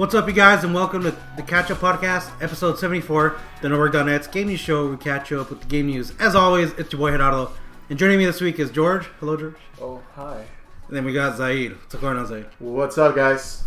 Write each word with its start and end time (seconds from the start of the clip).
What's 0.00 0.14
up, 0.14 0.26
you 0.26 0.32
guys, 0.32 0.64
and 0.64 0.72
welcome 0.72 1.02
to 1.02 1.14
the 1.36 1.42
Catch 1.42 1.70
Up 1.70 1.76
Podcast, 1.76 2.30
episode 2.42 2.78
74, 2.78 3.36
the 3.60 3.68
Network.net's 3.68 4.28
gaming 4.28 4.56
show 4.56 4.84
where 4.84 4.92
we 4.92 4.96
catch 4.96 5.30
you 5.30 5.38
up 5.38 5.50
with 5.50 5.60
the 5.60 5.66
game 5.66 5.88
news. 5.88 6.14
As 6.18 6.34
always, 6.34 6.72
it's 6.78 6.90
your 6.90 7.00
boy 7.00 7.10
Hidalgo. 7.10 7.52
And 7.90 7.98
joining 7.98 8.16
me 8.16 8.24
this 8.24 8.40
week 8.40 8.58
is 8.58 8.70
George. 8.70 9.04
Hello, 9.20 9.36
George. 9.36 9.56
Oh, 9.78 10.00
hi. 10.14 10.46
And 10.88 10.96
then 10.96 11.04
we 11.04 11.12
got 11.12 11.36
Zaid. 11.36 11.72
What's 11.72 11.96
going 11.96 12.16
on, 12.16 12.26
Zaid? 12.26 12.46
What's 12.58 12.96
up, 12.96 13.14
guys? 13.14 13.62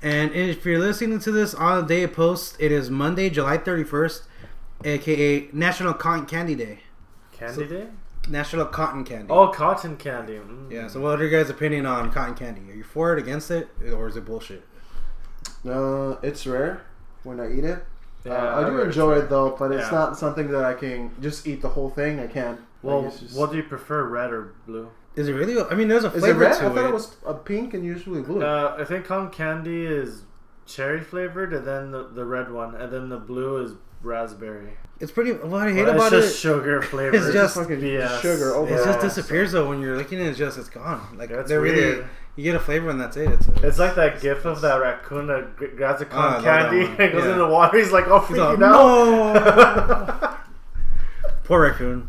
And 0.00 0.32
if 0.32 0.64
you're 0.64 0.78
listening 0.78 1.18
to 1.18 1.30
this 1.30 1.52
on 1.52 1.82
the 1.82 1.86
day 1.86 2.04
of 2.04 2.14
post, 2.14 2.56
it 2.58 2.72
is 2.72 2.88
Monday, 2.88 3.28
July 3.28 3.58
31st, 3.58 4.22
aka 4.82 5.48
National 5.52 5.92
Cotton 5.92 6.24
Candy 6.24 6.54
Day. 6.54 6.78
Candy 7.32 7.66
Day? 7.66 7.88
National 8.30 8.64
Cotton 8.64 9.04
Candy. 9.04 9.26
Oh, 9.28 9.48
cotton 9.48 9.98
candy. 9.98 10.36
Mm. 10.36 10.72
Yeah, 10.72 10.88
so 10.88 11.00
what 11.00 11.20
are 11.20 11.28
your 11.28 11.38
guys' 11.38 11.50
opinion 11.50 11.84
on 11.84 12.10
cotton 12.10 12.34
candy? 12.34 12.62
Are 12.72 12.74
you 12.74 12.82
for 12.82 13.12
it, 13.12 13.18
against 13.18 13.50
it, 13.50 13.68
or 13.92 14.08
is 14.08 14.16
it 14.16 14.24
bullshit? 14.24 14.64
Uh, 15.68 16.16
it's 16.22 16.46
rare 16.46 16.82
when 17.24 17.40
I 17.40 17.52
eat 17.52 17.64
it. 17.64 17.84
Yeah, 18.24 18.32
uh, 18.32 18.60
I 18.60 18.68
do 18.70 18.80
enjoy 18.80 19.16
it 19.18 19.28
though, 19.28 19.50
but 19.58 19.72
it's 19.72 19.84
Yeah. 19.90 19.98
not 19.98 20.18
something 20.18 20.50
that 20.50 20.64
I 20.64 20.74
can 20.74 21.10
just 21.20 21.46
eat 21.46 21.62
the 21.62 21.68
whole 21.68 21.90
thing. 21.90 22.18
I 22.20 22.26
can't. 22.26 22.60
Well, 22.82 23.02
Like, 23.02 23.18
just- 23.18 23.36
what 23.36 23.50
do 23.50 23.56
you 23.56 23.62
prefer, 23.62 24.04
red 24.04 24.32
or 24.32 24.52
blue? 24.66 24.88
Is 25.16 25.28
it 25.28 25.32
really? 25.32 25.60
I 25.62 25.74
mean, 25.74 25.88
there's 25.88 26.04
a 26.04 26.10
flavor. 26.10 26.26
is 26.26 26.30
it 26.30 26.34
flavor 26.34 26.40
red? 26.40 26.52
I 26.52 26.68
to 26.68 26.74
thought 26.74 26.84
it. 26.86 26.88
it 26.90 26.94
was 26.94 27.16
a 27.24 27.34
pink 27.34 27.72
and 27.74 27.84
usually 27.84 28.22
blue. 28.22 28.42
Uh, 28.44 28.76
I 28.78 28.84
think 28.84 29.06
cotton 29.06 29.30
candy 29.30 29.86
is 29.86 30.22
cherry 30.66 31.00
flavored, 31.00 31.52
and 31.54 31.64
then 31.66 31.90
the, 31.92 32.08
the 32.08 32.24
red 32.24 32.52
one, 32.52 32.74
and 32.74 32.92
then 32.92 33.08
the 33.08 33.16
blue 33.16 33.56
is 33.62 33.72
raspberry. 34.02 34.76
It's 34.98 35.12
pretty. 35.12 35.32
What 35.32 35.66
I 35.66 35.72
hate 35.72 35.84
Well, 35.84 35.94
about 35.96 36.12
it's 36.12 36.24
it, 36.26 36.28
just 36.28 36.40
sugar 36.40 36.80
flavored. 36.82 37.16
It's 37.16 37.32
just 37.32 37.54
fucking 37.56 37.80
BS. 37.80 38.20
sugar 38.22 38.54
over. 38.54 38.74
it 38.74 38.84
just 38.84 39.00
disappears 39.00 39.52
though 39.52 39.68
when 39.68 39.80
you're 39.82 39.96
licking 39.96 40.18
it. 40.20 40.26
It's 40.28 40.38
just 40.38 40.56
it's 40.58 40.70
gone. 40.70 41.16
Like 41.18 41.28
That's 41.28 41.48
they're 41.48 41.60
really 41.60 42.02
you 42.36 42.42
get 42.44 42.54
a 42.54 42.58
flavor 42.60 42.88
and 42.90 43.00
that's 43.00 43.16
it. 43.16 43.28
It's, 43.30 43.46
It's 43.62 43.78
like 43.78 43.94
that 43.96 44.20
gif 44.20 44.44
of 44.44 44.60
that 44.62 44.76
raccoon 44.76 45.26
that 45.28 45.56
gr- 45.56 45.66
grabs 45.68 46.02
a 46.02 46.06
I 46.12 46.34
love 46.34 46.44
cotton 46.44 46.44
candy 46.70 46.86
one. 46.88 46.96
and 47.00 47.12
goes 47.12 47.24
Yeah. 47.24 47.32
in 47.32 47.38
the 47.38 47.46
water. 47.48 47.78
He's 47.78 47.92
like, 47.92 48.06
oh, 48.08 48.20
He's 48.20 48.38
all, 48.38 48.56
freaking 48.56 48.62
out. 48.62 50.20
no. 50.22 50.36
Poor 51.44 51.62
raccoon. 51.62 52.08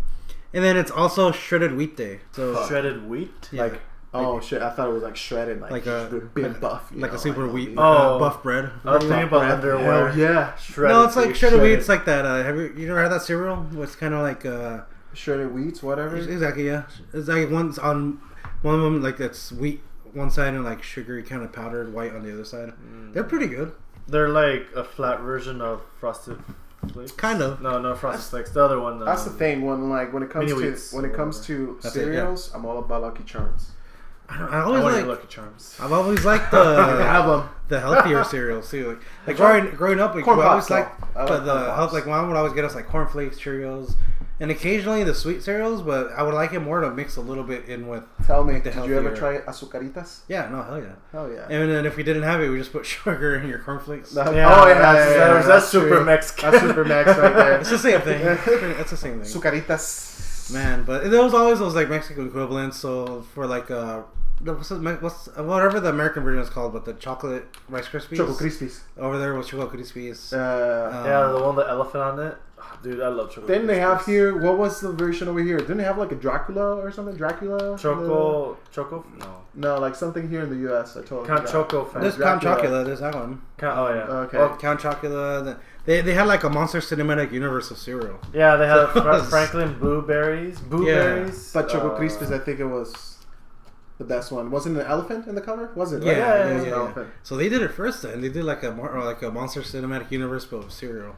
And 0.53 0.63
then 0.63 0.75
it's 0.77 0.91
also 0.91 1.31
shredded 1.31 1.75
wheat 1.75 1.95
day. 1.97 2.21
So 2.31 2.65
Shredded 2.67 3.07
wheat. 3.07 3.49
yeah, 3.51 3.63
Like, 3.63 3.81
oh 4.13 4.39
shit! 4.39 4.61
I 4.61 4.69
thought 4.69 4.89
it 4.89 4.93
was 4.93 5.03
like 5.03 5.15
shredded, 5.15 5.61
like, 5.61 5.71
Like 5.71 5.85
a- 5.85 6.29
big 6.33 6.59
buff, 6.59 6.91
like 6.91 7.11
know, 7.11 7.17
a 7.17 7.19
super 7.19 7.45
like, 7.45 7.53
wheat 7.53 7.73
oh, 7.77 7.81
uh, 7.81 8.19
buff 8.19 8.41
bread. 8.43 8.71
I 8.85 8.95
was 8.95 9.03
thinking 9.03 9.27
about 9.27 9.39
bread. 9.39 9.51
underwear. 9.51 10.09
Hell 10.11 10.17
yeah, 10.17 10.55
Shredded 10.55 10.95
no, 10.95 11.03
it's 11.03 11.15
like 11.15 11.27
wheat. 11.27 11.37
shredded 11.37 11.61
wheat. 11.61 11.73
It's 11.73 11.89
like 11.89 12.05
that. 12.05 12.25
Uh, 12.25 12.43
have 12.43 12.55
you 12.55 12.73
you 12.77 12.87
never 12.87 13.01
had 13.01 13.11
that 13.11 13.21
cereal? 13.21 13.65
It's 13.81 13.95
kind 13.95 14.13
of 14.13 14.21
like 14.21 14.45
uh, 14.45 14.81
shredded 15.13 15.53
wheats, 15.53 15.81
whatever. 15.83 16.15
exactly 16.17 16.65
yeah. 16.67 16.83
It's 17.13 17.27
like 17.27 17.49
one's 17.49 17.77
on 17.79 18.19
one 18.61 18.75
of 18.75 18.81
them 18.81 19.01
like 19.01 19.19
it's 19.19 19.51
wheat 19.51 19.81
one 20.13 20.31
side 20.31 20.53
and 20.53 20.63
like 20.63 20.81
sugary 20.83 21.21
kind 21.23 21.43
of 21.43 21.51
powdered 21.53 21.93
white 21.93 22.13
on 22.13 22.23
the 22.23 22.33
other 22.33 22.45
side. 22.45 22.69
Mm. 22.69 23.13
They're 23.13 23.23
pretty 23.23 23.47
good. 23.47 23.73
They're 24.07 24.29
like 24.29 24.67
a 24.75 24.83
flat 24.83 25.19
version 25.19 25.61
of 25.61 25.81
frosted 25.99 26.39
flakes. 26.91 27.11
Kind 27.11 27.41
of. 27.41 27.61
No, 27.61 27.79
no 27.79 27.93
frosted 27.93 28.23
flakes. 28.29 28.51
The 28.51 28.63
other 28.63 28.79
one. 28.79 29.03
That's 29.03 29.25
the 29.25 29.31
um, 29.31 29.37
thing. 29.37 29.61
When 29.65 29.89
like 29.89 30.13
when 30.13 30.23
it 30.23 30.29
comes 30.29 30.51
to 30.51 30.95
when 30.95 31.05
it 31.05 31.13
comes 31.13 31.41
to 31.47 31.77
That's 31.83 31.95
it, 31.95 31.99
yeah. 31.99 32.05
cereals, 32.05 32.51
I'm 32.55 32.65
all 32.65 32.79
about 32.79 33.01
Lucky 33.01 33.23
Charms. 33.25 33.71
I, 34.29 34.43
I 34.43 34.45
I 34.59 34.61
always 34.63 34.83
want 34.83 34.95
like. 34.95 35.05
Lucky 35.05 35.27
Charms. 35.27 35.77
I've 35.81 35.91
always 35.91 36.25
liked 36.25 36.51
the 36.51 36.75
have 37.03 37.27
them. 37.27 37.49
the 37.69 37.79
healthier 37.79 38.23
cereals 38.25 38.69
too. 38.69 38.89
Like, 38.89 38.99
like 39.27 39.37
growing 39.37 39.75
growing 39.75 39.99
up, 39.99 40.15
like, 40.15 40.25
Corn 40.25 40.37
we 40.37 40.43
always 40.43 40.67
Pops, 40.67 40.71
like 40.71 41.13
though. 41.13 41.21
I 41.21 41.25
the, 41.25 41.31
like 41.33 41.45
the 41.45 41.51
Corn 41.53 41.75
health. 41.75 41.93
Like 41.93 42.07
mom 42.07 42.27
would 42.27 42.37
always 42.37 42.53
get 42.53 42.65
us 42.65 42.75
like 42.75 42.87
cornflakes, 42.87 43.39
Cheerios, 43.39 43.95
and 44.41 44.51
occasionally 44.51 45.03
the 45.05 45.13
sweet 45.15 45.43
cereals. 45.43 45.81
But 45.81 46.11
I 46.11 46.23
would 46.23 46.33
like 46.33 46.51
it 46.51 46.59
more 46.59 46.81
to 46.81 46.91
mix 46.91 47.15
a 47.15 47.21
little 47.21 47.45
bit 47.45 47.65
in 47.69 47.87
with. 47.87 48.03
Tell 48.25 48.43
me, 48.43 48.55
Like 48.55 48.63
the 48.65 48.71
did 48.71 48.85
you 48.85 48.97
ever 48.97 49.15
healthier- 49.15 49.41
try 49.43 49.51
azucaritas? 49.53 50.19
Yeah, 50.27 50.49
no, 50.49 50.61
hell 50.61 50.79
yeah. 50.81 50.91
Hell 51.13 51.31
yeah. 51.31 51.47
And 51.49 51.71
then 51.71 51.85
if 51.85 51.95
we 51.95 52.03
didn't 52.03 52.23
have 52.23 52.41
it, 52.41 52.49
we 52.49 52.57
just 52.57 52.73
put 52.73 52.85
sugar 52.93 53.35
in 53.37 53.47
your 53.47 53.59
cornflakes. 53.59 54.11
That- 54.11 54.35
Yeah, 54.35 54.53
oh 54.53 54.67
yeah, 54.67 54.73
that's, 54.79 55.09
yeah, 55.11 55.17
yeah, 55.17 55.33
that's, 55.35 55.47
that's 55.47 55.67
super 55.69 55.87
true. 55.95 56.05
Mexican. 56.05 56.51
That's 56.51 56.63
super 56.63 56.83
Mex 56.83 57.07
right 57.17 57.33
there. 57.33 57.59
It's 57.61 57.69
the 57.69 57.77
same 57.79 58.01
thing. 58.01 58.21
It's 58.21 58.91
the 58.91 58.97
same 58.97 59.21
thing. 59.21 59.41
Azucaritas. 59.41 60.15
Man, 60.51 60.83
but 60.83 61.09
there 61.11 61.21
was 61.23 61.33
always 61.33 61.59
those 61.59 61.75
like 61.75 61.89
Mexican 61.89 62.27
equivalents. 62.27 62.77
So 62.77 63.21
for 63.33 63.45
like 63.47 63.69
uh, 63.71 64.03
what's, 64.41 64.69
what's 64.69 65.27
whatever 65.37 65.79
the 65.79 65.89
American 65.89 66.23
version 66.23 66.41
is 66.43 66.49
called, 66.49 66.73
but 66.73 66.85
the 66.85 66.93
chocolate 66.93 67.45
Rice 67.69 67.87
Krispies 67.87 68.17
Choco 68.17 68.33
Crispies. 68.33 68.79
over 68.97 69.17
there 69.17 69.33
was 69.33 69.47
Choco 69.47 69.67
Crispies. 69.75 70.31
Uh, 70.33 70.97
Um, 70.97 71.05
yeah, 71.05 71.27
the 71.27 71.39
one 71.43 71.55
with 71.55 71.65
the 71.65 71.71
elephant 71.71 72.03
on 72.03 72.19
it. 72.19 72.37
Dude, 72.83 73.01
I 73.01 73.07
love 73.09 73.29
chocolate. 73.29 73.47
didn't 73.47 73.67
they 73.67 73.79
have 73.79 74.05
here? 74.05 74.37
What 74.37 74.57
was 74.57 74.79
the 74.81 74.91
version 74.91 75.27
over 75.27 75.39
here? 75.41 75.57
Didn't 75.57 75.77
they 75.77 75.83
have 75.83 75.97
like 75.97 76.11
a 76.11 76.15
Dracula 76.15 76.75
or 76.77 76.91
something? 76.91 77.15
Dracula. 77.15 77.77
Choco, 77.77 78.57
choco? 78.71 79.05
No. 79.19 79.41
No, 79.55 79.79
like 79.79 79.95
something 79.95 80.29
here 80.29 80.41
in 80.43 80.49
the 80.49 80.69
U.S. 80.69 80.95
I 80.95 81.01
told 81.03 81.25
Count. 81.27 81.47
Choco 81.47 81.85
fan. 81.85 82.01
There's 82.03 82.15
Count 82.17 82.41
Dracula. 82.41 82.83
Chocula. 82.83 82.85
There's 82.85 82.99
that 82.99 83.15
one. 83.15 83.41
Count, 83.57 83.77
oh 83.79 83.93
yeah. 83.93 84.01
Okay. 84.25 84.37
Well, 84.37 84.55
Count 84.57 84.79
Chocula. 84.79 85.43
the- 85.43 85.57
They, 85.87 86.01
they 86.01 86.13
had 86.13 86.27
like 86.27 86.43
a 86.43 86.49
monster 86.49 86.79
cinematic 86.79 87.31
universe 87.31 87.71
of 87.71 87.77
cereal. 87.77 88.19
yeah, 88.33 88.55
they 88.57 88.67
had 88.67 88.87
So- 88.93 89.01
Fra- 89.01 89.23
Franklin 89.23 89.79
Blueberries. 89.79 90.59
Blueberries. 90.59 91.51
But 91.53 91.69
Choco 91.69 91.89
uh, 91.95 91.99
Crispies, 91.99 92.31
I 92.31 92.37
think 92.45 92.59
it 92.59 92.65
was 92.67 93.25
the 93.97 94.03
best 94.03 94.31
one. 94.31 94.51
Wasn't 94.51 94.77
it 94.77 94.81
an 94.81 94.85
elephant 94.85 95.27
in 95.27 95.33
the 95.35 95.41
cover? 95.41 95.71
Was 95.75 95.93
it? 95.93 96.03
Yeah, 96.03 96.11
right? 96.11 96.17
yeah, 96.19 96.35
it 96.35 96.47
yeah, 96.49 96.53
was 96.55 96.63
an 96.63 96.69
yeah. 96.69 96.75
elephant. 96.75 97.09
So 97.23 97.35
they 97.37 97.49
did 97.49 97.61
it 97.63 97.71
first. 97.71 98.01
Then 98.03 98.21
they 98.21 98.29
did 98.29 98.43
like 98.43 98.61
a 98.63 98.71
mar- 98.71 99.03
like 99.03 99.21
a 99.23 99.31
monster 99.31 99.61
cinematic 99.61 100.11
universe, 100.11 100.45
but 100.45 100.59
with 100.65 100.71
cereal, 100.73 101.15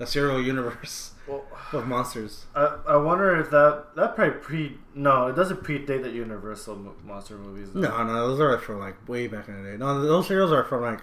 a 0.00 0.06
cereal 0.06 0.40
universe 0.40 1.12
Well, 1.26 1.44
of 1.72 1.86
monsters. 1.88 2.46
I, 2.54 2.78
I 2.88 2.96
wonder 2.96 3.38
if 3.40 3.50
that 3.50 3.86
that 3.96 4.14
probably 4.14 4.34
pre 4.38 4.78
no 4.94 5.26
it 5.26 5.34
doesn't 5.36 5.62
predate 5.64 6.02
the 6.04 6.10
Universal 6.10 6.76
mo- 6.76 6.94
monster 7.04 7.36
movies. 7.36 7.70
Though. 7.72 7.80
No, 7.80 8.04
no, 8.04 8.28
those 8.28 8.40
are 8.40 8.56
from 8.58 8.78
like 8.78 8.96
way 9.08 9.26
back 9.26 9.48
in 9.48 9.62
the 9.64 9.70
day. 9.72 9.76
No, 9.76 10.00
those 10.00 10.28
cereals 10.28 10.52
are 10.52 10.64
from 10.64 10.82
like 10.82 11.00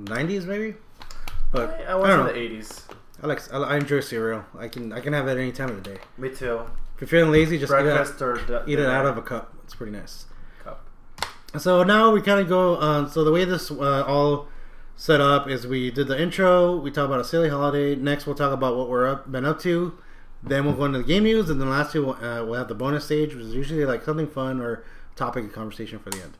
'90s 0.00 0.46
maybe. 0.46 0.74
But 1.52 1.70
I, 1.70 1.82
I 1.84 1.92
I 1.92 1.94
was 1.94 2.08
don't 2.08 2.20
in 2.20 2.34
the 2.34 2.40
eighties. 2.40 2.86
I 3.22 3.26
like 3.26 3.52
I, 3.52 3.58
I 3.58 3.76
enjoy 3.76 4.00
cereal. 4.00 4.44
I 4.58 4.68
can 4.68 4.92
I 4.92 5.00
can 5.00 5.12
have 5.12 5.28
it 5.28 5.38
any 5.38 5.52
time 5.52 5.68
of 5.68 5.82
the 5.82 5.90
day. 5.94 6.00
Me 6.18 6.30
too. 6.30 6.62
If 6.94 7.00
you're 7.00 7.08
feeling 7.08 7.32
lazy, 7.32 7.58
just 7.58 7.72
eat 7.72 7.86
it, 7.86 8.22
or 8.22 8.64
eat 8.66 8.78
it 8.78 8.86
out 8.86 9.06
of 9.06 9.16
a 9.16 9.22
cup. 9.22 9.54
It's 9.64 9.74
pretty 9.74 9.92
nice. 9.92 10.26
cup. 10.62 10.84
So 11.58 11.82
now 11.82 12.10
we 12.10 12.22
kind 12.22 12.40
of 12.40 12.48
go. 12.48 12.76
Uh, 12.76 13.08
so 13.08 13.24
the 13.24 13.32
way 13.32 13.44
this 13.44 13.70
uh, 13.70 14.04
all 14.06 14.48
set 14.96 15.20
up 15.20 15.48
is 15.48 15.66
we 15.66 15.90
did 15.90 16.06
the 16.06 16.20
intro. 16.20 16.76
We 16.76 16.90
talk 16.90 17.06
about 17.06 17.20
a 17.20 17.24
silly 17.24 17.48
holiday. 17.48 17.96
Next, 17.96 18.26
we'll 18.26 18.36
talk 18.36 18.52
about 18.52 18.76
what 18.76 18.88
we're 18.88 19.08
up, 19.08 19.30
been 19.30 19.44
up 19.44 19.60
to. 19.60 19.98
Then 20.44 20.64
we'll 20.64 20.74
go 20.74 20.84
into 20.86 20.98
the 20.98 21.04
game 21.04 21.24
news, 21.24 21.50
and 21.50 21.60
then 21.60 21.70
last 21.70 21.92
two 21.92 22.10
uh, 22.10 22.44
we'll 22.44 22.54
have 22.54 22.68
the 22.68 22.74
bonus 22.74 23.04
stage, 23.04 23.34
which 23.34 23.44
is 23.44 23.54
usually 23.54 23.84
like 23.84 24.02
something 24.04 24.26
fun 24.26 24.60
or 24.60 24.84
topic 25.14 25.44
of 25.44 25.52
conversation 25.52 25.98
for 25.98 26.10
the 26.10 26.22
end. 26.22 26.36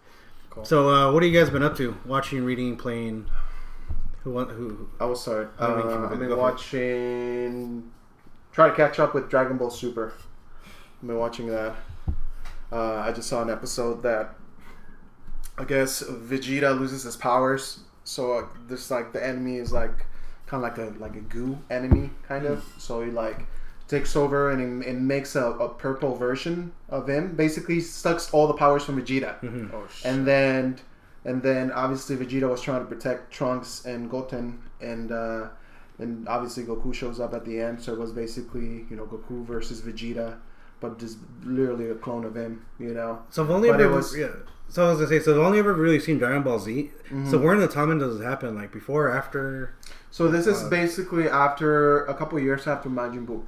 Cool. 0.51 0.65
So, 0.65 0.89
uh, 0.91 1.13
what 1.13 1.23
have 1.23 1.33
you 1.33 1.39
guys 1.39 1.51
been 1.51 1.63
up 1.63 1.77
to? 1.77 1.97
Watching, 2.05 2.45
reading, 2.45 2.77
playing? 2.77 3.27
Who 4.25 4.31
want 4.33 4.51
who? 4.51 4.69
who 4.69 4.89
I 5.01 5.05
will 5.07 5.17
start. 5.17 5.53
Uh, 5.59 6.09
I've 6.11 6.19
been 6.19 6.37
watching. 6.37 7.91
Try 8.53 8.69
to 8.69 8.75
catch 8.75 8.99
up 9.01 9.15
with 9.15 9.29
Dragon 9.31 9.57
Ball 9.57 9.71
Super. 9.71 10.13
I've 11.01 11.07
been 11.09 11.17
watching 11.19 11.47
that. 11.49 11.75
Uh, 12.71 12.97
I 12.97 13.13
just 13.13 13.29
saw 13.29 13.43
an 13.43 13.51
episode 13.51 14.03
that 14.03 14.35
I 15.59 15.65
guess 15.65 16.03
Vegeta 16.03 16.79
loses 16.79 17.03
his 17.03 17.17
powers. 17.17 17.81
So 18.05 18.33
uh, 18.39 18.47
this 18.69 18.91
like 18.91 19.13
the 19.13 19.25
enemy 19.25 19.57
is 19.57 19.73
like 19.73 20.07
kind 20.47 20.65
of 20.65 20.71
like 20.71 20.79
a 20.79 20.99
like 20.99 21.17
a 21.17 21.21
goo 21.21 21.59
enemy 21.71 22.11
kind 22.29 22.47
of. 22.47 22.65
So 22.79 23.03
he 23.03 23.11
like 23.11 23.41
takes 23.89 24.15
over 24.17 24.51
and 24.51 24.83
it, 24.85 24.89
it 24.89 24.95
makes 24.95 25.35
a, 25.37 25.45
a 25.53 25.69
purple 25.69 26.15
version 26.15 26.73
of 26.89 27.09
him. 27.09 27.35
Basically, 27.35 27.81
sucks 27.81 28.31
all 28.33 28.47
the 28.47 28.55
powers 28.55 28.85
from 28.85 29.01
Vegeta 29.03 29.41
Mhm. 29.41 29.73
Oh 29.75 29.87
shit. 29.93 30.07
and 30.13 30.27
then 30.27 30.79
and 31.25 31.43
then 31.43 31.71
obviously 31.73 32.17
Vegeta 32.17 32.49
was 32.49 32.61
trying 32.63 32.81
to 32.81 32.87
protect 32.87 33.31
Trunks 33.33 33.85
and 33.85 34.11
Goten 34.11 34.59
and 34.81 35.13
uh, 35.13 35.49
and 35.99 36.27
obviously 36.29 36.65
Goku 36.65 36.93
shows 36.95 37.21
up 37.21 37.33
at 37.35 37.45
the 37.45 37.61
end 37.61 37.81
so 37.81 37.93
it 37.93 37.99
was 37.99 38.13
basically 38.13 38.87
you 38.91 38.97
know 38.97 39.07
Goku 39.07 39.45
versus 39.47 39.81
Vegeta 39.83 40.39
but 40.81 40.99
just 40.99 41.19
literally 41.45 41.91
a 41.91 41.95
clone 41.95 42.25
of 42.25 42.35
him 42.37 42.65
you 42.79 42.93
know 42.95 43.23
So 43.31 43.45
I've 43.45 43.51
only 43.51 43.71
But 43.71 43.81
ever 43.81 43.95
was- 43.97 44.17
yeah. 44.17 44.29
So 44.69 44.87
I 44.87 44.89
was 44.89 44.97
gonna 45.01 45.09
say, 45.09 45.21
so 45.21 45.33
I've 45.39 45.47
only 45.47 45.59
ever 45.59 45.75
really 45.75 46.01
seen 46.01 46.17
Dragon 46.17 46.43
Ball 46.43 46.59
Z. 46.59 46.91
Mm-hmm. 47.05 47.31
So 47.31 47.37
where 47.39 47.53
in 47.53 47.61
the 47.61 47.69
timeline 47.69 48.01
does 48.01 48.19
it 48.19 48.25
happen? 48.25 48.55
Like 48.55 48.73
before, 48.73 49.09
or 49.09 49.13
after? 49.13 49.75
so 50.11 50.29
this 50.29 50.47
is 50.47 50.63
Uh, 50.63 50.69
basically 50.71 51.29
after 51.29 52.07
a 52.07 52.15
couple 52.15 52.39
years 52.41 52.67
after 52.67 52.89
Majin 52.89 53.27
Buu 53.27 53.43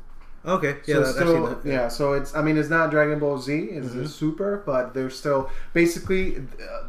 Okay, 0.46 0.76
yeah, 0.86 0.96
so 0.96 1.00
that, 1.00 1.14
still, 1.14 1.46
that. 1.46 1.64
yeah. 1.66 1.88
So 1.88 2.12
it's 2.12 2.34
I 2.36 2.42
mean 2.42 2.58
it's 2.58 2.68
not 2.68 2.90
Dragon 2.90 3.18
Ball 3.18 3.38
Z, 3.38 3.52
it's 3.56 3.88
Mhm. 3.94 4.02
a 4.02 4.08
Super, 4.08 4.62
but 4.66 4.92
they're 4.92 5.08
still 5.08 5.48
basically 5.72 6.36
uh, 6.60 6.88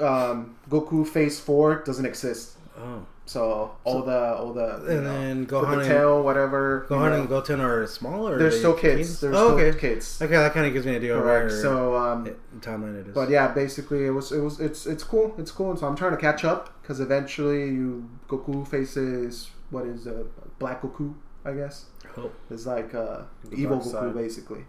um, 0.00 0.56
Goku 0.68 1.06
Phase 1.06 1.40
Four 1.40 1.82
doesn't 1.84 2.04
exist. 2.06 2.52
Oh, 2.76 3.06
So 3.26 3.76
all 3.84 4.02
the 4.02 4.34
all 4.34 4.52
the 4.52 4.82
you 4.84 4.90
and 4.98 5.04
know, 5.04 5.12
then 5.20 5.46
Gohan 5.46 5.70
the 5.70 5.78
and 5.78 5.88
tail, 5.88 6.22
whatever. 6.22 6.86
you 6.90 6.96
Gohan 6.96 7.10
know, 7.10 7.20
and 7.20 7.28
Goten 7.28 7.60
are 7.60 7.86
small, 7.86 8.28
or 8.28 8.34
are 8.34 8.38
they're 8.38 8.50
still 8.50 8.74
kids. 8.74 9.20
They're 9.20 9.30
oh, 9.34 9.56
still 9.56 9.66
okay. 9.68 9.78
kids. 9.78 10.20
Okay, 10.20 10.34
that 10.36 10.52
kind 10.52 10.66
of 10.66 10.72
gives 10.72 10.84
me 10.84 10.92
an 10.92 10.96
idea 10.96 11.14
Correct. 11.14 11.52
So, 11.52 11.94
um, 11.96 12.26
it- 12.26 12.60
timeline 12.60 13.00
it 13.00 13.06
is. 13.08 13.14
but 13.14 13.30
yeah, 13.30 13.48
basically 13.48 14.04
it 14.06 14.10
was 14.10 14.32
it 14.32 14.40
was 14.40 14.58
it's 14.60 14.86
it's 14.86 15.04
cool. 15.04 15.34
It's 15.38 15.50
cool. 15.52 15.76
So 15.76 15.86
I'm 15.86 15.96
trying 15.96 16.10
to 16.12 16.18
catch 16.28 16.44
up 16.44 16.80
because 16.82 16.98
eventually 17.00 17.64
you 17.66 18.10
Goku 18.28 18.66
faces 18.66 19.50
what 19.70 19.86
is 19.86 20.06
uh, 20.06 20.24
Black 20.58 20.82
Goku, 20.82 21.14
I 21.44 21.52
guess. 21.52 21.86
Oh. 22.18 22.30
It's 22.50 22.66
like 22.66 22.94
uh, 22.94 23.22
evil 23.52 23.78
Goku 23.78 23.90
side. 23.92 24.14
basically. 24.14 24.64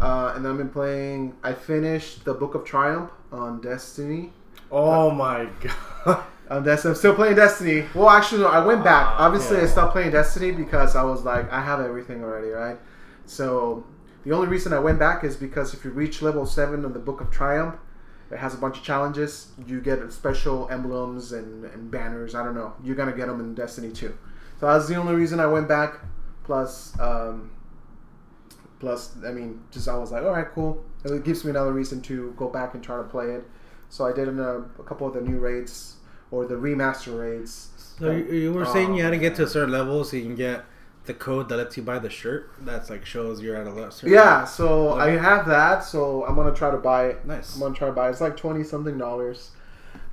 Uh, 0.00 0.32
and 0.34 0.46
I've 0.48 0.56
been 0.56 0.70
playing. 0.70 1.34
I 1.42 1.52
finished 1.52 2.24
the 2.24 2.34
Book 2.34 2.54
of 2.54 2.64
Triumph 2.64 3.10
on 3.30 3.60
Destiny. 3.60 4.32
Oh 4.72 5.10
my 5.10 5.48
god. 6.06 6.24
Um, 6.48 6.64
that's 6.64 6.84
I'm 6.84 6.94
still 6.94 7.14
playing 7.14 7.36
Destiny. 7.36 7.84
Well, 7.94 8.10
actually, 8.10 8.42
no, 8.42 8.48
I 8.48 8.64
went 8.64 8.84
back. 8.84 9.06
Ah, 9.10 9.26
Obviously, 9.26 9.58
I 9.58 9.62
yeah. 9.62 9.66
stopped 9.68 9.92
playing 9.92 10.10
Destiny 10.10 10.52
because 10.52 10.96
I 10.96 11.02
was 11.02 11.22
like, 11.24 11.50
I 11.52 11.62
have 11.62 11.80
everything 11.80 12.22
already, 12.24 12.48
right? 12.48 12.78
So 13.26 13.86
the 14.24 14.32
only 14.32 14.48
reason 14.48 14.72
I 14.72 14.78
went 14.80 14.98
back 14.98 15.24
is 15.24 15.36
because 15.36 15.72
if 15.74 15.84
you 15.84 15.90
reach 15.92 16.20
level 16.22 16.44
seven 16.44 16.84
of 16.84 16.92
the 16.94 16.98
Book 16.98 17.20
of 17.20 17.30
Triumph, 17.30 17.76
it 18.30 18.38
has 18.38 18.54
a 18.54 18.58
bunch 18.58 18.78
of 18.78 18.82
challenges. 18.84 19.52
You 19.66 19.80
get 19.80 20.12
special 20.12 20.68
emblems 20.70 21.32
and, 21.32 21.64
and 21.66 21.90
banners. 21.90 22.34
I 22.34 22.44
don't 22.44 22.54
know. 22.54 22.74
You're 22.82 22.96
gonna 22.96 23.16
get 23.16 23.28
them 23.28 23.40
in 23.40 23.54
Destiny 23.54 23.90
too. 23.92 24.16
So 24.60 24.66
that's 24.66 24.88
the 24.88 24.96
only 24.96 25.14
reason 25.14 25.40
I 25.40 25.46
went 25.46 25.68
back. 25.68 26.00
Plus, 26.44 26.98
um, 26.98 27.50
plus, 28.80 29.16
I 29.24 29.32
mean, 29.32 29.62
just 29.70 29.88
I 29.88 29.96
was 29.96 30.12
like, 30.12 30.22
all 30.24 30.30
right, 30.32 30.48
cool. 30.54 30.84
It 31.04 31.24
gives 31.24 31.44
me 31.44 31.50
another 31.50 31.72
reason 31.72 32.00
to 32.02 32.32
go 32.36 32.48
back 32.48 32.74
and 32.74 32.82
try 32.82 32.96
to 32.96 33.04
play 33.04 33.26
it. 33.30 33.44
So 33.92 34.06
I 34.06 34.12
did 34.12 34.26
in 34.28 34.38
a, 34.40 34.52
a 34.82 34.84
couple 34.88 35.06
of 35.06 35.12
the 35.14 35.20
new 35.20 35.38
raids 35.38 35.96
or 36.30 36.46
the 36.46 36.54
remaster 36.54 37.12
raids. 37.20 37.68
So 37.98 38.10
you, 38.10 38.24
you 38.44 38.52
were 38.52 38.64
saying 38.64 38.92
Oh, 38.92 38.96
you 38.96 39.02
had 39.02 39.10
to 39.10 39.18
get 39.18 39.34
to 39.36 39.44
a 39.44 39.46
certain 39.46 39.70
level 39.72 40.02
so 40.04 40.16
you 40.16 40.22
can 40.24 40.34
get 40.34 40.64
the 41.04 41.12
code 41.14 41.48
that 41.50 41.56
lets 41.58 41.76
you 41.76 41.82
buy 41.82 41.98
the 41.98 42.08
shirt. 42.08 42.50
That's 42.60 42.88
like 42.88 43.04
shows 43.04 43.42
you're 43.42 43.56
at 43.56 43.66
a 43.66 43.70
le- 43.70 43.92
certain 43.92 44.14
Yeah, 44.14 44.44
so 44.44 44.94
level. 44.94 45.00
I 45.00 45.10
have 45.10 45.46
that. 45.46 45.84
So 45.84 46.24
I'm 46.26 46.34
gonna 46.36 46.54
try 46.54 46.70
to 46.70 46.78
buy 46.78 47.08
it. 47.08 47.26
Nice. 47.26 47.54
I'm 47.54 47.60
gonna 47.60 47.74
try 47.74 47.88
to 47.88 47.92
buy. 47.92 48.08
it. 48.08 48.12
It's 48.12 48.20
like 48.20 48.36
twenty 48.36 48.64
something 48.64 48.96
dollars. 48.98 49.50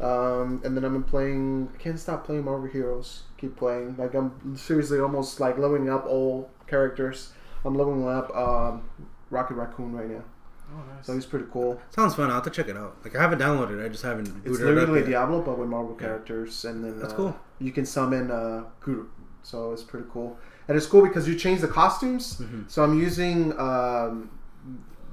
Um, 0.01 0.61
and 0.63 0.75
then 0.75 0.83
I'm 0.83 1.03
playing. 1.03 1.69
I 1.73 1.77
can't 1.77 1.99
stop 1.99 2.25
playing 2.25 2.43
Marvel 2.45 2.67
Heroes. 2.69 3.23
Keep 3.37 3.55
playing. 3.57 3.95
Like 3.97 4.13
I'm 4.13 4.55
seriously 4.57 4.99
almost 4.99 5.39
like 5.39 5.57
leveling 5.57 5.89
up 5.89 6.05
all 6.05 6.49
characters. 6.67 7.31
I'm 7.65 7.75
leveling 7.75 8.07
up 8.07 8.35
um, 8.35 8.83
Rocket 9.29 9.55
Raccoon 9.55 9.93
right 9.93 10.09
now. 10.09 10.23
Oh, 10.71 10.95
nice. 10.95 11.05
So 11.05 11.13
he's 11.13 11.25
pretty 11.25 11.45
cool. 11.51 11.81
Sounds 11.89 12.15
fun. 12.15 12.27
I'll 12.29 12.35
have 12.35 12.43
to 12.43 12.49
check 12.49 12.67
it 12.67 12.77
out. 12.77 12.97
Like 13.03 13.15
I 13.15 13.21
haven't 13.21 13.39
downloaded 13.39 13.79
it. 13.81 13.85
I 13.85 13.89
just 13.89 14.03
haven't 14.03 14.27
It's 14.27 14.57
booted 14.57 14.61
it 14.67 14.69
up 14.69 14.75
literally 14.75 14.99
yet. 15.01 15.07
Diablo, 15.09 15.41
but 15.41 15.57
with 15.57 15.67
Marvel 15.69 15.95
Yeah. 15.99 16.07
characters, 16.07 16.65
and 16.65 16.83
then 16.83 16.99
That's 16.99 17.13
uh, 17.13 17.17
cool. 17.17 17.35
You 17.59 17.71
can 17.71 17.85
summon 17.85 18.29
uh, 18.31 18.63
Groot, 18.79 19.09
so 19.43 19.71
it's 19.73 19.83
pretty 19.83 20.05
cool. 20.11 20.37
And 20.67 20.77
it's 20.77 20.85
cool 20.85 21.01
because 21.01 21.27
you 21.27 21.35
change 21.35 21.61
the 21.61 21.67
costumes. 21.67 22.37
Mhm. 22.39 22.69
So 22.69 22.83
I'm 22.83 22.99
using 22.99 23.57
um, 23.59 24.29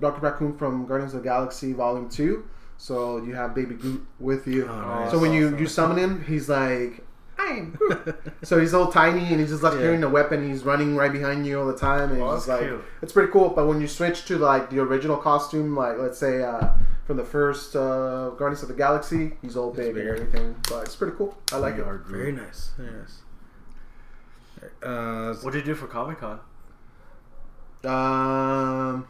Rocket 0.00 0.20
Raccoon 0.22 0.52
from 0.58 0.84
Guardians 0.86 1.14
of 1.14 1.22
the 1.22 1.28
Galaxy 1.28 1.72
Volume 1.72 2.08
Two. 2.10 2.44
So 2.78 3.16
you 3.24 3.34
have 3.34 3.54
Baby 3.54 3.74
Groot 3.76 4.04
with 4.20 4.46
you. 4.46 4.66
Oh, 4.68 4.72
Oh, 4.72 4.80
nice. 5.00 5.10
so 5.10 5.18
when 5.18 5.32
you 5.32 5.46
awesome. 5.46 5.58
you 5.58 5.66
summon 5.66 5.96
him, 5.98 6.24
he's 6.24 6.50
like, 6.50 7.05
"I 7.38 7.44
am 7.44 7.78
so 8.42 8.58
he's 8.58 8.72
all 8.74 8.90
tiny 8.90 9.24
and 9.26 9.40
he's 9.40 9.50
just 9.50 9.62
like 9.62 9.74
Yeah. 9.74 9.80
carrying 9.80 10.00
the 10.00 10.08
weapon. 10.08 10.48
He's 10.48 10.64
running 10.64 10.96
right 10.96 11.12
behind 11.12 11.46
you 11.46 11.60
all 11.60 11.66
the 11.66 11.76
time, 11.76 12.12
and 12.12 12.22
Oh, 12.22 12.34
he's 12.34 12.48
like, 12.48 12.60
cute. 12.60 12.82
it's 13.02 13.12
pretty 13.12 13.30
cool. 13.32 13.50
But 13.50 13.66
when 13.66 13.80
you 13.80 13.86
switch 13.88 14.24
to 14.26 14.38
like 14.38 14.70
the 14.70 14.78
original 14.80 15.16
costume, 15.16 15.74
like 15.76 15.98
let's 15.98 16.18
say 16.18 16.42
uh, 16.42 16.68
from 17.06 17.16
the 17.18 17.24
first 17.24 17.76
uh, 17.76 18.30
Guardians 18.38 18.62
of 18.62 18.68
the 18.68 18.74
Galaxy, 18.74 19.32
he's 19.42 19.56
all 19.56 19.68
It's 19.70 19.78
big 19.78 19.94
bigger. 19.94 20.14
and 20.14 20.20
everything. 20.26 20.56
But 20.68 20.84
it's 20.84 20.96
pretty 20.96 21.16
cool. 21.16 21.36
I 21.52 21.56
like 21.58 21.76
We 21.76 21.82
it. 21.82 22.00
Very 22.06 22.32
nice. 22.32 22.70
Very 22.78 22.90
nice. 22.98 23.20
Uh, 24.82 25.34
What 25.42 25.52
did 25.52 25.66
you 25.66 25.74
do 25.74 25.74
for 25.74 25.86
Comic 25.86 26.18
Con? 26.18 26.40
Um, 27.84 29.06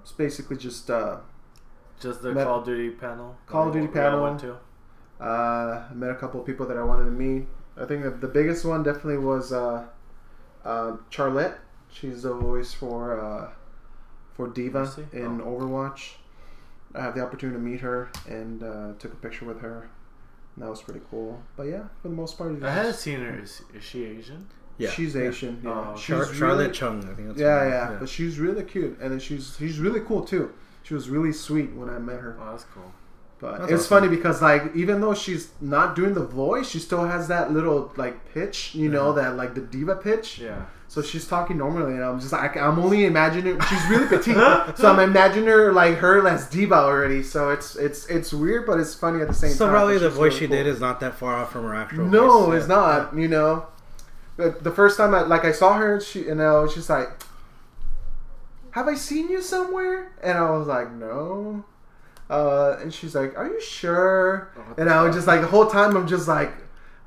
it's 0.00 0.12
basically 0.12 0.56
just 0.56 0.88
uh, 0.90 1.18
Just 2.00 2.22
the 2.22 2.32
Met- 2.32 2.46
Call 2.46 2.60
of 2.60 2.64
Duty 2.64 2.90
panel. 2.90 3.36
Call 3.46 3.66
of 3.68 3.72
Duty 3.74 3.86
Where 3.88 4.02
I 4.06 4.10
panel. 4.10 4.22
Went 4.22 4.40
to. 4.40 4.56
Uh, 5.20 5.84
I 5.90 5.94
met 5.94 6.10
a 6.10 6.14
couple 6.16 6.40
of 6.40 6.46
people 6.46 6.66
that 6.66 6.76
I 6.76 6.82
wanted 6.82 7.04
to 7.04 7.10
meet. 7.10 7.46
I 7.76 7.84
think 7.84 8.02
that 8.04 8.20
the 8.20 8.28
biggest 8.28 8.64
one 8.64 8.82
definitely 8.82 9.18
was 9.18 9.52
uh, 9.52 9.86
uh, 10.64 10.96
Charlotte. 11.10 11.58
She's 11.90 12.22
the 12.22 12.34
voice 12.34 12.72
for 12.74 13.18
uh, 13.20 13.50
for 14.34 14.48
D.Va 14.48 14.88
in 15.12 15.40
Oh. 15.40 15.44
Overwatch. 15.58 16.14
I 16.94 17.02
had 17.02 17.14
the 17.14 17.20
opportunity 17.22 17.58
to 17.58 17.62
meet 17.62 17.80
her 17.80 18.10
and 18.28 18.62
uh, 18.62 18.92
took 18.98 19.12
a 19.12 19.16
picture 19.16 19.44
with 19.44 19.60
her. 19.60 19.88
And 20.54 20.64
that 20.64 20.70
was 20.70 20.80
pretty 20.82 21.00
cool. 21.10 21.42
But 21.56 21.64
yeah, 21.64 21.84
for 22.00 22.08
the 22.08 22.14
most 22.14 22.38
part, 22.38 22.62
I 22.62 22.70
hadn't 22.70 22.94
seen 22.94 23.20
her. 23.20 23.38
Is, 23.38 23.62
is 23.74 23.84
she 23.84 24.04
Asian? 24.04 24.46
yeah. 24.78 24.90
she's 24.90 25.14
yeah. 25.14 25.22
Asian. 25.28 25.60
Yeah, 25.64 25.70
Oh, 25.92 25.96
she's 25.96 26.06
Char- 26.06 26.18
really- 26.20 26.34
Charlotte 26.34 26.74
Chung. 26.74 27.02
I 27.04 27.14
think 27.14 27.28
that's 27.28 27.40
Yeah, 27.40 27.58
her 27.60 27.68
yeah, 27.68 27.96
but 28.00 28.08
she's 28.08 28.38
really 28.38 28.62
cute, 28.64 28.98
and 29.00 29.10
then 29.12 29.18
she's 29.18 29.56
she's 29.58 29.78
really 29.78 30.00
cool 30.00 30.22
too. 30.24 30.52
She 30.82 30.94
was 30.94 31.08
really 31.10 31.32
sweet 31.32 31.72
when 31.74 31.88
I 31.90 31.98
met 31.98 32.20
her. 32.20 32.38
Oh, 32.40 32.50
that's 32.52 32.64
cool. 32.64 32.92
But 33.38 33.58
That's 33.60 33.72
it's 33.72 33.82
awesome. 33.84 34.04
funny 34.04 34.16
because 34.16 34.40
like 34.40 34.74
even 34.74 35.00
though 35.02 35.12
she's 35.14 35.50
not 35.60 35.94
doing 35.94 36.14
the 36.14 36.24
voice, 36.24 36.68
she 36.70 36.78
still 36.78 37.04
has 37.06 37.28
that 37.28 37.52
little 37.52 37.92
like 37.96 38.32
pitch, 38.32 38.74
you 38.74 38.88
know, 38.88 39.12
that 39.12 39.36
like 39.36 39.54
the 39.54 39.60
D.Va 39.60 39.96
pitch. 39.96 40.38
Yeah. 40.38 40.64
So 40.88 41.02
she's 41.02 41.26
talking 41.28 41.58
normally, 41.58 41.92
and 41.94 42.04
I'm 42.04 42.18
just 42.18 42.32
like 42.32 42.56
I'm 42.56 42.78
only 42.78 43.04
imagining 43.04 43.60
she's 43.68 43.84
really 43.90 44.06
petite, 44.06 44.36
so 44.78 44.90
I'm 44.90 45.00
imagining 45.00 45.48
her 45.48 45.70
like 45.72 45.96
her 45.96 46.26
as 46.26 46.48
D.Va 46.48 46.74
already. 46.76 47.22
So 47.22 47.50
it's 47.50 47.76
it's 47.76 48.06
it's 48.06 48.32
weird, 48.32 48.66
but 48.66 48.80
it's 48.80 48.94
funny 48.94 49.20
at 49.20 49.28
the 49.28 49.34
same 49.34 49.50
So 49.50 49.66
time. 49.66 49.72
So 49.74 49.76
probably 49.76 49.98
the 49.98 50.08
voice 50.08 50.32
really 50.32 50.38
she 50.38 50.46
cool. 50.46 50.56
did 50.56 50.66
is 50.66 50.80
not 50.80 51.00
that 51.00 51.16
far 51.16 51.34
off 51.34 51.52
from 51.52 51.64
her 51.64 51.74
actual. 51.74 52.06
No, 52.06 52.46
voice. 52.46 52.60
it's 52.62 52.68
Yeah. 52.70 52.76
not. 52.76 53.14
You 53.16 53.28
know, 53.28 53.66
the, 54.38 54.56
the 54.62 54.70
first 54.70 54.96
time 54.96 55.14
I 55.14 55.22
like 55.22 55.44
I 55.44 55.52
saw 55.52 55.74
her, 55.74 56.00
she 56.00 56.20
you 56.20 56.34
know 56.36 56.66
she's 56.68 56.88
like, 56.88 57.10
"Have 58.70 58.88
I 58.88 58.94
seen 58.94 59.28
you 59.28 59.42
somewhere?" 59.42 60.12
And 60.22 60.38
I 60.38 60.50
was 60.52 60.66
like, 60.68 60.90
"No." 60.92 61.64
Uh, 62.28 62.76
and 62.80 62.92
she's 62.92 63.14
like, 63.14 63.36
"Are 63.38 63.46
you 63.46 63.60
sure?" 63.60 64.50
Oh, 64.58 64.74
And 64.78 64.90
I 64.90 65.02
was 65.02 65.14
just 65.14 65.26
like 65.26 65.40
the 65.40 65.46
whole 65.46 65.66
time 65.66 65.96
I'm 65.96 66.08
just 66.08 66.26
like, 66.26 66.52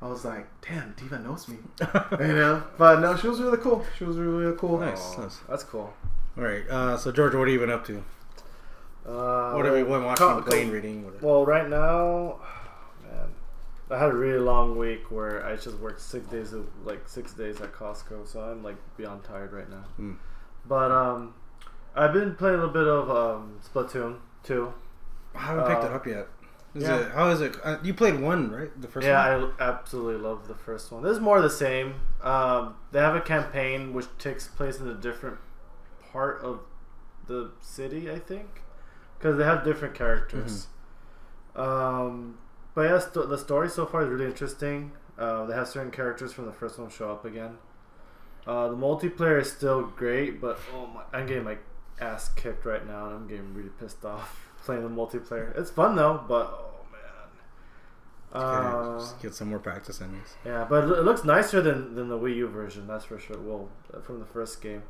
I 0.00 0.08
was 0.08 0.24
like, 0.24 0.46
"Damn, 0.62 0.94
D.Va 0.96 1.18
knows 1.18 1.46
me," 1.48 1.58
you 2.20 2.34
know. 2.34 2.62
But 2.78 3.00
no, 3.00 3.16
she 3.16 3.28
was 3.28 3.40
really 3.40 3.58
cool. 3.58 3.84
She 3.98 4.04
was 4.04 4.16
really 4.16 4.44
really 4.44 4.56
cool. 4.58 4.78
Nice. 4.80 5.14
Oh, 5.18 5.30
that's 5.48 5.64
cool. 5.64 5.92
All 6.38 6.44
right. 6.44 6.62
Uh, 6.70 6.96
so 6.96 7.12
George, 7.12 7.34
what 7.34 7.48
have 7.48 7.52
you 7.52 7.58
been 7.60 7.70
up 7.70 7.84
to? 7.86 8.02
Uh, 9.06 9.52
What 9.52 9.64
have 9.66 9.76
you 9.76 9.84
been 9.84 10.04
watching, 10.04 10.26
co- 10.26 10.42
playing, 10.42 10.68
co- 10.68 10.74
reading? 10.74 11.04
Whatever. 11.04 11.26
Well, 11.26 11.44
right 11.46 11.68
now, 11.68 12.38
man, 13.02 13.28
I 13.90 13.98
had 13.98 14.10
a 14.10 14.14
really 14.16 14.38
long 14.38 14.76
week 14.78 15.10
where 15.10 15.44
I 15.44 15.56
just 15.56 15.76
worked 15.78 16.00
six 16.00 16.26
days, 16.28 16.52
of, 16.52 16.66
like 16.84 17.08
six 17.08 17.32
days 17.32 17.60
at 17.60 17.72
Costco, 17.72 18.26
so 18.26 18.40
I'm 18.40 18.62
like 18.62 18.76
beyond 18.96 19.24
tired 19.24 19.52
right 19.52 19.68
now. 19.68 19.84
Hmm. 19.96 20.12
But 20.66 20.90
um, 20.92 21.34
I've 21.94 22.12
been 22.12 22.34
playing 22.36 22.56
a 22.60 22.64
little 22.64 22.72
bit 22.72 22.86
of 22.86 23.10
um, 23.10 23.58
Splatoon 23.66 24.16
2. 24.44 24.72
I 25.34 25.38
haven't 25.38 25.66
picked 25.66 25.84
uh, 25.84 25.86
it 25.86 25.92
up 25.92 26.06
yet. 26.06 26.26
Is 26.74 26.84
yeah. 26.84 27.00
it? 27.00 27.12
How 27.12 27.28
is 27.30 27.40
it? 27.40 27.56
Uh, 27.64 27.78
you 27.82 27.94
played 27.94 28.20
one, 28.20 28.50
right? 28.50 28.70
The 28.80 28.86
first 28.86 29.06
yeah, 29.06 29.36
one. 29.36 29.52
I 29.58 29.68
absolutely 29.68 30.22
love 30.22 30.46
the 30.46 30.54
first 30.54 30.92
one. 30.92 31.02
This 31.02 31.12
is 31.12 31.20
more 31.20 31.38
of 31.38 31.42
the 31.42 31.50
same. 31.50 31.94
Um, 32.22 32.76
they 32.92 33.00
have 33.00 33.16
a 33.16 33.20
campaign 33.20 33.92
which 33.92 34.06
takes 34.18 34.46
place 34.46 34.78
in 34.78 34.86
a 34.86 34.94
different 34.94 35.38
part 36.12 36.40
of 36.42 36.60
the 37.26 37.50
city, 37.60 38.10
I 38.10 38.18
think, 38.18 38.62
because 39.18 39.36
they 39.36 39.44
have 39.44 39.64
different 39.64 39.94
characters. 39.94 40.68
Um, 41.56 42.38
but 42.74 42.82
yeah, 42.82 42.98
sto- 43.00 43.26
the 43.26 43.38
story 43.38 43.68
so 43.68 43.84
far 43.84 44.02
is 44.02 44.08
really 44.08 44.26
interesting. 44.26 44.92
Uh, 45.18 45.46
they 45.46 45.54
have 45.54 45.68
certain 45.68 45.90
characters 45.90 46.32
from 46.32 46.46
the 46.46 46.52
first 46.52 46.78
one 46.78 46.88
show 46.88 47.10
up 47.10 47.24
again. 47.24 47.58
Uh, 48.46 48.68
the 48.68 48.76
multiplayer 48.76 49.40
is 49.40 49.52
still 49.52 49.82
great, 49.82 50.40
but 50.40 50.58
oh 50.74 50.86
my, 50.86 51.02
I'm 51.12 51.26
getting 51.26 51.44
my 51.44 51.58
ass 52.00 52.30
kicked 52.30 52.64
right 52.64 52.86
now, 52.86 53.06
and 53.06 53.14
I'm 53.14 53.28
getting 53.28 53.52
really 53.54 53.70
pissed 53.80 54.04
off 54.04 54.49
playing 54.64 54.82
the 54.82 54.88
multiplayer. 54.88 55.56
It's 55.58 55.70
fun 55.70 55.96
though, 55.96 56.22
but 56.28 56.46
oh 56.52 56.84
man. 56.92 58.42
Okay, 58.42 58.66
Uh, 58.96 58.98
just 58.98 59.20
get 59.20 59.34
some 59.34 59.48
more 59.48 59.58
practice 59.58 60.00
in 60.00 60.12
this. 60.12 60.34
yeah, 60.44 60.66
but 60.68 60.84
it 60.84 61.02
looks 61.04 61.24
nicer 61.24 61.60
than, 61.60 61.94
than 61.94 62.08
the 62.08 62.18
Wii 62.18 62.36
U 62.36 62.48
version. 62.48 62.86
That's 62.86 63.04
for 63.04 63.18
sure. 63.18 63.38
Well, 63.38 63.68
uh, 63.92 64.00
from 64.00 64.20
the 64.20 64.26
first 64.26 64.62
game, 64.62 64.82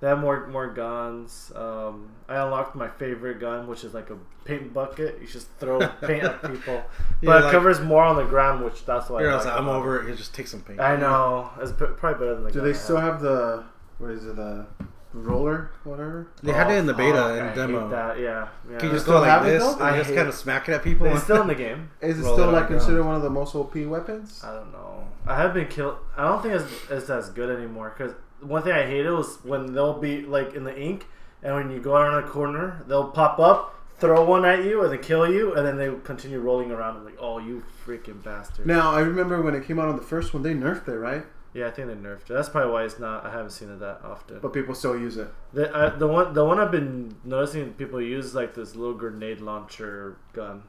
they 0.00 0.08
have 0.08 0.18
more 0.18 0.46
more 0.48 0.68
guns. 0.68 1.52
Um, 1.54 2.10
I 2.28 2.36
unlocked 2.36 2.74
my 2.74 2.88
favorite 2.88 3.38
gun, 3.40 3.66
which 3.66 3.84
is 3.84 3.92
like 3.94 4.10
a 4.10 4.16
paint 4.44 4.72
bucket. 4.72 5.18
You 5.20 5.26
just 5.26 5.48
throw 5.58 5.78
paint 6.02 6.24
at 6.24 6.40
people, 6.42 6.74
Yeah, 6.74 6.82
but 7.22 7.40
it 7.42 7.44
like- 7.46 7.62
cause 7.62 7.80
more 7.80 8.02
on 8.04 8.16
the 8.16 8.24
ground, 8.24 8.64
which 8.64 8.84
that's 8.86 9.08
why 9.10 9.20
You're 9.22 9.30
I 9.32 9.34
also, 9.34 9.48
like 9.50 9.58
I'm 9.58 9.68
over 9.68 10.00
it. 10.00 10.08
You 10.08 10.14
just 10.14 10.34
take 10.34 10.46
some 10.48 10.60
paint. 10.62 10.80
I 10.80 10.96
know 10.96 11.50
it's 11.60 11.72
p- 11.72 11.84
probably 11.98 12.18
better 12.20 12.34
than 12.34 12.44
the. 12.44 12.50
Do 12.50 12.58
gun 12.60 12.64
they 12.64 12.70
I 12.74 12.80
still 12.80 12.96
have? 12.96 13.14
have 13.14 13.22
the 13.22 13.64
what 13.98 14.10
is 14.10 14.26
it 14.26 14.36
the 14.36 14.66
roller 15.14 15.70
whatever? 15.84 16.05
They 16.42 16.52
had 16.52 16.70
it 16.70 16.74
in 16.78 16.86
the 16.86 16.92
Oh, 16.94 16.96
beta 16.96 17.12
fuck, 17.18 17.30
and 17.30 17.40
I 17.40 17.48
hate 17.48 17.54
demo. 17.56 17.88
that. 17.88 18.18
Yeah, 18.18 18.48
yeah. 18.70 18.78
Can 18.78 18.88
you 18.88 18.92
just 18.94 19.04
still 19.06 19.14
go 19.16 19.20
like 19.22 19.30
have 19.30 19.46
it, 19.46 19.50
this 19.50 19.64
though? 19.64 19.72
and 19.74 19.82
I 19.82 19.96
just 19.96 20.10
hate- 20.10 20.16
kind 20.16 20.28
of 20.28 20.34
smack 20.34 20.68
it 20.68 20.72
at 20.72 20.82
people? 20.84 21.06
It's 21.06 21.22
still 21.24 21.40
in 21.42 21.48
the 21.48 21.54
game. 21.54 21.90
Is 22.00 22.18
it 22.18 22.22
Roll 22.22 22.34
still 22.34 22.48
on 22.48 22.52
like 22.54 22.68
the 22.68 22.74
considered 22.76 23.04
one 23.04 23.14
of 23.14 23.22
the 23.22 23.30
most 23.30 23.54
OP 23.54 23.74
weapons? 23.86 24.42
I 24.44 24.52
don't 24.54 24.70
know. 24.72 25.08
I 25.26 25.36
have 25.36 25.54
been 25.54 25.66
killed. 25.68 25.96
I 26.16 26.24
don't 26.28 26.42
think 26.42 26.54
it's, 26.54 26.90
it's 26.90 27.10
as 27.10 27.30
good 27.30 27.50
anymore. 27.56 27.94
Because 27.96 28.14
one 28.40 28.62
thing 28.62 28.72
I 28.72 28.86
hated 28.86 29.10
was 29.10 29.38
when 29.44 29.72
they'll 29.74 29.98
be 29.98 30.22
like 30.22 30.54
in 30.54 30.64
the 30.64 30.78
ink, 30.78 31.06
and 31.42 31.54
when 31.54 31.70
you 31.70 31.80
go 31.80 31.94
around 31.96 32.22
a 32.22 32.26
corner, 32.28 32.82
they'll 32.86 33.08
pop 33.08 33.38
up, 33.38 33.74
throw 33.98 34.22
one 34.24 34.44
at 34.44 34.62
you, 34.64 34.82
and 34.82 34.92
then 34.92 35.00
kill 35.00 35.30
you, 35.30 35.54
and 35.54 35.66
then 35.66 35.78
they 35.78 35.90
continue 36.04 36.38
rolling 36.38 36.70
around. 36.70 36.98
I'm 36.98 37.04
like, 37.04 37.16
oh, 37.18 37.38
you 37.38 37.64
freaking 37.86 38.22
bastard. 38.22 38.66
Now 38.66 38.90
I 38.92 39.00
remember 39.00 39.40
when 39.40 39.54
it 39.54 39.64
came 39.64 39.78
out 39.78 39.88
on 39.88 39.96
the 39.96 40.02
first 40.02 40.34
one, 40.34 40.42
they 40.42 40.52
nerfed 40.54 40.86
it, 40.88 40.96
right? 40.98 41.24
Yeah, 41.56 41.68
I 41.68 41.70
think 41.70 41.88
they 41.88 41.94
nerfed 41.94 42.22
it. 42.22 42.34
That's 42.34 42.48
probably 42.50 42.72
why 42.72 42.84
it's 42.84 42.98
not. 42.98 43.24
I 43.24 43.30
haven't 43.30 43.50
seen 43.50 43.70
it 43.70 43.78
that 43.80 44.00
often. 44.04 44.38
But 44.40 44.52
people 44.52 44.74
still 44.74 44.96
use 44.98 45.16
it. 45.16 45.28
The, 45.52 45.74
uh, 45.74 45.96
the 45.96 46.06
one 46.06 46.34
the 46.34 46.44
one 46.44 46.58
I've 46.60 46.70
been 46.70 47.16
noticing 47.24 47.72
people 47.74 48.00
use 48.00 48.26
is 48.26 48.34
like 48.34 48.54
this 48.54 48.76
little 48.76 48.94
grenade 48.94 49.40
launcher 49.40 50.18
gun. 50.32 50.64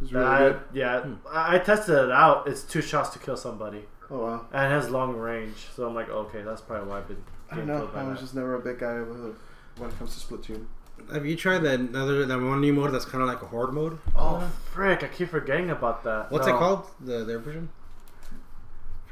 It's 0.00 0.10
really 0.12 0.24
That- 0.24 0.38
good. 0.38 0.60
yeah, 0.78 1.00
Hmm. 1.02 1.14
I, 1.30 1.56
I 1.56 1.58
tested 1.58 1.94
it 1.96 2.10
out. 2.10 2.48
It's 2.48 2.62
two 2.62 2.80
shots 2.80 3.10
to 3.10 3.18
kill 3.18 3.36
somebody, 3.36 3.84
Oh 4.10 4.18
wow. 4.24 4.46
and 4.52 4.72
it 4.72 4.74
has 4.74 4.88
long 4.88 5.16
range. 5.16 5.66
So 5.76 5.86
I'm 5.86 5.94
like, 5.94 6.08
okay, 6.08 6.40
that's 6.42 6.62
probably 6.62 6.88
why 6.88 6.98
I've 6.98 7.08
been. 7.08 7.22
I 7.50 7.56
don't 7.56 7.66
know. 7.66 7.78
killed 7.80 7.92
by 7.92 8.00
I 8.00 8.04
was 8.04 8.14
that. 8.18 8.20
just 8.24 8.34
never 8.34 8.54
a 8.54 8.60
big 8.60 8.78
guy 8.78 9.00
with 9.02 9.36
when 9.76 9.90
it 9.90 9.98
comes 9.98 10.14
to 10.18 10.26
Splatoon. 10.26 10.64
Have 11.12 11.26
you 11.26 11.36
tried 11.36 11.58
that 11.58 11.78
another 11.80 12.24
that 12.24 12.40
one 12.40 12.60
new 12.62 12.72
mode 12.72 12.92
that's 12.92 13.04
kind 13.04 13.20
of 13.22 13.28
like 13.28 13.42
a 13.42 13.46
horde 13.46 13.74
mode? 13.74 13.98
Oh 14.16 14.40
frick! 14.72 15.02
I 15.02 15.08
keep 15.08 15.28
forgetting 15.28 15.68
about 15.70 16.04
that. 16.04 16.30
What's 16.30 16.46
No. 16.46 16.54
it 16.56 16.58
called? 16.58 16.86
The 17.00 17.24
their 17.24 17.38
version. 17.38 17.68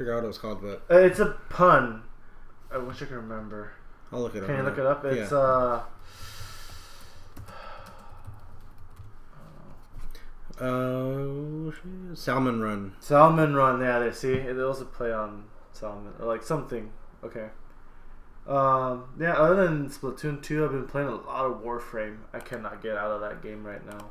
Figure 0.00 0.14
out 0.14 0.20
what 0.20 0.24
it 0.24 0.28
was 0.28 0.38
called, 0.38 0.62
but 0.62 0.82
Uh, 0.90 0.96
It's 1.00 1.18
a 1.18 1.36
pun. 1.50 2.04
I 2.72 2.78
wish 2.78 3.02
I 3.02 3.04
could 3.04 3.16
remember. 3.16 3.72
I'll 4.10 4.22
look 4.22 4.34
it 4.34 4.42
up. 4.42 4.46
Can 4.46 4.56
you 4.56 4.62
look 4.62 4.78
it 4.78 4.86
up? 4.86 5.04
It's 5.04 5.30
Yeah. 5.30 5.36
uh. 5.36 5.82
Uh, 10.58 11.70
Salmon 12.14 12.62
Run. 12.62 12.94
Salmon 12.98 13.54
Run, 13.54 13.82
yeah, 13.82 13.98
they 13.98 14.10
see 14.10 14.32
it 14.32 14.56
was 14.56 14.80
a 14.80 14.86
play 14.86 15.12
on 15.12 15.44
Salmon 15.74 16.14
or 16.18 16.24
like 16.26 16.42
something. 16.44 16.90
Okay. 17.22 17.50
Um, 18.48 19.04
yeah, 19.20 19.34
other 19.34 19.64
than 19.68 19.90
Splatoon 19.90 20.42
2, 20.42 20.64
I've 20.64 20.70
been 20.72 20.86
playing 20.88 21.08
a 21.08 21.14
lot 21.16 21.44
of 21.44 21.62
Warframe. 21.62 22.20
I 22.32 22.38
cannot 22.40 22.80
get 22.82 22.96
out 22.96 23.10
of 23.10 23.20
that 23.20 23.42
game 23.42 23.64
right 23.64 23.84
now. 23.86 24.08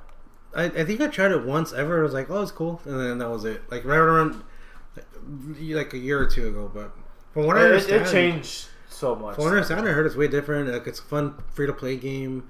I, 0.56 0.66
I 0.66 0.86
think 0.86 1.02
I 1.02 1.08
tried 1.08 1.32
it 1.32 1.44
once 1.48 1.74
ever. 1.74 2.00
I 2.00 2.04
was 2.04 2.14
like, 2.14 2.30
oh, 2.30 2.44
it's 2.44 2.52
cool, 2.52 2.80
and 2.86 3.00
then 3.00 3.18
that 3.18 3.30
was 3.32 3.44
it. 3.44 3.64
Like 3.72 3.84
right 3.86 3.98
around 3.98 4.44
like 5.60 5.94
a 5.94 5.98
year 5.98 6.20
or 6.22 6.26
two 6.28 6.48
ago. 6.48 6.70
But 6.74 6.92
from 7.34 7.46
what 7.46 7.58
I 7.58 7.62
It, 7.62 7.64
it, 7.64 7.72
understand, 7.72 8.02
it 8.08 8.12
changed 8.12 8.68
so 8.90 9.16
much. 9.16 9.36
From 9.36 9.46
what 9.46 9.54
I 9.54 9.56
understand, 9.58 9.88
I 9.88 9.92
heard 9.92 10.06
it's 10.06 10.16
way 10.16 10.28
different. 10.28 10.70
Like 10.70 10.88
it's 10.88 11.00
a 11.00 11.04
fun, 11.04 11.36
free 11.54 11.68
to 11.68 11.74
play 11.74 11.96
game. 11.98 12.50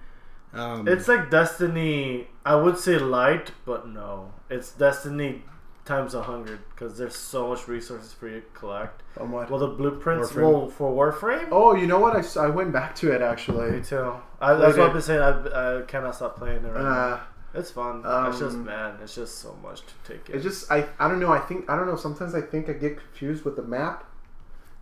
Um, 0.54 0.88
It's 0.88 1.08
like 1.08 1.30
Destiny. 1.30 2.28
I 2.46 2.56
would 2.56 2.78
say 2.78 2.98
light, 2.98 3.52
but 3.66 3.88
no, 3.88 4.34
it's 4.50 4.72
Destiny 4.72 5.44
times 5.86 6.14
a 6.14 6.22
hundred 6.24 6.60
because 6.70 6.98
there's 6.98 7.16
so 7.16 7.50
much 7.50 7.68
resources 7.68 8.14
for 8.14 8.28
you 8.28 8.42
to 8.42 8.46
collect. 8.60 9.02
On 9.20 9.32
what? 9.32 9.50
Well, 9.50 9.60
the 9.60 9.68
blueprints 9.68 10.32
Warframe. 10.32 10.42
well, 10.42 10.68
for 10.70 11.12
Warframe. 11.12 11.48
Oh, 11.52 11.76
you 11.76 11.88
know 11.88 12.00
what? 12.00 12.16
I, 12.16 12.42
I 12.46 12.48
went 12.50 12.72
back 12.72 12.96
to 12.96 13.12
it 13.12 13.22
actually. 13.22 13.72
Me 13.72 13.82
too. 13.84 14.14
I, 14.42 14.54
that's 14.56 14.76
Played 14.76 14.78
what 14.78 14.86
it. 14.86 14.88
I've 14.88 14.94
been 14.94 15.02
saying. 15.02 15.22
I, 15.22 15.80
I 15.80 15.82
cannot 15.84 16.16
stop 16.16 16.38
playing 16.38 16.64
it 16.64 16.70
right 16.70 16.84
now. 16.84 16.90
Uh, 16.90 17.20
It's 17.54 17.72
fun. 17.72 18.04
it's 18.06 18.40
just 18.40 18.56
um, 18.56 18.66
man, 18.66 18.98
it's 19.02 19.16
just 19.16 19.40
so 19.40 19.58
much 19.64 19.82
to 19.82 19.94
take 20.14 20.30
in. 20.30 20.38
it 20.40 20.44
just 20.44 20.72
I 20.72 20.86
I 21.00 21.08
don't 21.08 21.20
know. 21.20 21.32
I 21.32 21.40
think 21.40 21.70
I 21.70 21.76
don't 21.76 21.88
know. 21.88 21.96
Sometimes 21.96 22.36
I 22.36 22.42
think 22.42 22.70
I 22.70 22.74
get 22.74 22.98
confused 22.98 23.44
with 23.46 23.56
the 23.56 23.64
map. 23.64 24.06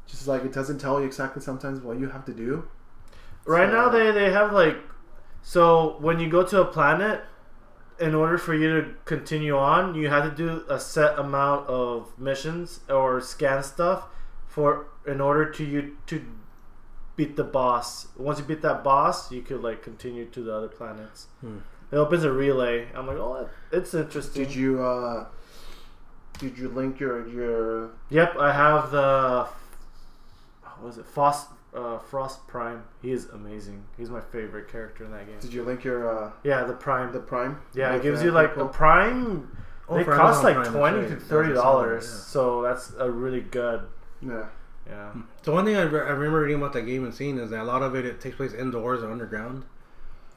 Just 0.05 0.27
like 0.27 0.43
it 0.43 0.53
doesn't 0.53 0.79
tell 0.79 0.99
you 0.99 1.05
exactly 1.05 1.41
sometimes 1.41 1.81
what 1.81 1.99
you 1.99 2.09
have 2.09 2.25
to 2.25 2.33
do. 2.33 2.67
right 3.45 3.69
so- 3.69 3.73
now 3.73 3.89
they 3.89 4.11
they 4.11 4.31
have 4.31 4.51
like 4.53 4.77
so 5.41 5.95
when 5.99 6.19
you 6.19 6.29
go 6.29 6.43
to 6.43 6.61
a 6.61 6.65
planet, 6.65 7.23
in 7.99 8.13
order 8.13 8.37
for 8.37 8.53
you 8.53 8.81
to 8.81 8.93
continue 9.05 9.57
on, 9.57 9.95
you 9.95 10.09
have 10.09 10.23
to 10.29 10.35
do 10.35 10.63
a 10.69 10.79
set 10.79 11.17
amount 11.17 11.67
of 11.67 12.17
missions 12.19 12.81
or 12.89 13.21
scan 13.21 13.63
stuff 13.63 14.05
for 14.45 14.87
in 15.05 15.21
order 15.21 15.49
to 15.51 15.63
you 15.63 15.97
to 16.07 16.21
beat 17.15 17.35
the 17.35 17.43
boss. 17.43 18.07
Once 18.17 18.39
you 18.39 18.45
beat 18.45 18.61
that 18.61 18.83
boss, 18.83 19.31
you 19.31 19.41
could 19.41 19.61
like 19.61 19.81
continue 19.81 20.25
to 20.25 20.43
the 20.43 20.53
other 20.53 20.67
planets. 20.67 21.27
Hmm. 21.41 21.59
It 21.91 21.95
opens 21.95 22.23
a 22.23 22.31
relay. 22.31 22.87
I'm 22.93 23.07
like, 23.07 23.17
oh, 23.17 23.49
it's 23.71 23.93
interesting. 23.93 24.43
Did 24.43 24.53
you 24.55 24.83
uh 24.83 25.25
did 26.39 26.57
you 26.57 26.69
link 26.69 26.99
your 26.99 27.27
your 27.27 27.89
Yep, 28.09 28.35
I 28.37 28.51
have 28.51 28.91
the 28.91 29.47
what 30.61 30.83
was 30.83 30.97
it 30.97 31.05
Frost 31.05 31.47
uh, 31.75 31.99
Frost 31.99 32.45
Prime. 32.47 32.83
He 33.01 33.11
is 33.11 33.25
amazing. 33.29 33.83
He's 33.97 34.09
my 34.09 34.21
favorite 34.21 34.67
character 34.71 35.05
in 35.05 35.11
that 35.11 35.27
game. 35.27 35.39
did 35.39 35.53
you 35.53 35.63
link 35.63 35.83
your 35.83 36.09
uh 36.27 36.31
Yeah, 36.43 36.63
the 36.63 36.73
Prime. 36.73 37.11
the 37.11 37.19
prime? 37.19 37.59
yeah, 37.73 37.95
it 37.95 38.01
gives 38.01 38.23
you 38.23 38.31
like 38.31 38.49
people? 38.51 38.67
a 38.69 38.69
Prime. 38.69 39.55
Oh, 39.89 39.95
they 39.97 40.03
for 40.03 40.15
cost 40.15 40.43
like 40.43 40.55
Prime, 40.55 40.73
twenty 40.73 40.99
right. 40.99 41.09
to 41.09 41.15
thirty 41.15 41.53
dollars, 41.53 42.05
yeah. 42.05 42.19
so 42.19 42.61
that's 42.61 42.93
a 42.97 43.09
really 43.09 43.41
good. 43.41 43.81
yeah. 44.21 44.45
Yeah, 44.89 45.11
So 45.41 45.51
one 45.51 45.65
thing 45.65 45.75
I, 45.75 45.81
re- 45.81 45.99
I 45.99 46.11
remember 46.11 46.39
reading 46.39 46.55
about 46.55 46.71
that 46.71 46.83
game 46.83 47.03
and 47.03 47.13
seeing 47.13 47.37
is 47.39 47.49
that 47.49 47.59
a 47.59 47.65
lot 47.65 47.81
of 47.83 47.93
it, 47.93 48.05
it 48.05 48.21
takes 48.21 48.37
place 48.37 48.53
indoors 48.53 49.03
or 49.03 49.11
underground, 49.11 49.65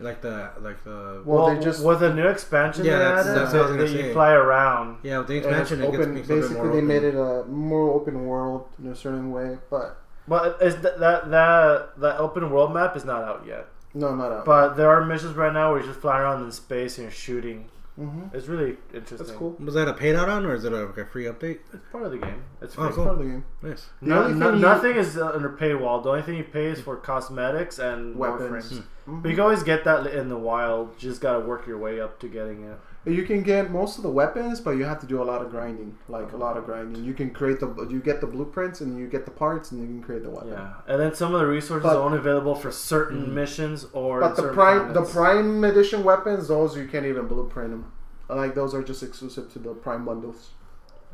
like 0.01 0.21
the 0.23 0.51
like 0.61 0.83
the 0.85 1.23
Well, 1.25 1.45
well, 1.47 1.55
they 1.55 1.61
just- 1.63 1.85
with 1.85 2.01
the 2.01 2.13
new 2.15 2.27
expansion 2.27 2.85
Yeah, 2.85 2.99
they 2.99 3.05
that's- 3.05 3.27
added, 3.27 3.37
that's 3.41 3.53
what 3.53 3.59
I 3.59 3.63
was 3.63 3.71
that, 3.73 3.79
gonna 3.87 3.91
that 3.99 4.07
you 4.07 4.13
fly 4.13 4.33
around. 4.33 4.97
yeah 5.03 5.19
with 5.19 5.29
the 5.29 5.37
expansion. 5.37 5.83
It 5.83 5.91
gets 5.93 5.97
open. 5.99 6.15
makes 6.15 6.29
it 6.29 6.33
a 6.33 6.35
bit 6.35 6.41
Basically, 6.41 6.57
more 6.63 6.73
they 6.73 6.79
open. 6.79 6.87
made 6.89 7.05
it 7.05 7.15
a 7.15 7.45
more 7.49 7.91
open 7.93 8.27
world 8.27 8.65
in 8.83 8.89
a 8.91 8.95
certain 8.97 9.31
way, 9.33 9.59
but 9.71 9.97
But 10.29 10.59
is 10.63 10.77
that 10.83 10.99
that 11.01 11.31
that 11.31 12.01
that 12.01 12.19
open 12.21 12.51
world 12.51 12.73
map 12.75 12.97
is 12.97 13.05
not 13.05 13.25
out 13.25 13.45
yet. 13.47 13.67
no, 13.95 14.15
not 14.15 14.31
out. 14.33 14.45
But 14.45 14.75
there 14.77 14.89
are 14.89 15.05
missions 15.05 15.35
right 15.37 15.53
now 15.53 15.73
where 15.73 15.81
you 15.81 15.87
just 15.87 16.01
fly 16.01 16.21
around 16.21 16.45
in 16.45 16.53
space 16.53 16.97
and 16.99 17.05
you're 17.07 17.13
shooting. 17.13 17.67
hmm 17.97 18.23
It's 18.33 18.47
really 18.47 18.77
interesting. 18.95 19.19
That's 19.19 19.33
cool. 19.33 19.57
Was 19.59 19.75
that 19.75 19.89
a 19.89 19.93
paid 19.93 20.15
out 20.15 20.29
on 20.29 20.47
or 20.47 20.55
is 20.55 20.65
it 20.65 20.73
a, 20.73 20.85
like 20.87 20.97
a 20.99 21.05
free 21.05 21.25
update? 21.25 21.59
It's 21.75 21.85
part 21.93 22.05
of 22.05 22.13
the 22.13 22.19
game. 22.19 22.43
It's 22.63 22.75
Oh, 22.75 22.83
free. 22.83 22.87
It's 22.87 22.95
cool. 22.97 23.05
part 23.05 23.17
of 23.19 23.23
the 23.25 23.31
game. 23.33 23.45
Nice. 23.63 23.87
The 24.01 24.09
No, 24.09 24.29
no- 24.29 24.47
thing 24.47 24.55
you- 24.61 24.61
nothing 24.71 24.95
is 24.97 25.19
uh, 25.19 25.33
under 25.35 25.51
paywall. 25.51 26.03
The 26.03 26.11
only 26.11 26.23
thing 26.23 26.37
you 26.37 26.45
pay 26.45 26.67
is 26.67 26.81
for 26.81 26.97
cosmetics 26.97 27.79
and 27.79 28.17
Weapons. 28.17 28.73
Warframes. 28.73 28.83
Mhm. 29.11 29.23
But 29.23 29.29
you 29.29 29.35
can 29.35 29.43
always 29.43 29.63
get 29.63 29.85
that 29.85 30.07
in 30.07 30.29
the 30.29 30.37
wild. 30.39 30.91
You 30.99 31.09
just 31.11 31.21
gotta 31.21 31.41
work 31.41 31.67
your 31.67 31.79
way 31.79 32.01
up 32.01 32.19
to 32.21 32.29
getting 32.29 32.63
it. 32.65 32.79
You 33.07 33.25
can 33.25 33.43
get 33.43 33.71
most 33.71 33.97
of 33.97 34.03
the 34.03 34.11
weapons, 34.11 34.61
but 34.61 34.73
you 34.73 34.85
have 34.85 35.01
to 35.01 35.07
do 35.07 35.23
a 35.23 35.25
lot 35.25 35.41
of 35.41 35.51
grinding. 35.51 35.97
Like 36.09 36.33
a 36.33 36.37
lot 36.37 36.57
of 36.59 36.67
grinding. 36.67 37.03
You 37.03 37.15
can 37.15 37.31
create 37.31 37.59
the 37.59 37.87
you 37.89 38.01
get 38.01 38.21
the 38.21 38.27
blueprints 38.27 38.81
and 38.83 38.99
you 38.99 39.07
get 39.09 39.25
the 39.25 39.31
parts 39.31 39.73
and 39.73 39.81
you 39.81 39.87
can 39.87 40.03
create 40.03 40.23
the 40.23 40.31
weapon. 40.31 40.51
Yeah, 40.51 40.75
and 40.87 41.01
then 41.01 41.15
some 41.15 41.35
of 41.35 41.41
the 41.41 41.47
resources 41.47 41.83
But- 41.85 41.97
are 41.97 42.03
only 42.03 42.19
available 42.19 42.55
for 42.55 42.71
certain 42.71 43.27
Mhm. 43.27 43.33
missions 43.33 43.87
or 43.95 44.21
But 44.21 44.37
the 44.37 44.53
prime 44.53 44.93
the 44.93 45.03
prime 45.03 45.65
edition 45.65 46.05
weapons, 46.05 46.49
those 46.49 46.77
you 46.77 46.87
can't 46.87 47.07
even 47.07 47.27
blueprint 47.27 47.71
them. 47.71 47.85
Like 48.29 48.55
those 48.55 48.75
are 48.75 48.83
just 48.83 49.03
exclusive 49.03 49.51
to 49.55 49.59
the 49.59 49.71
prime 49.75 50.05
bundles. 50.05 50.51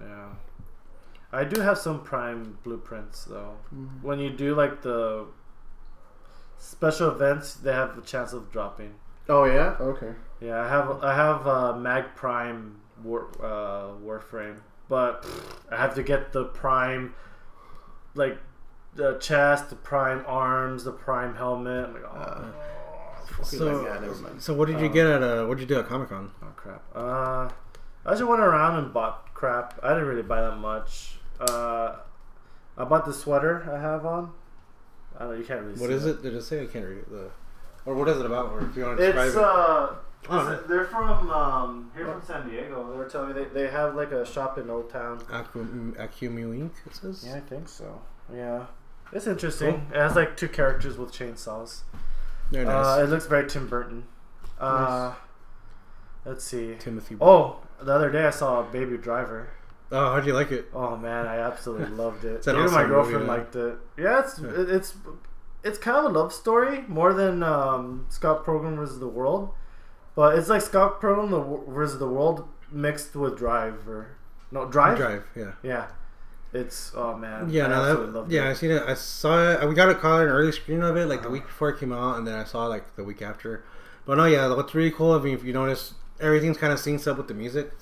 Yeah, 0.00 0.30
I 1.32 1.44
do 1.44 1.60
have 1.60 1.78
some 1.78 2.00
prime 2.02 2.58
blueprints 2.64 3.24
though. 3.26 3.54
Mhm. 3.74 4.02
When 4.02 4.18
you 4.18 4.30
do 4.30 4.54
like 4.56 4.82
the 4.82 5.26
special 6.66 7.10
events, 7.10 7.54
they 7.54 7.72
have 7.72 7.96
the 7.96 8.02
chance 8.02 8.32
of 8.32 8.50
dropping. 8.50 8.94
Oh 9.28 9.44
yeah. 9.44 9.76
Okay. 9.80 10.12
Yeah, 10.40 10.60
I 10.60 10.68
have 10.68 11.02
I 11.02 11.14
have 11.14 11.46
uh, 11.46 11.76
Mag 11.76 12.14
Prime 12.14 12.76
war, 13.02 13.28
uh, 13.42 13.94
Warframe, 14.04 14.58
but 14.88 15.22
pfft, 15.22 15.72
I 15.72 15.76
have 15.76 15.94
to 15.94 16.02
get 16.02 16.32
the 16.32 16.44
Prime, 16.44 17.14
like 18.14 18.38
the 18.94 19.18
chest, 19.18 19.70
the 19.70 19.76
Prime 19.76 20.24
arms, 20.26 20.84
the 20.84 20.92
Prime 20.92 21.34
helmet. 21.36 21.86
I'm 21.86 21.94
like, 21.94 22.04
oh, 22.04 22.18
Uh, 22.18 23.44
So, 23.44 23.84
yeah, 23.84 23.98
never 24.00 24.14
mind. 24.14 24.40
so 24.42 24.54
what 24.54 24.66
did 24.68 24.80
you 24.80 24.86
Um, 24.86 24.92
get 24.92 25.06
at 25.06 25.22
uh 25.22 25.44
what 25.46 25.58
did 25.58 25.68
you 25.68 25.74
do 25.74 25.80
at 25.80 25.86
Comic 25.88 26.08
Con? 26.08 26.30
oh 26.42 26.52
crap. 26.56 26.82
Uh, 26.94 27.48
I 28.06 28.10
just 28.12 28.24
went 28.24 28.40
around 28.40 28.78
and 28.78 28.92
bought 28.94 29.34
crap. 29.34 29.78
I 29.82 29.88
didn't 29.94 30.08
really 30.08 30.22
buy 30.22 30.40
that 30.42 30.56
much. 30.56 31.18
Uh, 31.40 31.96
I 32.78 32.84
bought 32.84 33.04
the 33.04 33.12
sweater 33.12 33.54
I 33.74 33.78
have 33.80 34.06
on. 34.06 34.32
I 35.16 35.20
don't 35.20 35.32
know. 35.32 35.38
You 35.38 35.44
can't 35.44 35.62
really. 35.62 35.80
What 35.80 35.90
is 35.90 36.04
it? 36.06 36.22
Did 36.22 36.34
it 36.34 36.42
say? 36.42 36.62
I 36.62 36.66
can't 36.66 36.84
read 36.86 36.98
it. 36.98 37.10
The, 37.10 37.30
or 37.84 37.94
what 37.94 38.08
is 38.08 38.18
it 38.18 38.26
about? 38.26 38.52
Or 38.52 38.66
if 38.68 38.76
you 38.76 38.84
want 38.84 38.98
to 38.98 39.06
describe 39.06 39.26
It's 39.28 39.36
it. 39.36 39.42
uh, 39.42 39.88
Oh, 40.28 40.40
it's- 40.40 40.58
nice. 40.60 40.68
they're 40.68 40.84
from 40.86 41.30
um, 41.30 41.90
here 41.94 42.04
from 42.06 42.20
San 42.22 42.48
Diego. 42.48 42.90
They 42.90 42.96
were 42.98 43.08
telling 43.08 43.28
me 43.28 43.34
they, 43.44 43.44
they 43.62 43.70
have 43.70 43.94
like 43.94 44.10
a 44.10 44.26
shop 44.26 44.58
in 44.58 44.68
Old 44.68 44.90
Town. 44.90 45.20
Acum- 45.30 45.94
Accumulink, 45.98 46.72
it 46.84 46.94
says. 46.96 47.24
Yeah, 47.26 47.36
I 47.36 47.40
think 47.40 47.68
so. 47.68 48.00
Yeah, 48.34 48.66
it's 49.12 49.28
interesting. 49.28 49.86
It 49.92 49.96
has 49.96 50.16
like 50.16 50.36
two 50.36 50.48
characters 50.48 50.98
with 50.98 51.12
chainsaws. 51.12 51.82
They're 52.50 52.64
nice. 52.64 52.98
Uh, 52.98 53.02
it 53.04 53.08
looks 53.08 53.26
very 53.26 53.48
Tim 53.48 53.68
Burton. 53.68 54.04
Uh, 54.58 55.14
let's 56.24 56.42
see. 56.44 56.74
Timothy. 56.80 57.16
Oh, 57.20 57.58
the 57.80 57.92
other 57.92 58.10
day 58.10 58.24
I 58.26 58.30
saw 58.30 58.60
a 58.60 58.64
Baby 58.64 58.96
Driver. 58.96 59.50
Oh, 59.92 60.12
how'd 60.12 60.26
you 60.26 60.34
like 60.34 60.50
it? 60.52 60.68
Oh 60.74 60.96
man, 60.96 61.26
I 61.26 61.38
absolutely 61.38 61.88
loved 62.04 62.24
it. 62.24 62.46
An 62.46 62.56
Even 62.56 62.72
my 62.72 62.84
girlfriend 62.84 63.20
movie, 63.26 63.28
liked 63.38 63.56
it. 63.56 63.76
Yeah, 63.96 64.20
it's 64.20 64.38
Yeah. 64.38 64.50
it's 64.76 64.94
it's 65.62 65.78
kind 65.78 65.96
of 65.98 66.04
a 66.04 66.08
love 66.18 66.32
story 66.32 66.84
more 66.88 67.12
than 67.12 67.42
um, 67.42 68.06
Scott 68.08 68.44
Pilgrim 68.44 68.76
versus 68.76 68.98
the 69.00 69.08
World, 69.08 69.50
but 70.14 70.38
it's 70.38 70.48
like 70.48 70.62
Scott 70.62 71.00
Pilgrim 71.00 71.30
versus 71.68 71.98
the 71.98 72.08
World 72.08 72.48
mixed 72.70 73.14
with 73.16 73.36
Drive 73.38 73.88
or 73.88 74.16
no 74.50 74.66
Drive. 74.66 74.96
Drive. 74.96 75.24
Yeah. 75.36 75.52
Yeah, 75.62 75.86
it's 76.52 76.92
oh 76.96 77.16
man. 77.16 77.48
Yeah, 77.50 77.66
I 77.66 77.68
no, 77.68 77.74
absolutely 77.84 78.20
that, 78.22 78.30
yeah, 78.30 78.50
I 78.50 78.52
seen 78.54 78.70
it. 78.72 78.82
I 78.86 78.94
saw 78.94 79.52
it. 79.62 79.68
We 79.68 79.74
got 79.74 79.88
a 79.88 79.94
call 79.94 80.20
an 80.20 80.28
early 80.28 80.52
screen 80.52 80.82
of 80.82 80.96
it, 80.96 81.06
like 81.06 81.20
the 81.20 81.26
Uh-huh. 81.28 81.32
week 81.32 81.46
before 81.46 81.68
it 81.70 81.78
came 81.78 81.92
out, 81.92 82.16
and 82.18 82.26
then 82.26 82.34
I 82.34 82.44
saw 82.44 82.66
like 82.66 82.96
the 82.96 83.04
week 83.04 83.22
after. 83.22 83.64
But 84.04 84.16
no, 84.18 84.24
yeah, 84.24 84.52
what's 84.54 84.74
really 84.74 84.90
cool. 84.92 85.12
I 85.12 85.18
mean, 85.20 85.34
if 85.34 85.44
you 85.44 85.52
notice, 85.52 85.94
everything's 86.20 86.58
kind 86.58 86.72
of 86.72 86.78
syncs 86.78 87.08
up 87.10 87.16
with 87.18 87.26
the 87.28 87.34
music, 87.34 87.72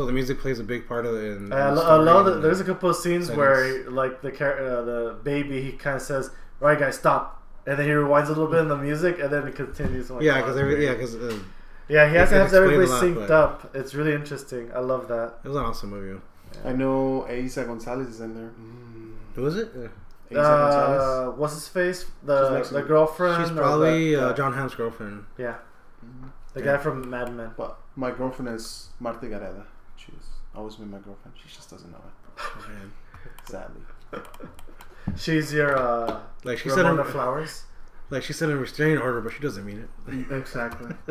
so 0.00 0.06
the 0.06 0.12
music 0.12 0.38
plays 0.40 0.58
a 0.58 0.64
big 0.64 0.88
part 0.88 1.04
of 1.04 1.14
it. 1.14 1.36
In, 1.36 1.46
in 1.46 1.52
I, 1.52 1.70
the 1.70 1.76
lo- 1.76 1.86
I 1.86 1.96
love 1.96 2.24
that. 2.26 2.40
There's 2.40 2.60
a 2.60 2.64
couple 2.64 2.88
of 2.90 2.96
scenes 2.96 3.26
settings. 3.26 3.36
where 3.38 3.90
like 3.90 4.22
the 4.22 4.30
char- 4.30 4.58
uh, 4.58 4.82
the 4.82 5.16
baby 5.22 5.60
he 5.62 5.72
kind 5.72 5.96
of 5.96 6.02
says, 6.02 6.30
"All 6.60 6.68
right, 6.68 6.78
guys, 6.78 6.96
stop," 6.98 7.42
and 7.66 7.78
then 7.78 7.86
he 7.86 7.92
rewinds 7.92 8.26
a 8.26 8.28
little 8.28 8.46
bit 8.46 8.60
in 8.60 8.68
the 8.68 8.76
music, 8.76 9.18
and 9.18 9.30
then 9.30 9.46
it 9.46 9.54
continues. 9.54 10.10
Like, 10.10 10.22
yeah, 10.22 10.32
"Oh, 10.38 10.40
because 10.40 10.56
that's 10.56 10.80
yeah, 10.80 10.92
because 10.94 11.14
uh, 11.16 11.38
Yeah, 11.88 12.08
he 12.08 12.16
has 12.16 12.28
to 12.30 12.36
have 12.36 12.44
explains 12.46 12.52
everybody 12.54 12.88
lot, 12.88 13.02
synced 13.02 13.28
but- 13.28 13.30
up. 13.30 13.70
It's 13.76 13.94
really 13.94 14.14
interesting. 14.14 14.70
I 14.74 14.78
love 14.80 15.06
that. 15.08 15.34
it 15.44 15.48
was 15.48 15.56
an 15.56 15.64
awesome 15.64 15.90
movie. 15.90 16.20
I 16.64 16.72
know 16.72 17.26
Eiza 17.28 17.66
Gonzalez 17.66 18.08
is 18.08 18.20
in 18.20 18.34
there. 18.34 18.50
Mm. 18.58 19.12
Who 19.34 19.46
it? 19.56 19.70
Yeah. 20.30 20.40
Uh, 20.40 21.30
what's 21.32 21.54
his 21.54 21.68
face? 21.68 22.06
The 22.24 22.62
the 22.72 22.82
girlfriend. 22.82 23.44
She's 23.44 23.54
probably 23.56 24.14
the- 24.14 24.28
uh, 24.30 24.32
Jon 24.32 24.52
Hamm's 24.54 24.74
girlfriend. 24.74 25.24
Yeah, 25.36 25.56
the 26.54 26.60
Yeah. 26.60 26.66
guy 26.66 26.78
from 26.78 27.10
Mad 27.10 27.34
Men. 27.34 27.50
But 27.56 27.76
my 27.96 28.10
girlfriend 28.12 28.54
is 28.54 28.90
Marta 29.00 29.26
Gareda. 29.26 29.64
She's 30.60 30.74
always 30.76 30.76
been 30.76 30.90
my 30.90 30.98
girlfriend. 30.98 31.34
She 31.42 31.54
just 31.56 31.70
doesn't 31.70 31.90
know 31.90 31.96
it, 31.98 32.38
Oh, 32.38 32.66
man. 32.68 32.92
sadly. 33.48 33.80
She's 35.16 35.54
your 35.54 35.74
uh, 35.76 36.20
Like 36.44 36.58
she 36.58 36.68
said, 36.68 36.82
Ramona 36.84 37.04
her, 37.04 37.10
Flowers. 37.10 37.62
Like 38.10 38.22
she 38.22 38.34
said 38.34 38.50
in 38.50 38.56
a 38.56 38.60
restraining 38.60 38.98
order, 38.98 39.22
but 39.22 39.32
she 39.32 39.40
doesn't 39.40 39.64
mean 39.64 39.88
it. 40.06 40.30
Exactly. 40.30 40.94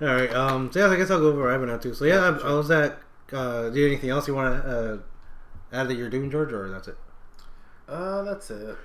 All 0.00 0.08
right. 0.08 0.32
Um. 0.32 0.70
So 0.72 0.78
yeah, 0.80 0.90
I 0.90 0.96
guess 0.96 1.10
I'll 1.10 1.20
go 1.20 1.28
over 1.28 1.42
what 1.42 1.52
I've 1.52 1.60
been 1.60 1.68
up 1.68 1.82
to. 1.82 1.94
So 1.94 2.06
yeah, 2.06 2.20
I, 2.42 2.48
I 2.48 2.54
was 2.54 2.70
at. 2.70 2.98
Uh, 3.32 3.68
do 3.68 3.78
you 3.78 3.86
anything 3.86 4.08
else 4.08 4.26
you 4.28 4.34
want 4.34 4.62
to 4.62 4.68
uh, 4.70 4.98
add 5.72 5.88
that 5.88 5.96
you're 5.96 6.08
doing, 6.08 6.30
George, 6.30 6.52
or 6.52 6.70
that's 6.70 6.88
it? 6.88 6.96
Uh, 7.88 8.22
that's 8.22 8.50
it. 8.50 8.76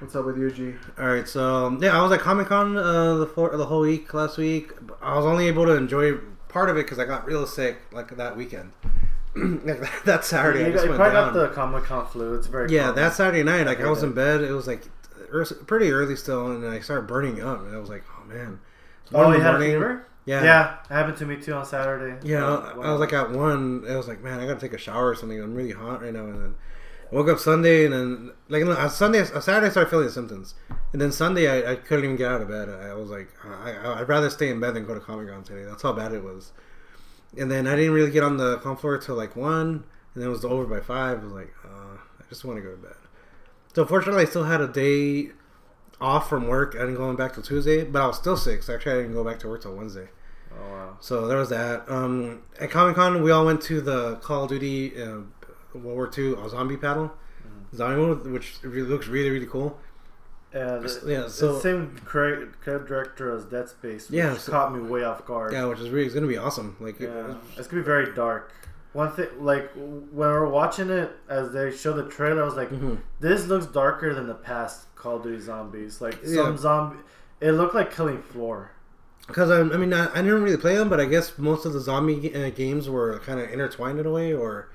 What's 0.00 0.16
up 0.16 0.24
with 0.24 0.36
you, 0.38 0.50
G? 0.50 0.74
All 0.98 1.06
right. 1.06 1.28
So 1.28 1.66
um, 1.66 1.82
yeah, 1.82 1.96
I 1.96 2.02
was 2.02 2.10
at 2.10 2.20
Comic 2.20 2.48
Con 2.48 2.76
uh, 2.76 3.16
the 3.18 3.26
for, 3.26 3.56
the 3.56 3.66
whole 3.66 3.82
week 3.82 4.12
last 4.14 4.38
week. 4.38 4.72
I 5.02 5.14
was 5.16 5.26
only 5.26 5.46
able 5.46 5.66
to 5.66 5.74
enjoy 5.76 6.14
part 6.50 6.68
of 6.70 6.76
it 6.76 6.84
because 6.84 6.98
I 6.98 7.04
got 7.04 7.26
real 7.26 7.46
sick 7.46 7.78
like 7.92 8.16
that 8.16 8.36
weekend. 8.36 8.72
like 9.36 10.02
that 10.04 10.24
Saturday, 10.24 10.64
I 10.64 10.66
you, 10.68 10.72
just 10.72 10.84
you 10.84 10.90
went 10.90 11.00
probably 11.00 11.14
down. 11.14 11.32
got 11.34 11.48
the 11.48 11.54
Comic 11.54 11.84
Con 11.84 12.06
flu. 12.06 12.34
It's 12.34 12.46
very 12.48 12.70
Yeah, 12.70 12.88
common. 12.88 12.96
that 12.96 13.14
Saturday 13.14 13.42
night, 13.42 13.66
like 13.66 13.78
I 13.78 13.82
heard 13.82 13.90
was 13.90 14.02
in 14.02 14.12
bed. 14.12 14.42
It 14.42 14.52
was 14.52 14.66
like 14.66 14.82
pretty 15.66 15.90
early 15.92 16.16
still, 16.16 16.50
and 16.50 16.66
I 16.66 16.80
started 16.80 17.06
burning 17.06 17.40
up, 17.42 17.60
and 17.64 17.74
I 17.74 17.78
was 17.78 17.88
like, 17.88 18.02
"Oh 18.18 18.24
man!" 18.26 18.58
Oh, 19.14 19.18
One 19.18 19.32
in 19.34 19.38
you 19.38 19.44
had 19.44 19.54
a 19.56 19.58
fever? 19.60 20.06
Yeah, 20.26 20.42
Yeah, 20.44 20.76
it 20.88 20.92
happened 20.92 21.16
to 21.18 21.26
me 21.26 21.36
too 21.36 21.52
on 21.54 21.64
Saturday. 21.64 22.16
Yeah, 22.26 22.44
Uh, 22.46 22.74
I 22.82 22.90
was 22.90 23.00
like 23.00 23.12
at 23.12 23.30
one. 23.30 23.84
I 23.88 23.96
was 23.96 24.08
like, 24.08 24.22
"Man, 24.22 24.40
I 24.40 24.46
gotta 24.46 24.60
take 24.60 24.72
a 24.72 24.78
shower 24.78 25.08
or 25.10 25.14
something. 25.14 25.40
I'm 25.40 25.54
really 25.54 25.72
hot 25.72 26.02
right 26.02 26.12
now." 26.12 26.24
And 26.26 26.34
then 26.34 26.54
I 26.54 26.79
woke 27.10 27.28
up 27.28 27.38
Sunday, 27.38 27.84
and 27.84 27.92
then 27.94 28.32
like 28.48 28.64
on 28.64 28.90
Sunday, 28.90 29.20
on 29.20 29.42
Saturday, 29.42 29.66
I 29.66 29.70
started 29.70 29.90
feeling 29.90 30.06
the 30.06 30.12
symptoms, 30.12 30.54
and 30.92 31.00
then 31.00 31.12
Sunday, 31.12 31.48
I, 31.48 31.72
I 31.72 31.76
couldn't 31.76 32.04
even 32.04 32.16
get 32.16 32.30
out 32.30 32.42
of 32.42 32.48
bed. 32.48 32.68
I 32.68 32.94
was 32.94 33.10
like, 33.10 33.28
I, 33.44 34.00
I'd 34.00 34.08
rather 34.08 34.30
stay 34.30 34.48
in 34.50 34.60
bed 34.60 34.74
than 34.74 34.86
go 34.86 34.94
to 34.94 35.00
Comic 35.00 35.28
Con 35.28 35.42
today. 35.42 35.64
That's 35.64 35.82
how 35.82 35.92
bad 35.92 36.12
it 36.12 36.22
was. 36.22 36.52
And 37.38 37.50
then 37.50 37.66
I 37.66 37.76
didn't 37.76 37.92
really 37.92 38.10
get 38.10 38.24
on 38.24 38.36
the 38.38 38.58
con 38.58 38.76
floor 38.76 38.98
till 38.98 39.14
like 39.14 39.36
one, 39.36 39.84
and 40.14 40.22
then 40.22 40.26
it 40.26 40.30
was 40.30 40.44
over 40.44 40.64
by 40.64 40.80
five. 40.80 41.20
I 41.20 41.24
was 41.24 41.32
like, 41.32 41.54
uh, 41.64 41.96
I 41.96 42.28
just 42.28 42.44
want 42.44 42.58
to 42.58 42.62
go 42.62 42.70
to 42.70 42.76
bed. 42.76 42.94
So 43.74 43.84
fortunately, 43.84 44.22
I 44.22 44.26
still 44.26 44.44
had 44.44 44.60
a 44.60 44.66
day 44.66 45.30
off 46.00 46.28
from 46.28 46.48
work. 46.48 46.74
and 46.74 46.96
didn't 46.96 47.16
back 47.16 47.34
till 47.34 47.42
Tuesday, 47.42 47.84
but 47.84 48.02
I 48.02 48.06
was 48.06 48.16
still 48.16 48.36
sick. 48.36 48.62
So 48.62 48.74
actually, 48.74 48.92
I 48.92 48.96
didn't 49.02 49.12
go 49.12 49.22
back 49.22 49.38
to 49.40 49.48
work 49.48 49.62
till 49.62 49.76
Wednesday. 49.76 50.08
oh 50.52 50.70
wow. 50.70 50.96
So 51.00 51.26
there 51.28 51.38
was 51.38 51.50
that. 51.50 51.88
Um, 51.88 52.42
at 52.58 52.70
Comic 52.70 52.96
Con, 52.96 53.22
we 53.22 53.30
all 53.30 53.44
went 53.44 53.60
to 53.62 53.80
the 53.80 54.16
Call 54.16 54.44
of 54.44 54.50
Duty 54.50 55.00
uh, 55.00 55.20
World 55.74 55.84
War 55.96 56.10
II 56.16 56.34
uh, 56.36 56.48
zombie 56.48 56.76
battle, 56.76 57.12
zombie 57.74 58.00
mode, 58.00 58.26
which 58.26 58.56
really 58.62 58.88
looks 58.88 59.06
really 59.08 59.30
really 59.30 59.46
cool. 59.46 59.78
And 60.52 60.82
Yeah, 60.84 61.20
yeah, 61.22 61.28
so- 61.28 61.54
the 61.54 61.60
same 61.60 61.96
creative 62.04 62.56
director 62.64 63.32
as 63.34 63.44
Dead 63.44 63.68
Space, 63.68 64.08
which 64.10 64.16
Yeah, 64.18 64.36
so- 64.36 64.50
caught 64.52 64.74
me 64.74 64.80
way 64.80 65.04
off 65.04 65.24
guard. 65.24 65.52
Yeah, 65.52 65.66
which 65.66 65.78
is 65.78 65.90
really 65.90 66.06
it's 66.06 66.14
gonna 66.14 66.26
be 66.26 66.36
awesome. 66.38 66.76
Like, 66.80 66.98
Yeah, 66.98 67.34
it's 67.56 67.68
gonna 67.68 67.82
be 67.82 67.86
very 67.86 68.12
dark. 68.14 68.52
One 68.92 69.12
thing, 69.12 69.28
like 69.38 69.70
when 69.74 70.08
we're 70.12 70.48
watching 70.48 70.90
it 70.90 71.12
as 71.28 71.52
they 71.52 71.70
show 71.70 71.92
the 71.92 72.08
trailer, 72.08 72.42
I 72.42 72.44
was 72.44 72.56
like, 72.56 72.70
Mhm. 72.70 72.98
"This 73.20 73.46
looks 73.46 73.66
darker 73.66 74.12
than 74.12 74.26
the 74.26 74.34
past 74.34 74.92
Call 74.96 75.16
of 75.18 75.22
Duty 75.22 75.38
zombies." 75.38 76.00
Like 76.00 76.18
Yeah. 76.24 76.42
some 76.46 76.56
zombie, 76.58 76.96
it 77.40 77.52
looked 77.52 77.74
like 77.76 77.92
Killing 77.92 78.20
Floor. 78.22 78.72
because 79.28 79.48
I, 79.48 79.60
I 79.60 79.76
mean, 79.76 79.92
I, 79.94 80.10
I 80.12 80.22
didn't 80.22 80.42
really 80.42 80.56
play 80.56 80.74
them, 80.74 80.88
but 80.88 80.98
I 80.98 81.04
guess 81.04 81.38
most 81.38 81.64
of 81.64 81.72
the 81.72 81.78
zombie 81.78 82.34
uh, 82.34 82.50
games 82.50 82.90
were 82.90 83.20
kind 83.20 83.38
of 83.38 83.48
intertwined 83.48 84.00
in 84.00 84.06
a 84.06 84.10
way, 84.10 84.34
or 84.34 84.70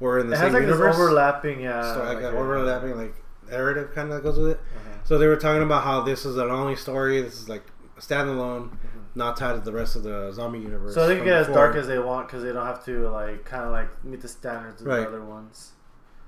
were 0.00 0.18
in 0.18 0.28
the 0.28 0.34
It 0.34 0.38
same 0.38 0.44
has 0.46 0.54
like 0.54 0.62
universe. 0.62 0.96
this 0.96 1.00
overlapping, 1.02 1.60
yeah, 1.60 1.94
so 1.94 2.00
like, 2.02 2.16
like 2.22 2.24
a- 2.34 2.36
overlapping 2.36 2.96
like 2.96 3.14
narrative 3.50 3.92
kind 3.94 4.12
of 4.12 4.22
goes 4.22 4.38
with 4.38 4.52
it. 4.52 4.56
Uh-huh. 4.58 4.98
So 5.04 5.18
they 5.18 5.26
were 5.26 5.36
talking 5.36 5.62
about 5.62 5.84
how 5.84 6.00
this 6.02 6.24
is 6.24 6.36
an 6.36 6.50
only 6.50 6.76
story. 6.76 7.20
This 7.22 7.34
is 7.40 7.48
like 7.48 7.64
a 7.96 8.00
standalone, 8.00 8.70
not 9.14 9.36
tied 9.36 9.54
to 9.54 9.60
the 9.60 9.72
rest 9.72 9.96
of 9.96 10.02
the 10.04 10.32
zombie 10.32 10.60
universe. 10.60 10.92
Mm-hmm. 10.92 11.00
So 11.00 11.06
they 11.08 11.16
can 11.16 11.24
get 11.24 11.34
as 11.34 11.46
dark 11.48 11.76
as 11.76 11.86
they 11.86 11.98
want 11.98 12.28
because 12.28 12.42
they 12.42 12.52
don't 12.52 12.66
have 12.66 12.84
to 12.86 13.08
like 13.10 13.44
kind 13.44 13.64
of 13.64 13.72
like 13.72 14.04
meet 14.04 14.20
the 14.20 14.28
standards 14.28 14.80
of 14.80 14.86
Right. 14.86 15.00
the 15.00 15.06
other 15.08 15.24
ones. 15.24 15.72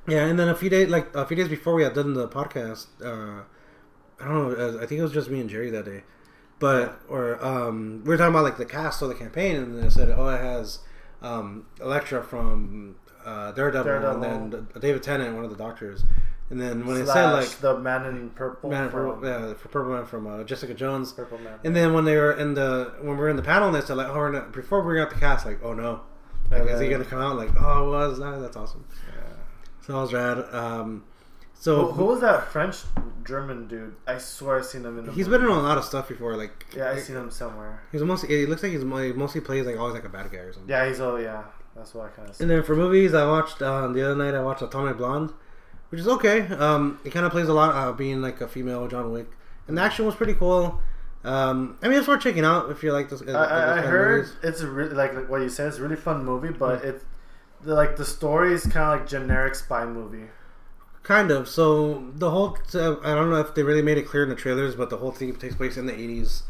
Yeah, 0.09 0.27
and 0.27 0.37
then 0.39 0.49
a 0.49 0.55
few 0.55 0.69
days, 0.69 0.89
like 0.89 1.15
a 1.15 1.25
few 1.25 1.37
days 1.37 1.49
before 1.49 1.75
we 1.75 1.85
had 1.85 1.95
done 1.95 2.15
the 2.15 2.27
podcast, 2.29 2.87
uh, 3.05 3.43
I 4.21 4.25
don't 4.29 4.59
know. 4.59 4.79
uh, 4.79 4.83
I 4.83 4.87
think 4.87 4.99
it 4.99 5.03
was 5.03 5.13
just 5.13 5.31
me 5.31 5.41
and 5.41 5.49
Jerry 5.49 5.71
that 5.71 5.85
day, 5.85 6.03
but 6.59 7.01
or 7.09 7.43
um, 7.45 8.03
we 8.05 8.09
were 8.09 8.17
talking 8.17 8.35
about 8.35 8.43
like 8.43 8.57
the 8.57 8.65
cast 8.67 9.01
of 9.01 9.09
the 9.09 9.15
campaign, 9.15 9.55
and 9.55 9.81
they 9.81 9.89
said, 9.89 10.09
oh, 10.11 10.27
it 10.29 10.41
has 10.41 10.81
um, 11.23 11.67
Elektra 11.81 12.21
from 12.25 12.97
uh, 13.25 13.53
Daredevil, 13.53 13.85
Daredevil. 13.85 14.23
and 14.23 14.53
then 14.53 14.69
David 14.81 15.03
Tennant, 15.03 15.35
one 15.35 15.45
of 15.45 15.51
the 15.51 15.57
doctors, 15.57 16.05
and 16.51 16.61
then 16.61 16.87
when 16.87 16.99
it 17.01 17.07
said 17.07 17.33
like 17.33 17.49
the 17.61 17.79
Man 17.79 18.05
in 18.07 18.31
Purple, 18.31 18.71
Man 18.71 18.91
from 18.91 19.21
for, 19.21 19.27
yeah, 19.27 19.55
for 19.55 19.69
Purple 19.69 19.93
Man 19.93 20.07
from 20.07 20.27
uh, 20.27 20.45
Jessica 20.45 20.75
Jones, 20.75 21.13
Purple 21.13 21.39
Man. 21.39 21.59
and 21.65 21.75
then 21.75 21.93
when 21.95 22.05
they 22.05 22.17
were 22.17 22.33
in 22.33 22.55
the 22.55 22.95
when 23.01 23.17
we 23.17 23.17
were 23.17 23.29
in 23.29 23.37
the 23.37 23.43
panel, 23.43 23.71
they 23.73 23.81
said 23.81 23.97
like, 23.97 24.09
oh, 24.09 24.15
we're 24.15 24.33
not, 24.33 24.53
before 24.53 24.81
we 24.81 24.87
bring 24.93 25.03
out 25.03 25.11
the 25.11 25.19
cast, 25.19 25.47
like, 25.47 25.63
oh 25.63 25.73
no. 25.73 26.01
Like, 26.51 26.69
is 26.69 26.81
he 26.81 26.89
gonna 26.89 27.05
come 27.05 27.21
out? 27.21 27.37
Like, 27.37 27.51
oh, 27.59 27.87
it 27.87 27.91
was. 27.91 28.19
Nah, 28.19 28.39
that's 28.39 28.57
awesome. 28.57 28.85
Yeah. 29.09 29.23
So 29.87 29.95
that 29.95 29.99
was 30.01 30.13
rad. 30.13 30.39
Um, 30.55 31.05
so 31.55 31.87
Who, 31.87 31.93
who 31.93 32.05
was 32.07 32.21
that 32.21 32.51
French 32.51 32.79
German 33.25 33.69
dude? 33.69 33.95
I 34.07 34.19
swear 34.19 34.59
I 34.59 34.63
seen 34.63 34.85
him 34.85 34.99
in 34.99 35.07
the. 35.07 35.13
He's 35.13 35.29
movie. 35.29 35.45
been 35.45 35.53
in 35.53 35.57
a 35.57 35.63
lot 35.63 35.79
of 35.79 35.85
stuff 35.85 36.09
before. 36.09 36.37
Like 36.37 36.67
Yeah, 36.77 36.87
I 36.87 36.95
like, 36.95 37.05
seen 37.05 37.17
him 37.17 37.31
somewhere. 37.31 37.81
He's 37.93 38.03
mostly. 38.03 38.37
He 38.37 38.47
looks 38.47 38.63
like 38.63 38.73
he's 38.73 38.83
he 38.83 38.87
mostly 38.87 39.41
plays 39.41 39.65
like 39.65 39.79
always 39.79 39.95
like 39.95 40.05
a 40.05 40.09
bad 40.09 40.31
guy 40.31 40.39
or 40.39 40.53
something. 40.53 40.69
Yeah, 40.69 40.89
he's 40.89 41.01
oh 41.01 41.17
yeah. 41.17 41.45
That's 41.77 41.95
what 41.95 42.07
I 42.07 42.09
kind 42.11 42.29
of. 42.29 42.41
And 42.41 42.51
then 42.51 42.63
for 42.63 42.77
movies, 42.77 43.15
I 43.15 43.27
watched 43.27 43.63
uh, 43.63 43.89
the 43.89 44.05
other 44.05 44.17
night. 44.17 44.35
I 44.35 44.43
watched 44.43 44.63
Atomic 44.63 44.99
Blonde, 44.99 45.33
which 45.91 46.01
is 46.01 46.09
okay. 46.09 46.43
Um, 46.49 46.99
it 47.05 47.11
kind 47.11 47.25
of 47.25 47.33
plays 47.33 47.49
a 47.49 47.53
lot 47.55 47.75
uh, 47.75 47.93
being 47.93 48.21
like 48.21 48.41
a 48.41 48.49
female 48.49 48.87
John 48.89 49.11
Wick, 49.13 49.29
and 49.69 49.77
the 49.79 49.83
action 49.83 50.05
was 50.07 50.15
pretty 50.15 50.35
cool. 50.35 50.81
Um, 51.25 51.79
I 51.83 51.89
mean, 51.89 51.99
it's 51.99 52.09
worth 52.09 52.21
checking 52.23 52.45
out 52.45 52.71
if 52.71 52.83
you 52.83 52.93
like 52.93 53.09
this. 53.09 53.23
uh, 53.23 53.31
I, 53.33 53.45
I, 53.45 53.79
I 53.79 53.81
heard 53.83 54.29
it's 54.43 54.61
a 54.61 54.67
really 54.69 54.95
like, 54.95 55.15
like 55.15 55.29
what 55.29 55.41
you 55.41 55.49
said. 55.49 55.69
It's 55.69 55.79
a 55.79 55.83
really 55.83 55.97
fun 55.97 56.25
movie, 56.25 56.51
but 56.51 56.85
it 56.85 57.03
the, 57.63 57.75
like 57.75 57.97
the 57.97 58.05
story 58.05 58.53
is 58.53 58.63
kind 58.65 58.93
of 58.93 59.01
like 59.01 59.09
generic 59.09 59.55
spy 59.55 59.87
movie. 59.87 60.27
Kind 61.05 61.31
of. 61.31 61.49
So 61.49 62.11
the 62.15 62.31
whole 62.31 62.59
I 62.75 63.15
don't 63.15 63.31
know 63.31 63.37
if 63.41 63.55
they 63.55 63.63
really 63.63 63.83
made 63.83 63.99
it 63.99 64.03
clear 64.07 64.25
in 64.25 64.29
the 64.29 64.35
trailers, 64.35 64.75
but 64.75 64.91
the 64.91 64.97
whole 64.99 65.11
thing 65.13 65.35
takes 65.37 65.55
place 65.55 65.77
in 65.77 65.87
the 65.87 65.95
eighties, 65.95 66.43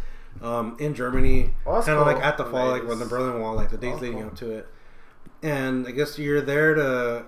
um, 0.42 0.76
in 0.80 0.94
Germany, 0.94 1.54
Oh, 1.66 1.80
kind 1.82 1.98
of 1.98 2.04
cool. 2.06 2.14
like 2.14 2.24
at 2.24 2.36
the 2.38 2.44
fall, 2.46 2.70
like 2.70 2.86
when 2.88 2.98
the 2.98 3.06
Berlin 3.06 3.40
Wall, 3.40 3.54
like 3.54 3.70
the 3.70 3.78
days 3.78 3.94
Oh, 3.96 4.00
leading 4.00 4.18
cool. 4.20 4.28
up 4.28 4.36
to 4.36 4.50
it. 4.52 4.68
And 5.42 5.86
I 5.86 5.90
guess 5.90 6.18
you're 6.18 6.40
there 6.40 6.74
to 6.74 7.24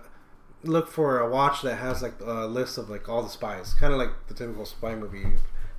look 0.62 0.88
for 0.88 1.18
a 1.20 1.28
watch 1.28 1.62
that 1.62 1.76
has 1.76 2.02
like 2.02 2.14
a 2.24 2.46
list 2.46 2.78
of 2.78 2.88
like 2.88 3.08
all 3.08 3.22
the 3.22 3.28
spies, 3.28 3.74
kind 3.74 3.92
of 3.92 3.98
like 3.98 4.10
the 4.28 4.34
typical 4.34 4.64
spy 4.64 4.94
movie, 4.94 5.24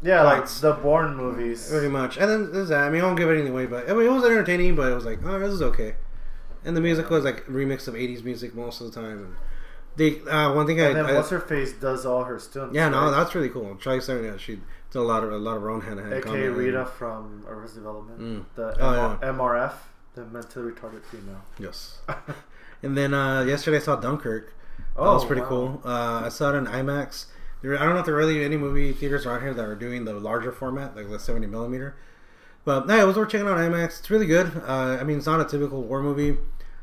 Yeah, 0.01 0.21
like 0.23 0.47
the 0.47 0.73
Bourne 0.73 1.15
movies. 1.15 1.69
pretty 1.69 1.87
much. 1.87 2.17
And 2.17 2.29
then 2.29 2.51
there's 2.51 2.69
that. 2.69 2.81
I 2.83 2.89
mean, 2.89 3.01
I 3.01 3.05
won't 3.05 3.17
give 3.17 3.29
it 3.29 3.33
anything 3.33 3.53
away, 3.53 3.65
but 3.67 3.89
I 3.89 3.93
mean, 3.93 4.05
it 4.05 4.09
was 4.11 4.25
entertaining, 4.25 4.75
but 4.75 4.91
it 4.91 4.95
was 4.95 5.05
like, 5.05 5.19
oh, 5.25 5.39
this 5.39 5.53
is 5.53 5.61
okay. 5.61 5.95
And 6.65 6.75
the 6.75 6.81
music 6.81 7.09
was 7.09 7.23
like 7.23 7.45
remix 7.45 7.87
of 7.87 7.93
'80s 7.93 8.23
music 8.23 8.53
most 8.55 8.81
of 8.81 8.91
the 8.91 8.99
time. 9.01 9.17
And 9.19 9.35
they 9.95 10.19
uh, 10.29 10.53
one 10.53 10.65
thing 10.67 10.81
I, 10.81 10.85
And 10.87 10.95
then 10.97 11.05
I 11.05 11.13
what's 11.13 11.29
her 11.29 11.39
face 11.39 11.71
does 11.73 12.05
all 12.05 12.23
her 12.25 12.37
stunts. 12.39 12.75
Yeah, 12.75 12.89
no, 12.89 13.03
right? 13.05 13.11
that's 13.11 13.33
really 13.33 13.49
cool. 13.49 13.75
Try 13.75 13.99
starting 13.99 14.29
that. 14.29 14.41
She 14.41 14.55
did 14.91 14.99
a 14.99 15.01
lot 15.01 15.23
of 15.23 15.31
a 15.31 15.37
lot 15.37 15.55
of 15.55 15.61
her 15.61 15.69
own 15.69 15.81
hand 15.81 15.97
to 15.97 16.03
hand. 16.03 16.15
AKA 16.15 16.47
Rita 16.49 16.85
from 16.85 17.45
Arrested 17.47 17.79
Development, 17.79 18.19
Mm. 18.19 18.45
the 18.55 18.75
Oh, 18.83 19.19
M- 19.21 19.35
MRF, 19.37 19.73
the 20.15 20.25
mentally 20.25 20.71
retarded 20.71 21.03
female. 21.05 21.41
Yes. 21.59 21.99
and 22.83 22.97
then 22.97 23.13
uh, 23.13 23.43
yesterday 23.43 23.77
I 23.77 23.81
saw 23.81 23.95
Dunkirk. 23.95 24.53
Oh, 24.97 25.05
that 25.05 25.13
was 25.13 25.25
pretty 25.25 25.41
wow. 25.41 25.47
cool. 25.47 25.81
Uh, 25.85 26.23
I 26.25 26.29
saw 26.29 26.53
it 26.53 26.57
in 26.57 26.65
IMAX. 26.65 27.25
There, 27.61 27.79
I 27.79 27.83
don't 27.85 27.93
know 27.93 27.99
if 27.99 28.05
there 28.05 28.15
are 28.15 28.17
really 28.17 28.43
any 28.43 28.57
movie 28.57 28.91
theaters 28.93 29.25
around 29.25 29.41
here 29.41 29.53
that 29.53 29.65
are 29.65 29.75
doing 29.75 30.05
the 30.05 30.13
larger 30.13 30.51
format, 30.51 30.95
like 30.95 31.09
the 31.09 31.19
70 31.19 31.47
millimeter. 31.47 31.95
But 32.63 32.87
no, 32.87 32.97
it 32.97 33.05
was 33.05 33.15
worth 33.15 33.29
checking 33.29 33.47
out 33.47 33.57
IMAX. 33.57 33.99
It's 33.99 34.09
really 34.09 34.25
good. 34.25 34.51
Uh, 34.65 34.97
I 34.99 35.03
mean, 35.03 35.17
it's 35.17 35.27
not 35.27 35.39
a 35.39 35.45
typical 35.45 35.83
war 35.83 36.01
movie. 36.01 36.37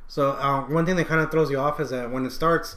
So 0.07 0.33
uh, 0.33 0.62
one 0.62 0.87
thing 0.87 0.97
that 0.97 1.07
kind 1.07 1.21
of 1.21 1.31
throws 1.31 1.51
you 1.51 1.59
off 1.59 1.81
is 1.81 1.90
that 1.90 2.11
when 2.11 2.25
it 2.27 2.31
starts, 2.31 2.77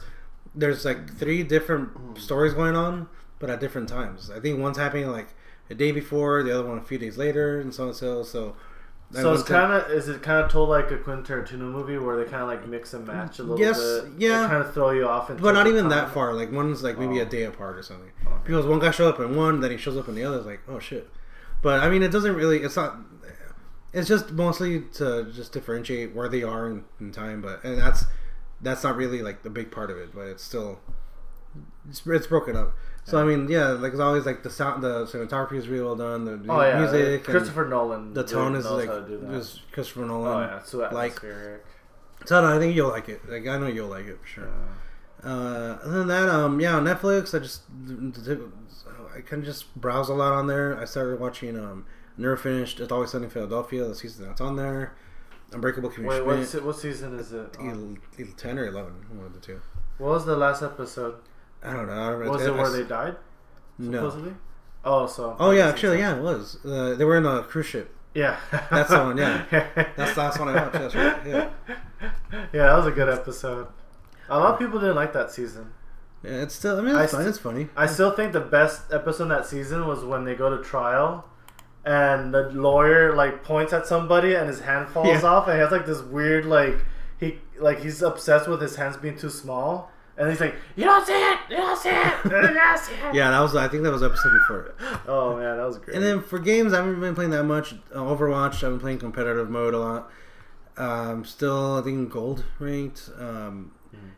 there's 0.54 0.84
like 0.84 1.16
three 1.18 1.42
different 1.42 2.18
stories 2.18 2.54
going 2.54 2.74
on, 2.74 3.08
but 3.38 3.50
at 3.50 3.60
different 3.60 3.88
times. 3.88 4.30
I 4.30 4.40
think 4.40 4.58
one's 4.58 4.78
happening 4.78 5.10
like 5.10 5.28
a 5.68 5.74
day 5.74 5.92
before, 5.92 6.42
the 6.42 6.52
other 6.58 6.66
one 6.66 6.78
a 6.78 6.82
few 6.82 6.98
days 6.98 7.18
later, 7.18 7.60
and 7.60 7.74
so 7.74 7.84
on 7.84 7.88
and 7.90 7.96
so. 7.96 8.22
So, 8.22 8.56
So 9.12 9.32
it's 9.32 9.44
kind 9.44 9.72
of 9.72 9.90
is 9.90 10.08
it 10.08 10.20
kind 10.22 10.44
of 10.44 10.50
told 10.50 10.68
like 10.68 10.90
a 10.90 10.98
Quentin 10.98 11.24
Tarantino 11.24 11.60
movie 11.60 11.96
where 11.96 12.16
they 12.16 12.24
kind 12.28 12.42
of 12.42 12.48
like 12.48 12.66
mix 12.66 12.92
and 12.92 13.06
match 13.06 13.38
a 13.38 13.42
little 13.44 13.58
Yes, 13.58 13.78
bit. 13.78 14.12
yeah. 14.18 14.46
kind 14.48 14.62
of 14.64 14.74
throw 14.74 14.90
you 14.90 15.06
off. 15.08 15.28
But 15.28 15.52
not 15.52 15.66
even 15.68 15.82
time. 15.82 15.90
that 15.90 16.10
far. 16.12 16.34
Like 16.34 16.50
one's 16.52 16.82
like 16.82 16.98
maybe 16.98 17.20
Oh. 17.20 17.22
a 17.22 17.26
day 17.26 17.44
apart 17.44 17.76
or 17.78 17.82
something. 17.82 18.10
Oh, 18.26 18.30
okay. 18.30 18.40
Because 18.46 18.66
one 18.66 18.80
guy 18.80 18.90
shows 18.90 19.14
up 19.14 19.20
in 19.20 19.36
one, 19.36 19.60
then 19.60 19.70
he 19.70 19.76
shows 19.76 19.96
up 19.96 20.08
in 20.08 20.14
the 20.16 20.24
other. 20.24 20.38
It's 20.38 20.46
like, 20.46 20.60
oh 20.68 20.78
shit. 20.80 21.08
But 21.62 21.80
I 21.80 21.88
mean, 21.88 22.02
it 22.02 22.10
doesn't 22.10 22.34
really. 22.34 22.62
It's 22.62 22.76
not. 22.76 22.96
It's 23.92 24.08
just 24.08 24.32
mostly 24.32 24.82
to 24.94 25.30
just 25.32 25.52
differentiate 25.52 26.14
where 26.14 26.28
they 26.28 26.42
are 26.42 26.66
in, 26.66 26.84
in 27.00 27.12
time. 27.12 27.40
But 27.40 27.62
and 27.64 27.78
that's 27.78 28.04
that's 28.60 28.82
not 28.82 28.96
really 28.96 29.22
like 29.22 29.42
the 29.44 29.50
big 29.50 29.70
part 29.70 29.90
of 29.90 29.96
it. 29.98 30.14
But 30.14 30.22
it's 30.26 30.42
still 30.42 30.80
it's, 31.88 32.02
it's 32.06 32.26
broken 32.26 32.56
up. 32.56 32.74
So 33.06 33.18
I 33.20 33.24
mean, 33.24 33.48
yeah, 33.48 33.68
like 33.68 33.92
it's 33.92 34.00
always 34.00 34.26
like 34.26 34.42
the 34.42 34.50
sound, 34.50 34.82
the 34.82 35.04
cinematography 35.06 35.54
is 35.54 35.68
really 35.68 35.84
well 35.84 35.94
done. 35.94 36.24
The 36.24 36.52
Oh 36.52 36.60
yeah, 36.60 36.80
music, 36.80 37.22
Christopher 37.24 37.64
Nolan. 37.68 38.12
the 38.14 38.24
tone 38.24 38.56
is 38.56 38.66
like 38.66 38.88
do 39.06 39.42
Christopher 39.70 40.06
Nolan. 40.06 40.32
oh 40.32 40.40
yeah, 40.40 40.56
it's 40.58 40.70
so 40.70 40.78
like- 40.78 40.90
atmospheric. 41.12 41.64
So 42.24 42.42
I, 42.42 42.56
I 42.56 42.58
think 42.58 42.74
you'll 42.74 42.88
like 42.88 43.08
it. 43.08 43.20
Like 43.30 43.46
I 43.46 43.58
know 43.58 43.68
you'll 43.68 43.88
like 43.88 44.06
it 44.06 44.18
for 44.20 44.26
sure. 44.26 44.48
Yeah. 45.24 45.30
Uh, 45.30 45.78
other 45.84 45.98
than 46.00 46.08
that, 46.08 46.28
um, 46.28 46.60
yeah, 46.60 46.76
on 46.76 46.84
Netflix, 46.84 47.34
I 47.34 47.38
just 47.42 47.62
I 49.14 49.20
kind 49.20 49.40
of 49.40 49.44
just 49.44 49.74
browse 49.80 50.08
a 50.08 50.14
lot 50.14 50.32
on 50.32 50.46
there. 50.46 50.78
I 50.78 50.84
started 50.84 51.20
watching 51.20 51.56
um, 51.58 51.86
never 52.16 52.36
finished. 52.36 52.80
It's 52.80 52.90
always 52.92 53.10
sunny 53.10 53.24
in 53.24 53.30
Philadelphia. 53.30 53.84
The 53.84 53.94
season 53.94 54.26
that's 54.26 54.40
on 54.40 54.56
there. 54.56 54.94
Unbreakable 55.52 55.90
Kimmy 55.90 56.06
Wait, 56.08 56.24
what, 56.26 56.34
Schmidt. 56.36 56.48
se- 56.48 56.58
what 56.60 56.76
season 56.76 57.18
is 57.20 57.32
it? 57.32 57.56
on? 57.60 57.98
Ten 58.36 58.58
or 58.58 58.66
eleven, 58.66 58.94
one 59.10 59.26
of 59.26 59.32
the 59.32 59.38
two. 59.40 59.60
What 59.98 60.08
was 60.10 60.26
the 60.26 60.36
last 60.36 60.60
episode? 60.62 61.14
I 61.62 61.72
don't 61.72 61.86
know. 61.86 61.92
I 61.92 62.10
don't. 62.10 62.28
Was 62.28 62.42
I- 62.42 62.46
it 62.46 62.54
where 62.54 62.66
s- 62.66 62.72
they 62.72 62.84
died? 62.84 63.16
No, 63.78 63.98
Supposedly. 64.08 64.34
Oh, 64.84 65.06
so. 65.06 65.36
Oh 65.38 65.50
yeah, 65.50 65.68
actually, 65.68 65.98
yeah, 65.98 66.16
it 66.16 66.22
was. 66.22 66.58
Uh, 66.64 66.94
they 66.94 67.04
were 67.04 67.16
in 67.16 67.26
a 67.26 67.42
cruise 67.42 67.66
ship. 67.66 67.92
Yeah. 68.14 68.38
That's 68.70 68.88
the 68.88 68.98
one, 68.98 69.16
yeah. 69.18 69.44
That's 69.96 70.14
the 70.14 70.20
last 70.20 70.38
one 70.38 70.48
I 70.48 70.54
watched. 70.54 70.72
That's 70.72 70.94
right. 70.94 71.26
Yeah. 71.26 71.48
Yeah, 72.52 72.66
that 72.68 72.76
was 72.76 72.86
a 72.86 72.90
good 72.90 73.08
episode. 73.10 73.66
A 74.28 74.38
lot 74.38 74.54
of 74.54 74.58
people 74.58 74.78
didn't 74.80 74.96
like 74.96 75.12
that 75.12 75.30
season. 75.30 75.72
Yeah, 76.22 76.42
it's 76.42 76.54
still. 76.54 76.78
I 76.78 76.82
mean, 76.82 76.96
it's 76.96 77.12
I 77.12 77.18
st- 77.18 77.28
it's 77.28 77.38
funny. 77.38 77.68
I 77.76 77.86
still 77.86 78.10
think 78.12 78.32
the 78.32 78.40
best 78.40 78.92
episode 78.92 79.24
in 79.24 79.28
that 79.30 79.46
season 79.46 79.86
was 79.86 80.02
when 80.04 80.24
they 80.24 80.34
go 80.34 80.56
to 80.56 80.62
trial 80.62 81.26
and 81.84 82.32
the 82.34 82.48
lawyer 82.50 83.14
like 83.14 83.44
points 83.44 83.72
at 83.72 83.86
somebody 83.86 84.34
and 84.34 84.48
his 84.48 84.60
hand 84.60 84.88
falls 84.88 85.06
Yeah. 85.08 85.22
off 85.22 85.46
and 85.46 85.54
he 85.56 85.60
has 85.60 85.70
like 85.70 85.86
this 85.86 86.00
weird 86.00 86.44
like 86.46 86.78
he 87.20 87.38
like 87.60 87.80
he's 87.80 88.02
obsessed 88.02 88.48
with 88.48 88.60
his 88.60 88.74
hands 88.76 88.96
being 88.96 89.16
too 89.16 89.30
small 89.30 89.90
and 90.18 90.30
he's 90.30 90.40
like 90.40 90.54
you 90.76 90.84
don't 90.84 91.06
see 91.06 91.12
it 91.12 91.38
you 91.50 91.56
don't 91.56 91.78
see 91.78 91.90
it 91.90 92.14
you 92.24 92.30
don't 92.30 92.78
see 92.78 92.94
it 92.94 93.14
Yeah, 93.14 93.30
that 93.30 93.40
was. 93.40 93.54
I 93.56 93.68
think 93.68 93.82
that 93.82 93.92
was 93.92 94.02
episode 94.02 94.32
before. 94.32 94.74
oh 95.06 95.36
man 95.36 95.56
that 95.58 95.66
was 95.66 95.78
great 95.78 95.94
And 95.96 96.04
then 96.04 96.22
for 96.22 96.38
games, 96.38 96.72
I 96.72 96.76
haven't 96.78 97.00
been 97.00 97.14
playing 97.14 97.30
that 97.32 97.44
much. 97.44 97.74
Uh, 97.94 97.98
Overwatch, 98.00 98.54
I've 98.64 98.70
been 98.72 98.80
playing 98.80 98.98
competitive 98.98 99.50
mode 99.50 99.74
a 99.74 99.78
lot. 99.78 100.10
Um, 100.78 101.24
still, 101.24 101.76
I 101.76 101.82
think 101.82 102.10
gold 102.10 102.44
ranked. 102.58 103.10
Um, 103.18 103.72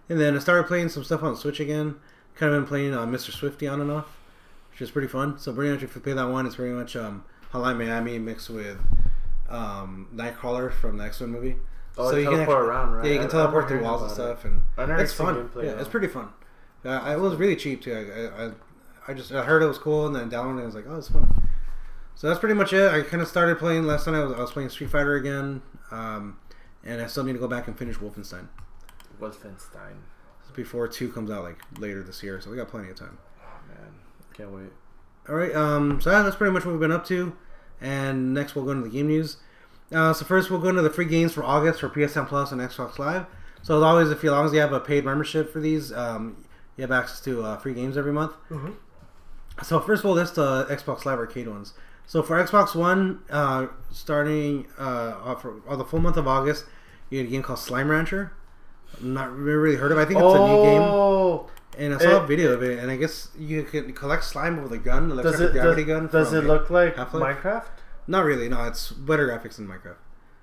And 0.09 0.19
then 0.21 0.35
I 0.35 0.39
started 0.41 0.67
playing 0.67 0.89
some 0.89 1.05
stuff 1.05 1.23
on 1.23 1.37
Switch 1.37 1.61
again. 1.61 1.97
Kind 2.35 2.53
of 2.55 2.63
been 2.63 2.69
playing 2.69 2.95
uh, 2.95 3.05
Mr. 3.07 3.31
Shifty 3.31 3.67
on 3.69 3.81
and 3.81 3.91
off, 3.91 4.17
which 4.71 4.81
is 4.81 4.91
pretty 4.91 5.09
fun. 5.09 5.39
So 5.39 5.53
pretty 5.53 5.71
much, 5.73 5.83
if 5.83 5.95
you 5.95 6.01
play 6.01 6.15
that 6.15 6.29
one, 6.29 6.47
it's 6.47 6.57
pretty 6.57 6.73
much 6.73 6.97
um, 6.97 7.25
Hotline 7.53 7.77
Miami 7.79 8.19
mixed 8.19 8.49
with 8.51 8.79
um, 9.49 10.09
Nightcrawler 10.15 10.73
from 10.73 10.97
the 10.99 11.05
X 11.05 11.21
Men 11.21 11.31
movie. 11.31 11.57
Oh 11.99 12.11
they 12.13 12.25
teleport 12.25 12.49
actually- 12.49 12.55
around 12.69 12.93
right 12.93 13.05
Yeah, 13.07 13.13
you 13.13 13.19
can 13.19 13.29
I 13.29 13.31
teleport 13.31 13.69
through 13.69 13.83
walls 13.83 14.03
and 14.03 14.11
about 14.13 14.31
it. 14.37 14.39
stuff, 14.41 14.45
and 14.45 15.01
it's 15.01 15.13
fun. 15.13 15.35
gameplay, 15.49 15.65
yeah, 15.65 15.73
though. 15.75 15.79
it's 15.81 15.89
pretty 15.89 16.09
fun. 16.09 16.29
Uh, 16.85 17.13
it 17.13 17.21
was 17.21 17.35
really 17.35 17.57
cheap 17.57 17.83
too. 17.83 17.93
I, 18.39 18.45
I, 18.47 18.51
I 19.09 19.15
just 19.15 19.33
I 19.33 19.43
heard 19.45 19.63
it 19.63 19.67
was 19.67 19.79
cool, 19.79 20.07
and 20.07 20.15
then 20.15 20.31
downloaded 20.31 20.49
it. 20.49 20.53
and 20.53 20.61
I 20.63 20.67
was 20.67 20.75
like, 20.75 20.85
oh, 20.89 20.97
it's 20.97 21.09
fun. 21.09 21.49
So 22.15 22.29
that's 22.29 22.41
pretty 22.41 22.55
much 22.55 22.73
it. 22.73 22.91
I 22.91 23.03
kind 23.03 23.23
of 23.23 23.29
started 23.29 23.59
playing 23.59 23.85
last 23.85 24.07
night. 24.07 24.17
I 24.19 24.25
was, 24.25 24.33
I 24.33 24.41
was 24.41 24.51
playing 24.51 24.69
Street 24.71 24.91
Fighter 24.91 25.15
again, 25.17 25.63
um, 25.91 26.39
and 26.85 27.01
I 27.03 27.07
still 27.07 27.25
need 27.25 27.35
to 27.35 27.39
go 27.39 27.49
back 27.49 27.69
and 27.69 27.79
finish 27.79 27.97
Wolfenstein 27.97 28.49
Wolfenstein 29.21 29.97
before 30.55 30.89
two 30.89 31.11
comes 31.13 31.31
out 31.31 31.45
like 31.45 31.59
later 31.79 32.03
this 32.03 32.23
year. 32.23 32.41
So 32.41 32.51
we 32.51 32.57
got 32.57 32.69
plenty 32.69 32.91
of 32.91 32.97
time. 32.97 33.19
oh 33.41 33.69
man 33.69 33.93
can't 34.35 34.51
wait 34.53 34.71
All 35.29 35.35
right. 35.35 35.55
Um, 35.55 36.01
so 36.01 36.11
yeah, 36.11 36.23
that's 36.23 36.37
pretty 36.37 36.53
much 36.53 36.65
what 36.65 36.73
we've 36.73 36.81
been 36.81 36.93
up 36.93 37.05
to. 37.07 37.37
And 37.81 38.35
next 38.35 38.55
we'll 38.55 38.65
go 38.65 38.73
into 38.73 38.85
the 38.85 38.91
game 38.91 39.07
news. 39.09 39.37
Uh, 39.93 40.13
so 40.13 40.25
first 40.25 40.51
we'll 40.51 40.61
go 40.61 40.69
into 40.69 40.83
the 40.83 40.91
free 40.91 41.07
games 41.07 41.33
for 41.33 41.43
August 41.43 41.81
for 41.81 41.89
PSN 41.89 42.29
Plus 42.29 42.53
and 42.53 42.61
Xbox 42.61 42.99
Live. 42.99 43.27
So 43.63 43.77
as 43.77 43.83
always, 43.83 44.11
if 44.11 44.23
you, 44.23 44.31
as 44.31 44.33
long 44.33 44.47
as 44.47 44.53
you 44.53 44.61
have 44.61 44.73
a 44.73 44.81
paid 44.81 45.05
membership 45.05 45.53
for 45.53 45.61
these, 45.61 45.93
um, 45.93 46.45
you 46.77 46.83
have 46.83 46.93
access 46.93 47.21
to 47.23 47.43
uh, 47.43 47.57
free 47.57 47.75
games 47.75 47.97
every 47.97 48.13
month. 48.13 48.33
So 49.63 49.81
first 49.81 50.05
of 50.05 50.07
all, 50.07 50.15
list 50.15 50.37
the 50.37 50.65
Xbox 50.67 51.05
Live 51.05 51.19
Arcade 51.19 51.49
ones. 51.49 51.73
So 52.07 52.23
for 52.23 52.43
Xbox 52.43 52.75
One, 52.75 53.21
uh, 53.29 53.67
starting 53.91 54.67
uh, 54.79 55.35
for 55.35 55.61
uh, 55.69 55.77
the 55.77 55.85
full 55.85 56.01
month 56.01 56.17
of 56.17 56.29
August, 56.29 56.65
you 57.11 57.21
get 57.23 57.29
a 57.29 57.31
game 57.31 57.43
called 57.43 57.59
Slime 57.59 57.91
Rancher. 57.91 58.33
I'm 59.01 59.13
Not 59.13 59.35
really 59.35 59.77
heard 59.77 59.93
of. 59.93 59.99
it. 59.99 60.03
I 60.03 60.05
think 60.05 60.21
it's 60.21 60.35
a 60.35 60.39
new 60.39 60.63
game, 60.63 60.83
oh 60.83 61.51
and 61.77 61.95
I 61.95 61.99
saw 61.99 62.23
a 62.23 62.27
video 62.27 62.53
of 62.53 62.63
it. 62.63 62.79
And 62.79 62.91
I 62.91 62.97
guess 62.97 63.29
you 63.39 63.63
can 63.63 63.93
collect 63.93 64.25
slime 64.25 64.63
with 64.63 64.73
a 64.73 64.79
gun, 64.79 65.09
does 65.17 65.41
it 65.41 65.53
gravity 65.53 65.85
does, 65.85 65.89
gun. 65.89 66.07
does 66.09 66.33
it 66.33 66.45
look 66.45 66.71
like 66.71 66.97
Half-Life? 66.97 67.39
Minecraft 67.39 67.67
Not 68.09 68.25
really. 68.25 68.49
No, 68.49 68.65
it's 68.65 68.91
better 68.91 69.29
graphics 69.29 69.57
than 69.57 69.69
Minecraft. 69.69 69.97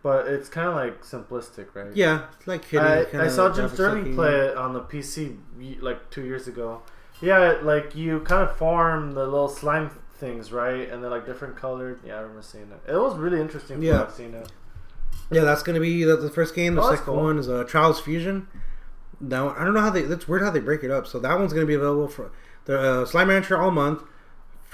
but 0.04 0.28
it's 0.28 0.48
kind 0.48 0.68
of 0.70 0.76
like 0.76 1.02
simplistic 1.04 1.74
right 1.74 1.94
Yeah, 1.96 2.28
it's 2.38 2.48
like 2.48 2.64
hitting. 2.66 2.88
I, 3.20 3.26
I 3.26 3.28
saw 3.28 3.52
Jim 3.54 3.68
Sterling 3.68 4.14
play 4.16 4.34
it 4.34 4.56
on 4.56 4.72
the 4.74 4.82
PC 4.82 5.38
like 5.82 6.10
two 6.12 6.24
years 6.24 6.48
ago. 6.48 6.84
Yeah, 7.22 7.58
like 7.64 7.96
you 7.96 8.20
kind 8.22 8.44
of 8.48 8.56
form 8.56 9.14
the 9.14 9.24
little 9.26 9.48
slime 9.50 9.90
things, 10.18 10.52
right? 10.52 10.90
And 10.90 11.04
they're 11.04 11.10
like 11.10 11.26
different 11.26 11.56
colored. 11.58 12.00
Yeah, 12.06 12.16
I 12.18 12.20
remember 12.20 12.42
seeing 12.44 12.72
it. 12.72 12.92
It 12.92 12.96
was 12.98 13.18
really 13.18 13.42
interesting. 13.42 13.82
Yeah. 13.82 13.94
Yeah, 13.94 14.04
I've 14.04 14.12
seen 14.14 14.34
it. 14.36 14.52
Yeah, 15.32 15.42
that's 15.44 15.64
gonna 15.64 15.80
be 15.80 16.04
the, 16.04 16.16
the 16.18 16.30
first 16.30 16.54
game. 16.54 16.76
The 16.76 16.84
Oh, 16.84 16.90
second 16.92 17.06
cool. 17.06 17.16
one 17.24 17.40
is 17.40 17.50
uh, 17.50 17.64
Trials 17.64 18.00
Fusion. 18.00 18.48
That 19.22 19.42
one, 19.42 19.56
I 19.58 19.64
don't 19.64 19.74
know 19.74 19.82
how 19.82 19.90
they. 19.90 20.04
That's 20.04 20.28
weird 20.28 20.44
how 20.44 20.52
they 20.52 20.60
break 20.60 20.84
it 20.84 20.92
up. 20.92 21.08
So 21.08 21.18
that 21.20 21.40
one's 21.40 21.52
gonna 21.54 21.66
be 21.66 21.74
available 21.74 22.08
for 22.10 22.32
the 22.66 22.80
uh, 23.02 23.06
Slime 23.06 23.30
Rancher 23.30 23.58
all 23.60 23.72
month. 23.72 24.04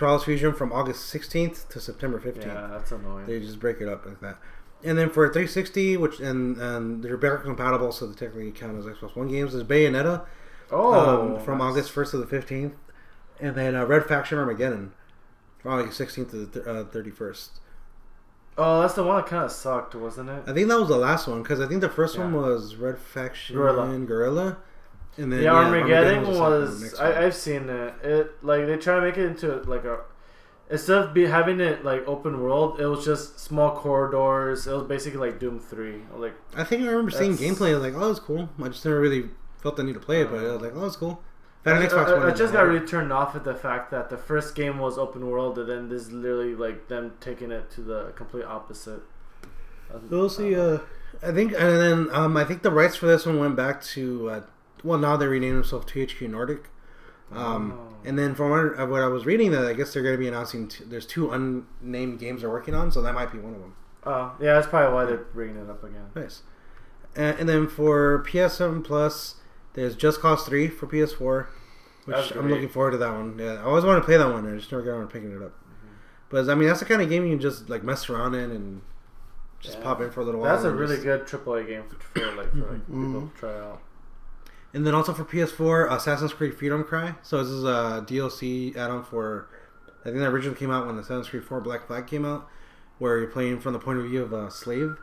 Trials 0.02 0.24
Fusion 0.24 0.52
from 0.52 0.74
August 0.74 1.14
16th 1.14 1.68
to 1.68 1.80
September 1.80 2.20
15th. 2.20 2.48
Yeah, 2.48 2.70
that's 2.72 2.92
annoying. 2.92 3.28
They 3.28 3.40
just 3.40 3.60
break 3.60 3.82
it 3.82 3.88
up 3.88 4.04
like 4.04 4.20
that. 4.22 4.40
And 4.84 4.98
then 4.98 5.12
for 5.12 5.28
360, 5.28 5.96
which 5.98 6.20
and 6.20 6.58
and 6.58 7.04
they're 7.04 7.18
backwards 7.18 7.44
compatible, 7.44 7.92
so 7.92 8.08
they 8.08 8.16
technically 8.16 8.50
count 8.50 8.80
as 8.80 8.86
Xbox 8.86 9.16
One 9.16 9.28
games. 9.28 9.54
Is 9.54 9.64
Bayonetta 9.64 10.26
oh, 10.72 11.36
um, 11.36 11.40
from 11.40 11.60
nice. 11.60 11.74
August 11.74 11.94
1st 11.94 12.12
to 12.12 12.18
the 12.18 12.26
15th, 12.26 12.74
and 13.40 13.56
then 13.56 13.76
uh, 13.76 13.86
Red 13.86 14.08
Faction 14.08 14.40
Armageddon 14.40 14.94
from 15.60 15.74
August 15.74 16.02
16th 16.02 16.32
to 16.32 16.46
the 16.48 16.64
th- 16.64 16.66
uh, 16.66 16.84
31st. 16.86 17.50
Oh, 18.58 18.82
that's 18.82 18.96
the 18.96 19.04
one 19.04 19.18
that 19.18 19.28
kind 19.28 19.46
of 19.46 19.52
sucked, 19.52 19.94
wasn't 19.94 20.32
it? 20.32 20.46
I 20.48 20.54
think 20.54 20.68
that 20.68 20.80
was 20.80 20.90
the 20.90 20.98
last 20.98 21.28
one 21.28 21.44
because 21.44 21.62
I 21.62 21.68
think 21.68 21.82
the 21.82 21.90
first 21.90 22.18
one 22.18 22.34
was 22.34 22.74
Red 22.74 22.98
Faction 22.98 23.56
Guerrilla. 23.56 24.00
Gorilla, 24.00 24.58
and 25.18 25.32
then 25.32 25.44
yeah, 25.44 25.54
Armageddon, 25.54 26.24
the 26.24 26.32
second 26.32 26.40
was. 26.40 26.94
I, 27.00 27.26
I've 27.26 27.36
seen 27.36 27.70
it. 27.70 27.94
It 28.04 28.44
like 28.44 28.66
they 28.66 28.78
try 28.78 28.96
to 28.96 29.02
make 29.02 29.18
it 29.18 29.26
into 29.26 29.56
like 29.64 29.84
a 29.84 30.00
instead 30.70 30.98
of 30.98 31.14
be 31.14 31.26
having 31.26 31.60
it 31.60 31.84
like 31.84 32.08
open 32.08 32.42
world, 32.42 32.80
it 32.80 32.86
was 32.88 33.06
just 33.06 33.40
small 33.40 33.76
corridors. 33.76 34.68
It 34.68 34.74
was 34.74 34.84
basically 34.84 35.20
like 35.20 35.40
Doom 35.40 35.60
Three. 35.60 36.02
Like 36.16 36.34
I 36.56 36.64
think 36.64 36.84
I 36.84 36.88
remember 36.88 37.12
seeing 37.12 37.38
gameplay. 37.38 37.72
I 37.72 37.74
was 37.76 37.84
like, 37.84 37.94
"Oh, 37.96 38.10
it's 38.12 38.20
cool." 38.20 38.50
I 38.62 38.70
just 38.70 38.86
never 38.86 39.00
really 39.00 39.30
felt 39.62 39.76
the 39.76 39.84
need 39.84 39.94
to 39.94 40.00
play 40.00 40.22
it, 40.22 40.32
but 40.32 40.40
I 40.40 40.54
was 40.54 40.62
like, 40.62 40.74
"Oh, 40.76 40.86
it's 40.86 40.96
cool." 40.96 41.22
If 41.64 41.72
I 41.74 41.78
I, 41.78 41.86
Xbox 41.86 42.08
I- 42.08 42.14
One, 42.14 42.24
I 42.24 42.30
I'd 42.30 42.36
just 42.38 42.54
got 42.54 42.64
really 42.64 42.88
turned 42.88 43.14
off 43.14 43.36
at 43.36 43.44
the 43.44 43.54
fact 43.54 43.92
that 43.92 44.10
the 44.10 44.18
first 44.18 44.56
game 44.56 44.80
was 44.80 44.98
open 44.98 45.30
world, 45.30 45.60
and 45.60 45.70
then 45.70 45.90
this 45.90 46.04
is 46.04 46.12
literally 46.12 46.56
like 46.56 46.88
them 46.88 47.14
taking 47.20 47.52
it 47.52 47.70
to 47.72 47.82
the 47.82 48.14
complete 48.16 48.46
opposite. 48.46 49.02
We'll 50.10 50.30
see. 50.30 50.56
Uh, 50.56 50.80
I 51.22 51.32
think, 51.34 51.52
and 51.52 51.62
then 51.62 52.08
um, 52.14 52.38
I 52.38 52.46
think 52.46 52.64
the 52.64 52.72
rights 52.72 52.96
for 52.96 53.06
this 53.06 53.26
one 53.26 53.40
went 53.40 53.56
back 53.56 53.84
to. 53.84 54.30
Uh, 54.30 54.42
well, 54.84 54.98
now 55.00 55.18
they 55.18 55.28
renamed 55.28 55.56
themselves 55.58 55.86
THQ 55.92 56.30
Nordic. 56.30 56.70
Um, 57.32 57.74
Oh. 57.74 57.88
And 58.04 58.18
then 58.18 58.34
from 58.34 58.50
what, 58.50 58.80
uh, 58.80 58.84
I 59.06 59.08
was 59.08 59.26
reading, 59.28 59.52
that 59.52 59.64
I 59.64 59.74
guess 59.74 59.94
they're 59.94 60.02
going 60.02 60.16
to 60.16 60.20
be 60.20 60.28
announcing. 60.28 60.68
T- 60.68 60.84
there's 60.86 61.06
two 61.06 61.30
unnamed 61.32 62.18
games 62.20 62.42
they're 62.42 62.50
working 62.50 62.74
on, 62.74 62.92
so 62.92 63.00
that 63.04 63.14
might 63.14 63.32
be 63.32 63.38
one 63.38 63.54
of 63.54 63.60
them. 63.62 63.76
Oh, 64.06 64.36
yeah, 64.42 64.56
that's 64.56 64.66
probably 64.66 64.92
why 64.94 65.06
they're 65.06 65.18
bringing 65.18 65.58
it 65.58 65.70
up 65.70 65.84
again. 65.84 66.08
Nice. 66.16 66.42
And, 67.16 67.38
and 67.42 67.48
then 67.48 67.68
for 67.68 68.24
PSN 68.28 68.84
Plus, 68.84 69.36
there's 69.76 69.96
Just 69.96 70.20
Cause 70.20 70.44
3 70.48 70.68
for 70.70 70.88
PS4, 70.88 71.46
which 72.06 72.36
I'm 72.36 72.50
looking 72.50 72.70
forward 72.70 72.92
to 72.92 72.98
that 72.98 73.12
one. 73.14 73.38
Yeah, 73.38 73.54
I 73.54 73.62
always 73.66 73.84
wanted 73.86 74.00
to 74.00 74.06
play 74.08 74.18
that 74.18 74.28
one. 74.32 74.52
I 74.52 74.58
just 74.58 74.72
never 74.72 74.84
got 74.84 74.92
around 74.94 75.08
to 75.08 75.14
picking 75.14 75.32
it 75.32 75.44
up. 75.44 75.52
Mm-hmm. 75.52 75.88
But 76.30 76.50
I 76.50 76.56
mean, 76.56 76.68
that's 76.70 76.80
the 76.80 76.86
kind 76.88 77.04
of 77.04 77.10
game 77.10 77.24
you 77.26 77.34
can 77.34 77.40
just 77.40 77.70
like 77.70 77.84
mess 77.84 78.10
around 78.10 78.34
in 78.34 78.50
and 78.50 78.82
just 79.60 79.78
Yeah. 79.78 79.84
pop 79.84 80.02
in 80.02 80.10
for 80.10 80.22
a 80.22 80.24
little 80.26 80.42
while. 80.42 80.54
That's 80.54 80.66
a 80.66 80.72
really 80.74 80.96
just- 80.96 81.04
good 81.06 81.28
AAA 81.28 81.68
game 81.68 81.84
for, 81.88 82.20
for 82.20 82.32
like 82.36 82.52
for 82.52 82.58
like 82.72 82.86
people 82.88 82.96
Mhm. 82.96 83.32
to 83.34 83.40
try 83.40 83.60
out. 83.60 83.82
And 84.74 84.88
then 84.88 84.96
also 84.96 85.14
for 85.14 85.26
PS4, 85.26 85.92
Assassin's 85.92 86.34
Creed 86.34 86.54
Freedom 86.58 86.84
Cry. 86.84 87.16
So 87.24 87.40
this 87.44 87.52
is 87.52 87.64
a 87.66 88.06
DLC 88.08 88.76
add-on 88.76 89.04
for. 89.04 89.50
I 90.02 90.06
think 90.06 90.18
that 90.20 90.28
originally 90.30 90.58
came 90.58 90.72
out 90.72 90.88
when 90.88 90.98
Assassin's 90.98 91.28
Creed 91.30 91.44
4 91.44 91.62
Black 91.62 91.86
Flag 91.88 92.08
came 92.08 92.26
out, 92.26 92.48
where 92.98 93.20
you're 93.20 93.28
playing 93.30 93.60
from 93.60 93.74
the 93.74 93.80
point 93.80 94.00
of 94.00 94.06
view 94.06 94.24
of 94.24 94.34
a 94.34 94.50
slave. 94.50 94.96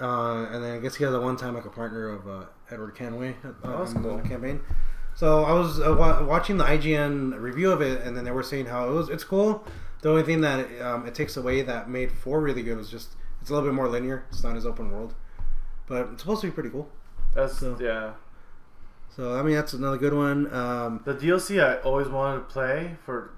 Uh, 0.00 0.46
and 0.50 0.64
then 0.64 0.72
I 0.72 0.78
guess 0.78 0.94
he 0.96 1.04
has 1.04 1.12
a 1.14 1.20
one-time 1.20 1.54
like 1.54 1.66
a 1.66 1.70
partner 1.70 2.08
of 2.08 2.26
uh, 2.26 2.44
Edward 2.70 2.94
Kenway 2.96 3.36
uh, 3.44 3.50
Oh, 3.64 3.82
in 3.84 4.02
cool. 4.02 4.16
the 4.16 4.28
campaign. 4.28 4.60
So 5.14 5.44
I 5.44 5.52
was 5.52 5.78
uh, 5.78 5.94
wa- 5.96 6.24
watching 6.24 6.56
the 6.56 6.64
IGN 6.64 7.38
review 7.38 7.70
of 7.70 7.80
it, 7.82 8.00
and 8.02 8.16
then 8.16 8.24
they 8.24 8.30
were 8.32 8.42
saying 8.42 8.66
how 8.66 8.88
it 8.88 8.92
was 8.92 9.08
it's 9.10 9.22
cool. 9.22 9.64
The 10.02 10.08
only 10.10 10.22
thing 10.24 10.40
that 10.40 10.66
um, 10.82 11.06
it 11.06 11.14
takes 11.14 11.36
away 11.36 11.62
that 11.62 11.88
made 11.88 12.10
four 12.10 12.40
really 12.40 12.62
good 12.62 12.76
was 12.78 12.90
just 12.90 13.10
it's 13.40 13.50
a 13.50 13.52
little 13.52 13.68
bit 13.68 13.74
more 13.74 13.88
linear. 13.88 14.24
It's 14.30 14.42
not 14.42 14.56
as 14.56 14.64
open 14.66 14.90
world, 14.90 15.14
but 15.86 16.08
it's 16.12 16.22
supposed 16.22 16.40
to 16.40 16.46
be 16.48 16.50
pretty 16.52 16.70
cool. 16.70 16.88
That's 17.34 17.58
So- 17.58 17.76
yeah. 17.80 18.14
So 19.16 19.38
I 19.38 19.42
mean 19.42 19.54
that's 19.54 19.72
another 19.74 19.96
good 19.98 20.14
one. 20.14 20.52
Um, 20.52 21.00
The 21.04 21.14
DLC 21.14 21.62
I 21.62 21.76
always 21.82 22.08
wanted 22.08 22.38
to 22.38 22.44
play 22.44 22.96
for 23.04 23.30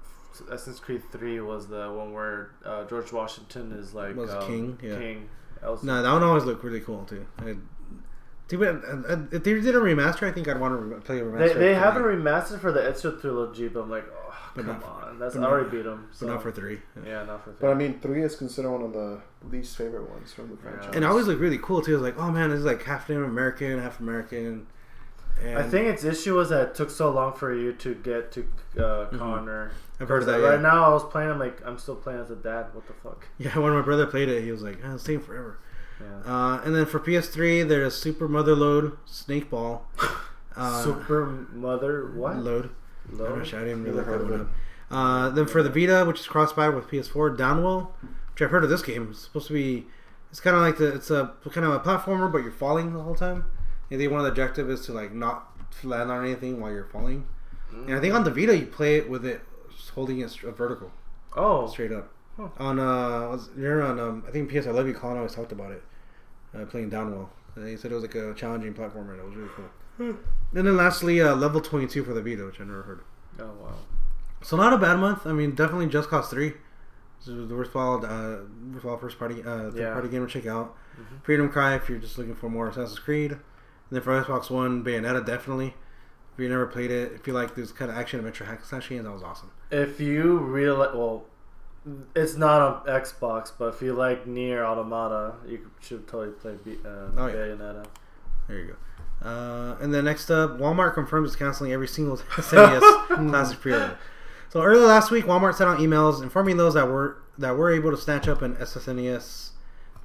Assassin's 0.51 0.79
Creed 0.79 1.03
Three 1.11 1.39
was 1.39 1.67
the 1.67 1.91
one 1.91 2.13
where 2.13 2.51
uh, 2.65 2.85
George 2.85 3.11
Washington 3.11 3.71
is 3.73 3.93
like 3.93 4.15
Was 4.15 4.31
um, 4.33 4.45
king, 4.47 4.79
yeah. 4.81 4.97
King. 4.97 5.29
That 5.61 5.71
was- 5.71 5.83
No, 5.83 6.01
that 6.01 6.11
one 6.11 6.23
always 6.23 6.43
looked 6.45 6.63
really 6.63 6.81
cool 6.81 7.03
too. 7.05 7.25
I, 7.39 7.55
too 8.47 8.59
bad 8.59 8.81
uh, 8.87 9.13
uh, 9.13 9.19
if 9.31 9.43
they 9.43 9.53
did 9.59 9.75
a 9.75 9.79
remaster. 9.79 10.23
I 10.27 10.31
think 10.31 10.47
I'd 10.47 10.59
want 10.59 10.89
to 10.91 11.01
play 11.01 11.19
a 11.19 11.23
remaster. 11.23 11.53
They, 11.53 11.59
they 11.59 11.73
haven't 11.75 12.03
three, 12.03 12.15
remastered 12.15 12.61
for 12.61 12.71
the 12.71 12.79
Ezio 12.79 13.19
trilogy, 13.19 13.67
but 13.67 13.81
I'm 13.81 13.89
like, 13.89 14.05
oh, 14.09 14.35
But 14.55 14.65
come 14.65 14.79
not- 14.79 14.83
on, 14.85 15.19
that's 15.19 15.35
I 15.35 15.39
not- 15.41 15.49
already 15.51 15.69
beat 15.69 15.83
them. 15.83 16.07
but 16.09 16.17
So. 16.17 16.27
not 16.27 16.41
for 16.41 16.51
three. 16.51 16.79
Yeah. 17.03 17.09
yeah, 17.09 17.25
not 17.25 17.43
for 17.43 17.51
three. 17.51 17.57
But 17.59 17.71
I 17.71 17.73
mean, 17.73 17.99
three 17.99 18.21
is 18.23 18.35
considered 18.35 18.71
one 18.71 18.83
of 18.83 18.93
the 18.93 19.19
least 19.49 19.75
favorite 19.75 20.09
ones 20.09 20.31
from 20.33 20.49
the 20.49 20.57
franchise. 20.57 20.91
And 20.95 21.03
it 21.03 21.07
always 21.07 21.27
looked 21.27 21.41
really 21.41 21.57
cool 21.61 21.81
too. 21.81 21.91
It 21.91 21.95
was 21.95 22.03
like, 22.03 22.17
oh 22.17 22.31
man, 22.31 22.49
this 22.51 22.59
is 22.59 22.65
like 22.65 22.83
half 22.83 23.09
Native 23.09 23.25
American, 23.25 23.79
half 23.79 23.99
American. 23.99 24.67
And 25.43 25.57
I 25.57 25.63
think 25.63 25.87
its 25.87 26.03
issue 26.03 26.35
was 26.35 26.49
that 26.49 26.61
it 26.69 26.75
took 26.75 26.89
so 26.89 27.11
long 27.11 27.33
for 27.33 27.53
you 27.53 27.73
to 27.73 27.93
get 27.95 28.31
to 28.33 28.41
uh, 28.77 29.07
Mhm. 29.09 29.19
Connor. 29.19 29.71
I've 29.99 30.07
heard 30.09 30.21
of 30.23 30.27
that. 30.27 30.39
Right 30.41 30.55
Yeah. 30.55 30.61
now, 30.61 30.83
I 30.85 30.89
was 30.93 31.03
playing. 31.03 31.29
I'm 31.29 31.39
like, 31.39 31.59
I'm 31.65 31.77
still 31.77 31.95
playing 31.95 32.19
as 32.19 32.29
a 32.31 32.35
dad. 32.35 32.67
What 32.73 32.87
the 32.87 32.93
fuck? 32.93 33.27
yeah, 33.37 33.57
when 33.57 33.73
my 33.73 33.81
brother 33.81 34.05
played 34.05 34.29
it, 34.29 34.43
he 34.43 34.51
was 34.51 34.61
like, 34.63 34.79
oh, 34.85 34.95
it's 34.95 35.03
taking 35.03 35.21
forever. 35.21 35.57
Yeah. 35.99 36.31
Uh, 36.31 36.61
and 36.63 36.75
then 36.75 36.85
for 36.85 36.99
PS3, 36.99 37.63
there's 37.67 37.95
Super 37.95 38.27
Motherload 38.27 38.97
Snake 39.05 39.49
Ball. 39.49 39.85
Uh, 40.59 40.81
Super 40.83 41.23
Mother 41.53 42.07
what? 42.15 42.37
Load. 42.37 42.71
Load? 43.11 43.31
I 43.31 43.37
wish 43.37 43.53
I 43.53 43.59
didn't 43.59 43.83
really 43.83 44.03
heard 44.03 44.21
look 44.23 44.29
of 44.31 44.31
it 44.31 44.35
it. 44.37 44.41
up. 44.41 44.47
Uh, 44.89 45.29
then 45.29 45.45
for 45.45 45.61
the 45.61 45.69
Vita, 45.69 46.03
which 46.03 46.19
is 46.21 46.25
cross-buy 46.25 46.69
with 46.69 46.87
PS4, 46.87 47.37
Downwell, 47.37 47.89
which 48.33 48.41
I've 48.41 48.49
heard 48.49 48.63
of 48.63 48.69
this 48.71 48.81
game. 48.81 49.09
It's 49.11 49.19
supposed 49.21 49.45
to 49.49 49.53
be. 49.53 49.85
It's 50.31 50.39
kind 50.39 50.55
of 50.55 50.63
like 50.63 50.79
the. 50.79 50.95
It's 50.95 51.11
a 51.11 51.31
kind 51.51 51.63
of 51.67 51.73
a 51.73 51.79
platformer, 51.79 52.31
but 52.31 52.39
you're 52.39 52.51
falling 52.51 52.93
the 52.93 53.03
whole 53.03 53.13
time. 53.13 53.43
I 53.91 53.97
think 53.97 54.11
one 54.11 54.19
of 54.19 54.25
the 54.25 54.31
objective 54.31 54.69
is 54.69 54.81
to 54.87 54.93
like 54.93 55.13
not 55.13 55.51
land 55.83 56.11
on 56.11 56.25
anything 56.25 56.59
while 56.59 56.71
you're 56.71 56.85
falling. 56.85 57.25
And 57.71 57.93
I 57.95 57.99
think 57.99 58.13
on 58.13 58.23
the 58.23 58.31
Vita, 58.31 58.57
you 58.57 58.65
play 58.65 58.95
it 58.97 59.09
with 59.09 59.25
it 59.25 59.41
holding 59.93 60.19
it 60.19 60.31
vertical, 60.31 60.91
Oh, 61.35 61.67
straight 61.67 61.91
up. 61.91 62.11
Huh. 62.37 62.49
On 62.59 62.79
uh, 62.79 63.37
you're 63.57 63.81
on 63.83 63.99
um, 63.99 64.23
I 64.27 64.31
think 64.31 64.49
PS 64.51 64.67
I 64.67 64.71
Love 64.71 64.87
You. 64.87 64.93
Colin 64.93 65.17
always 65.17 65.33
talked 65.35 65.51
about 65.51 65.71
it. 65.71 65.83
Uh, 66.55 66.65
playing 66.65 66.89
Downwell. 66.91 67.29
Uh, 67.57 67.61
he 67.65 67.75
said 67.77 67.91
it 67.91 67.95
was 67.95 68.03
like 68.03 68.15
a 68.15 68.33
challenging 68.35 68.73
platformer. 68.73 69.11
and 69.11 69.19
It 69.19 69.25
was 69.25 69.35
really 69.35 69.49
cool. 69.55 69.65
And 69.99 70.17
then 70.67 70.77
lastly, 70.77 71.19
uh, 71.21 71.35
level 71.35 71.59
22 71.61 72.03
for 72.03 72.13
the 72.13 72.21
Vita, 72.21 72.45
which 72.45 72.61
I 72.61 72.63
never 72.63 72.83
heard. 72.83 73.01
oh 73.39 73.51
wow. 73.61 73.73
So 74.43 74.55
not 74.55 74.71
a 74.73 74.77
bad 74.77 74.99
month. 74.99 75.25
I 75.25 75.33
mean, 75.33 75.55
definitely 75.55 75.87
Just 75.87 76.09
Cause 76.09 76.29
Three. 76.29 76.53
This 77.19 77.29
is 77.29 77.49
the 77.49 77.55
worthwhile, 77.55 78.05
uh, 78.05 78.37
worthwhile 78.73 78.97
first 78.97 79.17
party, 79.17 79.41
uh, 79.41 79.71
third 79.71 79.75
Yeah. 79.77 79.93
party 79.93 80.07
game 80.09 80.25
to 80.25 80.31
check 80.31 80.45
out. 80.45 80.75
Mhm. 80.99 81.23
Freedom 81.23 81.49
Cry 81.49 81.73
if 81.75 81.89
you're 81.89 81.97
just 81.97 82.17
looking 82.19 82.35
for 82.35 82.47
more 82.49 82.67
Assassin's 82.69 82.99
Creed. 82.99 83.37
And 83.89 83.95
then 83.97 84.01
for 84.01 84.21
Xbox 84.23 84.49
One, 84.49 84.83
Bayonetta 84.83 85.25
definitely. 85.25 85.75
If 86.33 86.43
you 86.43 86.49
never 86.49 86.67
played 86.67 86.91
it, 86.91 87.13
if 87.13 87.25
you 87.25 87.33
like 87.33 87.55
this 87.55 87.71
kind 87.71 87.89
of 87.89 87.97
action 87.97 88.19
adventure 88.19 88.45
hack 88.45 88.59
and 88.59 88.65
slash 88.67 88.89
games, 88.89 89.05
that 89.05 89.11
was 89.11 89.23
awesome. 89.23 89.49
If 89.71 89.99
you 89.99 90.37
really 90.37 90.71
well, 90.95 91.25
it's 92.15 92.35
not 92.35 92.61
on 92.61 92.85
Xbox, 92.85 93.51
but 93.57 93.73
if 93.73 93.81
you 93.81 93.93
like 93.93 94.25
NieR 94.27 94.63
Automata, 94.63 95.35
you 95.47 95.71
should 95.79 96.07
totally 96.07 96.33
play 96.33 96.55
B- 96.63 96.77
uh, 96.85 97.09
Oh, 97.17 97.27
yeah. 97.27 97.33
Bayonetta. 97.33 97.85
There 98.47 98.59
you 98.59 98.65
go. 98.67 99.27
Uh, 99.27 99.77
and 99.81 99.91
then 99.93 100.05
next 100.05 100.29
up, 100.29 100.59
Walmart 100.59 100.93
confirms 100.93 101.29
it's 101.29 101.35
canceling 101.35 101.71
every 101.71 101.87
single 101.87 102.17
SNES 102.35 103.07
Classic 103.29 103.59
pre-order. 103.59 103.97
So 104.49 104.61
earlier 104.61 104.85
last 104.85 105.09
week, 105.11 105.25
Walmart 105.25 105.55
sent 105.55 105.69
out 105.69 105.79
emails 105.79 106.21
informing 106.21 106.57
those 106.57 106.75
that 106.75 106.87
were 106.87 107.17
that 107.39 107.55
were 107.57 107.71
able 107.71 107.91
to 107.91 107.97
snatch 107.97 108.27
up 108.27 108.41
an 108.43 108.55
SNES 108.57 109.49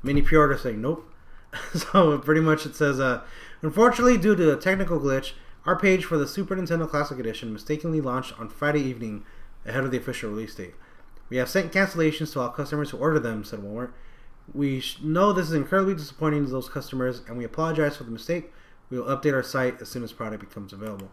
mini 0.02 0.22
pre-order 0.22 0.56
saying 0.56 0.80
nope. 0.80 1.11
so 1.74 2.18
pretty 2.18 2.40
much 2.40 2.66
it 2.66 2.74
says, 2.74 3.00
uh, 3.00 3.22
unfortunately, 3.62 4.18
due 4.18 4.36
to 4.36 4.52
a 4.52 4.56
technical 4.56 4.98
glitch, 4.98 5.32
our 5.64 5.78
page 5.78 6.04
for 6.04 6.16
the 6.16 6.26
Super 6.26 6.56
Nintendo 6.56 6.88
Classic 6.88 7.18
Edition 7.18 7.52
mistakenly 7.52 8.00
launched 8.00 8.38
on 8.38 8.48
Friday 8.48 8.82
evening 8.82 9.24
ahead 9.64 9.84
of 9.84 9.90
the 9.90 9.98
official 9.98 10.30
release 10.30 10.54
date. 10.54 10.74
We 11.28 11.36
have 11.36 11.48
sent 11.48 11.72
cancellations 11.72 12.32
to 12.32 12.40
all 12.40 12.48
customers 12.48 12.90
who 12.90 12.98
order 12.98 13.18
them, 13.18 13.44
said 13.44 13.60
Walmart. 13.60 13.92
We 14.52 14.82
know 15.02 15.32
this 15.32 15.46
is 15.46 15.54
incredibly 15.54 15.94
disappointing 15.94 16.44
to 16.44 16.50
those 16.50 16.68
customers, 16.68 17.22
and 17.28 17.38
we 17.38 17.44
apologize 17.44 17.96
for 17.96 18.04
the 18.04 18.10
mistake. 18.10 18.52
We 18.90 18.98
will 18.98 19.06
update 19.06 19.32
our 19.32 19.42
site 19.42 19.80
as 19.80 19.88
soon 19.88 20.02
as 20.02 20.12
product 20.12 20.46
becomes 20.46 20.72
available. 20.72 21.10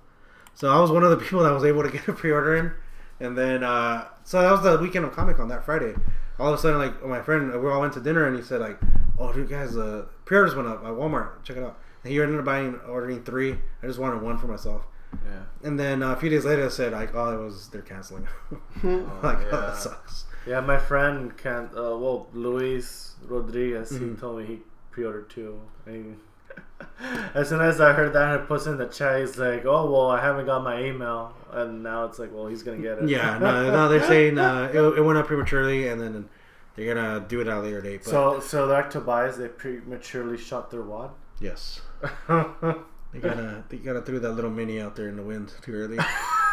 So 0.56 0.70
I 0.70 0.80
was 0.80 0.92
one 0.92 1.04
of 1.04 1.12
the 1.12 1.18
people 1.24 1.44
that 1.44 1.54
was 1.54 1.64
able 1.64 1.84
to 1.84 1.90
get 1.90 2.08
a 2.08 2.14
pre-order 2.14 2.56
in, 2.56 2.72
and 3.20 3.38
then 3.38 3.64
uh, 3.64 4.08
so 4.24 4.42
that 4.42 4.52
was 4.52 4.64
the 4.64 4.78
weekend 4.80 5.06
of 5.06 5.14
Comic 5.14 5.38
Con 5.38 5.48
that 5.50 5.64
Friday. 5.64 5.94
All 6.40 6.52
of 6.52 6.58
a 6.58 6.62
sudden, 6.62 6.80
like 6.80 7.06
my 7.06 7.22
friend, 7.22 7.52
we 7.62 7.70
all 7.70 7.82
went 7.82 7.94
to 7.94 8.02
dinner, 8.02 8.26
and 8.26 8.36
he 8.36 8.42
said 8.42 8.62
like, 8.62 8.80
"Oh, 9.20 9.32
dude, 9.34 9.50
guys, 9.50 9.76
uh, 9.78 10.06
pre-orders 10.26 10.56
went 10.56 10.68
up 10.68 10.80
at 10.84 10.92
Walmart. 10.92 11.44
Check 11.44 11.58
it 11.58 11.64
out." 11.64 11.78
And 12.04 12.12
he 12.14 12.22
ended 12.22 12.40
up 12.40 12.46
buying, 12.46 12.80
ordering 12.88 13.24
three. 13.24 13.58
I 13.84 13.88
just 13.88 14.00
wanted 14.00 14.22
one 14.22 14.38
for 14.38 14.48
myself. 14.48 14.84
Yeah. 15.26 15.42
And 15.68 15.80
then 15.80 16.02
uh, 16.04 16.14
a 16.14 16.16
few 16.16 16.30
days 16.30 16.46
later, 16.46 16.66
I 16.66 16.70
said 16.70 16.94
like, 16.94 17.14
"Oh, 17.16 17.40
it 17.42 17.44
was 17.44 17.68
they're 17.70 17.82
canceling." 17.82 18.28
Oh, 18.84 19.20
like, 19.24 19.40
oh, 19.52 19.62
that 19.62 19.76
sucks. 19.78 20.26
Yeah, 20.48 20.62
my 20.62 20.78
friend 20.78 21.36
can't. 21.38 21.70
Uh, 21.72 21.98
well, 21.98 22.28
Luis 22.34 23.16
Rodriguez, 23.28 23.92
Mhm. 23.92 24.16
he 24.16 24.20
told 24.22 24.40
me 24.40 24.46
he 24.46 24.60
pre-ordered 24.92 25.30
two. 25.30 25.60
And 25.86 26.18
as 27.34 27.50
soon 27.50 27.62
as 27.62 27.82
I 27.82 27.94
heard 27.94 28.14
that, 28.14 28.30
I 28.34 28.38
put 28.38 28.66
in 28.68 28.78
the 28.78 28.86
chat. 28.88 29.20
He's 29.20 29.38
like, 29.38 29.66
"Oh 29.66 29.90
well, 29.92 30.10
I 30.10 30.22
haven't 30.22 30.46
got 30.46 30.64
my 30.64 30.82
email," 30.84 31.34
and 31.52 31.84
now 31.84 32.06
it's 32.06 32.20
like, 32.20 32.30
"Well, 32.34 32.48
he's 32.48 32.64
gonna 32.64 32.78
get 32.78 33.00
it." 33.00 33.10
Yeah, 33.10 33.38
no, 33.40 33.72
no, 33.72 33.90
they're 33.90 34.08
saying 34.08 34.38
uh, 34.40 34.70
it, 34.74 34.80
it 34.80 35.02
went 35.04 35.18
up 35.18 35.28
prematurely, 35.28 35.88
and 35.88 36.00
then 36.00 36.30
they're 36.76 36.94
gonna 36.94 37.26
do 37.28 37.42
it 37.42 37.48
at 37.48 37.58
a 37.58 37.60
later 37.62 37.82
date. 37.82 38.02
But 38.04 38.10
So, 38.12 38.40
so 38.40 38.66
like 38.66 38.90
Tobias, 38.90 39.38
they 39.38 39.48
prematurely 39.48 40.38
shot 40.38 40.72
their 40.72 40.82
wad. 40.84 41.12
yes, 41.40 41.82
they 42.28 43.20
gotta 43.20 43.64
they 43.70 43.78
gotta 43.78 44.02
throw 44.02 44.20
that 44.20 44.32
little 44.34 44.52
mini 44.52 44.80
out 44.82 44.96
there 44.96 45.08
in 45.10 45.16
the 45.18 45.24
wind 45.24 45.54
too 45.62 45.74
early. 45.74 45.98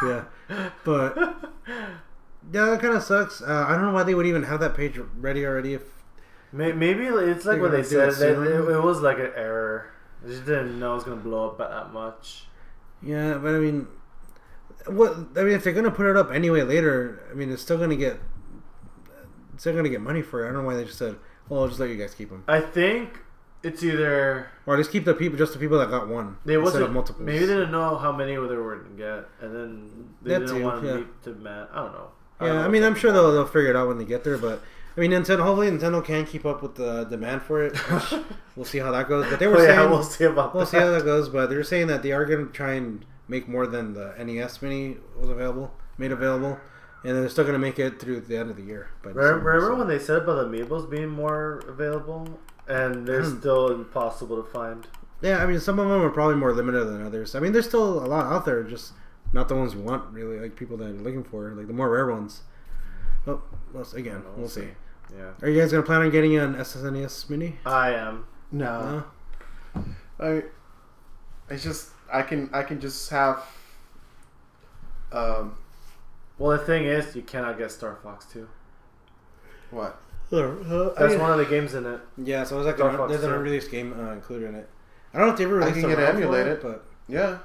yeah, 0.05 0.25
but 0.85 1.17
yeah, 2.53 2.67
that 2.67 2.81
kind 2.81 2.95
of 2.95 3.03
sucks. 3.03 3.41
Uh, 3.43 3.67
I 3.69 3.73
don't 3.75 3.83
know 3.83 3.93
why 3.93 4.03
they 4.03 4.15
would 4.15 4.27
even 4.27 4.43
have 4.45 4.61
that 4.61 4.75
page 4.75 4.99
ready 5.19 5.45
already. 5.47 5.75
If 5.75 5.83
Maybe 6.53 7.05
it's 7.07 7.45
like 7.45 7.61
what 7.61 7.73
they 7.73 7.83
said. 7.83 8.09
It, 8.11 8.39
it 8.71 8.83
was 8.83 9.01
like 9.01 9.19
an 9.19 9.33
error. 9.37 9.91
They 10.23 10.31
just 10.31 10.47
didn't 10.47 10.79
know 10.79 10.93
it 10.93 10.95
was 10.97 11.05
gonna 11.05 11.17
blow 11.17 11.51
up 11.51 11.59
that 11.59 11.93
much. 11.93 12.47
yeah, 13.03 13.35
but 13.35 13.55
I 13.55 13.59
mean, 13.59 13.87
what 14.87 15.13
I 15.37 15.43
mean, 15.43 15.53
if 15.55 15.65
they're 15.65 15.73
gonna 15.75 15.91
put 15.91 16.07
it 16.07 16.17
up 16.17 16.31
anyway 16.33 16.63
later, 16.63 17.23
I 17.31 17.35
mean, 17.35 17.51
it's 17.53 17.63
still 17.63 17.79
gonna 17.79 17.97
get 17.97 18.19
still 19.59 19.75
gonna 19.75 19.89
get 19.89 20.01
money 20.01 20.23
for 20.23 20.45
it. 20.45 20.49
I 20.49 20.53
don't 20.53 20.63
know 20.63 20.67
why 20.69 20.77
they 20.77 20.85
just 20.85 20.99
said, 20.99 21.17
"Well, 21.49 21.63
I'll 21.63 21.69
just 21.69 21.81
let 21.81 21.89
you 21.91 21.97
guys 21.97 22.15
keep 22.15 22.31
them," 22.31 22.45
I 22.49 22.61
think 22.61 23.21
it's 23.63 23.83
either 23.83 24.49
or 24.67 24.77
just 24.77 24.91
keep 24.93 25.05
the 25.05 25.15
people, 25.15 25.37
just 25.39 25.53
the 25.53 25.59
people 25.59 25.79
that 25.79 25.91
got 25.91 26.09
one 26.09 26.37
they 26.45 26.55
instead 26.55 26.65
wasn't 26.65 26.85
of 26.85 26.93
multiple. 26.93 27.25
maybe 27.25 27.41
they 27.47 27.55
didn't 27.55 27.71
know 27.73 27.97
how 27.97 28.13
many 28.13 28.33
they 28.33 28.39
were 28.39 28.77
gonna 28.77 28.97
get, 28.97 29.29
and 29.41 29.55
then 29.55 29.91
they 30.23 30.35
That 30.35 30.41
didn't 30.41 30.57
too, 30.57 30.63
want 30.65 30.83
to 30.83 30.87
yeah. 30.89 30.95
meet 30.97 31.23
to 31.25 31.31
man. 31.35 31.67
I 31.73 31.77
don't 31.83 31.93
know. 31.93 32.09
don't 32.41 32.49
Yeah, 32.49 32.55
know 32.55 32.61
I 32.65 32.69
mean, 32.69 32.83
I'm 32.85 32.95
sure 32.95 33.13
they'll, 33.13 33.33
they'll 33.33 33.47
figure 33.47 33.71
it 33.71 33.77
out 33.77 33.89
when 33.89 33.99
they 33.99 34.05
get 34.05 34.25
there, 34.25 34.39
but 34.39 34.63
I 34.97 35.01
mean, 35.01 35.11
Nintendo. 35.11 35.41
Hopefully, 35.43 35.71
Nintendo 35.71 36.03
can 36.03 36.25
keep 36.25 36.47
up 36.47 36.63
with 36.63 36.77
the 36.77 37.05
demand 37.05 37.43
for 37.43 37.63
it. 37.63 37.77
which 37.77 38.15
we'll 38.57 38.65
see 38.65 38.79
how 38.79 38.91
that 38.93 39.09
goes. 39.09 39.27
But 39.29 39.39
they 39.39 39.47
were 39.47 39.59
Oh, 39.59 39.63
yeah, 39.63 39.77
saying 39.77 39.91
we'll 39.91 40.03
see 40.03 40.25
about 40.25 40.55
we'll 40.55 40.65
that. 40.65 40.71
see 40.71 40.79
how 40.79 40.91
that 40.91 41.05
goes. 41.05 41.29
But 41.29 41.51
they're 41.51 41.63
saying 41.65 41.89
that 41.89 42.03
they 42.03 42.13
are 42.13 42.25
going 42.25 42.47
to 42.47 42.53
try 42.53 42.73
and 42.75 43.05
make 43.29 43.47
more 43.47 43.67
than 43.67 43.93
the 43.93 44.15
NES 44.19 44.63
Mini 44.63 44.97
was 45.19 45.29
available, 45.29 45.75
made 45.99 46.13
available, 46.13 46.59
and 47.05 47.17
they're 47.17 47.29
still 47.29 47.45
going 47.45 47.55
to 47.55 47.59
make 47.59 47.79
it 47.79 48.01
through 48.01 48.21
the 48.21 48.37
end 48.37 48.51
of 48.51 48.57
the 48.57 48.63
year. 48.63 48.91
by 49.03 49.11
Remember, 49.11 49.51
remember 49.51 49.67
so- 49.73 49.79
when 49.79 49.89
they 49.89 49.99
said 49.99 50.23
about 50.23 50.51
the 50.51 50.57
amiibos 50.57 50.89
being 50.91 51.09
more 51.09 51.63
available, 51.69 52.41
and 52.69 53.07
they're 53.07 53.23
Hmm. 53.23 53.39
still 53.39 53.71
impossible 53.73 54.43
to 54.43 54.49
find. 54.51 54.87
Yeah, 55.23 55.43
I 55.43 55.47
mean, 55.47 55.61
some 55.61 55.79
of 55.79 55.89
them 55.89 56.03
are 56.03 56.11
probably 56.11 56.35
more 56.37 56.53
limited 56.53 56.85
than 56.87 57.03
others. 57.07 57.35
I 57.35 57.41
mean, 57.41 57.53
there's 57.53 57.67
still 57.67 58.05
a 58.05 58.07
lot 58.07 58.27
out 58.27 58.45
there, 58.45 58.63
just 58.65 58.93
not 59.33 59.49
the 59.49 59.55
ones 59.55 59.75
you 59.75 59.81
want, 59.81 60.13
really, 60.13 60.39
like 60.41 60.57
people 60.57 60.77
that 60.79 60.89
are 60.89 60.93
looking 60.93 61.25
for, 61.25 61.51
like 61.51 61.67
the 61.69 61.73
more 61.73 61.89
rare 61.91 62.07
ones. 62.07 62.43
Well, 63.25 63.43
well 63.73 63.87
again, 63.95 64.23
We'll 64.25 64.35
we'll 64.41 64.49
see. 64.49 64.69
Yeah, 65.17 65.31
Are 65.41 65.49
you 65.49 65.61
guys 65.61 65.71
going 65.71 65.83
to 65.83 65.87
plan 65.87 66.03
on 66.03 66.11
getting 66.11 66.37
an 66.37 66.55
SNES 66.57 67.31
Mini? 67.31 67.59
I 67.65 67.91
am. 67.93 68.27
No, 68.53 69.05
No? 69.75 69.85
I. 70.21 70.45
It's 71.49 71.63
just 71.63 71.91
I 72.13 72.23
can 72.23 72.51
I 72.53 72.63
can 72.63 72.81
just 72.81 73.09
have. 73.11 73.43
Um, 75.13 75.57
Well, 76.39 76.57
the 76.59 76.65
thing 76.65 76.85
is, 76.85 77.17
you 77.17 77.23
cannot 77.23 77.59
get 77.59 77.71
Star 77.71 77.97
Fox 78.03 78.27
2. 78.33 78.49
what? 79.71 79.99
That's 80.31 81.15
one 81.17 81.31
of 81.33 81.39
the 81.39 81.47
games 81.49 81.75
in 81.75 81.87
it. 81.87 82.01
Yeah, 82.19 82.45
so 82.45 82.59
it's 82.59 82.67
like 82.67 82.77
Star 82.77 82.91
a, 82.91 82.97
Fox 82.97 83.11
there's 83.13 83.23
an 83.25 83.31
too. 83.31 83.37
unriced 83.37 83.71
game 83.71 83.95
uh, 83.99 84.13
included 84.13 84.49
in 84.49 84.55
it. 84.57 84.69
I 85.15 85.19
don't 85.19 85.29
know 85.29 85.33
if 85.33 85.39
they 85.39 85.45
ever 85.45 85.63
I 85.63 85.67
released 85.67 85.81
can 85.81 85.91
a 85.93 85.97
get 85.97 86.03
ROM 86.03 86.13
for 86.13 86.17
emulated. 86.23 86.53
it, 86.55 86.63
but 86.63 86.85
Yeah, 87.09 87.39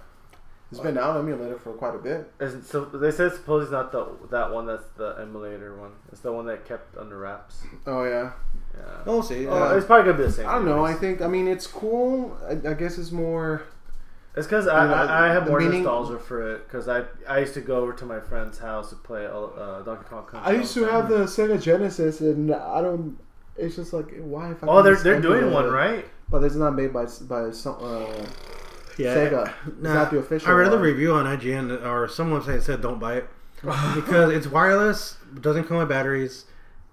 it's 0.72 0.80
been 0.80 0.98
out 0.98 1.16
emulated 1.18 1.62
for 1.62 1.74
quite 1.74 1.96
a 1.96 2.00
bit. 2.00 2.32
Isn't- 2.40 2.66
So 2.66 2.86
they 2.86 3.12
said 3.12 3.34
suppose 3.34 3.64
it's 3.64 3.72
not 3.72 3.92
the 3.92 4.08
that 4.32 4.52
one 4.52 4.66
that's 4.66 4.84
the 4.98 5.16
emulator 5.22 5.78
one. 5.78 5.92
It's 6.12 6.22
the 6.22 6.34
one 6.34 6.46
that 6.48 6.66
kept 6.66 6.98
under 6.98 7.18
wraps. 7.20 7.62
Oh 7.88 8.04
yeah. 8.04 8.32
Yeah. 8.76 9.04
we'll 9.06 9.22
see. 9.24 9.48
Oh, 9.48 9.54
Uh, 9.64 9.76
it's 9.76 9.86
probably 9.86 10.06
gonna 10.12 10.18
be 10.18 10.24
the 10.26 10.32
same. 10.32 10.48
I 10.50 10.54
don't 10.56 10.66
know. 10.66 10.84
I 10.84 10.92
anyways. 10.92 11.00
think 11.00 11.22
I 11.22 11.28
mean 11.28 11.48
it's 11.48 11.68
cool. 11.68 12.36
I, 12.50 12.54
I 12.70 12.74
guess 12.74 12.98
it's 12.98 13.12
more. 13.12 13.62
It's 14.36 14.48
because 14.48 14.68
I, 14.68 14.88
know, 14.88 14.94
I, 14.94 15.28
I 15.30 15.34
have 15.34 15.48
more 15.48 15.60
meaning- 15.60 15.84
nostalgia 15.84 16.18
for 16.20 16.54
it 16.56 16.66
because 16.68 16.88
I 16.88 17.04
I 17.28 17.40
used 17.40 17.54
to 17.56 17.62
go 17.62 17.78
over 17.82 17.92
to 17.94 18.06
my 18.06 18.20
friend's 18.22 18.60
house 18.60 18.90
to 18.92 18.96
play 18.96 19.26
uh, 19.26 19.82
Donkey 19.82 20.06
Kong 20.10 20.26
Country. 20.26 20.54
I 20.56 20.58
used 20.58 20.74
to 20.76 20.86
have 20.86 21.10
the 21.10 21.26
Sega 21.26 21.62
Genesis, 21.62 22.22
and 22.22 22.54
I 22.54 22.82
don't. 22.82 23.18
It's 23.58 23.76
just 23.76 23.92
like 23.92 24.16
why? 24.20 24.52
If 24.52 24.64
I 24.64 24.68
Oh, 24.68 24.82
they're 24.82 24.96
they're 24.96 25.20
doing 25.20 25.40
emulate 25.44 25.54
one 25.54 25.66
it? 25.66 25.70
right. 25.72 26.06
But 26.30 26.44
it's 26.44 26.56
not 26.56 26.72
made 26.76 26.94
by 26.94 27.06
by 27.24 27.52
some 27.52 27.76
uh, 27.82 28.06
yeah, 28.98 29.16
Sega. 29.16 29.54
It's 29.68 29.82
Nah, 29.82 29.94
not 29.96 30.12
the 30.12 30.20
official. 30.20 30.50
I 30.50 30.54
read 30.54 30.72
the 30.72 30.80
review 30.80 31.14
on 31.14 31.26
IGN, 31.26 31.86
or 31.86 32.08
some 32.08 32.32
website 32.32 32.62
said 32.62 32.82
don't 32.82 33.00
buy 33.00 33.16
it 33.16 33.28
because 33.62 34.32
it's 34.34 34.48
wireless, 34.48 35.18
doesn't 35.42 35.66
come 35.66 35.78
with 35.78 35.90
batteries, 35.90 36.46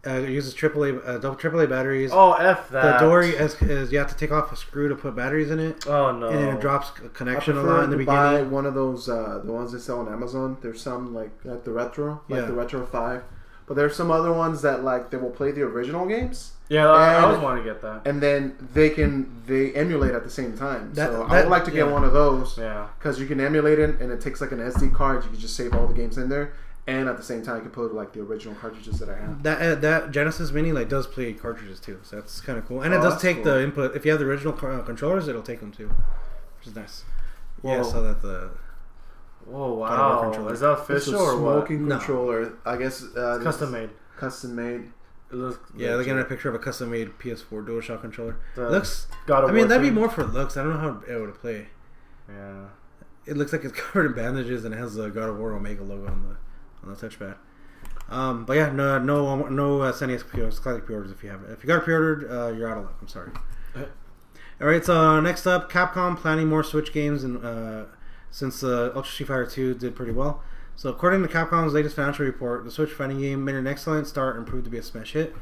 uh, 0.09 0.21
it 0.23 0.31
uses 0.31 0.55
AAA 0.55 1.07
uh, 1.07 1.19
double 1.19 1.37
AAA 1.37 1.69
batteries. 1.69 2.11
Oh 2.13 2.33
f 2.33 2.71
that. 2.71 2.83
the 2.83 2.89
that. 2.93 3.01
door 3.01 3.23
is, 3.23 3.55
is 3.63 3.93
you 3.93 3.99
have 3.99 4.09
to 4.09 4.17
take 4.17 4.33
off 4.33 4.51
a 4.53 4.57
screw 4.57 4.89
to 4.89 4.95
put 4.97 5.15
batteries 5.15 5.51
in 5.51 5.59
it, 5.59 5.87
Oh 5.87 6.11
no. 6.13 6.29
and 6.29 6.39
then 6.39 6.55
it 6.57 6.61
drops 6.61 6.91
I 7.05 7.09
connection 7.09 7.57
a 7.59 7.63
lot 7.63 7.85
in 7.85 7.91
the 7.91 7.99
to 7.99 8.05
buy 8.05 8.43
one 8.43 8.67
of 8.67 8.75
those 8.75 9.09
uh, 9.09 9.41
the 9.45 9.53
ones 9.53 9.73
they 9.73 9.79
sell 9.79 10.01
on 10.01 10.09
Amazon. 10.13 10.57
There's 10.63 10.81
some 10.81 11.15
like 11.15 11.31
like 11.45 11.65
the 11.65 11.73
retro, 11.73 12.23
like 12.29 12.41
Yeah. 12.41 12.47
the 12.47 12.55
retro 12.55 12.87
five. 12.87 13.23
But 13.67 13.75
there's 13.75 13.95
some 13.95 14.11
other 14.11 14.33
ones 14.33 14.63
that 14.63 14.83
like 14.83 15.11
they 15.11 15.19
will 15.19 15.29
play 15.31 15.51
the 15.53 15.61
original 15.61 16.07
games, 16.07 16.53
Yeah, 16.71 16.89
I, 16.91 17.13
I 17.17 17.21
always 17.25 17.39
want 17.39 17.63
to 17.63 17.65
get 17.71 17.83
that. 17.83 18.07
and 18.07 18.23
then 18.23 18.57
they 18.73 18.89
can 18.89 19.43
they 19.47 19.73
emulate 19.75 20.15
at 20.15 20.25
the 20.25 20.31
same 20.31 20.57
time. 20.57 20.95
That- 20.95 21.13
so 21.13 21.25
I 21.25 21.43
would 21.43 21.51
like 21.51 21.65
to 21.67 21.71
get 21.71 21.87
yeah. 21.87 21.93
one 21.93 22.03
of 22.03 22.15
those 22.15 22.57
Yeah. 22.57 22.87
because 22.99 23.21
you 23.21 23.27
can 23.27 23.41
emulate 23.41 23.79
it, 23.79 24.01
and 24.01 24.11
it 24.11 24.23
takes 24.23 24.41
like 24.41 24.53
an 24.53 24.59
SD 24.61 24.95
card. 24.95 25.23
You 25.25 25.31
can 25.33 25.39
just 25.39 25.55
save 25.55 25.75
all 25.75 25.87
the 25.87 25.93
games 25.93 26.17
in 26.17 26.31
there, 26.31 26.53
and 26.89 27.09
at 27.09 27.17
the 27.17 27.23
same 27.23 27.45
time 27.45 27.57
you 27.57 27.63
can 27.63 27.71
put 27.71 27.95
like 27.95 28.13
the 28.13 28.21
original 28.21 28.55
cartridges 28.57 28.99
that 28.99 29.09
I 29.09 29.17
have. 29.17 29.43
That 29.45 29.61
uh, 29.63 29.75
that 29.77 30.11
Genesis 30.11 30.51
Mini 30.51 30.73
like 30.73 30.89
does 30.89 31.07
play 31.07 31.33
cartridges 31.35 31.79
too, 31.79 32.01
so 32.03 32.17
that's 32.17 32.41
kind 32.41 32.59
of 32.59 32.67
cool. 32.67 32.83
And 32.83 32.93
Oh, 32.93 32.99
it 32.99 33.03
does 33.03 33.21
take 33.23 33.37
cool. 33.37 33.45
the 33.45 33.63
input. 33.63 33.95
If 33.95 34.05
you 34.05 34.11
have 34.11 34.19
the 34.21 34.27
original 34.27 34.53
co- 34.55 34.71
uh, 34.79 34.83
controllers, 34.83 35.29
it'll 35.29 35.43
take 35.43 35.61
them 35.61 35.71
too, 35.71 35.89
which 36.59 36.67
is 36.67 36.75
nice. 36.75 37.05
yeah, 37.63 37.83
so 37.83 38.03
that 38.03 38.21
the 38.23 38.51
Oh 39.51 39.53
God 39.53 39.55
of 39.55 39.79
War 39.79 39.79
wow! 39.79 40.23
controller. 40.25 40.53
Is 40.55 40.61
that 40.61 40.73
It's 40.73 40.81
a 40.81 40.83
official 40.95 41.17
or 41.21 41.37
what? 41.41 41.53
smoking 41.59 41.89
No. 41.89 41.97
controller. 41.99 42.53
I 42.67 42.77
guess 42.77 43.03
uh, 43.17 43.37
It's 43.37 43.45
custom 43.45 43.71
made. 43.73 43.91
Custom 44.17 44.55
made. 44.57 44.83
It 45.31 45.35
looks 45.37 45.59
Yeah, 45.77 45.89
they're 45.97 46.05
getting 46.05 46.21
a 46.21 46.25
picture 46.25 46.49
of 46.49 46.55
a 46.55 46.59
custom 46.59 46.91
made 46.91 47.19
PS4 47.19 47.67
DualShock 47.67 48.01
controller. 48.01 48.37
The 48.57 48.69
looks. 48.71 49.07
God 49.27 49.45
of 49.45 49.51
I 49.51 49.53
mean, 49.53 49.61
War 49.63 49.69
that'd 49.69 49.83
be 49.83 49.91
more 49.91 50.09
for 50.11 50.25
looks. 50.25 50.57
I 50.57 50.63
don't 50.65 50.73
know 50.75 50.79
how 50.79 51.03
it 51.15 51.19
would 51.21 51.35
play. 51.41 51.69
Yeah. 52.29 52.65
It 53.27 53.37
looks 53.37 53.53
like 53.53 53.65
it's 53.65 53.73
covered 53.79 54.07
in 54.07 54.13
bandages 54.15 54.65
and 54.65 54.75
it 54.75 54.79
has 54.79 54.95
the 54.95 55.09
God 55.09 55.29
of 55.31 55.39
War 55.39 55.53
Omega 55.55 55.83
logo 55.83 56.07
on 56.11 56.23
the 56.29 56.37
on 56.89 56.95
the 56.95 57.09
touchpad. 57.09 57.37
Um, 58.09 58.45
but 58.45 58.57
yeah, 58.57 58.71
no, 58.73 58.99
no, 58.99 59.49
no 59.49 59.83
uh, 59.83 59.93
SNES 59.93 60.27
pre-orders, 60.27 60.59
classic 60.59 60.87
pre-orders 60.87 61.11
if 61.11 61.23
you 61.23 61.31
have 61.31 61.43
it. 61.43 61.51
If 61.51 61.63
you 61.63 61.67
got 61.67 61.79
it 61.79 61.85
pre-ordered, 61.85 62.31
uh, 62.31 62.53
you're 62.53 62.69
out 62.69 62.79
of 62.79 62.85
luck. 62.85 62.99
I'm 63.01 63.09
sorry. 63.09 63.31
All 64.61 64.67
right, 64.67 64.85
so 64.85 65.21
next 65.21 65.47
up, 65.47 65.71
Capcom 65.71 66.17
planning 66.17 66.49
more 66.49 66.65
Switch 66.65 66.93
games, 66.93 67.23
and 67.23 67.45
uh, 67.45 67.85
since 68.31 68.65
uh, 68.65 68.93
Ultra 68.95 69.13
Street 69.13 69.27
Fighter 69.27 69.47
2 69.47 69.75
did 69.75 69.95
pretty 69.95 70.13
well. 70.13 70.43
So 70.75 70.89
according 70.91 71.23
to 71.23 71.29
Capcom's 71.29 71.75
latest 71.75 71.97
financial 71.97 72.25
report, 72.25 72.65
the 72.65 72.71
Switch 72.71 72.91
fighting 72.91 73.21
game 73.21 73.45
made 73.45 73.55
an 73.55 73.67
excellent 73.67 74.07
start 74.07 74.37
and 74.37 74.47
proved 74.47 74.65
to 74.65 74.71
be 74.71 74.79
a 74.79 74.83
smash 74.83 75.13
hit. 75.13 75.35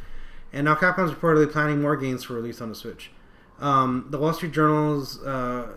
And 0.53 0.65
now 0.65 0.75
Capcom's 0.75 1.13
reportedly 1.13 1.51
planning 1.51 1.81
more 1.81 1.97
games 1.97 2.25
for 2.25 2.35
release 2.35 2.61
on 2.61 2.69
the 2.69 2.75
Switch. 2.75 3.11
Um, 3.59 4.07
the 4.11 4.19
Wall 4.19 4.33
Street 4.33 4.53
Journal's 4.53 5.23
uh, 5.23 5.69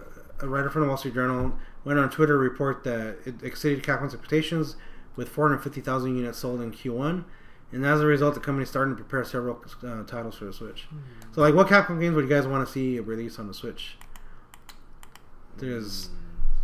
a 0.41 0.47
writer 0.47 0.69
from 0.69 0.81
the 0.81 0.87
Wall 0.87 0.97
Street 0.97 1.13
Journal 1.13 1.53
went 1.83 1.99
on 1.99 2.09
Twitter 2.09 2.33
to 2.33 2.39
report 2.39 2.83
that 2.83 3.17
it 3.25 3.43
exceeded 3.43 3.83
Capcom's 3.83 4.13
expectations 4.13 4.75
with 5.19 5.27
450,000 5.29 6.15
units 6.15 6.37
sold 6.39 6.61
in 6.61 6.71
Q1. 6.71 7.25
And 7.71 7.85
as 7.85 8.01
a 8.01 8.05
result, 8.05 8.33
the 8.33 8.39
company 8.39 8.63
is 8.63 8.69
starting 8.69 8.95
to 8.95 9.03
prepare 9.03 9.23
several 9.25 9.61
uh, 9.83 10.03
titles 10.03 10.35
for 10.35 10.45
the 10.45 10.53
Switch. 10.53 10.87
So, 11.35 11.41
like, 11.41 11.53
what 11.53 11.67
Capcom 11.67 11.99
games 11.99 12.15
would 12.15 12.23
you 12.23 12.29
guys 12.29 12.47
want 12.47 12.65
to 12.65 12.71
see 12.71 12.99
released 12.99 13.37
on 13.37 13.47
the 13.47 13.53
Switch? 13.53 13.95
There's 15.57 16.09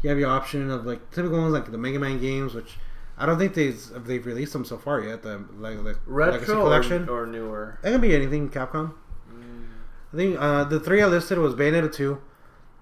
you 0.02 0.10
have 0.10 0.18
your 0.20 0.30
option 0.30 0.70
of 0.72 0.86
like 0.86 1.12
typical 1.12 1.40
ones 1.40 1.54
like 1.54 1.70
the 1.70 1.78
Mega 1.78 2.00
Man 2.00 2.20
games, 2.20 2.54
which 2.54 2.78
I 3.18 3.26
don't 3.26 3.38
think 3.38 3.54
they've 3.54 3.80
they've 4.06 4.26
released 4.26 4.54
them 4.54 4.64
so 4.66 4.78
far 4.78 5.02
yet. 5.02 5.22
The 5.22 5.44
like, 5.58 5.78
like 5.84 5.98
Legacy 6.08 6.52
retro 6.52 6.56
collection. 6.64 7.10
or, 7.10 7.24
or 7.24 7.28
newer. 7.28 7.80
It 7.84 7.92
can 7.92 8.02
be 8.02 8.16
anything 8.16 8.50
Capcom. 8.50 8.94
Mm. 9.32 9.66
I 10.14 10.16
think 10.16 10.38
uh, 10.40 10.64
the 10.64 10.80
three 10.80 11.02
I 11.02 11.08
listed 11.08 11.38
was 11.40 11.54
Bayonetta 11.56 11.94
two, 11.94 12.22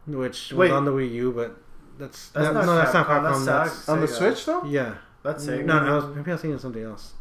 which 0.05 0.53
Wait. 0.53 0.69
was 0.69 0.77
on 0.77 0.85
the 0.85 0.91
Wii 0.91 1.11
U, 1.13 1.31
but 1.31 1.57
that's, 1.97 2.29
That's 2.29 2.47
that- 2.47 2.53
not 2.53 2.65
no, 2.65 2.75
that's 2.75 2.93
not 2.93 3.07
Capcom, 3.07 3.21
Capcom. 3.23 3.45
that's 3.45 3.45
That's, 3.75 3.89
On 3.89 3.99
the 4.01 4.07
Switch 4.07 4.45
though? 4.45 4.63
yeah, 4.65 4.95
That's 5.23 5.45
Sega. 5.45 5.65
no, 5.65 5.79
no, 5.83 5.91
I 5.93 5.95
was, 5.95 6.15
maybe 6.15 6.31
I 6.31 6.33
was 6.35 6.41
thinking 6.41 6.55
of 6.55 6.61
something 6.61 6.83
else. 6.83 7.13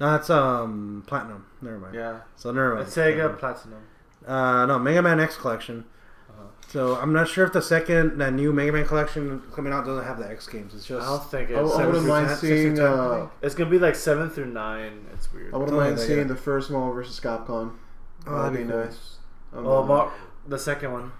No, 0.00 0.10
that's 0.12 0.28
um 0.30 1.02
Platinum. 1.06 1.46
Never 1.62 1.78
mind. 1.78 1.94
Yeah. 1.94 2.20
So 2.36 2.50
never 2.52 2.74
mind. 2.74 2.86
It's 2.86 2.96
Sega 2.96 3.38
Platinum. 3.38 3.80
Uh, 4.26 4.66
no, 4.66 4.78
Mega 4.78 5.02
Man 5.02 5.20
X 5.20 5.36
collection. 5.36 5.84
Uh-huh. 6.30 6.44
So 6.68 6.96
I'm 6.96 7.12
not 7.12 7.28
sure 7.28 7.44
if 7.46 7.52
the 7.52 7.62
second, 7.62 8.18
that 8.18 8.32
new 8.32 8.52
Mega 8.52 8.72
Man 8.72 8.86
collection 8.86 9.40
coming 9.54 9.72
out 9.72 9.84
doesn't 9.86 10.04
have 10.04 10.18
the 10.18 10.28
X 10.28 10.46
games. 10.48 10.74
It's 10.74 10.84
just 10.86 11.06
I 11.06 11.10
just 11.16 11.30
don't 11.30 11.30
think 11.46 11.50
I, 11.56 11.62
it's. 11.62 11.72
I 11.72 11.76
seven 11.76 11.86
wouldn't 11.92 12.06
mind 12.08 12.28
10, 12.28 12.36
seeing. 12.38 12.74
10, 12.76 12.84
Uh, 12.84 13.18
think. 13.18 13.30
It's 13.42 13.54
gonna 13.54 13.70
be 13.70 13.78
like 13.78 13.94
seven 13.94 14.28
through 14.30 14.46
nine. 14.46 15.06
It's 15.14 15.32
weird. 15.32 15.54
I 15.54 15.56
wouldn't 15.58 15.76
mind 15.76 15.98
seeing 16.00 16.26
that. 16.26 16.34
the 16.34 16.36
first 16.40 16.70
Marvel 16.70 16.92
vs. 16.94 17.20
Capcom. 17.20 17.76
Oh, 18.26 18.42
that'd 18.42 18.58
be 18.58 18.70
cool. 18.70 18.80
nice. 18.84 19.18
Um, 19.52 19.66
Oh, 19.66 19.84
Mar- 19.84 20.12
the 20.48 20.58
second 20.58 20.92
one. 20.92 21.12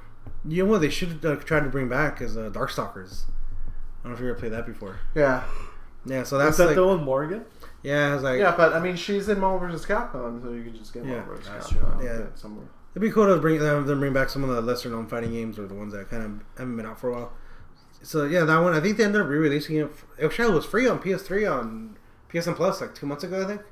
you 0.44 0.64
know 0.64 0.70
what 0.70 0.80
they 0.80 0.90
should 0.90 1.24
uh, 1.24 1.36
try 1.36 1.60
to 1.60 1.68
bring 1.68 1.88
back 1.88 2.20
is 2.20 2.36
uh, 2.36 2.50
Darkstalkers. 2.50 3.24
I 4.02 4.08
don't 4.08 4.12
know 4.12 4.14
if 4.14 4.20
you 4.20 4.28
ever 4.30 4.38
played 4.38 4.52
that 4.52 4.66
before. 4.66 4.98
yeah, 5.14 5.44
Yeah, 6.06 6.22
so 6.22 6.38
Is 6.38 6.44
that's 6.44 6.56
that 6.58 6.66
like 6.66 6.74
the 6.76 6.86
one 6.86 7.02
Morgan? 7.04 7.44
yeah, 7.82 8.14
it's 8.14 8.22
like 8.22 8.38
yeah, 8.38 8.54
but 8.56 8.72
I 8.74 8.80
mean, 8.80 8.96
she's 8.96 9.28
in 9.28 9.40
Marvel 9.40 9.68
vs. 9.68 9.86
Capcom, 9.86 10.42
so 10.42 10.50
you 10.52 10.64
can 10.64 10.74
just 10.76 10.92
get 10.92 11.04
Yeah, 11.04 11.16
Marvel 11.16 11.36
vs. 11.36 11.48
that's 11.48 11.72
Capcom. 11.72 11.98
true. 12.00 12.06
Yeah. 12.06 12.24
somewhere. 12.34 12.66
it'd 12.92 13.02
be 13.02 13.10
cool 13.10 13.26
to 13.26 13.40
bring 13.40 13.58
them, 13.58 13.86
them 13.86 14.00
bring 14.00 14.12
back 14.12 14.28
some 14.30 14.44
of 14.44 14.50
the 14.50 14.60
lesser 14.60 14.90
known 14.90 15.06
fighting 15.06 15.32
games 15.32 15.58
or 15.58 15.66
the 15.66 15.74
ones 15.74 15.92
that 15.94 16.08
kind 16.10 16.22
of 16.22 16.32
haven't 16.58 16.76
been 16.76 16.86
out 16.86 16.98
for 17.00 17.10
a 17.10 17.12
while. 17.14 17.32
So 18.02 18.24
yeah, 18.24 18.44
that 18.44 18.58
one 18.58 18.74
I 18.74 18.80
think 18.80 18.98
they 18.98 19.04
ended 19.04 19.22
up 19.22 19.28
re-releasing 19.28 19.76
it. 19.76 19.90
It 20.18 20.26
actually 20.26 20.52
was 20.54 20.66
free 20.66 20.86
on 20.88 20.98
PS3 20.98 21.50
on 21.50 21.96
PSN 22.30 22.54
Plus 22.56 22.80
like 22.82 22.94
two 22.94 23.06
months 23.06 23.24
ago. 23.24 23.42
I 23.42 23.46
think 23.46 23.62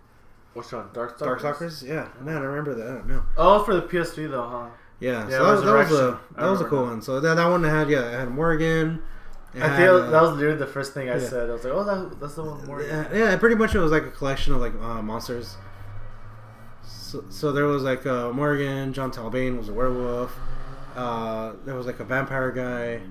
What's 0.54 0.70
one? 0.72 0.86
Dark 0.92 1.18
Darkstalkers. 1.18 1.82
Yeah, 1.86 2.08
man, 2.20 2.36
I 2.36 2.40
remember 2.40 2.74
that. 2.74 3.04
Yeah. 3.08 3.22
Oh, 3.38 3.62
for 3.64 3.74
the 3.74 3.82
PS3 3.82 4.30
though, 4.30 4.46
huh? 4.48 4.66
Yeah, 5.00 5.10
Yeah, 5.10 5.24
so 5.24 5.30
that, 5.30 5.38
that 5.38 5.50
was 5.50 5.62
a 5.62 5.72
Resurrection. 5.74 6.18
that 6.36 6.50
was 6.50 6.60
a 6.60 6.64
cool 6.66 6.84
that. 6.84 6.90
one. 6.92 7.02
So 7.02 7.20
that, 7.20 7.34
that 7.36 7.46
one 7.48 7.64
had 7.64 7.88
yeah, 7.90 8.08
it 8.08 8.18
had 8.20 8.30
Morgan. 8.30 9.02
It 9.54 9.62
I 9.62 9.76
feel 9.76 10.10
that 10.10 10.22
was 10.22 10.32
literally 10.32 10.56
the 10.56 10.66
first 10.66 10.94
thing 10.94 11.10
I 11.10 11.18
yeah. 11.18 11.28
said. 11.28 11.50
I 11.50 11.52
was 11.52 11.64
like, 11.64 11.72
oh, 11.74 11.84
that, 11.84 12.20
that's 12.20 12.34
the 12.34 12.42
one 12.42 12.64
Morgan. 12.66 12.88
yeah, 12.88 13.14
yeah, 13.14 13.36
pretty 13.36 13.56
much 13.56 13.74
it 13.74 13.80
was 13.80 13.92
like 13.92 14.04
a 14.04 14.10
collection 14.10 14.54
of 14.54 14.60
like 14.60 14.74
uh, 14.74 15.02
monsters. 15.02 15.56
So, 16.84 17.24
so 17.28 17.52
there 17.52 17.66
was 17.66 17.82
like 17.82 18.06
uh, 18.06 18.32
Morgan, 18.32 18.94
Jon 18.94 19.10
Talbain 19.10 19.58
was 19.58 19.68
a 19.68 19.74
werewolf. 19.74 20.34
Uh, 20.96 21.52
there 21.66 21.74
was 21.74 21.84
like 21.86 22.00
a 22.00 22.04
vampire 22.04 22.50
guy. 22.50 23.02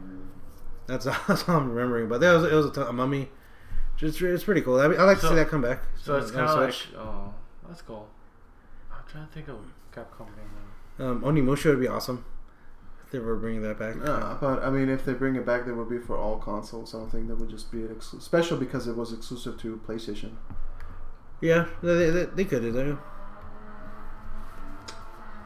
That's, 0.88 1.06
that's 1.28 1.48
all 1.48 1.58
I'm 1.58 1.72
remembering. 1.72 2.10
But 2.10 2.22
there 2.22 2.34
was 2.34 2.44
it 2.46 2.54
was 2.54 2.66
a, 2.66 2.72
t- 2.72 2.82
a 2.82 2.92
mummy. 2.92 3.30
Just 3.98 4.20
it's 4.20 4.44
pretty 4.44 4.62
cool. 4.62 4.80
I, 4.80 4.88
mean, 4.88 5.00
I 5.00 5.04
like 5.04 5.20
to 5.20 5.28
see 5.28 5.36
that 5.36 5.48
come 5.48 5.62
back. 5.62 5.84
So 6.02 6.16
it's 6.16 6.32
kind 6.32 6.48
of 6.48 6.60
like, 6.60 6.76
oh, 6.98 7.36
that's 7.68 7.84
cool. 7.84 8.08
I'm 8.92 9.08
trying 9.08 9.28
to 9.28 9.32
think 9.32 9.48
of 9.48 9.58
Capcom 9.94 10.26
game. 10.26 10.50
now. 10.98 11.06
um, 11.06 11.22
Onimusha 11.22 11.66
would 11.66 11.80
be 11.80 11.88
awesome 11.88 12.26
they 13.12 13.20
were 13.20 13.36
bringing 13.36 13.62
that 13.62 13.78
back. 13.78 13.96
Uh, 14.04 14.36
but 14.36 14.64
I 14.64 14.70
mean, 14.70 14.90
if 14.90 15.06
they 15.06 15.14
bring 15.14 15.36
it 15.36 15.46
back, 15.46 15.66
they 15.66 15.72
would 15.72 15.90
be 15.90 16.00
for 16.00 16.18
all 16.18 16.38
consoles. 16.38 16.96
I 16.96 17.00
don't 17.00 17.10
think 17.10 17.28
that 17.28 17.36
would 17.36 17.50
just 17.50 17.72
be 17.72 17.82
an 17.82 17.92
exclusive, 17.92 18.24
special 18.24 18.58
because 18.58 18.88
it 18.88 18.96
was 18.96 19.14
exclusive 19.14 19.60
to 19.62 19.82
PlayStation. 19.86 20.32
yeah, 21.42 21.68
they, 21.84 22.10
they, 22.10 22.26
they 22.26 22.46
could 22.46 22.62
do 22.62 22.72
that. 22.72 22.98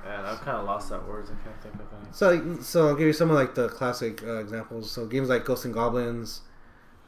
And 0.06 0.28
I've 0.28 0.40
kind 0.42 0.58
of 0.58 0.66
lost 0.66 0.90
that 0.92 1.08
words. 1.08 1.32
I 1.32 1.44
can't 1.44 1.60
think 1.62 1.76
of 1.76 1.82
any. 2.00 2.12
So, 2.12 2.62
so 2.62 2.88
I'll 2.90 2.96
give 2.96 3.08
you 3.08 3.14
some 3.14 3.32
of 3.32 3.36
like 3.36 3.56
the 3.56 3.70
classic 3.70 4.24
uh, 4.24 4.38
examples. 4.38 4.92
So 4.92 5.08
games 5.08 5.30
like 5.30 5.46
Ghosts 5.46 5.66
and 5.66 5.74
Goblins. 5.74 6.42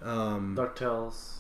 Um, 0.02 0.56
DuckTales. 0.58 1.37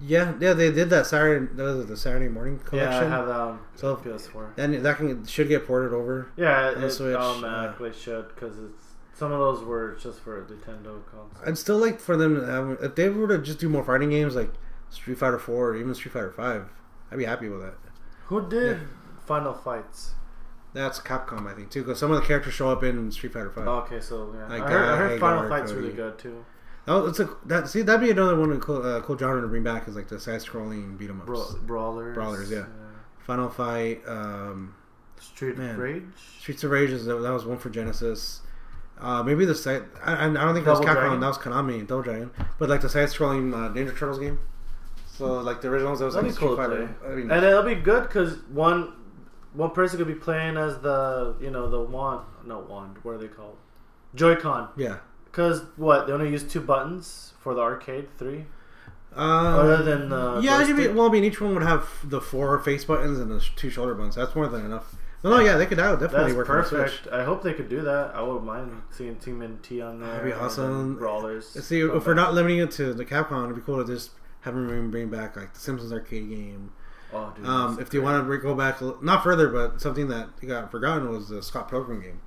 Yeah, 0.00 0.34
yeah, 0.40 0.52
they 0.52 0.70
did 0.72 0.90
that 0.90 1.06
Saturday. 1.06 1.46
That 1.54 1.62
was 1.62 1.86
the 1.86 1.96
Saturday 1.96 2.28
morning 2.28 2.58
collection. 2.60 2.90
Yeah, 2.92 2.98
I 3.06 3.08
have 3.08 3.26
that 3.26 3.40
on 3.40 3.60
So- 3.76 3.96
PS4. 3.96 4.52
and 4.56 4.74
that 4.84 4.96
can 4.96 5.24
should 5.26 5.48
get 5.48 5.66
ported 5.66 5.92
over. 5.92 6.28
Yeah, 6.36 6.70
it 6.70 7.16
automatically 7.16 7.92
should 7.92 8.28
because 8.34 8.58
it's 8.58 8.86
some 9.14 9.30
of 9.30 9.38
those 9.38 9.62
were 9.64 9.94
just 10.00 10.20
for 10.20 10.40
a 10.40 10.44
Nintendo 10.44 11.04
console. 11.06 11.30
I'd 11.46 11.58
still 11.58 11.78
like 11.78 12.00
for 12.00 12.16
them 12.16 12.44
have, 12.44 12.78
if 12.82 12.94
they 12.94 13.08
were 13.10 13.28
to 13.28 13.38
just 13.38 13.58
do 13.60 13.68
more 13.68 13.84
fighting 13.84 14.10
games 14.10 14.34
like 14.34 14.52
Street 14.90 15.18
Fighter 15.18 15.38
Four 15.38 15.70
or 15.70 15.76
even 15.76 15.94
Street 15.94 16.12
Fighter 16.12 16.32
Five. 16.32 16.64
I'd 17.10 17.18
be 17.18 17.24
happy 17.24 17.48
with 17.48 17.60
that. 17.60 17.74
Who 18.26 18.48
did 18.48 18.78
Yeah. 18.78 18.82
Final 19.26 19.52
Fights? 19.52 20.14
That's 20.74 20.98
Capcom, 21.00 21.46
I 21.46 21.54
think, 21.54 21.68
too, 21.70 21.82
because 21.82 21.98
some 21.98 22.10
of 22.10 22.18
the 22.18 22.26
characters 22.26 22.54
show 22.54 22.70
up 22.70 22.82
in 22.82 23.10
Street 23.12 23.34
Fighter 23.34 23.50
Five. 23.50 23.68
Oh, 23.68 23.72
okay, 23.80 24.00
so 24.00 24.32
yeah, 24.34 24.46
Like 24.48 24.62
I 24.62 24.70
heard, 24.70 24.88
I 24.88 24.96
heard 24.96 25.12
uh, 25.12 25.20
Final 25.20 25.48
Fights 25.48 25.70
Cody. 25.70 25.82
really 25.84 25.94
good 25.94 26.18
too. 26.18 26.44
Oh, 26.88 27.06
it's 27.06 27.20
a 27.20 27.28
that 27.46 27.68
see 27.68 27.82
that'd 27.82 28.00
be 28.00 28.10
another 28.10 28.34
one 28.38 28.58
cool, 28.60 28.84
uh, 28.84 29.00
cool 29.02 29.16
genre 29.16 29.40
to 29.40 29.46
bring 29.46 29.62
back 29.62 29.86
is 29.86 29.94
like 29.94 30.08
the 30.08 30.18
side 30.18 30.40
scrolling 30.40 30.98
beat 30.98 31.10
'em 31.10 31.20
ups. 31.20 31.26
Bra- 31.26 31.60
brawlers. 31.66 32.14
Brawlers, 32.14 32.50
yeah. 32.50 32.64
Final 33.20 33.48
Fight, 33.48 34.02
um, 34.06 34.74
Street 35.20 35.56
Man. 35.56 35.78
Rage. 35.78 36.02
Streets 36.40 36.64
of 36.64 36.70
Rage 36.72 36.90
is 36.90 37.06
that 37.06 37.16
was 37.16 37.44
one 37.46 37.58
for 37.58 37.70
Genesis. 37.70 38.40
Uh, 39.00 39.22
maybe 39.22 39.44
the 39.44 39.54
side. 39.54 39.82
I, 40.04 40.26
I 40.26 40.32
don't 40.32 40.54
think 40.54 40.64
that 40.64 40.72
was 40.72 40.80
Capcom. 40.80 40.94
Dragon? 40.94 41.20
That 41.20 41.26
was 41.28 41.38
Konami, 41.38 41.86
Double 41.86 42.02
Dragon. 42.02 42.30
But 42.58 42.68
like 42.68 42.80
the 42.82 42.88
side-scrolling 42.88 43.52
uh, 43.52 43.72
Ninja 43.72 43.96
Turtles 43.96 44.18
game. 44.18 44.38
So 45.06 45.40
like 45.40 45.60
the 45.60 45.68
originals, 45.68 45.98
that 46.00 46.04
was 46.06 46.14
That'd 46.14 46.30
like 46.30 46.36
be 46.36 46.40
cool 46.46 46.54
Street 46.56 46.66
Fighter. 46.66 46.96
I 47.06 47.08
mean, 47.14 47.30
And 47.30 47.44
it'll 47.44 47.62
be 47.62 47.74
good 47.76 48.08
because 48.08 48.38
one 48.48 48.92
one 49.54 49.70
person 49.70 49.98
could 49.98 50.06
be 50.06 50.14
playing 50.14 50.56
as 50.56 50.78
the 50.80 51.34
you 51.40 51.50
know 51.50 51.68
the 51.68 51.80
wand 51.80 52.24
no 52.44 52.60
wand 52.60 52.96
what 53.02 53.12
are 53.12 53.18
they 53.18 53.28
called 53.28 53.56
Joy-Con 54.14 54.68
yeah. 54.76 54.98
Because 55.32 55.62
what 55.76 56.06
they 56.06 56.12
only 56.12 56.30
use 56.30 56.44
two 56.44 56.60
buttons 56.60 57.32
for 57.40 57.54
the 57.54 57.60
arcade 57.60 58.06
three 58.18 58.44
Uh, 59.16 59.20
other 59.20 59.82
than 59.82 60.08
the 60.08 60.40
yeah, 60.42 60.56
I 60.56 60.72
mean, 60.72 60.94
well, 60.94 61.08
I 61.08 61.10
mean, 61.12 61.24
each 61.24 61.40
one 61.40 61.52
would 61.54 61.62
have 61.64 61.88
the 62.04 62.20
four 62.20 62.58
face 62.60 62.84
buttons 62.84 63.18
and 63.18 63.30
the 63.30 63.40
two 63.56 63.68
shoulder 63.70 63.94
buttons. 63.94 64.14
That's 64.14 64.34
more 64.34 64.46
than 64.48 64.64
enough. 64.64 64.94
No, 65.24 65.30
no, 65.30 65.40
yeah, 65.40 65.56
they 65.56 65.66
could. 65.66 65.78
That 65.78 65.90
would 65.90 66.00
definitely 66.00 66.32
That's 66.32 66.48
work 66.48 66.68
perfect. 66.70 67.08
I 67.12 67.22
hope 67.24 67.42
they 67.42 67.52
could 67.52 67.68
do 67.68 67.82
that. 67.82 68.12
I 68.14 68.22
wouldn't 68.22 68.44
mind 68.44 68.82
seeing 68.90 69.16
Team 69.16 69.40
NT 69.42 69.80
on 69.82 70.00
there. 70.00 70.08
That'd 70.10 70.24
be 70.24 70.32
awesome. 70.32 70.96
Brawlers. 70.96 71.46
See, 71.64 71.80
if 71.80 72.06
we're 72.06 72.14
not 72.14 72.34
limiting 72.34 72.58
it 72.58 72.70
to 72.72 72.92
the 72.94 73.04
Capcom, 73.04 73.44
it'd 73.44 73.54
be 73.56 73.62
cool 73.62 73.84
to 73.84 73.92
just 73.92 74.10
have 74.40 74.54
them 74.54 74.90
bring 74.90 75.10
back 75.10 75.36
like 75.36 75.54
the 75.54 75.60
Simpsons 75.60 75.92
arcade 75.92 76.28
game. 76.28 76.72
oh, 77.12 77.32
dude, 77.36 77.46
Um, 77.46 77.78
if 77.78 77.88
they 77.90 77.98
great. 77.98 78.04
want 78.04 78.28
to 78.28 78.38
go 78.38 78.54
back, 78.56 78.80
not 79.02 79.22
further, 79.22 79.48
but 79.48 79.80
something 79.80 80.08
that 80.08 80.30
got 80.44 80.70
forgotten 80.72 81.08
was 81.10 81.28
the 81.28 81.40
Scott 81.42 81.70
Pilgrim 81.70 82.00
game. 82.00 82.20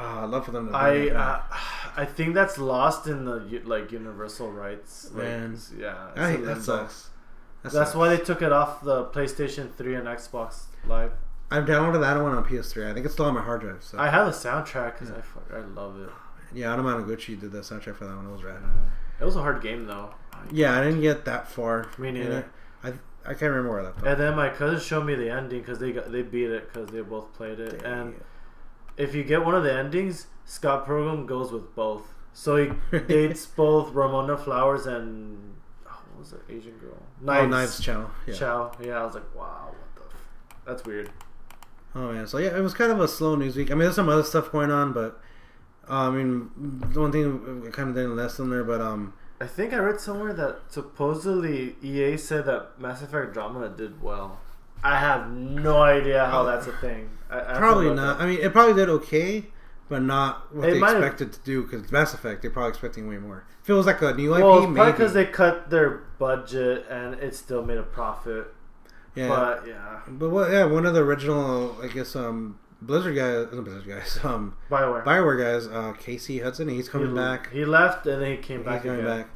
Ah, 0.00 0.24
I'd 0.24 0.30
love 0.30 0.44
for 0.44 0.52
them 0.52 0.68
to. 0.68 0.74
I 0.76 1.08
uh, 1.10 1.42
I 1.96 2.04
think 2.04 2.34
that's 2.34 2.58
lost 2.58 3.06
in 3.06 3.24
the 3.24 3.60
like 3.64 3.90
universal 3.92 4.50
rights. 4.52 5.10
Like, 5.12 5.24
Man. 5.24 5.58
yeah, 5.76 6.08
I, 6.14 6.30
that 6.32 6.40
limbo. 6.40 6.60
sucks. 6.60 7.10
That 7.62 7.72
That's 7.72 7.74
sucks. 7.90 7.94
why 7.96 8.08
they 8.14 8.22
took 8.22 8.40
it 8.42 8.52
off 8.52 8.82
the 8.82 9.06
PlayStation 9.06 9.74
3 9.74 9.96
and 9.96 10.06
Xbox 10.06 10.66
Live. 10.86 11.10
I've 11.50 11.64
downloaded 11.64 12.00
that 12.02 12.22
one 12.22 12.32
on 12.32 12.44
PS3. 12.44 12.88
I 12.90 12.94
think 12.94 13.04
it's 13.04 13.14
still 13.14 13.26
on 13.26 13.34
my 13.34 13.40
hard 13.42 13.62
drive. 13.62 13.82
So 13.82 13.98
I 13.98 14.08
have 14.10 14.26
the 14.26 14.32
soundtrack 14.32 14.92
because 14.94 15.08
Yeah. 15.10 15.56
I, 15.56 15.58
I 15.58 15.64
love 15.64 16.00
it. 16.00 16.10
yeah, 16.54 16.66
Anamanaguchi 16.68 17.40
did 17.40 17.50
the 17.50 17.58
soundtrack 17.60 17.96
for 17.96 18.04
that 18.06 18.14
one. 18.14 18.26
It 18.26 18.30
was 18.32 18.44
rad. 18.44 18.62
It 19.20 19.24
was 19.24 19.34
a 19.34 19.40
hard 19.40 19.60
game 19.60 19.86
though. 19.86 20.14
Yeah, 20.52 20.78
I 20.78 20.84
didn't 20.84 21.00
get 21.00 21.24
that 21.24 21.48
far. 21.50 21.88
Me 21.98 22.12
neither. 22.12 22.48
I 22.84 22.90
I 23.26 23.34
can't 23.34 23.50
remember 23.52 23.70
where 23.70 23.80
I 23.80 23.86
off. 23.88 24.02
And 24.04 24.20
then 24.20 24.36
my 24.36 24.50
cousin 24.50 24.78
showed 24.78 25.04
me 25.04 25.16
the 25.16 25.28
ending 25.28 25.60
because 25.60 25.80
they 25.80 25.90
got, 25.90 26.12
they 26.12 26.22
beat 26.22 26.50
it 26.50 26.72
because 26.72 26.88
they 26.90 27.00
both 27.00 27.34
played 27.34 27.58
it. 27.58 27.82
And 27.82 28.14
if 28.98 29.14
you 29.14 29.24
get 29.24 29.44
one 29.44 29.54
of 29.54 29.62
the 29.62 29.72
endings, 29.72 30.26
Scott 30.44 30.84
Pilgrim 30.84 31.24
goes 31.24 31.52
with 31.52 31.74
both. 31.74 32.14
So 32.34 32.56
he 32.56 32.98
dates 32.98 33.46
both 33.46 33.94
Ramona 33.94 34.36
Flowers 34.36 34.86
and 34.86 35.56
oh, 35.86 36.02
what 36.10 36.18
was 36.18 36.30
the 36.32 36.40
Asian 36.52 36.76
girl? 36.78 37.02
Oh, 37.26 37.46
Knives 37.46 37.80
Channel. 37.80 38.10
Yeah. 38.26 38.34
Chau. 38.34 38.72
Yeah, 38.82 39.00
I 39.00 39.04
was 39.04 39.14
like, 39.14 39.34
wow, 39.34 39.68
what 39.68 39.94
the? 39.94 40.14
F-? 40.14 40.64
That's 40.66 40.84
weird. 40.84 41.10
Oh 41.94 42.12
man, 42.12 42.26
so 42.26 42.38
yeah, 42.38 42.56
it 42.56 42.60
was 42.60 42.74
kind 42.74 42.92
of 42.92 43.00
a 43.00 43.08
slow 43.08 43.34
news 43.34 43.56
week. 43.56 43.70
I 43.70 43.74
mean, 43.74 43.80
there's 43.80 43.94
some 43.94 44.08
other 44.08 44.22
stuff 44.22 44.52
going 44.52 44.70
on, 44.70 44.92
but 44.92 45.20
uh, 45.88 46.08
I 46.08 46.10
mean, 46.10 46.50
the 46.92 47.00
one 47.00 47.10
thing 47.10 47.64
I 47.66 47.70
kind 47.70 47.88
of 47.88 47.94
didn't 47.94 48.14
list 48.14 48.38
in 48.38 48.50
there, 48.50 48.64
but 48.64 48.80
um, 48.80 49.14
I 49.40 49.46
think 49.46 49.72
I 49.72 49.78
read 49.78 50.00
somewhere 50.00 50.32
that 50.34 50.60
supposedly 50.68 51.76
EA 51.82 52.16
said 52.18 52.44
that 52.44 52.78
Mass 52.78 53.00
Effect 53.02 53.28
Andromeda 53.28 53.70
did 53.70 54.02
well. 54.02 54.40
I 54.82 54.98
have 54.98 55.30
no 55.30 55.82
idea 55.82 56.26
how 56.26 56.44
that's 56.44 56.66
a 56.66 56.72
thing. 56.72 57.10
I, 57.30 57.40
I 57.54 57.58
probably 57.58 57.90
not. 57.94 58.16
up. 58.16 58.20
I 58.22 58.26
mean, 58.26 58.38
it 58.40 58.52
probably 58.52 58.74
did 58.74 58.88
okay, 58.88 59.44
but 59.88 60.02
not 60.02 60.54
what 60.54 60.68
It 60.68 60.72
they 60.72 60.78
expected 60.82 61.32
to 61.32 61.40
do. 61.40 61.62
Because 61.62 61.90
Mass 61.92 62.14
Effect, 62.14 62.42
they're 62.42 62.50
probably 62.50 62.70
expecting 62.70 63.08
way 63.08 63.18
more. 63.18 63.44
If 63.62 63.68
it 63.70 63.74
was 63.74 63.86
like 63.86 64.00
a 64.02 64.14
new 64.14 64.34
IP, 64.34 64.42
Well, 64.42 64.72
probably 64.72 64.92
because 64.92 65.12
they 65.12 65.26
cut 65.26 65.68
their 65.70 65.90
budget 66.18 66.86
and 66.88 67.14
it 67.14 67.34
still 67.34 67.62
made 67.64 67.76
a 67.78 67.82
profit. 67.82 68.46
yeah, 69.14 69.28
But 69.28 69.66
yeah, 69.66 70.00
but 70.08 70.30
what? 70.30 70.50
Yeah, 70.50 70.64
one 70.64 70.86
of 70.86 70.94
the 70.94 71.02
original, 71.02 71.76
I 71.82 71.88
guess, 71.88 72.16
um, 72.16 72.58
Blizzard 72.80 73.16
guys, 73.16 73.48
not 73.52 73.64
Blizzard 73.64 73.86
guys, 73.88 74.18
um, 74.24 74.56
Bioware. 74.70 75.04
Bioware 75.04 75.38
guys, 75.38 75.66
uh, 75.66 75.92
Casey 75.98 76.38
Hudson, 76.38 76.68
he's 76.68 76.88
coming 76.88 77.10
he, 77.10 77.14
back. 77.16 77.50
He 77.52 77.64
left 77.64 78.06
and 78.06 78.22
then 78.22 78.30
he 78.30 78.36
came 78.38 78.58
He's 78.60 78.66
back 78.66 78.82
coming 78.84 79.00
again. 79.00 79.18
back. 79.22 79.28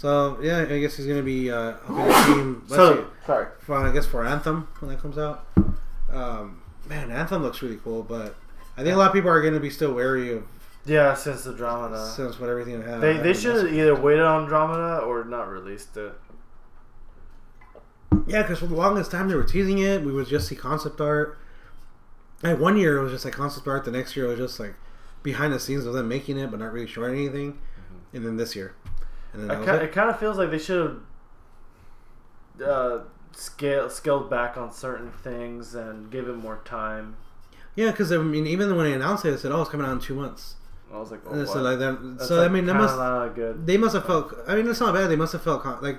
So 0.00 0.38
yeah, 0.40 0.60
I 0.60 0.80
guess 0.80 0.96
he's 0.96 1.04
gonna 1.06 1.22
be 1.22 1.50
uh, 1.50 1.74
helping 1.86 2.06
the 2.06 2.34
team. 2.34 2.62
So- 2.68 3.06
Sorry. 3.26 3.46
for, 3.58 3.76
I 3.76 3.92
guess 3.92 4.06
for 4.06 4.24
Anthem 4.24 4.66
when 4.78 4.90
that 4.90 4.98
comes 5.02 5.18
out. 5.18 5.46
Um, 6.10 6.62
man, 6.88 7.10
Anthem 7.10 7.42
looks 7.42 7.60
really 7.60 7.76
cool, 7.84 8.02
but 8.02 8.34
I 8.78 8.82
think 8.82 8.94
a 8.94 8.98
lot 8.98 9.08
of 9.08 9.12
people 9.12 9.28
are 9.28 9.42
gonna 9.42 9.60
be 9.60 9.68
still 9.68 9.92
wary 9.92 10.32
of 10.32 10.44
Yeah, 10.86 11.12
since 11.12 11.44
the 11.44 11.50
Andromeda. 11.50 12.06
since 12.16 12.40
what 12.40 12.48
everything 12.48 12.80
had. 12.82 13.02
They 13.02 13.18
they 13.18 13.34
should 13.34 13.56
have 13.56 13.74
either 13.74 13.94
waited 13.94 14.22
on 14.24 14.44
Andromeda 14.44 15.00
or 15.04 15.22
not 15.24 15.50
released 15.50 15.94
it. 15.98 16.14
Yeah, 18.26 18.40
because 18.40 18.58
for 18.60 18.66
the 18.68 18.74
longest 18.74 19.10
time 19.10 19.28
they 19.28 19.34
were 19.34 19.44
teasing 19.44 19.78
it. 19.80 20.00
We 20.02 20.12
would 20.12 20.28
just 20.28 20.48
see 20.48 20.56
concept 20.56 20.98
art. 21.02 21.38
Like 22.42 22.58
one 22.58 22.78
year 22.78 22.96
it 22.96 23.02
was 23.02 23.12
just 23.12 23.26
like 23.26 23.34
concept 23.34 23.68
art. 23.68 23.84
The 23.84 23.90
next 23.90 24.16
year 24.16 24.24
it 24.24 24.28
was 24.30 24.38
just 24.38 24.58
like 24.58 24.74
behind 25.22 25.52
the 25.52 25.60
scenes 25.60 25.84
of 25.84 25.92
them 25.92 26.08
making 26.08 26.38
it, 26.38 26.50
but 26.50 26.58
not 26.58 26.72
really 26.72 26.86
showing 26.86 27.14
anything. 27.14 27.58
And 28.14 28.24
then 28.24 28.38
this 28.38 28.56
year, 28.56 28.74
and 29.32 29.48
then 29.48 29.50
I 29.50 29.64
that 29.64 29.82
it. 29.82 29.82
it 29.86 29.92
kind 29.92 30.10
of 30.10 30.18
feels 30.18 30.38
like 30.38 30.50
they 30.50 30.58
should 30.58 31.00
have 32.60 32.68
uh, 32.68 32.98
scale 33.32 33.88
scaled 33.90 34.28
back 34.30 34.56
on 34.56 34.72
certain 34.72 35.10
things 35.10 35.74
and 35.74 36.10
give 36.10 36.28
it 36.28 36.36
more 36.36 36.60
time. 36.64 37.16
yeah, 37.76 37.90
because 37.90 38.12
I 38.12 38.18
mean, 38.18 38.46
even 38.46 38.76
when 38.76 38.86
they 38.86 38.92
announced 38.92 39.24
it, 39.24 39.30
they 39.32 39.36
said, 39.36 39.52
"Oh, 39.52 39.62
it's 39.62 39.70
coming 39.70 39.86
out 39.86 39.92
in 39.92 40.00
two 40.00 40.14
months." 40.14 40.56
I 40.92 40.98
was 40.98 41.10
like, 41.12 41.20
oh, 41.24 41.44
so 41.44 41.62
like 41.62 41.78
that. 41.78 41.98
That's, 42.18 42.28
so 42.28 42.44
I 42.44 42.48
mean, 42.48 42.66
they 42.66 42.72
must 42.72 42.96
not 42.96 43.28
good. 43.34 43.64
they 43.66 43.76
must 43.76 43.94
have 43.94 44.06
felt. 44.06 44.34
I 44.48 44.56
mean, 44.56 44.68
it's 44.68 44.80
not 44.80 44.92
bad. 44.92 45.08
They 45.08 45.16
must 45.16 45.32
have 45.32 45.42
felt 45.42 45.62
con- 45.62 45.80
like 45.80 45.98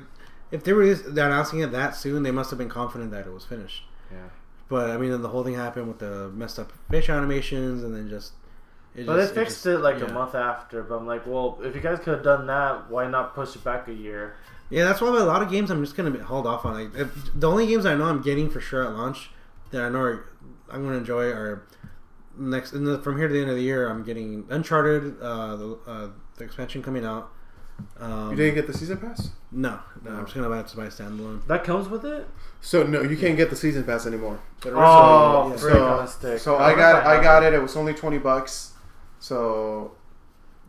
if 0.51 0.63
they 0.63 0.73
were 0.73 0.93
they're 0.93 1.27
announcing 1.27 1.59
it 1.59 1.71
that 1.71 1.95
soon, 1.95 2.23
they 2.23 2.31
must 2.31 2.49
have 2.49 2.59
been 2.59 2.69
confident 2.69 3.11
that 3.11 3.25
it 3.25 3.31
was 3.31 3.45
finished. 3.45 3.83
Yeah. 4.11 4.27
But 4.67 4.89
I 4.91 4.97
mean, 4.97 5.11
then 5.11 5.21
the 5.21 5.29
whole 5.29 5.43
thing 5.43 5.55
happened 5.55 5.87
with 5.87 5.99
the 5.99 6.29
messed 6.29 6.59
up 6.59 6.73
facial 6.89 7.15
animations, 7.15 7.83
and 7.83 7.95
then 7.95 8.09
just. 8.09 8.33
It 8.95 9.05
But 9.05 9.17
just- 9.17 9.33
they 9.35 9.41
fixed 9.41 9.55
just- 9.63 9.65
it 9.67 9.79
like 9.79 9.99
yeah. 9.99 10.05
a 10.05 10.13
month 10.13 10.35
after. 10.35 10.83
But 10.83 10.95
I'm 10.95 11.07
like, 11.07 11.25
well, 11.25 11.59
if 11.63 11.75
you 11.75 11.81
guys 11.81 11.99
could 11.99 12.13
have 12.13 12.23
done 12.23 12.47
that, 12.47 12.89
why 12.89 13.07
not 13.07 13.33
push 13.35 13.55
it 13.55 13.63
back 13.63 13.87
a 13.87 13.93
year? 13.93 14.35
Yeah, 14.69 14.85
that's 14.85 15.01
why 15.01 15.09
a 15.09 15.11
lot 15.23 15.41
of 15.41 15.49
games 15.49 15.69
I'm 15.69 15.83
just 15.83 15.95
gonna 15.97 16.11
be, 16.11 16.19
hold 16.19 16.47
off 16.47 16.65
on. 16.65 16.73
Like 16.73 16.95
if, 16.95 17.09
the 17.35 17.49
only 17.49 17.67
games 17.67 17.85
I 17.85 17.95
know 17.95 18.05
I'm 18.05 18.21
getting 18.21 18.49
for 18.49 18.59
sure 18.61 18.83
at 18.85 18.93
launch 18.93 19.29
that 19.71 19.81
I 19.81 19.89
know 19.89 19.99
are, 19.99 20.25
I'm 20.69 20.83
gonna 20.83 20.97
enjoy 20.97 21.25
are 21.29 21.63
next 22.37 22.71
in 22.73 22.85
the, 22.85 22.97
from 22.99 23.17
here 23.17 23.27
to 23.27 23.33
the 23.33 23.41
end 23.41 23.49
of 23.49 23.55
the 23.57 23.61
year. 23.63 23.89
I'm 23.89 24.03
getting 24.03 24.45
Uncharted, 24.49 25.19
uh, 25.21 25.55
the, 25.57 25.77
uh, 25.87 26.07
the 26.37 26.43
expansion 26.45 26.81
coming 26.81 27.05
out. 27.05 27.31
Um, 27.99 28.29
You 28.31 28.35
didn't 28.37 28.55
get 28.55 28.67
the 28.67 28.73
season 28.73 28.97
pass? 28.97 29.31
no, 29.51 29.79
no, 30.05 30.11
I'm 30.11 30.23
just 30.25 30.35
gonna 30.35 30.47
buy 30.49 30.59
it 30.59 30.67
to 30.67 30.77
buy 30.77 30.85
a 30.85 30.89
standalone. 30.89 31.45
That 31.47 31.63
comes 31.63 31.89
with 31.89 32.05
it. 32.05 32.27
So 32.61 32.83
no, 32.83 33.01
you 33.01 33.17
can't 33.17 33.35
get 33.35 33.49
the 33.49 33.55
season 33.55 33.83
pass 33.83 34.05
anymore. 34.05 34.39
Oh, 34.65 35.49
yeah. 35.49 35.57
freak 35.57 35.75
on 35.75 36.03
a 36.03 36.07
stick. 36.07 36.39
So 36.39 36.55
I 36.55 36.71
I 36.71 36.75
got 36.75 37.05
I 37.05 37.21
got 37.23 37.43
it. 37.43 37.53
It 37.53 37.61
was 37.61 37.75
only 37.75 37.93
twenty 37.93 38.19
bucks. 38.19 38.70
So 39.21 39.91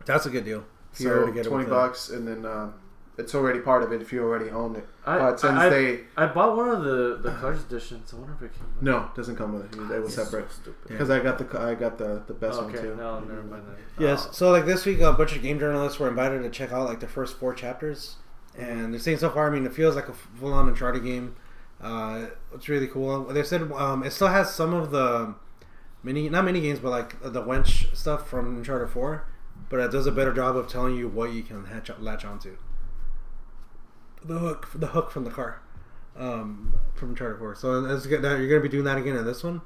That's 0.05 0.25
a 0.25 0.29
good 0.29 0.45
deal. 0.45 0.63
If 0.93 1.01
you 1.01 1.09
were 1.09 1.21
so 1.21 1.25
to 1.25 1.31
get 1.33 1.43
twenty 1.45 1.63
with 1.65 1.69
the- 1.69 1.75
bucks, 1.75 2.09
and 2.11 2.27
then 2.27 2.45
uh, 2.45 2.71
it's 3.17 3.33
already 3.35 3.59
part 3.59 3.81
of 3.83 3.91
it 3.91 4.01
if 4.01 4.13
you 4.13 4.21
already 4.21 4.49
own 4.51 4.75
it. 4.75 4.87
I, 5.05 5.17
But 5.17 5.39
since 5.39 5.53
I, 5.57 5.69
they 5.69 5.99
I 6.15 6.27
bought 6.27 6.55
one 6.55 6.69
of 6.69 6.83
the 6.83 7.17
the 7.21 7.31
colors 7.31 7.63
editions. 7.63 8.13
I 8.13 8.17
wonder 8.17 8.33
if 8.35 8.41
it 8.43 8.53
came. 8.53 8.67
With 8.75 8.83
no, 8.83 8.97
it 9.05 9.15
doesn't 9.15 9.35
come 9.35 9.53
with 9.53 9.65
it. 9.73 9.79
It 9.91 9.99
was 10.01 10.15
It's 10.17 10.23
separate 10.29 10.51
So 10.51 10.61
stupid. 10.61 10.87
because 10.87 11.09
I 11.09 11.19
got 11.19 11.37
the 11.39 11.59
I 11.59 11.73
got 11.73 11.97
the 11.97 12.21
the 12.27 12.33
best 12.35 12.61
one 12.61 12.69
okay, 12.69 12.81
too. 12.83 12.95
no, 12.95 13.19
never 13.21 13.41
mind. 13.43 13.63
Then. 13.67 14.07
Yes. 14.07 14.27
Oh. 14.29 14.31
So 14.33 14.51
like 14.51 14.65
this 14.67 14.85
week, 14.85 14.99
a 15.01 15.11
bunch 15.13 15.35
of 15.35 15.41
game 15.41 15.57
journalists 15.59 15.99
were 15.99 16.07
invited 16.07 16.43
to 16.43 16.49
check 16.51 16.71
out 16.71 16.85
like 16.87 16.99
the 16.99 17.07
first 17.07 17.37
four 17.37 17.55
chapters, 17.55 18.17
and 18.55 18.93
they're 18.93 18.99
saying 19.01 19.17
so 19.17 19.31
far. 19.31 19.47
I 19.47 19.51
mean, 19.51 19.65
it 19.65 19.73
feels 19.73 19.95
like 19.95 20.09
a 20.09 20.13
full-on 20.13 20.67
Uncharted 20.69 21.03
game. 21.03 21.35
Uh, 21.81 22.27
it's 22.53 22.69
really 22.69 22.87
cool. 22.87 23.23
They 23.25 23.43
said 23.43 23.63
um, 23.73 24.03
it 24.03 24.11
still 24.11 24.27
has 24.29 24.53
some 24.53 24.73
of 24.75 24.91
the 24.91 25.33
mini, 26.03 26.29
not 26.29 26.45
mini 26.45 26.61
games, 26.61 26.79
but 26.79 26.89
like 26.89 27.15
the 27.21 27.41
winch 27.41 27.87
stuff 27.95 28.29
from 28.29 28.57
Uncharted 28.57 28.89
Four, 28.89 29.25
but 29.69 29.79
it 29.79 29.91
does 29.91 30.05
a 30.05 30.11
better 30.11 30.33
job 30.33 30.55
of 30.55 30.67
telling 30.67 30.95
you 30.95 31.07
what 31.07 31.31
you 31.31 31.41
can 31.41 31.65
hatch, 31.65 31.89
latch 31.99 32.25
onto. 32.25 32.57
The 34.23 34.39
hook, 34.39 34.69
the 34.75 34.87
hook 34.87 35.11
from 35.11 35.23
the 35.23 35.31
car, 35.31 35.61
um, 36.15 36.73
from 36.93 37.09
Uncharted 37.09 37.39
Four. 37.39 37.55
So 37.55 37.85
it's 37.85 38.05
good 38.05 38.21
that 38.21 38.39
you're 38.39 38.49
gonna 38.49 38.61
be 38.61 38.69
doing 38.69 38.85
that 38.85 38.97
again 38.97 39.15
in 39.15 39.25
this 39.25 39.43
one. 39.43 39.61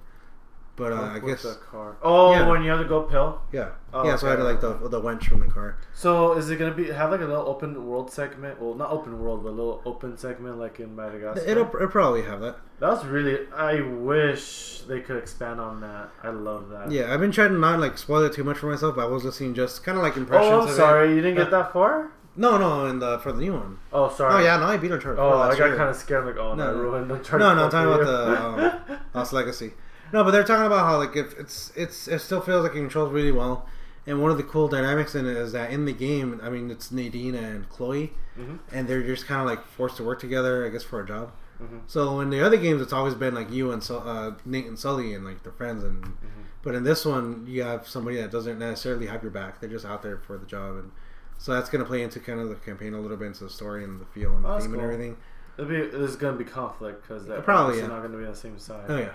But 0.78 0.94
uh, 0.94 1.02
I 1.16 1.20
guess 1.20 1.42
the 1.42 1.56
car. 1.56 1.98
Oh, 2.04 2.32
Yeah. 2.32 2.48
when 2.48 2.62
you 2.64 2.70
have 2.70 2.80
to 2.80 2.86
go 2.88 3.02
pill. 3.02 3.42
yeah, 3.52 3.72
Oh, 3.94 4.06
yeah. 4.06 4.16
So 4.16 4.28
I 4.28 4.32
had 4.32 4.40
like 4.42 4.62
the 4.62 4.74
the 4.88 5.00
winch 5.02 5.28
from 5.28 5.40
the 5.42 5.48
car. 5.48 5.78
So 5.94 6.34
is 6.34 6.50
it 6.52 6.58
gonna 6.58 6.74
be 6.74 6.86
have 6.92 7.10
like 7.12 7.20
a 7.22 7.26
little 7.26 7.48
open 7.48 7.88
world 7.88 8.12
segment? 8.12 8.62
Well, 8.62 8.76
not 8.76 8.92
open 8.92 9.20
world, 9.20 9.44
but 9.44 9.50
a 9.50 9.58
little 9.58 9.82
open 9.86 10.16
segment 10.18 10.60
like 10.60 10.80
in 10.80 10.96
Madagascar. 10.96 11.44
It'll, 11.46 11.66
it'll 11.76 11.88
probably 11.88 12.22
have 12.22 12.42
that. 12.42 12.58
That 12.80 12.90
was 12.92 13.06
really. 13.06 13.48
I 13.56 13.82
wish 13.82 14.82
they 14.88 15.02
could 15.02 15.18
expand 15.18 15.60
on 15.60 15.82
that. 15.82 16.10
I 16.24 16.30
love 16.30 16.70
that. 16.70 16.92
Yeah, 16.92 17.12
I've 17.12 17.20
been 17.20 17.32
trying 17.32 17.50
to 17.50 17.58
not 17.58 17.80
like 17.80 17.98
spoil 17.98 18.24
it 18.26 18.34
too 18.34 18.44
much 18.44 18.58
for 18.60 18.68
myself, 18.68 18.96
but 18.96 19.02
I 19.02 19.08
was 19.10 19.24
listening 19.26 19.56
just 19.56 19.84
kind 19.84 19.98
of 19.98 20.04
like 20.04 20.16
impressions. 20.16 20.54
Oh, 20.54 20.62
I'm 20.62 20.68
it. 20.68 20.76
sorry. 20.76 21.10
You 21.16 21.22
didn't 21.22 21.38
get 21.38 21.50
that 21.52 21.74
far. 21.74 22.12
No, 22.36 22.60
no, 22.60 22.86
in 22.86 23.00
the 23.00 23.18
for 23.18 23.32
the 23.32 23.40
new 23.42 23.54
one. 23.54 23.80
Oh, 23.92 24.10
sorry. 24.10 24.32
Oh 24.36 24.46
yeah, 24.46 24.58
no, 24.58 24.66
I 24.66 24.78
beat 24.78 24.92
Uncharted. 24.92 25.18
Oh, 25.20 25.32
four 25.32 25.42
I 25.42 25.58
got 25.58 25.76
kind 25.76 25.90
of 25.90 25.96
scared. 25.96 26.24
Like, 26.28 26.38
oh, 26.38 26.54
no, 26.54 26.66
No, 26.66 26.70
I 26.70 26.74
no. 26.74 26.80
ruined 26.84 27.12
Uncharted. 27.12 27.40
No, 27.40 27.56
no, 27.56 27.64
I'm 27.66 27.72
talking 27.72 27.92
about 27.92 28.06
the 28.06 28.94
um, 28.94 29.00
Lost 29.16 29.34
Legacy. 29.34 29.74
No, 30.14 30.24
but 30.24 30.32
they're 30.32 30.44
talking 30.44 30.66
about 30.66 30.86
how 30.86 30.98
like 30.98 31.16
if 31.16 31.38
it's 31.40 31.72
it's 31.76 32.08
it 32.08 32.20
still 32.20 32.42
feels 32.42 32.64
like 32.64 32.72
it 32.74 32.80
controls 32.80 33.12
really 33.12 33.32
well, 33.32 33.68
and 34.06 34.22
one 34.22 34.32
of 34.32 34.38
the 34.38 34.44
cool 34.44 34.68
dynamics 34.68 35.16
in 35.16 35.26
it 35.28 35.36
is 35.38 35.52
that 35.52 35.72
in 35.72 35.86
the 35.86 35.94
game, 35.94 36.40
I 36.44 36.50
mean, 36.50 36.72
it's 36.72 36.92
Nadine 36.92 37.36
and 37.36 37.68
Chloe, 37.70 38.14
Mhm. 38.40 38.60
and 38.72 38.88
they're 38.88 39.04
just 39.04 39.26
kind 39.26 39.42
of 39.42 39.48
like 39.48 39.66
forced 39.66 39.98
to 39.98 40.04
work 40.04 40.20
together, 40.20 40.66
I 40.66 40.70
guess, 40.70 40.84
for 40.84 41.02
a 41.02 41.06
job. 41.06 41.32
Mhm. 41.62 41.82
So 41.88 42.20
in 42.20 42.30
the 42.30 42.40
other 42.42 42.58
games, 42.58 42.82
it's 42.82 42.94
always 42.94 43.16
been 43.16 43.34
like 43.36 43.52
you 43.52 43.72
and 43.72 43.86
uh, 43.92 44.32
Nate 44.46 44.68
and 44.68 44.78
Sully 44.78 45.14
and 45.14 45.26
like 45.26 45.44
their 45.44 45.52
friends, 45.54 45.84
and 45.84 46.04
Mm-hmm. 46.04 46.42
but 46.64 46.76
in 46.76 46.84
this 46.84 47.06
one, 47.06 47.46
you 47.48 47.64
have 47.64 47.88
somebody 47.88 48.18
that 48.18 48.32
doesn't 48.32 48.60
necessarily 48.60 49.08
have 49.08 49.24
your 49.24 49.32
back. 49.32 49.60
They're 49.60 49.70
just 49.70 49.86
out 49.86 50.04
there 50.04 50.18
for 50.18 50.38
the 50.38 50.46
job, 50.46 50.76
and 50.78 50.92
so 51.40 51.54
that's 51.54 51.70
going 51.70 51.84
to 51.84 51.88
play 51.88 52.02
into 52.04 52.20
kind 52.20 52.40
of 52.40 52.50
the 52.50 52.56
campaign 52.56 52.94
a 52.94 53.00
little 53.02 53.18
bit, 53.18 53.26
into 53.28 53.44
the 53.44 53.50
story 53.50 53.84
and 53.84 54.00
the 54.00 54.06
feel 54.06 54.36
and 54.36 54.44
the 54.46 54.50
Oh, 54.50 54.54
that's 54.54 54.66
theme 54.66 54.74
and 54.76 54.82
everything. 54.84 55.18
It'll 55.58 55.70
be, 55.70 55.88
there's 55.88 56.16
gonna 56.16 56.38
be 56.38 56.44
conflict 56.44 57.02
because 57.02 57.26
they're 57.26 57.42
Probably, 57.42 57.80
yeah. 57.80 57.88
not 57.88 58.04
gonna 58.04 58.18
be 58.18 58.24
on 58.26 58.32
the 58.32 58.38
same 58.38 58.60
side. 58.60 58.86
Oh 58.90 58.98
yeah. 58.98 59.14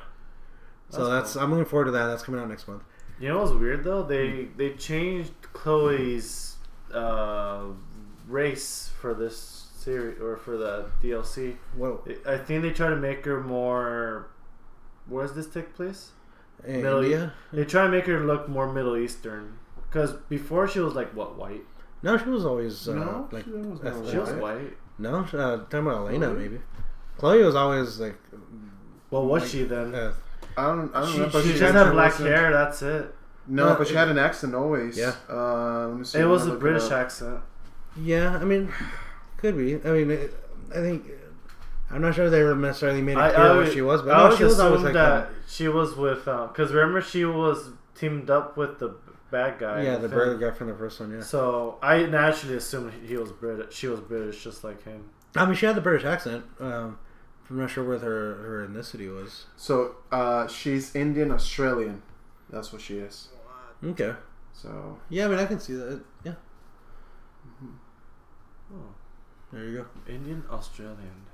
So 0.92 1.04
That's 1.08 1.10
that's 1.10 1.32
cool. 1.34 1.42
I'm 1.42 1.50
looking 1.50 1.64
forward 1.64 1.86
to 1.86 1.90
that. 1.92 2.06
That's 2.08 2.22
coming 2.22 2.40
out 2.40 2.48
next 2.48 2.68
month. 2.68 2.82
You 3.18 3.28
know 3.28 3.38
what's 3.40 3.52
weird 3.52 3.82
though? 3.84 4.02
They 4.02 4.48
they 4.56 4.70
changed 4.74 5.32
Chloe's 5.52 6.56
uh, 6.92 7.62
race 8.28 8.90
for 9.00 9.14
this 9.14 9.68
series 9.76 10.20
or 10.20 10.36
for 10.36 10.56
the 10.56 10.86
DLC. 11.02 11.56
Whoa. 11.76 12.04
I 12.26 12.36
think 12.36 12.62
they 12.62 12.70
try 12.72 12.88
to 12.90 12.96
make 12.96 13.24
her 13.24 13.40
more. 13.40 14.28
Where 15.06 15.26
does 15.26 15.34
this 15.34 15.46
take 15.46 15.74
place? 15.74 16.10
In 16.66 16.82
Middle 16.82 17.02
India? 17.02 17.32
They 17.52 17.64
try 17.64 17.84
to 17.84 17.88
make 17.90 18.06
her 18.06 18.20
look 18.20 18.48
more 18.48 18.72
Middle 18.72 18.96
Eastern. 18.96 19.58
Because 19.88 20.12
before 20.28 20.68
she 20.68 20.78
was 20.80 20.94
like 20.94 21.14
what 21.14 21.36
white? 21.36 21.62
No, 22.02 22.16
she 22.18 22.28
was 22.28 22.44
always 22.44 22.88
uh, 22.88 22.94
No, 22.94 23.28
like 23.32 23.44
she 23.44 23.50
was 23.50 23.82
not 23.82 24.10
She 24.10 24.18
was 24.18 24.30
White? 24.30 24.40
white. 24.40 24.76
no. 24.98 25.18
Uh, 25.20 25.24
talking 25.58 25.80
about 25.80 26.08
Elena 26.08 26.26
Chloe? 26.26 26.38
maybe. 26.38 26.60
Chloe 27.18 27.42
was 27.42 27.54
always 27.54 27.98
like. 28.00 28.16
Well, 29.10 29.26
was 29.26 29.42
like, 29.42 29.50
she 29.50 29.64
then? 29.64 29.94
Uh, 29.94 30.12
I 30.56 30.66
don't 30.66 30.94
I 30.94 31.00
don't 31.00 31.12
she 31.12 31.18
know. 31.18 31.28
But 31.32 31.42
she 31.42 31.52
she 31.52 31.58
just 31.58 31.72
had 31.74 31.86
had 31.86 31.92
black 31.92 32.12
wasn't- 32.12 32.28
hair. 32.30 32.52
That's 32.52 32.82
it. 32.82 33.14
No, 33.48 33.70
No, 33.70 33.74
but 33.76 33.86
she 33.88 33.94
it- 33.94 33.96
had 33.98 34.08
an 34.08 34.18
accent 34.18 34.54
always. 34.54 34.96
Yeah. 34.96 35.14
Uh, 35.28 35.88
let 35.88 35.98
me 35.98 36.04
see. 36.04 36.18
It 36.20 36.24
was 36.24 36.46
a 36.46 36.54
British 36.54 36.90
accent. 36.90 37.40
yeah, 37.96 38.36
I 38.36 38.44
mean, 38.44 38.72
could 39.36 39.56
be. 39.56 39.74
I 39.84 39.90
mean, 39.92 40.10
it, 40.10 40.34
I 40.70 40.76
think. 40.76 41.04
I'm 41.90 42.00
not 42.00 42.14
sure 42.14 42.30
they 42.30 42.42
were 42.42 42.54
necessarily 42.54 43.02
made 43.02 43.18
it 43.18 43.34
clear 43.34 43.36
I 43.36 43.48
what 43.48 43.56
would- 43.64 43.72
she 43.72 43.82
was, 43.82 44.00
but 44.02 44.12
I 44.12 44.16
no, 44.18 44.22
always 44.24 44.38
she 44.38 44.44
was 44.44 44.58
always 44.60 44.80
assumed 44.80 44.84
like 44.84 44.94
that 44.94 45.26
um, 45.28 45.34
she 45.46 45.68
was 45.68 45.94
with 45.94 46.24
because 46.24 46.72
remember 46.72 47.02
she 47.02 47.24
was 47.26 47.68
teamed 47.94 48.30
up 48.30 48.56
with 48.56 48.78
the 48.78 48.94
bad 49.30 49.58
guy. 49.58 49.82
yeah, 49.82 49.96
the 49.96 50.08
film. 50.08 50.12
burger 50.12 50.50
guy 50.50 50.56
from 50.56 50.68
the 50.68 50.74
first 50.74 51.00
one. 51.00 51.10
Yeah, 51.12 51.20
So 51.22 51.78
I 51.82 52.04
naturally 52.06 52.56
assumed 52.56 52.92
he 53.06 53.16
was 53.18 53.30
British. 53.32 53.74
She 53.74 53.88
was 53.88 54.00
British, 54.00 54.42
just 54.42 54.64
like 54.64 54.82
him. 54.84 55.04
I 55.36 55.44
mean, 55.44 55.54
she 55.54 55.66
had 55.66 55.74
the 55.74 55.80
British 55.82 56.06
accent. 56.06 56.44
Um, 56.60 56.98
I'm 57.50 57.58
not 57.58 57.70
sure 57.70 57.84
what 57.84 58.00
her 58.00 58.34
her 58.34 58.66
ethnicity 58.68 59.14
was. 59.14 59.46
So 59.56 59.96
uh, 60.10 60.46
she's 60.46 60.94
Indian 60.94 61.30
Australian. 61.30 62.02
That's 62.50 62.72
what 62.72 62.80
she 62.82 62.96
is. 62.98 63.28
Okay. 63.84 64.14
So 64.52 64.98
Yeah, 65.08 65.26
I 65.26 65.28
mean, 65.28 65.38
I 65.38 65.46
can 65.46 65.58
see 65.60 65.74
that. 65.74 66.02
Yeah. 66.24 66.34
Mm-hmm. 67.46 68.74
Oh, 68.74 68.94
There 69.52 69.64
you 69.64 69.78
go. 69.78 70.12
Indian 70.12 70.44
Australian. 70.50 71.26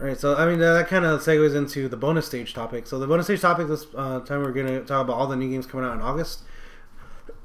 All 0.00 0.06
right, 0.06 0.18
so 0.18 0.34
I 0.34 0.46
mean 0.46 0.58
that, 0.60 0.72
that 0.72 0.88
kind 0.88 1.04
of 1.04 1.20
segues 1.20 1.54
into 1.54 1.86
the 1.86 1.96
bonus 1.96 2.26
stage 2.26 2.54
topic. 2.54 2.86
So 2.86 2.98
the 2.98 3.06
bonus 3.06 3.26
stage 3.26 3.42
topic 3.42 3.68
this 3.68 3.86
uh, 3.94 4.20
time 4.20 4.42
we're 4.42 4.52
gonna 4.52 4.80
talk 4.80 5.02
about 5.02 5.16
all 5.16 5.26
the 5.26 5.36
new 5.36 5.50
games 5.50 5.66
coming 5.66 5.84
out 5.84 5.94
in 5.94 6.00
August. 6.00 6.40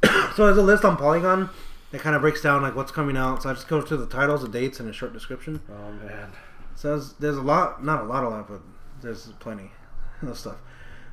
so 0.35 0.45
there's 0.45 0.57
a 0.57 0.63
list 0.63 0.85
on 0.85 0.95
Polygon 0.95 1.49
that 1.91 1.99
kind 1.99 2.15
of 2.15 2.21
breaks 2.21 2.41
down 2.41 2.61
like 2.61 2.75
what's 2.75 2.93
coming 2.93 3.17
out. 3.17 3.43
So 3.43 3.49
I 3.49 3.53
just 3.53 3.67
go 3.67 3.81
to 3.81 3.97
the 3.97 4.07
titles, 4.07 4.41
the 4.41 4.47
dates, 4.47 4.79
and 4.79 4.89
a 4.89 4.93
short 4.93 5.11
description. 5.11 5.61
Oh 5.69 5.91
man. 6.05 6.31
So 6.75 6.99
there's, 7.19 7.37
a 7.37 7.41
lot, 7.41 7.83
not 7.83 8.01
a 8.03 8.05
lot, 8.05 8.23
a 8.23 8.29
lot, 8.29 8.47
but 8.47 8.61
there's 9.01 9.31
plenty 9.39 9.71
of 10.21 10.37
stuff. 10.37 10.57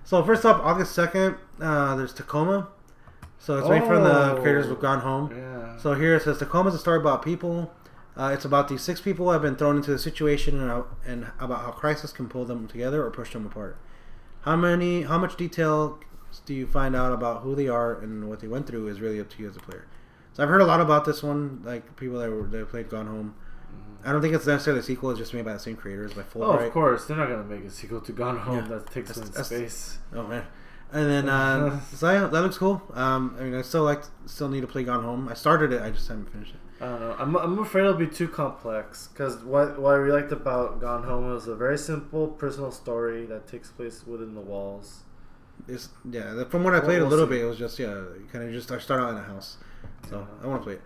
So 0.04 0.22
first 0.24 0.44
up, 0.44 0.58
August 0.64 0.92
second, 0.94 1.36
uh, 1.60 1.94
there's 1.96 2.12
Tacoma. 2.12 2.68
So 3.38 3.58
it's 3.58 3.68
made 3.68 3.84
from 3.84 4.04
the 4.04 4.32
Oh. 4.34 4.40
creators 4.40 4.68
of 4.68 4.80
Gone 4.80 5.00
Home. 5.00 5.32
Yeah. 5.36 5.76
So 5.78 5.94
here 5.94 6.14
it 6.16 6.22
says 6.22 6.38
Tacoma 6.38 6.68
is 6.68 6.74
a 6.76 6.78
story 6.78 6.98
about 6.98 7.22
people. 7.22 7.72
Uh, 8.16 8.30
it's 8.34 8.44
about 8.44 8.68
these 8.68 8.82
six 8.82 9.00
people 9.00 9.26
who 9.26 9.32
have 9.32 9.42
been 9.42 9.56
thrown 9.56 9.76
into 9.76 9.92
a 9.94 9.98
situation 9.98 10.60
and, 10.60 10.84
and 11.06 11.26
about 11.40 11.60
how 11.60 11.70
crisis 11.70 12.12
can 12.12 12.28
pull 12.28 12.44
them 12.44 12.68
together 12.68 13.04
or 13.04 13.10
push 13.10 13.32
them 13.32 13.46
apart. 13.46 13.78
How 14.42 14.54
many, 14.56 15.02
how 15.02 15.18
much 15.18 15.36
detail 15.36 15.98
do 16.46 16.54
you 16.54 16.66
find 16.66 16.94
out 16.96 17.12
about 17.12 17.42
who 17.42 17.54
they 17.54 17.68
are 17.68 18.00
and 18.00 18.28
what 18.28 18.40
they 18.40 18.48
went 18.48 18.66
through 18.66 18.88
is 18.88 19.00
really 19.00 19.20
up 19.20 19.28
to 19.30 19.42
you 19.42 19.48
as 19.48 19.56
a 19.56 19.60
player. 19.60 19.86
So 20.34 20.42
I've 20.42 20.48
heard 20.48 20.60
a 20.62 20.64
lot 20.66 20.80
about 20.80 21.04
this 21.04 21.22
one, 21.22 21.62
like 21.64 21.94
people 21.96 22.18
that 22.18 22.30
were 22.30 22.46
that 22.46 22.68
played 22.70 22.88
Gone 22.88 23.06
Home. 23.06 23.34
I 24.04 24.12
don't 24.12 24.20
think 24.20 24.34
it's 24.34 24.46
necessarily 24.46 24.80
a 24.80 24.82
sequel; 24.82 25.10
it's 25.10 25.18
just 25.20 25.32
made 25.34 25.44
by 25.44 25.52
the 25.52 25.58
same 25.58 25.76
creators 25.76 26.12
by 26.14 26.22
Oh, 26.36 26.52
of 26.52 26.72
course. 26.72 27.06
They're 27.06 27.16
not 27.16 27.28
gonna 27.28 27.44
make 27.44 27.64
a 27.64 27.70
sequel 27.70 28.00
to 28.00 28.12
Gone 28.12 28.38
Home 28.38 28.56
Yeah. 28.56 28.68
that 28.78 28.90
takes 28.90 29.12
That's- 29.14 29.46
space. 29.46 29.98
Oh 30.14 30.24
man. 30.24 30.44
And 30.94 31.08
then 31.10 31.28
uh, 31.30 31.80
so 31.94 32.10
yeah, 32.12 32.26
that 32.26 32.42
looks 32.42 32.58
cool. 32.58 32.82
Um, 32.92 33.34
I 33.40 33.44
mean, 33.44 33.54
I 33.54 33.62
still 33.62 33.82
like, 33.82 34.02
still 34.26 34.48
need 34.50 34.60
to 34.60 34.66
play 34.66 34.84
Gone 34.84 35.02
Home. 35.02 35.26
I 35.28 35.34
started 35.34 35.72
it, 35.72 35.80
I 35.80 35.90
just 35.90 36.06
haven't 36.08 36.30
finished 36.30 36.52
it. 36.54 36.60
I 36.84 36.86
don't 36.88 37.00
know. 37.00 37.16
I'm, 37.18 37.36
I'm 37.36 37.58
afraid 37.60 37.82
it'll 37.84 37.94
be 37.94 38.08
too 38.08 38.28
complex 38.28 39.06
because 39.08 39.36
what 39.44 39.78
what 39.80 39.94
I 39.94 39.96
really 39.96 40.20
liked 40.20 40.32
about 40.32 40.80
Gone 40.80 41.04
Home 41.04 41.30
was 41.32 41.46
a 41.48 41.54
very 41.56 41.78
simple 41.78 42.28
personal 42.28 42.70
story 42.72 43.24
that 43.26 43.46
takes 43.46 43.70
place 43.70 44.04
within 44.06 44.34
the 44.34 44.40
walls. 44.42 45.02
It's 45.68 45.88
yeah. 46.10 46.44
From 46.44 46.64
what 46.64 46.74
I 46.74 46.80
played 46.80 46.98
a 46.98 47.02
we'll 47.02 47.10
little 47.10 47.26
see. 47.26 47.34
bit, 47.36 47.42
it 47.42 47.46
was 47.46 47.58
just 47.58 47.78
yeah, 47.78 48.02
kind 48.32 48.44
of 48.44 48.52
just 48.52 48.70
I 48.70 48.78
start 48.78 49.00
out 49.00 49.10
in 49.10 49.16
a 49.16 49.22
house, 49.22 49.56
so 50.10 50.18
Yeah. 50.18 50.44
I 50.44 50.46
want 50.48 50.60
to 50.60 50.64
play 50.64 50.74
it. 50.74 50.82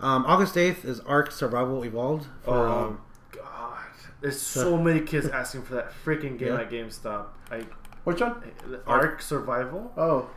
Um, 0.00 0.24
August 0.26 0.56
eighth 0.56 0.84
is 0.84 1.00
Ark 1.00 1.30
Survival 1.32 1.84
Evolved. 1.84 2.26
For, 2.42 2.50
Oh, 2.54 2.72
um, 2.84 3.00
God, 3.32 3.78
there's 4.20 4.40
so 4.40 4.76
many 4.78 5.00
kids 5.00 5.26
asking 5.28 5.62
for 5.62 5.74
that 5.74 5.92
freaking 6.04 6.38
game 6.38 6.48
Yeah. 6.54 6.60
at 6.60 6.70
GameStop. 6.70 7.26
I 7.50 7.64
Which 8.04 8.20
one? 8.20 8.34
the 8.66 8.80
Ark 8.86 9.20
Survival. 9.20 9.92
Oh. 9.96 10.30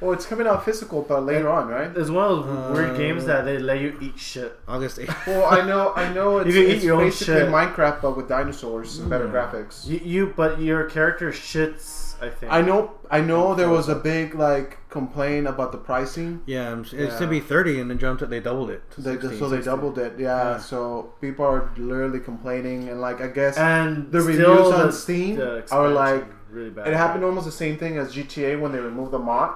Well, 0.00 0.12
it's 0.12 0.26
coming 0.26 0.46
out 0.46 0.64
physical, 0.64 1.02
but 1.02 1.24
later 1.24 1.48
on, 1.48 1.68
right? 1.68 1.90
It's 1.96 2.10
one 2.10 2.24
of 2.30 2.46
those 2.46 2.76
weird 2.76 2.90
Uh, 2.90 2.96
games 2.96 3.24
that 3.26 3.44
they 3.44 3.58
let 3.58 3.80
you 3.80 3.96
eat 4.00 4.18
shit. 4.18 4.58
August 4.68 4.98
eighth. 4.98 5.26
Well, 5.26 5.46
I 5.46 5.64
know, 5.66 5.92
I 5.94 6.12
know. 6.12 6.38
It's, 6.40 6.48
You 6.54 6.62
can 6.62 6.70
eat 6.70 6.74
it's 6.76 6.84
your 6.84 6.96
own 6.96 7.04
basically 7.04 7.34
shit. 7.34 7.48
Minecraft, 7.48 8.02
but 8.02 8.16
with 8.16 8.28
dinosaurs 8.28 8.98
and 8.98 9.08
better 9.08 9.28
graphics. 9.28 9.86
You, 9.86 10.00
you 10.04 10.32
but 10.36 10.60
your 10.60 10.84
character 10.84 11.30
shits. 11.30 12.03
I 12.24 12.30
think. 12.30 12.52
I 12.52 12.60
know, 12.62 12.92
I 13.10 13.20
know. 13.20 13.54
There 13.54 13.68
was 13.68 13.88
a 13.88 13.94
big 13.94 14.34
like 14.34 14.78
complaint 14.90 15.46
about 15.46 15.70
the 15.72 15.78
pricing. 15.78 16.40
Yeah, 16.46 16.78
it's 16.80 16.92
Yeah. 16.92 17.18
to 17.18 17.26
be 17.26 17.40
thirty, 17.40 17.80
and 17.80 17.90
then 17.90 17.98
jumped 17.98 18.22
it. 18.22 18.30
They 18.30 18.40
doubled 18.40 18.70
it. 18.70 18.82
To 18.92 19.00
They, 19.00 19.12
60. 19.20 19.38
so 19.38 19.48
they 19.48 19.60
doubled 19.62 19.98
it. 19.98 20.12
Yeah, 20.18 20.52
Yeah. 20.52 20.58
So 20.58 21.12
people 21.20 21.44
are 21.44 21.70
literally 21.76 22.20
complaining, 22.20 22.88
and 22.90 23.00
like 23.00 23.20
I 23.20 23.28
guess 23.28 23.56
And 23.58 24.10
the 24.10 24.20
reviews 24.20 24.68
on 24.78 24.86
the- 24.86 24.92
Steam 24.92 25.36
the 25.36 25.64
are 25.72 25.88
like 25.88 26.24
really 26.50 26.70
bad. 26.70 26.86
it 26.88 26.94
happened 26.94 27.24
almost 27.24 27.46
the 27.46 27.52
same 27.64 27.76
thing 27.78 27.98
as 27.98 28.14
GTA 28.14 28.56
when 28.60 28.72
they 28.72 28.80
removed 28.80 29.10
the 29.12 29.18
mod. 29.18 29.50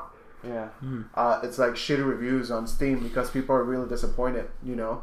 Yeah. 0.46 0.68
Hmm. 0.80 1.02
Uh, 1.14 1.40
it's 1.42 1.58
like 1.58 1.72
shitty 1.74 2.06
reviews 2.06 2.50
on 2.50 2.66
Steam 2.66 3.00
because 3.00 3.30
people 3.30 3.54
are 3.56 3.64
really 3.64 3.88
disappointed. 3.88 4.46
You 4.62 4.76
know. 4.76 5.02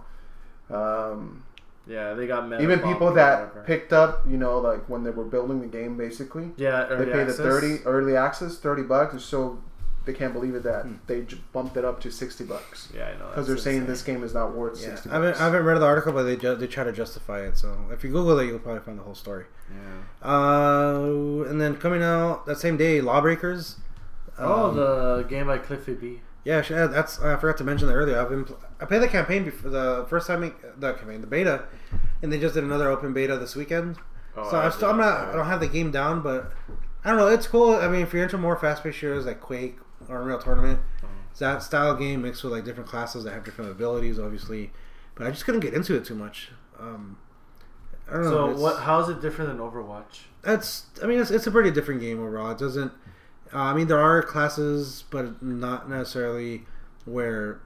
Um, 0.70 1.44
Yeah, 1.88 2.14
they 2.16 2.26
got 2.28 2.48
mad. 2.50 2.62
even 2.62 2.80
people 2.80 3.14
that 3.14 3.66
picked 3.66 3.94
up, 3.94 4.26
you 4.28 4.38
know, 4.38 4.58
like 4.60 4.88
when 4.90 5.04
they 5.04 5.12
were 5.12 5.24
building 5.26 5.62
the 5.62 5.68
game, 5.68 5.98
basically, 5.98 6.52
yeah 6.58 6.86
they 6.86 6.96
early 6.96 7.12
paid 7.12 7.28
the 7.28 7.34
thirty 7.34 7.80
early 7.86 8.16
access, 8.18 8.58
thirty 8.58 8.82
bucks, 8.84 9.14
and 9.14 9.22
so 9.22 9.60
they 10.06 10.14
can't 10.14 10.34
believe 10.34 10.54
it 10.56 10.62
that 10.64 10.84
Hmm. 10.86 10.94
they 11.08 11.22
j- 11.22 11.40
bumped 11.54 11.78
it 11.78 11.86
up 11.86 12.00
to 12.02 12.12
sixty 12.12 12.44
bucks 12.44 12.90
Yeah, 12.96 13.08
I 13.10 13.18
know. 13.20 13.28
because 13.30 13.48
they're 13.48 13.58
saying 13.58 13.86
this 13.88 14.04
game 14.04 14.24
is 14.24 14.34
not 14.36 14.54
worth 14.56 14.80
Yeah, 14.82 14.90
sixty. 14.90 15.10
I 15.10 15.14
haven't. 15.14 15.36
I 15.42 15.44
haven't 15.46 15.64
read 15.66 15.80
the 15.80 15.86
article, 15.86 16.12
but 16.14 16.24
they 16.24 16.36
ju- 16.38 16.56
they 16.56 16.68
try 16.68 16.84
to 16.84 16.92
justify 16.92 17.42
it. 17.42 17.58
So 17.58 17.76
if 17.92 18.04
you 18.04 18.12
Google 18.12 18.38
it, 18.40 18.46
you'll 18.46 18.60
probably 18.60 18.82
find 18.82 18.98
the 19.00 19.04
whole 19.04 19.16
story. 19.16 19.46
Yeah. 19.72 20.28
Uh, 20.32 21.50
and 21.50 21.60
then 21.62 21.76
coming 21.78 22.02
out 22.04 22.46
that 22.46 22.58
same 22.60 22.78
day, 22.78 23.02
Lawbreakers. 23.02 23.78
Oh, 24.38 24.70
Um, 24.70 24.76
the 24.76 25.26
game 25.30 25.48
by 25.48 25.58
Cliffy 25.60 25.94
B. 25.94 26.22
Yeah, 26.46 26.62
that's 26.62 27.20
I 27.20 27.36
forgot 27.38 27.58
to 27.58 27.64
mention 27.64 27.88
that 27.88 27.96
earlier. 27.96 28.20
I've 28.20 28.30
been 28.30 28.48
I 28.80 28.86
played 28.86 29.02
the 29.02 29.08
campaign 29.08 29.44
before 29.44 29.72
the 29.72 30.06
first 30.08 30.28
time 30.28 30.54
the 30.78 30.94
campaign 30.94 31.22
the 31.22 31.28
beta, 31.28 31.64
and 32.22 32.32
they 32.32 32.40
just 32.40 32.54
did 32.54 32.64
another 32.64 32.90
open 32.90 33.14
beta 33.14 33.36
this 33.38 33.56
weekend. 33.56 33.98
Oh, 34.38 34.50
so 34.52 34.58
I'm 34.58 34.72
still 34.72 34.90
I'm 34.92 34.98
not 34.98 35.30
I 35.30 35.36
don't 35.36 35.48
have 35.48 35.60
the 35.60 35.68
game 35.68 35.90
down, 35.90 36.22
but 36.22 36.54
I 37.04 37.10
don't 37.10 37.18
know. 37.18 37.28
It's 37.28 37.48
cool. 37.48 37.76
I 37.76 37.88
mean, 37.88 38.02
if 38.02 38.14
you're 38.14 38.24
into 38.24 38.38
more 38.38 38.56
fast 38.56 38.84
paced 38.84 39.00
shooters 39.00 39.26
like 39.26 39.42
Quake 39.42 39.78
or 40.08 40.22
Unreal 40.22 40.38
Tournament, 40.40 40.80
it's 41.32 41.40
that 41.40 41.64
style 41.64 41.96
game 41.96 42.22
mixed 42.22 42.44
with 42.44 42.54
like 42.54 42.64
different 42.64 42.90
classes 42.90 43.24
that 43.24 43.34
have 43.34 43.44
different 43.44 43.72
abilities, 43.72 44.20
obviously. 44.20 44.72
But 45.16 45.26
I 45.26 45.32
just 45.32 45.46
couldn't 45.46 45.62
get 45.62 45.74
into 45.74 45.96
it 45.96 46.06
too 46.06 46.16
much. 46.16 46.52
Um, 46.80 47.18
I 48.08 48.14
don't 48.14 48.24
know. 48.24 48.54
So 48.56 48.62
what? 48.62 48.82
How 48.82 49.00
is 49.02 49.10
it 49.10 49.20
different 49.20 49.50
than 49.50 49.60
Overwatch? 49.60 50.26
It's 50.44 50.86
I 51.02 51.08
mean 51.08 51.20
it's, 51.20 51.32
it's 51.32 51.48
a 51.48 51.52
pretty 51.52 51.72
different 51.72 52.02
game 52.02 52.20
overall. 52.20 52.52
It 52.52 52.60
doesn't. 52.60 52.92
Uh, 53.56 53.60
I 53.60 53.74
mean 53.74 53.88
there 53.88 54.00
are 54.02 54.22
classes, 54.22 55.06
but 55.10 55.42
not 55.42 55.90
necessarily 55.90 56.66
where 57.06 57.62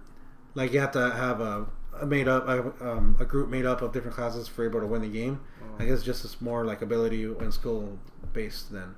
like 0.54 0.72
you 0.72 0.80
have 0.80 0.92
to 0.92 1.10
have 1.12 1.42
a, 1.42 1.66
a 2.00 2.06
made 2.06 2.28
up 2.28 2.48
a, 2.48 2.60
um, 2.88 3.16
a 3.20 3.26
group 3.26 3.50
made 3.50 3.66
up 3.66 3.82
of 3.82 3.92
different 3.92 4.16
classes 4.16 4.48
for 4.48 4.64
able 4.64 4.80
to 4.80 4.86
win 4.86 5.02
the 5.02 5.10
game. 5.10 5.42
Oh. 5.64 5.66
I 5.84 5.86
guess 5.86 6.04
just 6.04 6.24
it's 6.24 6.40
more 6.40 6.64
like 6.64 6.84
ability 6.84 7.24
and 7.24 7.52
skill 7.54 7.98
based 8.34 8.72
than 8.72 8.94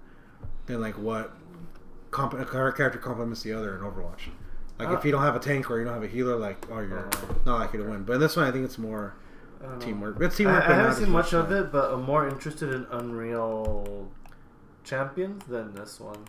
than 0.65 0.81
like 0.81 0.97
what 0.97 1.31
comp- 2.11 2.33
character 2.51 2.99
complements 2.99 3.41
the 3.43 3.53
other 3.53 3.75
in 3.75 3.81
Overwatch. 3.81 4.29
Like 4.77 4.89
Uh, 4.89 4.93
if 4.97 5.05
you 5.05 5.11
don't 5.11 5.21
have 5.21 5.35
a 5.35 5.39
tank 5.39 5.71
or 5.71 5.79
you 5.79 5.85
don't 5.85 5.93
have 5.93 6.03
a 6.03 6.07
healer, 6.07 6.35
like 6.35 6.65
oh 6.69 6.79
you're 6.79 7.09
Oh. 7.13 7.35
not 7.45 7.59
likely 7.59 7.79
to 7.79 7.85
win. 7.85 8.03
But 8.03 8.13
in 8.13 8.19
this 8.19 8.35
one, 8.35 8.45
I 8.45 8.51
think 8.51 8.65
it's 8.65 8.77
more 8.77 9.13
I 9.63 9.77
teamwork. 9.79 10.19
It's 10.19 10.35
teamwork. 10.35 10.63
I 10.63 10.67
but 10.67 10.75
haven't 10.75 10.93
seen 10.95 11.03
as 11.03 11.09
much 11.09 11.33
of 11.33 11.51
uh, 11.51 11.55
it, 11.55 11.71
but 11.71 11.93
I'm 11.93 12.03
more 12.03 12.27
interested 12.27 12.73
in 12.73 12.85
Unreal 12.91 14.09
Champions 14.83 15.45
than 15.45 15.73
this 15.73 15.99
one. 15.99 16.25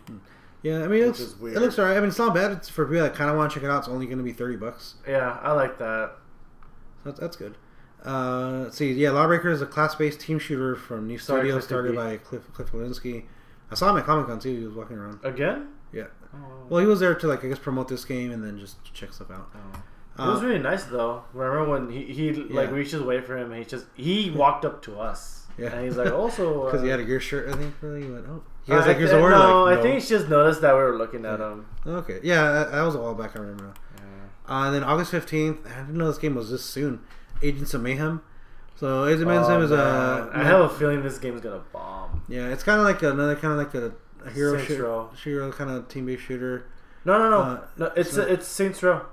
Yeah, 0.63 0.83
I 0.83 0.87
mean, 0.87 1.03
is 1.03 1.35
weird. 1.35 1.57
it 1.57 1.59
looks 1.59 1.77
alright. 1.77 1.97
I 1.97 1.99
mean, 1.99 2.09
it's 2.09 2.17
not 2.17 2.33
bad. 2.33 2.51
It's 2.53 2.69
for 2.69 2.85
people 2.85 3.03
that 3.03 3.13
kind 3.13 3.29
of 3.29 3.35
want 3.37 3.51
to 3.51 3.55
check 3.55 3.63
it 3.63 3.69
out. 3.69 3.79
It's 3.79 3.87
only 3.89 4.05
going 4.05 4.17
to 4.17 4.23
be 4.23 4.31
thirty 4.33 4.55
bucks. 4.55 4.95
Yeah, 5.07 5.37
I 5.41 5.51
like 5.51 5.77
that. 5.79 6.13
That's, 7.03 7.19
that's 7.19 7.35
good. 7.35 7.57
Uh, 8.05 8.61
let's 8.63 8.77
see. 8.77 8.91
Yeah, 8.93 9.11
Lawbreaker 9.11 9.49
is 9.49 9.61
a 9.61 9.65
class-based 9.65 10.19
team 10.19 10.39
shooter 10.39 10.75
from 10.75 11.07
New 11.07 11.17
Sorry, 11.17 11.41
Studio, 11.41 11.59
started 11.59 11.95
by 11.95 12.17
Cliff 12.17 12.43
Cliff 12.53 12.71
Bleszinski. 12.71 13.25
I 13.71 13.75
saw 13.75 13.89
him 13.91 13.97
at 13.97 14.05
Comic 14.05 14.27
Con 14.27 14.39
too. 14.39 14.57
He 14.57 14.65
was 14.65 14.73
walking 14.75 14.97
around. 14.97 15.19
Again? 15.23 15.69
Yeah. 15.91 16.07
Oh. 16.33 16.65
Well, 16.69 16.79
he 16.81 16.87
was 16.87 16.99
there 16.99 17.13
to 17.15 17.27
like 17.27 17.43
I 17.43 17.47
guess 17.49 17.59
promote 17.59 17.87
this 17.87 18.05
game 18.05 18.31
and 18.31 18.43
then 18.43 18.57
just 18.59 18.77
check 18.93 19.13
stuff 19.13 19.31
out. 19.31 19.49
Oh. 19.55 19.79
It 20.23 20.27
was 20.33 20.43
Uh, 20.43 20.45
really 20.47 20.59
nice 20.59 20.83
though. 20.85 21.23
Remember 21.33 21.69
when 21.71 21.89
he, 21.89 22.03
he 22.05 22.31
like 22.33 22.69
Yeah. 22.69 22.75
reaches 22.75 23.01
away 23.01 23.19
for 23.21 23.37
him 23.37 23.51
and 23.51 23.59
he 23.59 23.65
just 23.65 23.85
he 23.95 24.29
walked 24.31 24.63
up 24.65 24.81
to 24.83 24.99
us. 24.99 25.42
Yeah. 25.57 25.67
And 25.73 25.85
he's 25.85 25.97
like 25.97 26.11
also 26.11 26.65
because 26.65 26.81
uh, 26.81 26.83
he 26.83 26.89
had 26.89 26.99
a 26.99 27.03
gear 27.03 27.19
shirt, 27.19 27.49
I 27.49 27.57
think. 27.57 27.75
Really, 27.81 28.03
he 28.03 28.09
went, 28.11 28.25
oh, 28.27 28.43
he 28.65 28.71
uh, 28.71 28.77
has 28.77 28.87
like 28.87 28.95
I 28.95 28.99
Gears 28.99 29.11
thi- 29.11 29.15
of 29.17 29.21
War. 29.21 29.29
No, 29.31 29.67
I 29.67 29.81
think 29.81 30.01
he 30.01 30.07
just 30.07 30.27
noticed 30.29 30.61
that 30.61 30.73
we 30.73 30.79
were 30.81 30.97
looking 30.97 31.25
at 31.25 31.39
him. 31.39 31.65
Okay, 31.85 32.19
yeah, 32.23 32.65
that, 32.71 32.81
was 32.81 32.95
a 32.95 32.99
while 32.99 33.13
back. 33.13 33.35
I 33.35 33.39
remember. 33.39 33.73
Yeah. 33.97 34.03
Uh, 34.55 34.65
and 34.65 34.75
then 34.75 34.83
August 34.83 35.11
fifteenth, 35.11 35.59
I 35.65 35.81
didn't 35.81 35.95
know 35.95 36.07
this 36.07 36.17
game 36.17 36.35
was 36.35 36.49
this 36.49 36.63
soon. 36.65 37.01
Agents 37.41 37.73
of 37.73 37.81
Mayhem. 37.81 38.21
So 38.75 39.05
Agents 39.05 39.21
of 39.21 39.27
Mayhem 39.27 39.43
Oh, 39.45 39.61
is 39.61 39.71
a. 39.71 40.31
I. 40.33 40.43
Have 40.43 40.61
a 40.61 40.69
feeling 40.69 41.03
this 41.03 41.19
game's 41.19 41.41
gonna 41.41 41.61
bomb. 41.71 42.23
Yeah, 42.27 42.47
it's 42.49 42.63
kind 42.63 42.79
of 42.79 42.85
like 42.85 43.03
another 43.03 43.35
kind 43.35 43.53
of 43.53 43.57
like 43.59 43.73
a, 43.75 43.93
a 44.25 44.31
hero 44.31 44.57
shooter, 44.57 44.83
Row. 44.85 45.51
kind 45.51 45.69
of 45.69 45.87
team-based 45.87 46.23
shooter. 46.23 46.65
No, 47.05 47.17
no, 47.19 47.29
no, 47.29 47.37
Uh, 47.39 47.61
no. 47.77 47.85
It's 47.95 48.11
so- 48.13 48.21
it's 48.23 48.47
Saints 48.47 48.81
Row. 48.81 49.05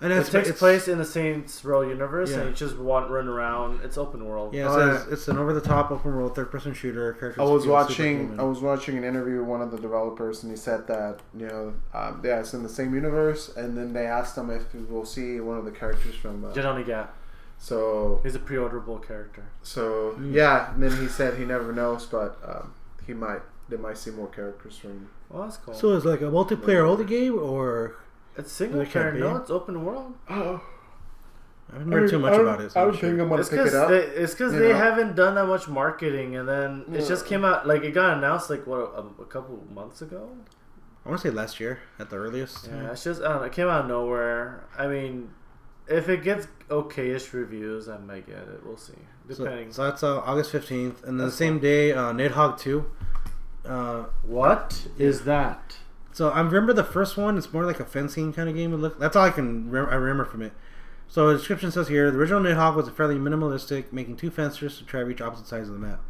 And 0.00 0.12
It 0.12 0.26
takes 0.26 0.48
it's, 0.50 0.58
place 0.60 0.86
in 0.86 0.98
the 0.98 1.04
Saints 1.04 1.64
Row 1.64 1.80
universe, 1.80 2.30
Yeah. 2.30 2.38
and 2.40 2.48
you 2.50 2.54
just 2.54 2.76
want 2.78 3.10
run 3.10 3.26
around. 3.26 3.80
It's 3.82 3.98
open 3.98 4.24
world. 4.24 4.54
Yeah, 4.54 4.68
Oh, 4.68 4.74
so 4.76 4.90
it's, 4.94 5.06
it's 5.12 5.28
an 5.28 5.38
over-the-top 5.38 5.90
open-world 5.90 6.36
third-person 6.36 6.74
shooter. 6.74 7.14
Characters 7.14 7.40
I 7.40 7.44
was 7.50 7.66
watching. 7.66 8.38
I 8.38 8.44
was 8.44 8.60
watching 8.60 8.96
an 8.96 9.02
interview 9.02 9.40
with 9.40 9.48
one 9.48 9.60
of 9.60 9.72
the 9.72 9.78
developers, 9.78 10.44
and 10.44 10.52
he 10.52 10.56
said 10.56 10.86
that 10.86 11.18
you 11.36 11.48
know, 11.48 11.74
um, 11.92 12.20
yeah, 12.24 12.38
it's 12.38 12.54
in 12.54 12.62
the 12.62 12.68
same 12.68 12.94
universe. 12.94 13.50
And 13.56 13.76
then 13.76 13.92
they 13.92 14.06
asked 14.06 14.38
him 14.38 14.50
if 14.50 14.72
we'll 14.88 15.04
see 15.04 15.40
one 15.40 15.58
of 15.58 15.64
the 15.64 15.72
characters 15.72 16.14
from. 16.14 16.44
Uh, 16.44 16.52
Johnny 16.52 16.84
Gat. 16.84 17.12
so, 17.58 18.20
He's 18.22 18.36
a 18.36 18.38
pre-orderable 18.38 19.04
character. 19.04 19.44
so 19.62 20.14
Mm. 20.16 20.32
yeah. 20.32 20.72
And 20.74 20.82
then 20.82 20.92
he 21.00 21.08
said 21.08 21.38
he 21.38 21.44
never 21.44 21.72
knows, 21.72 22.06
but 22.06 22.38
um, 22.46 22.72
he 23.04 23.14
might. 23.14 23.42
They 23.68 23.76
might 23.76 23.98
see 23.98 24.12
more 24.12 24.28
characters 24.28 24.78
from. 24.78 25.08
Well, 25.28 25.42
that's 25.42 25.56
cool. 25.58 25.74
So 25.74 25.94
it's 25.96 26.06
like 26.06 26.20
a 26.20 26.30
multiplayer 26.30 26.84
only 26.88 27.04
game, 27.04 27.36
or 27.38 27.96
it's 28.38 28.50
single 28.52 28.78
Like 28.80 28.90
player. 28.90 29.12
No, 29.12 29.36
it's 29.36 29.50
open 29.50 29.84
world. 29.84 30.14
Oh, 30.30 30.62
I 31.70 31.78
haven't 31.78 31.92
heard 31.92 32.08
too 32.10 32.18
much 32.18 32.38
about 32.38 32.60
it. 32.62 32.72
So 32.72 32.80
I 32.80 32.84
I'm 32.84 32.88
don't 32.88 32.94
not 32.94 33.00
sure. 33.00 33.10
think 33.10 33.20
I'm 33.20 33.28
gonna 33.28 33.40
It's 33.42 33.50
pick 33.50 33.58
because 33.58 33.74
it 33.74 33.80
up. 33.80 33.88
they, 33.90 33.96
it's 34.22 34.32
because 34.32 34.52
they 34.52 34.68
know? 34.70 34.76
haven't 34.76 35.16
done 35.16 35.34
that 35.34 35.46
much 35.46 35.68
marketing, 35.68 36.36
and 36.36 36.48
then 36.48 36.84
it 36.92 37.06
just 37.06 37.26
came 37.26 37.44
out 37.44 37.66
like 37.66 37.82
it 37.82 37.90
got 37.92 38.16
announced 38.16 38.48
like 38.48 38.66
what 38.66 38.78
a, 38.78 39.04
a 39.22 39.26
couple 39.26 39.62
months 39.74 40.00
ago. 40.00 40.30
I 41.04 41.10
want 41.10 41.20
to 41.22 41.28
say 41.28 41.34
last 41.34 41.60
year 41.60 41.80
at 41.98 42.10
the 42.10 42.16
earliest. 42.16 42.66
Yeah, 42.68 42.90
it's 42.92 43.04
just 43.04 43.20
I 43.22 43.28
don't 43.28 43.36
know. 43.40 43.42
It 43.44 43.52
came 43.52 43.68
out 43.68 43.82
of 43.82 43.88
nowhere. 43.88 44.64
I 44.78 44.86
mean, 44.86 45.30
if 45.86 46.08
it 46.08 46.22
gets 46.22 46.46
okayish 46.68 47.32
reviews, 47.32 47.88
I 47.88 47.98
might 47.98 48.26
get 48.26 48.36
it. 48.38 48.60
We'll 48.64 48.76
see. 48.76 48.92
So, 49.30 49.44
Depending. 49.44 49.72
so 49.72 49.84
that's 49.84 50.02
uh, 50.02 50.20
August 50.20 50.50
fifteenth, 50.52 51.04
and 51.04 51.18
then 51.20 51.26
the 51.26 51.32
same 51.32 51.58
day, 51.58 51.92
uh, 51.92 52.12
Nidhogg 52.12 52.58
two. 52.58 52.90
Uh, 53.66 54.04
what 54.22 54.86
is 54.98 55.22
that? 55.24 55.76
So 56.12 56.30
I 56.30 56.40
remember 56.40 56.72
the 56.72 56.84
first 56.84 57.16
one. 57.16 57.38
It's 57.38 57.52
more 57.52 57.64
like 57.64 57.80
a 57.80 57.84
fencing 57.84 58.32
kind 58.32 58.48
of 58.48 58.54
game. 58.54 58.74
Look. 58.74 58.98
That's 58.98 59.16
all 59.16 59.24
I 59.24 59.30
can. 59.30 59.70
Re- 59.70 59.80
I 59.80 59.94
remember 59.94 60.24
from 60.24 60.42
it. 60.42 60.52
So 61.06 61.28
the 61.28 61.38
description 61.38 61.70
says 61.70 61.88
here: 61.88 62.10
the 62.10 62.18
original 62.18 62.42
Nidhogg 62.42 62.74
was 62.74 62.88
a 62.88 62.90
fairly 62.90 63.16
minimalistic, 63.16 63.92
making 63.92 64.16
two 64.16 64.30
fencers 64.30 64.78
to 64.78 64.84
try 64.84 65.00
to 65.00 65.06
reach 65.06 65.20
opposite 65.20 65.46
sides 65.46 65.68
of 65.68 65.74
the 65.74 65.80
map. 65.80 66.00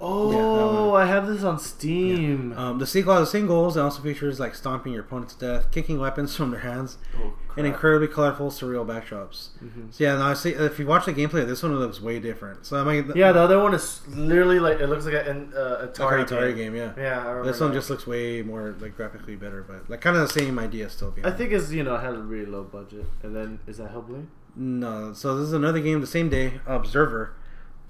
Oh, 0.00 0.90
one. 0.90 1.02
I 1.02 1.06
have 1.06 1.26
this 1.26 1.42
on 1.42 1.58
Steam. 1.58 2.52
Um, 2.56 2.78
the 2.78 2.86
sequel 2.86 3.14
has 3.14 3.28
the 3.28 3.38
same 3.38 3.46
goals. 3.46 3.76
It 3.76 3.80
also 3.80 4.02
features 4.02 4.38
like 4.38 4.54
stomping 4.54 4.92
your 4.92 5.02
opponents 5.02 5.34
to 5.34 5.40
death, 5.46 5.70
kicking 5.70 5.98
weapons 5.98 6.36
from 6.36 6.50
their 6.50 6.60
hands, 6.60 6.98
Oh, 7.18 7.32
and 7.56 7.66
incredibly 7.66 8.08
colorful, 8.08 8.50
surreal 8.50 8.86
backdrops. 8.86 9.50
Mhm. 9.64 9.92
So 9.92 10.04
yeah, 10.04 10.16
no, 10.16 10.22
I 10.22 10.34
see. 10.34 10.50
If 10.50 10.78
you 10.78 10.86
watch 10.86 11.06
the 11.06 11.12
gameplay, 11.12 11.46
this 11.46 11.62
one 11.62 11.74
looks 11.78 12.00
way 12.00 12.18
different. 12.20 12.66
So 12.66 12.76
I 12.76 12.84
mean, 12.84 13.12
Yeah, 13.14 13.32
the 13.32 13.40
other 13.40 13.58
one 13.60 13.74
is 13.74 14.00
literally 14.08 14.58
like 14.58 14.80
it 14.80 14.88
looks 14.88 15.04
like 15.06 15.14
an 15.26 15.52
uh, 15.56 15.86
it's 15.88 15.98
like 15.98 16.08
Atari, 16.08 16.24
Atari 16.26 16.56
game. 16.56 16.74
game. 16.74 16.76
Yeah, 16.76 16.92
Yeah, 16.96 17.42
this 17.44 17.60
one 17.60 17.70
that. 17.70 17.76
just 17.76 17.90
looks 17.90 18.06
way 18.06 18.42
more 18.42 18.74
like 18.80 18.96
graphically 18.96 19.36
better, 19.36 19.62
but 19.62 19.88
like 19.88 20.00
kind 20.00 20.16
of 20.16 20.22
the 20.28 20.40
same 20.40 20.58
idea 20.58 20.90
still. 20.90 21.14
I 21.24 21.30
think 21.30 21.52
it's 21.52 21.70
you 21.70 21.82
know 21.84 21.96
had 21.96 22.14
a 22.14 22.18
really 22.18 22.46
low 22.46 22.64
budget, 22.64 23.06
and 23.22 23.34
then 23.34 23.60
is 23.66 23.78
that 23.78 23.92
Hellblade? 23.94 24.26
no. 24.56 25.12
So 25.12 25.36
this 25.36 25.46
is 25.48 25.52
another 25.52 25.80
game 25.80 26.00
the 26.00 26.06
same 26.06 26.28
day. 26.28 26.60
Observer. 26.66 27.34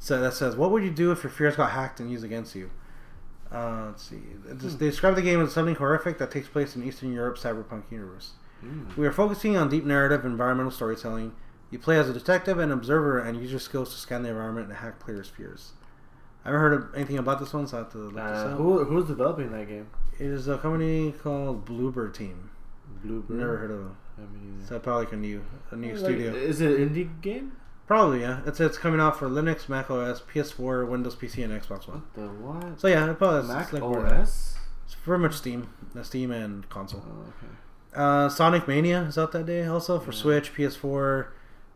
So 0.04 0.20
that 0.20 0.34
says, 0.34 0.54
what 0.54 0.70
would 0.70 0.84
you 0.84 0.90
do 0.90 1.12
if 1.12 1.22
your 1.22 1.30
fears 1.30 1.56
got 1.56 1.70
hacked 1.70 1.98
and 1.98 2.10
used 2.10 2.24
against 2.24 2.54
you? 2.54 2.68
Uh, 3.50 3.86
let's 3.86 4.02
see. 4.02 4.20
Just- 4.58 4.78
They 4.78 4.90
describe 4.90 5.14
the 5.14 5.22
game 5.22 5.40
as 5.40 5.52
something 5.52 5.76
horrific 5.76 6.18
that 6.18 6.30
takes 6.30 6.46
place 6.46 6.76
in 6.76 6.82
Eastern 6.84 7.10
Europe 7.10 7.38
cyberpunk 7.38 7.84
universe. 7.90 8.32
Mm. 8.62 8.94
We 8.98 9.06
are 9.06 9.12
focusing 9.12 9.56
on 9.56 9.70
deep 9.70 9.86
narrative, 9.86 10.26
environmental 10.26 10.70
storytelling. 10.70 11.32
You 11.70 11.78
play 11.78 11.96
as 11.98 12.10
a 12.10 12.12
detective 12.12 12.58
and 12.58 12.70
observer, 12.70 13.18
and 13.18 13.40
use 13.40 13.50
your 13.50 13.60
skills 13.60 13.94
to 13.94 13.98
scan 13.98 14.22
the 14.24 14.28
environment 14.28 14.68
and 14.68 14.76
hack 14.76 15.00
players' 15.00 15.28
fears. 15.30 15.72
I 16.44 16.48
haven't 16.48 16.60
heard 16.60 16.72
of 16.74 16.94
anything 16.94 17.16
about 17.16 17.40
this 17.40 17.54
one, 17.54 17.66
so 17.66 17.78
I 17.78 17.80
have 17.80 17.92
to 17.92 17.98
look 17.98 18.14
this 18.14 18.20
Uh, 18.22 18.48
up. 18.50 18.58
who 18.58 18.84
who's 18.84 19.06
developing 19.06 19.52
that 19.52 19.68
game? 19.68 19.86
It 20.18 20.26
is 20.26 20.48
a 20.48 20.58
company 20.58 21.12
called 21.22 21.64
Bloober 21.64 22.12
Team. 22.12 22.50
Bloober. 23.02 23.30
Never 23.30 23.56
heard 23.56 23.70
of 23.70 23.78
them. 23.78 23.96
I 24.18 24.20
mean, 24.20 24.60
So 24.68 24.78
probably 24.78 25.04
like 25.06 25.14
a 25.14 25.16
new 25.16 25.42
a 25.70 25.76
new 25.76 25.88
like, 25.94 25.98
studio. 25.98 26.34
Is 26.34 26.60
it 26.60 26.78
an 26.78 26.90
indie 26.90 27.08
game? 27.22 27.52
Probably 27.86 28.20
yeah. 28.22 28.40
It's 28.46 28.60
it's 28.60 28.78
coming 28.78 29.00
out 29.00 29.18
for 29.18 29.28
Linux, 29.28 29.68
Mac 29.68 29.90
OS, 29.90 30.22
PS4, 30.22 30.88
Windows 30.88 31.16
PC, 31.16 31.44
and 31.44 31.52
Xbox 31.52 31.86
One. 31.86 32.02
What 32.02 32.14
the 32.14 32.28
what? 32.28 32.80
So 32.80 32.88
yeah, 32.88 33.10
it 33.10 33.18
probably 33.18 33.46
Mac 33.48 33.72
like 33.72 33.82
word 33.82 34.06
of 34.06 34.12
mouth. 34.12 34.22
OS. 34.22 34.56
It's 34.86 34.94
very 35.04 35.18
much 35.18 35.34
Steam, 35.34 35.68
uh, 35.98 36.02
Steam 36.02 36.30
and 36.30 36.64
Oh, 36.64 36.68
console. 36.74 37.00
okay. 37.28 37.52
Uh, 37.94 38.28
Sonic 38.28 38.66
Mania 38.66 39.02
is 39.02 39.16
out 39.18 39.32
that 39.32 39.46
day 39.46 39.64
also 39.66 39.98
for 39.98 40.12
Yeah. 40.12 40.18
Switch, 40.18 40.54
PS4, 40.54 41.26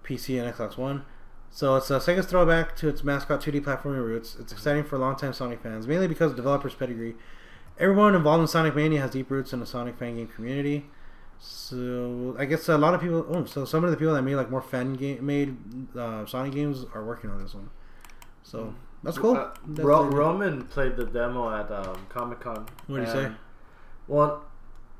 PC, 0.05 0.39
and 0.43 0.53
Xbox 0.53 0.77
One. 0.79 1.05
So 1.51 1.77
it's 1.77 1.91
a 1.91 1.95
Sega's 1.99 2.27
throwback 2.27 2.77
to 2.77 2.89
its 2.89 3.03
mascot 3.05 3.41
2D 3.41 3.61
platforming 3.61 4.05
roots. 4.05 4.37
It's 4.39 4.53
exciting 4.53 4.85
for 4.85 4.99
longtime 4.99 5.33
Sonic 5.33 5.63
fans, 5.63 5.87
mainly 5.87 6.07
because 6.07 6.31
of 6.33 6.37
developers' 6.37 6.75
pedigree. 6.75 7.17
Everyone 7.79 8.15
involved 8.15 8.43
in 8.43 8.49
Sonic 8.49 8.75
Mania 8.75 9.01
has 9.01 9.11
deep 9.13 9.31
roots 9.31 9.53
in 9.53 9.61
the 9.61 9.67
Sonic 9.67 9.97
fan 9.99 10.17
game 10.17 10.27
community. 10.29 10.87
So 11.41 12.35
I 12.39 12.45
guess 12.45 12.69
a 12.69 12.77
lot 12.77 12.95
of 12.95 13.01
people. 13.01 13.25
Oh, 13.29 13.45
so 13.45 13.65
some 13.65 13.85
of 13.85 13.91
the 13.91 13.97
people 13.97 14.15
that 14.15 14.23
made 14.23 14.37
like 14.37 14.51
more 14.51 14.63
fan 14.63 14.95
game 14.95 15.25
made 15.25 15.57
uh, 15.97 16.27
Sonic 16.27 16.53
games 16.53 16.85
are 16.95 17.05
working 17.05 17.31
on 17.31 17.41
this 17.43 17.55
one. 17.55 17.71
So 18.43 18.75
that's 19.03 19.19
cool. 19.19 19.37
Uh, 19.37 19.51
That's 19.67 19.85
Ro-. 19.87 20.05
Roman 20.09 20.63
played 20.65 20.97
the 20.97 21.05
demo 21.05 21.55
at 21.55 21.71
um, 21.71 22.07
Comic 22.09 22.41
Con. 22.41 22.67
What 22.87 22.99
did 22.99 23.07
he 23.07 23.13
say? 23.13 23.31
Well, 24.09 24.45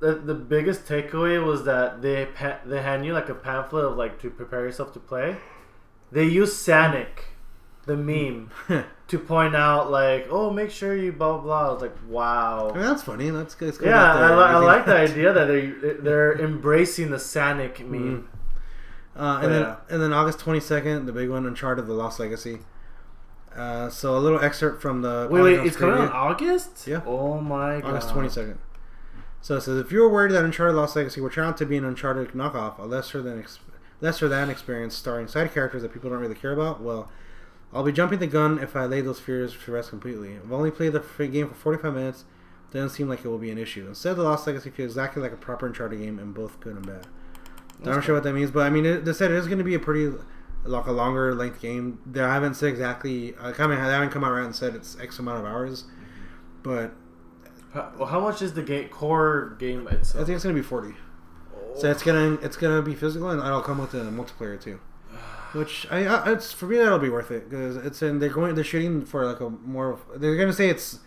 the 0.01 0.15
the 0.15 0.35
biggest 0.35 0.85
takeaway 0.87 1.45
was 1.45 1.65
that 1.65 2.03
they 2.03 2.27
pa- 2.27 2.61
they 2.65 2.83
hand 2.83 3.05
you 3.05 3.13
like 3.13 3.29
a 3.29 3.35
pamphlet 3.35 3.85
of 3.85 3.97
like 3.97 4.21
to 4.21 4.31
prepare 4.31 4.63
yourself 4.65 4.93
to 4.93 5.01
play. 5.01 5.37
They 6.13 6.25
use 6.25 6.55
Sanic, 6.55 7.35
the 7.89 7.97
meme, 7.97 8.51
to 9.09 9.19
point 9.19 9.57
out 9.57 9.91
like, 9.91 10.29
oh, 10.31 10.51
make 10.51 10.71
sure 10.71 10.97
you 10.97 11.11
blah 11.11 11.39
blah. 11.39 11.69
I 11.69 11.73
was 11.73 11.83
like, 11.83 11.97
wow. 12.09 12.71
I 12.71 12.75
mean, 12.75 12.83
that's 12.85 13.03
funny. 13.03 13.31
That's 13.31 13.55
good. 13.57 13.77
Good 13.77 13.89
Yeah, 13.89 14.15
I, 14.15 14.37
li- 14.37 14.45
I 14.45 14.59
like 14.59 14.87
the 14.87 14.97
idea 15.09 15.33
that 15.33 15.47
they 15.47 15.67
they're 16.01 16.39
embracing 16.39 17.11
the 17.11 17.17
Sanic 17.17 17.81
meme. 17.81 18.29
Uh, 19.17 19.41
and 19.43 19.43
But 19.43 19.49
then 19.49 19.77
and 19.91 20.03
then 20.03 20.13
August 20.13 20.39
twenty 20.39 20.61
second, 20.61 21.07
the 21.07 21.13
big 21.13 21.29
one, 21.29 21.45
Uncharted: 21.45 21.89
The 21.89 21.93
Lost 21.93 22.21
Legacy. 22.21 22.61
Uh, 23.57 23.91
so 23.91 24.17
a 24.17 24.21
little 24.21 24.39
excerpt 24.39 24.81
from 24.81 25.03
the 25.03 25.27
Wait, 25.29 25.43
wait, 25.43 25.67
it's 25.67 25.77
coming 25.77 25.97
out 25.97 26.05
in. 26.05 26.09
August? 26.13 26.87
Yeah. 26.87 27.01
Oh 27.05 27.41
my 27.41 27.81
god. 27.81 27.91
August 27.91 28.11
twenty 28.11 28.29
second. 28.29 28.59
So 29.41 29.57
it 29.57 29.63
says 29.63 29.79
if 29.79 29.91
you 29.91 30.01
were 30.01 30.09
worried 30.09 30.31
that 30.33 30.45
Uncharted: 30.45 30.77
Lost 30.77 30.95
Legacy 30.95 31.21
were 31.21 31.31
turned 31.31 31.49
out 31.49 31.57
to 31.57 31.67
be 31.67 31.77
an 31.77 31.85
Uncharted 31.85 32.29
knockoff, 32.33 32.79
a 32.79 32.83
lesser 32.83 33.21
than 33.21 33.41
ex- 33.41 33.59
lesser 34.01 34.29
than 34.29 34.51
experience 34.51 34.95
starring 34.95 35.27
side 35.27 35.53
characters 35.53 35.83
that 35.83 35.93
people 35.93 36.11
don't 36.11 36.21
really 36.21 36.35
care 36.35 36.53
about, 36.53 36.81
well, 36.81 37.11
I'll 37.73 37.83
be 37.83 37.93
jumping 37.93 38.19
the 38.19 38.27
gun 38.27 38.59
if 38.59 38.75
I 38.75 38.87
lay 38.87 39.01
those 39.01 39.21
fears 39.21 39.57
to 39.65 39.73
rest 39.73 39.91
completely. 39.91 40.37
I've 40.37 40.53
only 40.53 40.71
played 40.71 40.93
the 40.93 41.01
free 41.01 41.29
game 41.29 41.49
for 41.49 41.55
forty 41.55 41.83
five 41.83 41.95
minutes. 41.95 42.25
Doesn't 42.71 42.91
seem 42.91 43.09
like 43.09 43.25
it 43.25 43.29
will 43.29 43.39
be 43.39 43.51
an 43.51 43.59
issue. 43.59 43.87
Instead, 43.87 44.17
The 44.17 44.23
Lost 44.23 44.47
Legacy 44.47 44.71
feels 44.71 44.93
exactly 44.93 45.23
like 45.23 45.33
a 45.33 45.37
proper 45.37 45.67
Uncharted 45.67 45.99
game, 45.99 46.19
and 46.19 46.35
both 46.35 46.61
good 46.61 46.77
and 46.77 46.87
bad. 46.87 47.07
I'm 47.85 47.93
not 47.93 48.05
sure 48.05 48.15
what 48.15 48.25
that 48.25 48.33
means, 48.33 48.51
but 48.51 48.67
I 48.67 48.71
mean, 48.71 48.85
it, 48.85 49.05
they 49.05 49.13
said 49.13 49.31
it 49.31 49.37
is 49.37 49.47
going 49.47 49.59
to 49.59 49.65
be 49.65 49.75
a 49.75 49.79
pretty 49.79 50.13
like 50.65 50.87
a 50.87 50.93
longer 50.93 51.35
length 51.35 51.61
game. 51.61 52.01
They 52.05 52.21
haven't 52.21 52.55
said 52.55 52.69
exactly. 52.71 53.35
I 53.41 53.51
of 53.51 53.57
they 53.57 53.77
haven't 53.77 54.11
come 54.11 54.25
out 54.25 54.33
right 54.33 54.45
and 54.45 54.55
said 54.55 54.75
it's 54.75 54.99
X 54.99 55.19
amount 55.19 55.39
of 55.39 55.45
hours, 55.47 55.85
mm-hmm. 55.85 55.93
but 56.63 56.95
How, 57.73 57.93
well, 57.99 58.09
how 58.09 58.21
much 58.21 58.43
is 58.43 58.55
the 58.55 58.63
game 58.63 58.89
core 58.89 59.57
game 59.59 59.87
itself? 59.89 60.23
I 60.23 60.27
think 60.27 60.37
it's 60.37 60.45
going 60.45 60.57
to 60.57 60.61
be 60.61 60.67
forty. 60.67 60.95
So 61.77 61.91
it's 61.91 62.03
gonna 62.03 62.39
it's 62.43 62.57
gonna 62.57 62.83
be 62.83 62.95
physical 62.95 63.31
and 63.31 63.41
it'll 63.41 63.63
come 63.63 63.79
with 63.79 63.95
a 63.95 63.99
multiplayer 63.99 64.61
too. 64.61 64.81
Which 65.53 65.87
I, 65.91 66.05
I 66.07 66.33
it's 66.33 66.53
for 66.53 66.67
me 66.67 66.77
that'll 66.77 66.99
be 66.99 67.09
worth 67.09 67.31
it 67.31 67.49
because 67.49 67.77
it's 67.77 68.03
in 68.03 68.19
they're 68.19 68.29
going 68.29 68.55
they're 68.55 68.65
shooting 68.65 69.05
for 69.05 69.25
like 69.27 69.41
a 69.41 69.49
more 69.51 69.99
they're 70.17 70.37
gonna 70.37 70.53
say 70.53 70.69
it's 70.69 70.99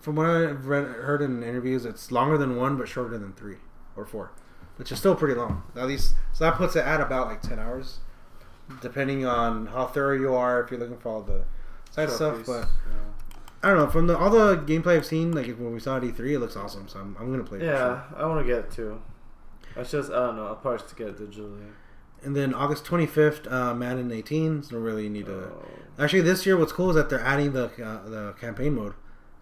from 0.00 0.16
what 0.16 0.26
I've 0.26 0.66
read 0.66 0.84
heard 0.84 1.22
in 1.22 1.42
interviews 1.42 1.84
it's 1.84 2.10
longer 2.10 2.36
than 2.38 2.56
one 2.56 2.76
but 2.76 2.88
shorter 2.88 3.16
than 3.18 3.32
three 3.32 3.56
or 3.96 4.04
four, 4.04 4.32
which 4.76 4.90
is 4.92 4.98
still 4.98 5.14
pretty 5.14 5.34
long. 5.34 5.62
At 5.76 5.86
least 5.86 6.14
so 6.32 6.44
that 6.44 6.54
puts 6.56 6.74
it 6.76 6.84
at 6.84 7.00
about 7.00 7.28
like 7.28 7.42
ten 7.42 7.58
hours, 7.58 7.98
depending 8.82 9.24
on 9.24 9.66
how 9.66 9.86
thorough 9.86 10.16
you 10.16 10.34
are 10.34 10.62
if 10.62 10.70
you're 10.70 10.80
looking 10.80 10.98
for 10.98 11.08
all 11.10 11.22
the 11.22 11.44
side 11.90 12.10
stuff. 12.10 12.44
But 12.46 12.68
I 13.62 13.68
don't 13.68 13.78
know 13.78 13.88
from 13.88 14.06
the 14.06 14.16
all 14.18 14.30
the 14.30 14.56
gameplay 14.56 14.96
I've 14.96 15.06
seen 15.06 15.32
like 15.32 15.46
when 15.46 15.72
we 15.72 15.80
saw 15.80 15.96
at 15.96 16.02
E3 16.02 16.18
it 16.32 16.38
looks 16.40 16.56
awesome 16.56 16.88
so 16.88 16.98
I'm, 17.00 17.16
I'm 17.18 17.30
gonna 17.30 17.44
play 17.44 17.58
it. 17.58 17.64
yeah, 17.64 18.08
sure. 18.08 18.18
I 18.18 18.26
want 18.26 18.44
to 18.44 18.52
get 18.52 18.64
it 18.64 18.70
too. 18.70 19.00
It's 19.76 19.90
just 19.90 20.10
I 20.10 20.26
don't 20.26 20.36
know. 20.36 20.46
I'll 20.46 20.56
probably 20.56 20.80
just 20.80 20.96
get 20.96 21.08
it 21.08 21.18
digitally. 21.18 21.66
And 22.26 22.34
then 22.34 22.52
August 22.52 22.84
25th, 22.84 23.50
uh, 23.50 23.72
Madden 23.72 24.10
18. 24.10 24.64
So 24.64 24.70
don't 24.72 24.82
really 24.82 25.08
need 25.08 25.26
to. 25.26 25.44
Oh. 25.44 25.64
Actually, 25.98 26.22
this 26.22 26.44
year, 26.44 26.56
what's 26.56 26.72
cool 26.72 26.90
is 26.90 26.96
that 26.96 27.08
they're 27.08 27.20
adding 27.20 27.52
the 27.52 27.66
uh, 27.82 28.08
the 28.08 28.34
campaign 28.40 28.74
mode 28.74 28.94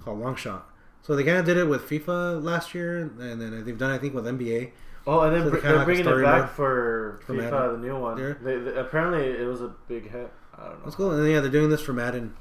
called 0.03 0.21
Long 0.21 0.37
Shot. 0.37 0.69
So 1.03 1.17
they 1.17 1.25
kind 1.25 1.39
of 1.39 1.45
did 1.47 1.57
it 1.57 1.65
with 1.67 1.89
FIFA 1.89 2.43
last 2.43 2.75
year, 2.75 2.99
and 2.99 3.41
then 3.41 3.65
they've 3.65 3.77
done 3.79 3.91
I 3.91 3.99
think 3.99 4.15
with 4.15 4.27
NBA. 4.27 4.71
Oh, 5.07 5.21
and 5.21 5.35
then 5.35 5.45
So 5.45 5.51
br- 5.51 5.57
they 5.57 5.63
kinda 5.63 5.69
they're 5.69 5.77
like 5.79 5.87
bringing 5.87 6.07
it 6.07 6.23
back 6.23 6.51
for, 6.51 7.21
for 7.27 7.35
FIFA, 7.35 7.51
Madden. 7.51 7.81
the 7.81 7.87
new 7.89 7.99
one. 7.99 8.19
Yeah. 8.19 8.35
They, 8.43 8.57
they- 8.59 8.75
apparently, 8.79 9.25
it 9.31 9.47
was 9.47 9.61
a 9.63 9.69
big 9.89 10.11
hit. 10.11 10.31
I 10.57 10.65
don't 10.65 10.73
know. 10.79 10.85
That's 10.85 10.97
cool. 10.97 11.11
And 11.11 11.23
then, 11.25 11.31
yeah, 11.31 11.41
they're 11.41 11.51
doing 11.51 11.69
this 11.71 11.81
for 11.83 11.93
Madden. 11.93 12.35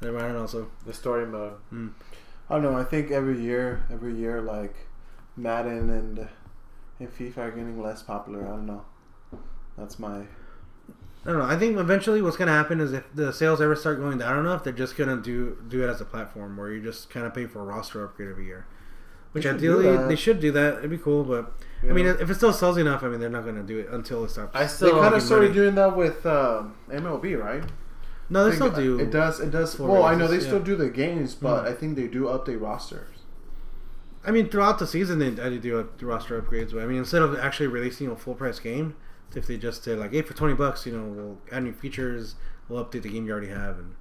They're 0.00 0.12
Madden 0.12 0.36
also. 0.36 0.70
The 0.86 0.94
story 0.94 1.26
mode. 1.26 1.54
I 1.72 2.54
don't 2.54 2.62
know. 2.62 2.76
I 2.76 2.84
think 2.84 3.10
every 3.10 3.40
year, 3.40 3.84
every 3.92 4.14
year, 4.14 4.40
like 4.40 4.74
Madden 5.36 5.90
and 5.90 6.28
and 7.00 7.08
FIFA 7.16 7.38
are 7.38 7.50
getting 7.50 7.80
less 7.82 8.02
popular. 8.02 8.44
I 8.46 8.50
don't 8.50 8.66
know. 8.66 8.84
That's 9.78 9.98
my. 9.98 10.22
I 11.24 11.30
don't 11.32 11.38
know. 11.38 11.44
I 11.44 11.56
think 11.58 11.76
eventually 11.76 12.22
what's 12.22 12.36
gonna 12.36 12.52
happen 12.52 12.80
is 12.80 12.92
if 12.92 13.04
the 13.14 13.32
sales 13.32 13.60
ever 13.60 13.76
start 13.76 13.98
going 13.98 14.18
down 14.18 14.38
enough, 14.38 14.64
they're 14.64 14.72
just 14.72 14.96
gonna 14.96 15.16
do 15.16 15.56
do 15.68 15.82
it 15.84 15.88
as 15.90 16.00
a 16.00 16.04
platform 16.04 16.56
where 16.56 16.72
you 16.72 16.82
just 16.82 17.10
kind 17.10 17.26
of 17.26 17.34
pay 17.34 17.46
for 17.46 17.60
a 17.60 17.64
roster 17.64 18.04
upgrade 18.04 18.28
every 18.30 18.46
year. 18.46 18.66
Which 19.32 19.44
They 19.44 19.50
ideally 19.50 20.08
they 20.08 20.16
should 20.16 20.40
do 20.40 20.50
that. 20.52 20.78
It'd 20.78 20.90
be 20.90 20.96
cool, 20.98 21.22
but 21.24 21.52
I 21.82 21.92
mean, 21.92 22.06
if 22.06 22.30
it 22.30 22.34
still 22.34 22.52
sells 22.52 22.76
enough, 22.78 23.02
I 23.02 23.08
mean, 23.08 23.20
they're 23.20 23.28
not 23.28 23.44
gonna 23.44 23.62
do 23.62 23.78
it 23.78 23.88
until 23.90 24.24
it 24.24 24.30
stops. 24.30 24.56
I 24.56 24.66
still 24.66 24.88
They 24.88 24.92
still 24.92 25.02
kind 25.02 25.14
of 25.14 25.22
started 25.22 25.48
money. 25.50 25.54
doing 25.60 25.74
that 25.74 25.96
with 25.96 26.24
um, 26.24 26.74
MLB, 26.90 27.38
right? 27.38 27.62
no, 28.30 28.44
they 28.46 28.52
I 28.52 28.54
still 28.54 28.70
do. 28.70 28.98
It 28.98 29.10
does. 29.10 29.38
It 29.40 29.50
does. 29.50 29.74
full 29.74 29.86
Well, 29.88 30.04
I 30.04 30.12
know 30.14 30.20
they 30.26 30.32
releases, 30.38 30.46
still 30.48 30.60
do 30.60 30.76
the 30.76 30.88
games, 30.88 31.34
but 31.34 31.64
Mhm. 31.64 31.68
I 31.68 31.74
think 31.74 31.96
they 31.96 32.06
do 32.06 32.24
update 32.24 32.60
rosters. 32.60 33.16
I 34.24 34.30
mean, 34.30 34.48
throughout 34.48 34.78
the 34.78 34.86
season, 34.86 35.18
they 35.18 35.42
I 35.42 35.56
do 35.58 35.78
a 35.78 36.04
roster 36.04 36.40
upgrades. 36.40 36.72
But 36.72 36.82
I 36.82 36.86
mean, 36.86 36.98
instead 36.98 37.22
of 37.22 37.38
actually 37.38 37.66
releasing 37.68 38.08
a 38.08 38.16
full 38.16 38.34
price 38.34 38.58
game, 38.58 38.94
if 39.34 39.46
they 39.46 39.56
just 39.56 39.84
say 39.84 39.94
like, 39.94 40.12
hey, 40.12 40.22
for 40.22 40.34
twenty 40.34 40.54
bucks, 40.54 40.86
you 40.86 40.92
know, 40.96 41.04
we'll 41.04 41.38
add 41.52 41.64
new 41.64 41.72
features, 41.72 42.34
we'll 42.68 42.84
update 42.84 43.02
the 43.02 43.08
game 43.10 43.26
you 43.26 43.32
already 43.32 43.48
have, 43.48 43.78
and 43.78 43.94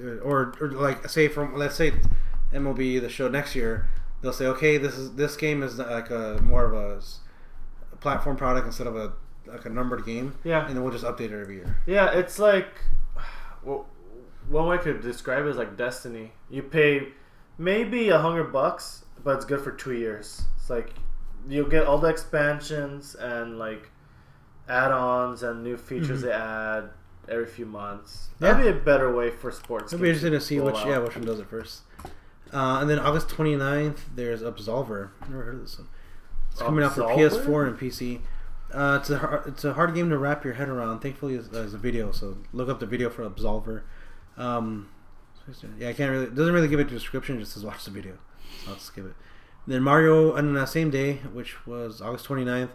uh, 0.00 0.20
or 0.22 0.54
or 0.60 0.70
like 0.72 1.08
say 1.08 1.28
from 1.28 1.56
let's 1.56 1.76
say 1.76 1.92
MLB 2.52 3.00
the 3.00 3.08
show 3.08 3.28
next 3.28 3.54
year, 3.54 3.88
they'll 4.22 4.32
say, 4.32 4.46
okay, 4.46 4.78
this 4.78 4.96
is 4.96 5.14
this 5.14 5.36
game 5.36 5.62
is 5.62 5.78
like 5.78 6.10
a 6.10 6.38
more 6.42 6.64
of 6.64 6.74
a 6.74 7.00
platform 8.00 8.36
product 8.36 8.66
instead 8.66 8.86
of 8.86 8.96
a 8.96 9.12
like 9.46 9.66
a 9.66 9.68
numbered 9.68 10.06
game, 10.06 10.34
Yeah. 10.42 10.66
and 10.66 10.74
then 10.74 10.82
we'll 10.82 10.92
just 10.92 11.04
update 11.04 11.30
it 11.32 11.40
every 11.40 11.56
year. 11.56 11.76
Yeah, 11.86 12.10
it's 12.12 12.38
like 12.38 12.68
well, 13.62 13.86
one 14.48 14.66
way 14.68 14.76
I 14.76 14.78
could 14.78 15.00
describe 15.02 15.44
it 15.44 15.48
is 15.48 15.56
like 15.56 15.76
Destiny. 15.76 16.32
You 16.50 16.62
pay 16.62 17.08
maybe 17.58 18.08
a 18.10 18.18
hundred 18.18 18.52
bucks, 18.52 19.04
but 19.22 19.36
it's 19.36 19.44
good 19.44 19.60
for 19.60 19.72
two 19.72 19.92
years. 19.92 20.42
It's 20.56 20.70
like 20.70 20.90
you'll 21.48 21.68
get 21.68 21.84
all 21.86 21.98
the 21.98 22.08
expansions 22.08 23.14
and 23.16 23.58
like 23.58 23.90
add-ons 24.68 25.42
and 25.42 25.62
new 25.62 25.76
features 25.76 26.20
Mhm. 26.20 26.22
they 26.24 26.32
add 26.32 26.90
every 27.28 27.46
few 27.46 27.66
months. 27.66 28.28
Yeah. 28.40 28.52
That'd 28.52 28.74
be 28.74 28.78
a 28.78 28.82
better 28.82 29.14
way 29.14 29.30
for 29.30 29.50
sports. 29.50 29.92
It'll 29.92 30.02
be 30.02 30.08
interesting 30.08 30.32
to 30.32 30.40
see 30.40 30.60
which 30.60 30.74
out. 30.76 30.86
yeah 30.86 30.98
which 30.98 31.14
one 31.16 31.24
does 31.24 31.40
it 31.40 31.46
first. 31.48 31.82
Uh, 32.52 32.78
and 32.80 32.88
then 32.88 32.98
August 32.98 33.28
29th, 33.28 34.00
there's 34.14 34.42
Absolver. 34.42 35.10
Never 35.28 35.42
heard 35.42 35.54
of 35.56 35.60
this 35.62 35.78
one. 35.78 35.88
It's 36.52 36.60
coming 36.62 36.84
out 36.84 36.94
for 36.94 37.02
PS4 37.02 37.66
and 37.66 37.78
PC. 37.78 38.20
Uh, 38.72 38.98
it's 39.00 39.10
a 39.10 39.18
hard, 39.18 39.42
it's 39.46 39.64
a 39.64 39.72
hard 39.74 39.94
game 39.94 40.08
to 40.10 40.18
wrap 40.18 40.44
your 40.44 40.54
head 40.54 40.68
around. 40.68 41.00
Thankfully, 41.00 41.34
it's 41.34 41.48
a 41.52 41.78
video, 41.78 42.12
so 42.12 42.36
look 42.52 42.68
up 42.68 42.80
the 42.80 42.86
video 42.86 43.10
for 43.10 43.28
Absolver. 43.28 43.82
Um, 44.36 44.88
yeah, 45.78 45.88
I 45.90 45.92
can't 45.92 46.10
really 46.10 46.26
doesn't 46.26 46.52
really 46.54 46.68
give 46.68 46.80
it 46.80 46.86
a 46.86 46.90
description. 46.90 47.36
It 47.36 47.40
just 47.40 47.52
says 47.54 47.64
watch 47.64 47.84
the 47.84 47.90
video, 47.90 48.14
so 48.64 48.72
I'll 48.72 48.78
skip 48.78 49.06
it. 49.06 49.14
Then 49.66 49.82
Mario 49.82 50.36
on 50.36 50.52
that 50.54 50.68
same 50.68 50.90
day, 50.90 51.14
which 51.32 51.66
was 51.66 52.02
August 52.02 52.26
29th, 52.26 52.68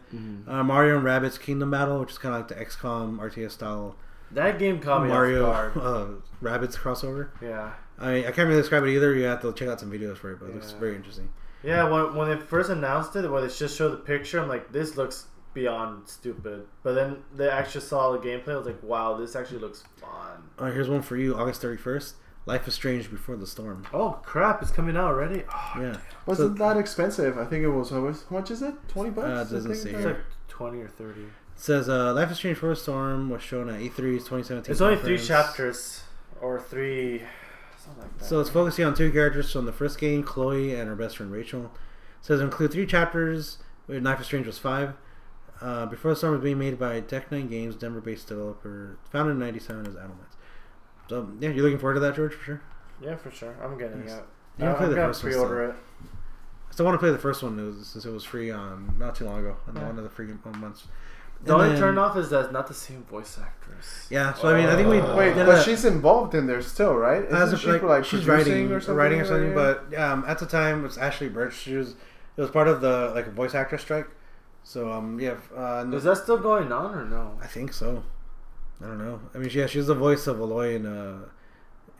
uh, 0.47 0.63
Mario 0.63 0.97
and 0.97 1.05
Rabbids 1.05 1.39
Kingdom 1.39 1.69
Battle, 1.71 1.99
which 1.99 2.11
is 2.11 2.17
kind 2.17 2.33
of 2.33 2.41
like 2.41 2.47
the 2.49 2.65
XCOM 2.65 3.19
RTS 3.19 3.51
style 3.51 3.95
That 4.31 4.57
game 4.57 4.79
caught 4.79 5.05
Mario 5.07 5.49
uh, 5.51 6.07
Rabbids 6.43 6.75
crossover. 6.75 7.29
Yeah, 7.41 7.73
I, 7.99 8.19
I 8.27 8.31
can't 8.31 8.47
really 8.47 8.61
describe 8.61 8.83
it 8.83 8.89
either. 8.89 9.13
You 9.13 9.25
have 9.25 9.41
to 9.41 9.53
check 9.53 9.67
out 9.67 9.79
some 9.79 9.91
videos 9.91 10.17
for 10.17 10.31
it, 10.31 10.39
but 10.39 10.49
it 10.49 10.55
looks 10.55 10.71
very 10.71 10.95
interesting. 10.95 11.29
yeah. 11.63 11.87
When 11.87 12.15
when 12.15 12.29
they 12.29 12.43
first 12.43 12.69
announced 12.69 13.15
it, 13.15 13.29
when 13.29 13.43
they 13.45 13.53
just 13.53 13.77
showed 13.77 13.91
the 13.91 13.97
picture, 13.97 14.39
I'm 14.39 14.47
like, 14.49 14.71
this 14.71 14.97
looks 14.97 15.27
beyond 15.53 16.07
stupid. 16.07 16.65
But 16.83 16.93
then 16.93 17.17
they 17.35 17.49
actually 17.49 17.81
saw 17.81 18.11
the 18.11 18.19
gameplay. 18.19 18.49
I 18.53 18.57
was 18.57 18.65
like, 18.67 18.81
wow, 18.83 19.17
this 19.17 19.35
actually 19.35 19.59
looks 19.59 19.83
fun. 19.99 20.43
All 20.57 20.65
right, 20.65 20.73
here's 20.73 20.89
one 20.89 21.01
for 21.01 21.17
you, 21.17 21.35
August 21.35 21.61
31st. 21.61 22.13
Life 22.49 22.67
is 22.67 22.73
Strange 22.73 23.09
Before 23.11 23.35
the 23.37 23.45
Storm. 23.47 23.85
Oh 23.93 24.19
crap! 24.23 24.61
It's 24.61 24.71
coming 24.71 24.97
out 24.97 25.05
already. 25.05 25.43
Oh, 25.53 25.73
Yeah, 25.79 25.97
Wasn't 26.25 26.57
So- 26.57 26.63
that 26.65 26.77
expensive? 26.77 27.37
I 27.37 27.45
think 27.45 27.63
it 27.63 27.69
was. 27.69 27.91
How 27.91 28.13
much 28.29 28.51
is 28.51 28.61
it? 28.61 28.73
Twenty 28.89 29.11
bucks. 29.11 29.27
Uh, 29.27 29.31
it 29.31 29.53
doesn't 29.55 29.71
think, 29.71 29.75
say 29.83 29.91
It's 29.91 30.05
like 30.05 30.17
twenty 30.47 30.81
or 30.81 30.87
thirty. 30.87 31.21
it 31.21 31.29
says 31.55 31.87
uh, 31.87 32.13
Life 32.13 32.31
is 32.31 32.37
Strange 32.37 32.57
Before 32.57 32.69
the 32.69 32.75
Storm 32.75 33.29
was 33.29 33.41
shown 33.41 33.69
at 33.69 33.79
E3's 33.79 34.23
2017. 34.25 34.71
It's 34.71 34.81
only 34.81 34.97
three 34.97 35.17
chapters 35.19 36.01
or 36.41 36.59
three, 36.59 37.21
something 37.77 38.01
like 38.03 38.17
that. 38.17 38.25
So 38.25 38.39
it's 38.39 38.49
focusing 38.49 38.83
on 38.85 38.93
two 38.95 39.11
characters 39.11 39.51
from 39.51 39.65
the 39.65 39.73
first 39.73 39.99
game, 39.99 40.23
Chloe 40.23 40.73
and 40.73 40.89
her 40.89 40.95
best 40.95 41.17
friend 41.17 41.31
Rachel. 41.31 41.65
It 41.65 42.25
says 42.25 42.41
include 42.41 42.71
three 42.71 42.85
chapters. 42.87 43.59
Where 43.85 43.99
Life 44.01 44.19
is 44.21 44.25
Strange 44.25 44.47
was 44.47 44.57
five. 44.57 44.93
Uh, 45.61 45.85
Before 45.85 46.11
the 46.11 46.15
Storm 46.15 46.33
was 46.33 46.41
being 46.41 46.57
made 46.57 46.79
by 46.79 46.99
Deck 47.01 47.31
Nine 47.31 47.47
Games, 47.47 47.75
Denver-based 47.75 48.27
developer, 48.27 48.97
founded 49.11 49.33
in 49.33 49.39
'97 49.39 49.85
as 49.87 49.95
Idol 49.97 50.09
Minds. 50.15 50.35
So 51.09 51.27
yeah, 51.39 51.49
you're 51.49 51.63
looking 51.63 51.79
forward 51.79 51.95
to 51.95 51.99
that, 52.01 52.15
George, 52.15 52.33
for 52.33 52.43
sure. 52.43 52.61
yeah, 53.01 53.15
for 53.15 53.31
sure. 53.31 53.55
I'm 53.63 53.77
getting 53.77 54.01
Nice. 54.01 54.11
it. 54.11 54.23
You 54.57 54.65
can 54.65 54.67
I'm 54.69 54.75
play 54.75 54.87
the 54.89 54.95
gonna 54.95 55.07
first 55.07 55.23
one 55.23 55.31
pre-order 55.33 55.63
it. 55.71 55.75
I 56.69 56.71
still 56.71 56.85
want 56.85 56.95
to 56.95 56.99
play 56.99 57.09
the 57.11 57.17
first 57.17 57.41
one 57.43 57.57
though, 57.57 57.73
since 57.81 58.05
it 58.05 58.11
was 58.11 58.23
free 58.23 58.51
on 58.51 58.95
not 58.99 59.15
too 59.15 59.25
long 59.25 59.39
ago, 59.39 59.57
on 59.67 59.75
Yeah. 59.75 59.87
one 59.87 59.97
of 59.97 60.03
the 60.03 60.09
free 60.09 60.27
months. 60.57 60.87
The 61.43 61.53
And 61.53 61.61
only 61.61 61.73
then- 61.73 61.79
turn 61.79 61.97
off 61.97 62.17
is 62.17 62.29
that 62.31 62.45
it's 62.45 62.53
not 62.53 62.67
the 62.67 62.73
same 62.73 63.03
voice 63.05 63.39
actress. 63.41 64.07
Yeah, 64.09 64.33
so 64.33 64.49
I 64.49 64.57
mean, 64.59 64.67
I 64.69 64.75
think 64.75 64.89
we 64.89 64.99
Uh, 64.99 65.15
Wait, 65.15 65.35
but 65.35 65.47
a- 65.59 65.61
she's 65.63 65.85
involved 65.85 66.35
in 66.35 66.47
there 66.47 66.61
still, 66.61 66.93
right? 66.95 67.23
Isn't 67.23 67.35
as 67.35 67.53
a, 67.53 67.57
she 67.57 67.71
like, 67.71 67.81
like 67.81 68.03
she's 68.05 68.27
writing 68.27 68.71
or 68.73 68.79
something? 68.81 68.95
writing 68.97 69.21
or 69.21 69.25
something. 69.25 69.55
right? 69.55 69.77
But 69.89 69.97
um, 69.99 70.25
at 70.27 70.37
the 70.39 70.45
time, 70.45 70.85
it's 70.85 70.97
Ashly 70.97 71.29
Burch. 71.29 71.53
She 71.55 71.75
was 71.77 71.91
it 72.37 72.41
was 72.41 72.51
part 72.51 72.67
of 72.67 72.81
the 72.81 73.11
like 73.15 73.33
voice 73.33 73.55
actor 73.55 73.77
strike. 73.77 74.07
So 74.63 74.91
um, 74.91 75.19
yeah, 75.19 75.35
uh, 75.57 75.85
Is 75.93 76.03
that 76.03 76.17
still 76.17 76.37
going 76.37 76.71
on 76.73 76.93
or 76.93 77.05
no? 77.05 77.37
I 77.41 77.47
think 77.47 77.71
so. 77.73 78.03
I 78.81 78.85
don't 78.87 78.97
know. 78.97 79.19
I 79.33 79.37
mean, 79.39 79.49
yeah, 79.51 79.65
she's 79.67 79.87
the 79.87 79.95
voice 79.95 80.27
of 80.27 80.37
Aloy 80.37 80.75
in 80.75 80.85
uh, 80.85 81.19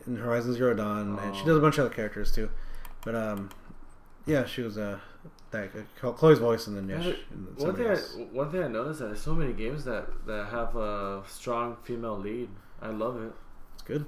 in 0.06 0.16
Horizon 0.16 0.54
Zero 0.54 0.74
Dawn, 0.74 1.18
and 1.18 1.34
she 1.36 1.42
Oh. 1.42 1.46
does 1.46 1.58
a 1.58 1.60
bunch 1.60 1.78
of 1.78 1.86
other 1.86 1.94
characters 1.94 2.32
too. 2.32 2.48
But 3.04 3.14
um, 3.14 3.50
yeah, 4.26 4.44
she 4.46 4.62
was 4.62 4.78
uh, 4.78 4.98
that 5.50 5.70
uh, 6.02 6.12
Chloe's 6.12 6.38
voice, 6.38 6.66
and 6.66 6.76
then 6.76 6.88
yeah, 6.88 6.96
Yeah, 7.06 7.12
she, 7.14 7.18
and 7.32 7.56
One 7.58 7.76
thing, 7.76 7.86
I, 7.88 7.96
one 8.34 8.50
thing 8.50 8.62
I 8.62 8.68
noticed 8.68 9.00
that 9.00 9.06
there's 9.06 9.20
so 9.20 9.34
many 9.34 9.52
games 9.52 9.84
that, 9.84 10.06
that 10.26 10.46
have 10.50 10.74
a 10.76 11.22
strong 11.28 11.76
female 11.82 12.16
lead. 12.18 12.48
I 12.80 12.88
love 12.90 13.20
it. 13.22 13.32
It's 13.74 13.82
good. 13.82 14.06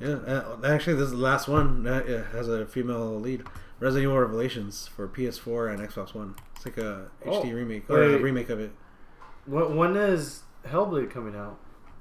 Yeah, 0.00 0.14
uh, 0.26 0.58
actually, 0.64 0.94
this 0.96 1.06
is 1.06 1.12
the 1.12 1.16
last 1.16 1.48
one 1.48 1.82
that 1.84 2.08
uh, 2.08 2.24
has 2.36 2.48
a 2.48 2.66
female 2.66 3.18
lead. 3.18 3.44
Resident 3.80 4.04
Evil 4.04 4.18
Revelations 4.20 4.86
for 4.86 5.08
PS4 5.08 5.72
and 5.74 5.88
Xbox 5.88 6.14
One. 6.14 6.36
It's 6.56 6.64
like 6.64 6.78
a 6.78 7.08
Oh, 7.26 7.42
HD 7.42 7.54
remake 7.54 7.90
or 7.90 8.02
a 8.02 8.18
remake 8.18 8.50
of 8.50 8.60
it. 8.60 8.72
When 9.46 9.96
is 9.96 10.42
Hellblade 10.66 11.10
coming 11.10 11.34
out? 11.36 11.58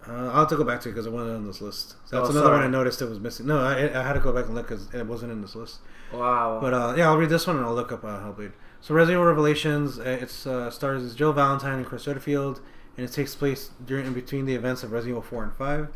Uh, 0.07 0.11
I'll 0.27 0.41
have 0.41 0.49
to 0.49 0.57
go 0.57 0.63
back 0.63 0.81
to 0.81 0.89
it 0.89 0.93
because 0.93 1.05
it 1.05 1.11
wasn't 1.13 1.35
on 1.35 1.45
this 1.45 1.61
list. 1.61 1.95
That's 2.11 2.27
Oh, 2.27 2.31
another 2.31 2.51
one. 2.51 2.61
I 2.61 2.67
noticed 2.67 3.01
it 3.01 3.09
was 3.09 3.19
missing. 3.19 3.47
No, 3.47 3.59
I, 3.59 3.73
I 3.97 4.03
had 4.03 4.13
to 4.13 4.19
go 4.19 4.31
back 4.33 4.45
and 4.45 4.55
look 4.55 4.67
because 4.67 4.93
it 4.93 5.05
wasn't 5.05 5.31
in 5.31 5.41
this 5.41 5.55
list. 5.55 5.79
Wow. 6.11 6.59
But 6.61 6.73
uh, 6.73 6.93
yeah, 6.97 7.07
I'll 7.09 7.17
read 7.17 7.29
this 7.29 7.47
one 7.47 7.57
and 7.57 7.65
I'll 7.65 7.73
look 7.73 7.91
up 7.91 8.03
uh, 8.03 8.19
Hellblade. 8.19 8.51
So 8.81 8.93
Resident 8.93 9.15
Evil 9.21 9.25
Revelations, 9.27 9.97
uh, 9.99 10.03
it 10.03 10.47
uh, 10.47 10.69
stars 10.69 11.03
as 11.03 11.15
Jill 11.15 11.31
Valentine 11.31 11.77
and 11.77 11.85
Chris 11.85 12.05
Redfield, 12.05 12.59
and 12.97 13.05
it 13.07 13.13
takes 13.13 13.33
place 13.33 13.71
during 13.85 14.05
in 14.05 14.13
between 14.13 14.45
the 14.45 14.55
events 14.55 14.83
of 14.83 14.91
Resident 14.91 15.11
Evil 15.11 15.21
4 15.21 15.43
and 15.43 15.53
5, 15.53 15.87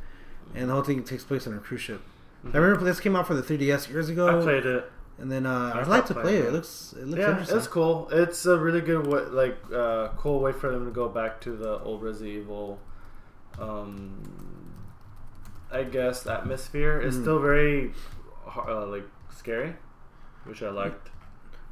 and 0.55 0.69
the 0.69 0.73
whole 0.73 0.83
thing 0.83 1.03
takes 1.03 1.25
place 1.25 1.45
on 1.45 1.53
a 1.53 1.59
cruise 1.59 1.81
ship. 1.81 2.01
Mhm. 2.45 2.55
I 2.55 2.57
remember 2.59 2.85
this 2.85 3.01
came 3.01 3.15
out 3.15 3.27
for 3.27 3.33
the 3.33 3.41
3DS 3.43 3.89
years 3.89 4.07
ago. 4.09 4.39
I 4.39 4.41
played 4.41 4.65
it. 4.65 4.89
And 5.19 5.31
then 5.31 5.45
uh, 5.47 5.71
I'd 5.75 5.87
like 5.87 6.05
to 6.05 6.13
play 6.13 6.35
it. 6.37 6.45
It 6.45 6.47
it. 6.49 6.53
looks 6.53 6.93
it 6.97 7.07
looks 7.07 7.19
yeah, 7.19 7.31
interesting. 7.31 7.57
it's 7.57 7.67
cool. 7.67 8.07
It's 8.11 8.45
a 8.45 8.55
really 8.57 8.81
good 8.81 9.05
way, 9.07 9.21
like 9.25 9.57
uh, 9.73 10.09
cool 10.15 10.39
way 10.39 10.51
for 10.53 10.71
them 10.71 10.85
to 10.85 10.91
go 10.91 11.09
back 11.09 11.41
to 11.41 11.57
the 11.57 11.79
old 11.79 12.03
Resident 12.03 12.37
Evil. 12.37 12.79
Um, 13.59 14.21
I 15.71 15.83
guess 15.83 16.25
atmosphere 16.27 16.99
is 17.01 17.17
Mhm. 17.17 17.21
still 17.21 17.39
very 17.39 17.93
uh, 18.67 18.85
like 18.87 19.05
scary, 19.29 19.75
which 20.45 20.63
I 20.63 20.69
liked. 20.69 21.09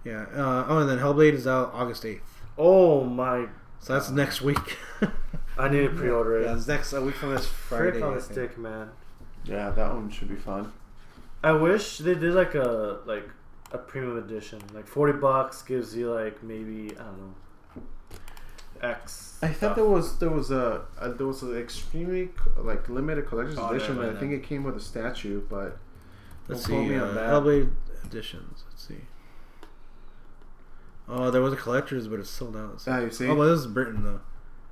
Yeah. 0.03 0.23
Uh, 0.35 0.65
oh, 0.67 0.77
and 0.79 0.89
then 0.89 0.99
Hellblade 0.99 1.33
is 1.33 1.47
out 1.47 1.71
August 1.73 2.05
eighth. 2.05 2.41
Oh 2.57 3.03
my! 3.03 3.47
So 3.79 3.93
that's 3.93 4.09
next 4.09 4.41
week. 4.41 4.77
I 5.57 5.69
need 5.69 5.89
to 5.89 5.89
pre-order 5.95 6.39
it. 6.39 6.43
yeah, 6.45 6.55
it's 6.55 6.67
next 6.67 6.91
a 6.93 7.01
week 7.01 7.15
from 7.15 7.33
this 7.33 7.47
Friday. 7.47 7.91
Frick 7.93 8.03
on 8.03 8.11
I 8.11 8.15
the 8.15 8.21
stick, 8.21 8.57
man. 8.57 8.89
Yeah, 9.45 9.69
that 9.69 9.93
one 9.93 10.09
should 10.09 10.27
be 10.27 10.35
fun. 10.35 10.73
I 11.43 11.53
wish 11.53 11.99
they 11.99 12.15
did 12.15 12.33
like 12.33 12.55
a 12.55 12.99
like 13.05 13.29
a 13.71 13.77
premium 13.77 14.17
edition. 14.17 14.59
Like 14.73 14.87
forty 14.87 15.13
bucks 15.13 15.61
gives 15.61 15.95
you 15.95 16.11
like 16.13 16.43
maybe 16.43 16.91
I 16.99 17.03
don't 17.03 17.17
know 17.19 17.35
X. 18.91 19.37
I 19.41 19.49
thought 19.49 19.75
there 19.75 19.85
was 19.85 20.17
there 20.19 20.29
was 20.29 20.49
a, 20.51 20.81
a 20.99 21.09
there 21.09 21.27
was 21.27 21.41
an 21.43 21.57
extremely 21.57 22.29
like 22.57 22.87
limited 22.89 23.27
collector's 23.27 23.57
Oh, 23.59 23.69
edition, 23.69 23.95
never 23.95 24.07
but 24.07 24.15
I 24.15 24.19
think 24.19 24.31
it 24.33 24.43
came 24.43 24.63
with 24.63 24.75
a 24.77 24.79
statue. 24.81 25.41
But 25.49 25.77
Let's 26.47 26.63
Don't 26.65 26.83
see. 26.83 26.89
me 26.89 26.95
Uh, 26.95 27.05
on 27.07 27.15
that. 27.15 27.29
Hellblade 27.29 27.71
editions. 28.05 28.63
Let's 28.69 28.87
see. 28.87 29.01
Oh, 31.07 31.29
there 31.31 31.41
was 31.41 31.53
a 31.53 31.57
collector's, 31.57 32.07
but 32.07 32.19
it's 32.19 32.29
sold 32.29 32.55
out. 32.57 32.83
ah, 32.87 32.99
you 32.99 33.11
see, 33.11 33.27
Oh, 33.27 33.35
but 33.35 33.45
this 33.49 33.59
is 33.59 33.67
Britain 33.67 34.03
though. 34.03 34.21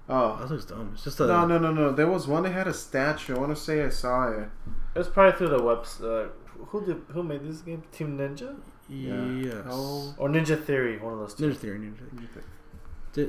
oh 0.10 0.38
That 0.40 0.50
looks 0.50 0.66
dumb. 0.66 0.92
It's 0.94 1.04
just 1.04 1.20
a 1.20 1.28
no 1.28 1.46
no 1.46 1.58
no 1.60 1.72
no, 1.72 1.92
there 1.92 2.08
was 2.08 2.28
one 2.28 2.44
that 2.44 2.52
had 2.52 2.68
a 2.68 2.74
statue. 2.74 3.36
I 3.36 3.40
want 3.40 3.56
to 3.56 3.62
say 3.62 3.84
I 3.84 3.90
saw 3.90 4.30
it. 4.32 4.50
It 4.96 5.00
was 5.00 5.08
probably 5.10 5.38
through 5.38 5.50
the 5.50 5.60
website. 5.60 6.30
who 6.68 6.86
did 6.86 7.02
who 7.10 7.22
made 7.24 7.44
this 7.48 7.62
game? 7.62 7.84
Team 7.92 8.18
Ninja 8.18 8.56
yes. 8.90 9.64
How- 9.66 10.14
or 10.18 10.30
Ninja 10.30 10.62
Theory? 10.64 10.98
One 11.00 11.14
of 11.14 11.20
those 11.20 11.34
two. 11.36 11.50
Ninja 11.50 11.58
Theory. 11.58 11.80
Ninja 11.80 11.98
Theory. 11.98 12.28
Di- 12.34 12.42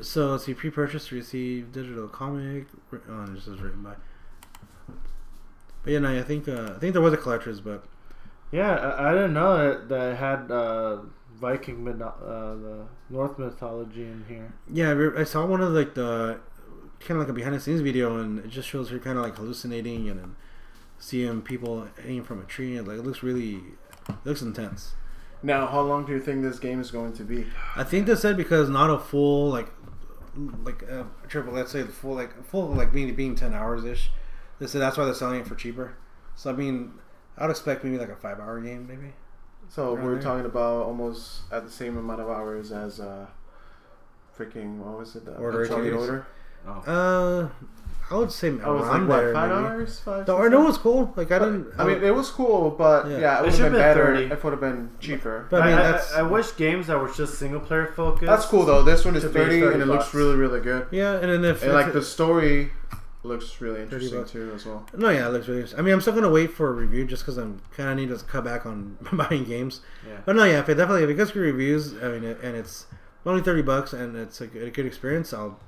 So 0.02 0.30
let's 0.32 0.44
see. 0.44 0.54
Pre-purchase 0.54 1.08
to 1.08 1.14
receive 1.16 1.72
digital 1.72 2.08
comic. 2.08 2.66
Oh, 3.08 3.26
this 3.26 3.46
is 3.46 3.60
written 3.60 3.82
by. 3.82 3.94
But 5.82 5.92
yeah, 5.92 5.98
no, 5.98 6.18
I 6.18 6.22
think 6.22 6.48
uh, 6.48 6.72
I 6.76 6.78
think 6.78 6.92
there 6.94 7.02
was 7.02 7.12
a 7.12 7.18
collector's, 7.18 7.60
but 7.60 7.84
Yeah, 8.50 8.72
I, 8.74 9.10
I 9.10 9.12
didn't 9.12 9.34
know 9.34 9.56
that, 9.58 9.88
that 9.90 10.12
it 10.12 10.16
had 10.16 10.50
uh, 10.50 11.02
Viking 11.34 11.84
myth- 11.84 12.00
uh, 12.00 12.54
the 12.54 12.86
North 13.10 13.38
mythology 13.38 14.02
in 14.04 14.24
here. 14.28 14.54
yeah, 14.72 14.90
I 14.92 15.20
I 15.20 15.24
saw 15.24 15.44
one 15.44 15.60
of 15.60 15.72
like 15.72 15.94
the 15.94 16.38
kind 17.00 17.20
of 17.20 17.26
like 17.26 17.28
a 17.28 17.34
behind 17.34 17.54
the 17.54 17.60
scenes 17.60 17.82
video, 17.82 18.16
and 18.18 18.38
it 18.38 18.48
just 18.48 18.66
shows 18.68 18.88
her 18.90 18.98
kind 18.98 19.18
of 19.18 19.24
like 19.24 19.36
hallucinating, 19.36 20.08
and 20.08 20.18
then 20.20 20.36
seeing 20.98 21.42
people 21.42 21.86
hanging 22.02 22.24
from 22.24 22.40
a 22.40 22.44
tree, 22.44 22.78
and 22.78 22.88
like 22.88 22.98
it 22.98 23.02
looks 23.02 23.22
really, 23.22 23.56
it 24.08 24.24
looks 24.24 24.40
intense. 24.40 24.94
Now, 25.44 25.66
how 25.66 25.82
long 25.82 26.06
do 26.06 26.12
you 26.12 26.20
think 26.20 26.42
this 26.42 26.58
game 26.58 26.80
is 26.80 26.90
going 26.90 27.12
to 27.12 27.22
be? 27.22 27.46
I 27.76 27.84
think 27.84 28.06
they 28.06 28.16
said 28.16 28.38
because 28.38 28.70
not 28.70 28.88
a 28.88 28.98
full 28.98 29.50
like 29.50 29.68
like 30.64 30.82
uh, 30.90 31.04
triple. 31.28 31.52
Let's 31.52 31.70
say 31.70 31.82
the 31.82 31.92
full 31.92 32.14
like 32.14 32.42
full 32.46 32.68
like 32.68 32.92
being 32.92 33.14
being 33.14 33.36
ten 33.36 33.52
hours 33.52 33.84
ish. 33.84 34.10
They 34.58 34.66
said 34.66 34.80
that's 34.80 34.96
why 34.96 35.04
they're 35.04 35.12
selling 35.12 35.40
it 35.40 35.46
for 35.46 35.54
cheaper. 35.54 35.98
So 36.34 36.50
I 36.50 36.54
mean, 36.54 36.94
I'd 37.36 37.50
expect 37.50 37.84
maybe 37.84 37.98
like 37.98 38.08
a 38.08 38.16
five 38.16 38.40
hour 38.40 38.58
game, 38.58 38.86
maybe. 38.88 39.12
So 39.68 39.92
we're 39.92 40.14
there. 40.14 40.22
talking 40.22 40.46
about 40.46 40.86
almost 40.86 41.42
at 41.52 41.64
the 41.64 41.70
same 41.70 41.98
amount 41.98 42.22
of 42.22 42.30
hours 42.30 42.72
as 42.72 42.98
uh, 42.98 43.26
freaking 44.38 44.78
what 44.78 44.98
was 44.98 45.14
it? 45.14 45.26
The 45.26 45.36
Order 45.36 45.64
Uncharted 45.64 45.92
88. 45.92 45.98
Order. 45.98 46.26
Oh. 46.66 46.70
Uh, 46.70 47.48
I 48.10 48.16
would 48.16 48.30
say 48.30 48.50
oh, 48.50 48.58
I 48.62 48.70
was 48.70 48.82
around 48.86 49.00
like 49.00 49.08
what 49.08 49.16
there. 49.22 49.32
five 49.32 49.50
maybe. 49.50 49.66
hours? 49.66 50.00
Five. 50.00 50.26
The 50.26 50.32
six 50.32 50.38
Order 50.38 50.56
hours? 50.58 50.66
was 50.66 50.78
cool. 50.78 51.12
Like 51.16 51.32
I 51.32 51.38
didn't. 51.38 51.66
I 51.78 51.84
mean, 51.84 52.02
it 52.04 52.14
was 52.14 52.30
cool, 52.30 52.70
but 52.70 53.08
Yeah. 53.08 53.18
yeah, 53.18 53.36
It 53.36 53.38
it 53.38 53.42
would 53.42 53.44
have 53.50 53.54
should've 53.56 53.72
been 53.72 53.72
been 53.72 53.80
better 53.80 54.04
30. 54.16 54.24
if 54.26 54.32
it 54.32 54.44
would 54.44 54.50
have 54.52 54.60
been 54.60 54.90
cheaper. 55.00 55.46
But 55.50 55.62
I 55.62 55.64
I, 55.64 55.68
mean, 55.70 55.78
I- 55.78 55.82
that's 55.92 56.12
I 56.14 56.22
wish 56.22 56.56
games 56.56 56.86
that 56.88 57.00
were 57.00 57.10
just 57.10 57.38
single 57.38 57.60
player 57.60 57.86
focused. 57.86 58.26
That's 58.26 58.44
cool 58.46 58.64
though. 58.66 58.82
This 58.82 59.04
one 59.04 59.16
is 59.16 59.22
To 59.22 59.28
be 59.30 59.34
30, 59.40 59.60
30 59.60 59.74
and 59.74 59.82
it 59.82 59.86
looks 59.86 60.12
really, 60.14 60.36
really 60.36 60.60
good. 60.60 60.86
yeah. 60.90 61.14
And 61.14 61.30
then 61.30 61.44
if, 61.44 61.62
And 61.62 61.70
if 61.70 61.74
like 61.74 61.92
the 61.92 62.02
story 62.02 62.72
looks 63.22 63.58
really 63.62 63.80
interesting 63.80 64.22
too 64.26 64.52
as 64.54 64.66
well. 64.66 64.84
no, 64.94 65.08
yeah, 65.08 65.26
it 65.26 65.30
looks 65.32 65.48
really. 65.48 65.64
I 65.78 65.80
mean, 65.80 65.94
I'm 65.94 66.00
still 66.02 66.12
gonna 66.12 66.28
wait 66.30 66.50
for 66.52 66.68
a 66.68 66.72
review 66.72 67.06
just 67.06 67.22
because 67.22 67.38
I'm 67.38 67.62
kind 67.74 67.88
of 67.88 67.96
need 67.96 68.10
to 68.16 68.22
cut 68.26 68.44
back 68.44 68.66
on 68.66 68.98
buying 69.12 69.44
games. 69.44 69.80
Yeah. 70.06 70.18
But 70.26 70.36
no, 70.36 70.44
yeah, 70.44 70.60
if 70.60 70.68
it 70.68 70.74
definitely 70.74 71.04
if 71.04 71.08
it 71.10 71.14
gets 71.14 71.30
good 71.30 71.40
reviews, 71.40 71.94
I 72.02 72.08
mean, 72.08 72.24
and 72.24 72.54
it's 72.54 72.84
only 73.24 73.40
thirty 73.40 73.62
bucks 73.62 73.94
and 73.94 74.14
it's 74.14 74.42
a 74.42 74.46
good, 74.46 74.68
a 74.68 74.70
good 74.70 74.84
experience, 74.84 75.32
I'll 75.32 75.58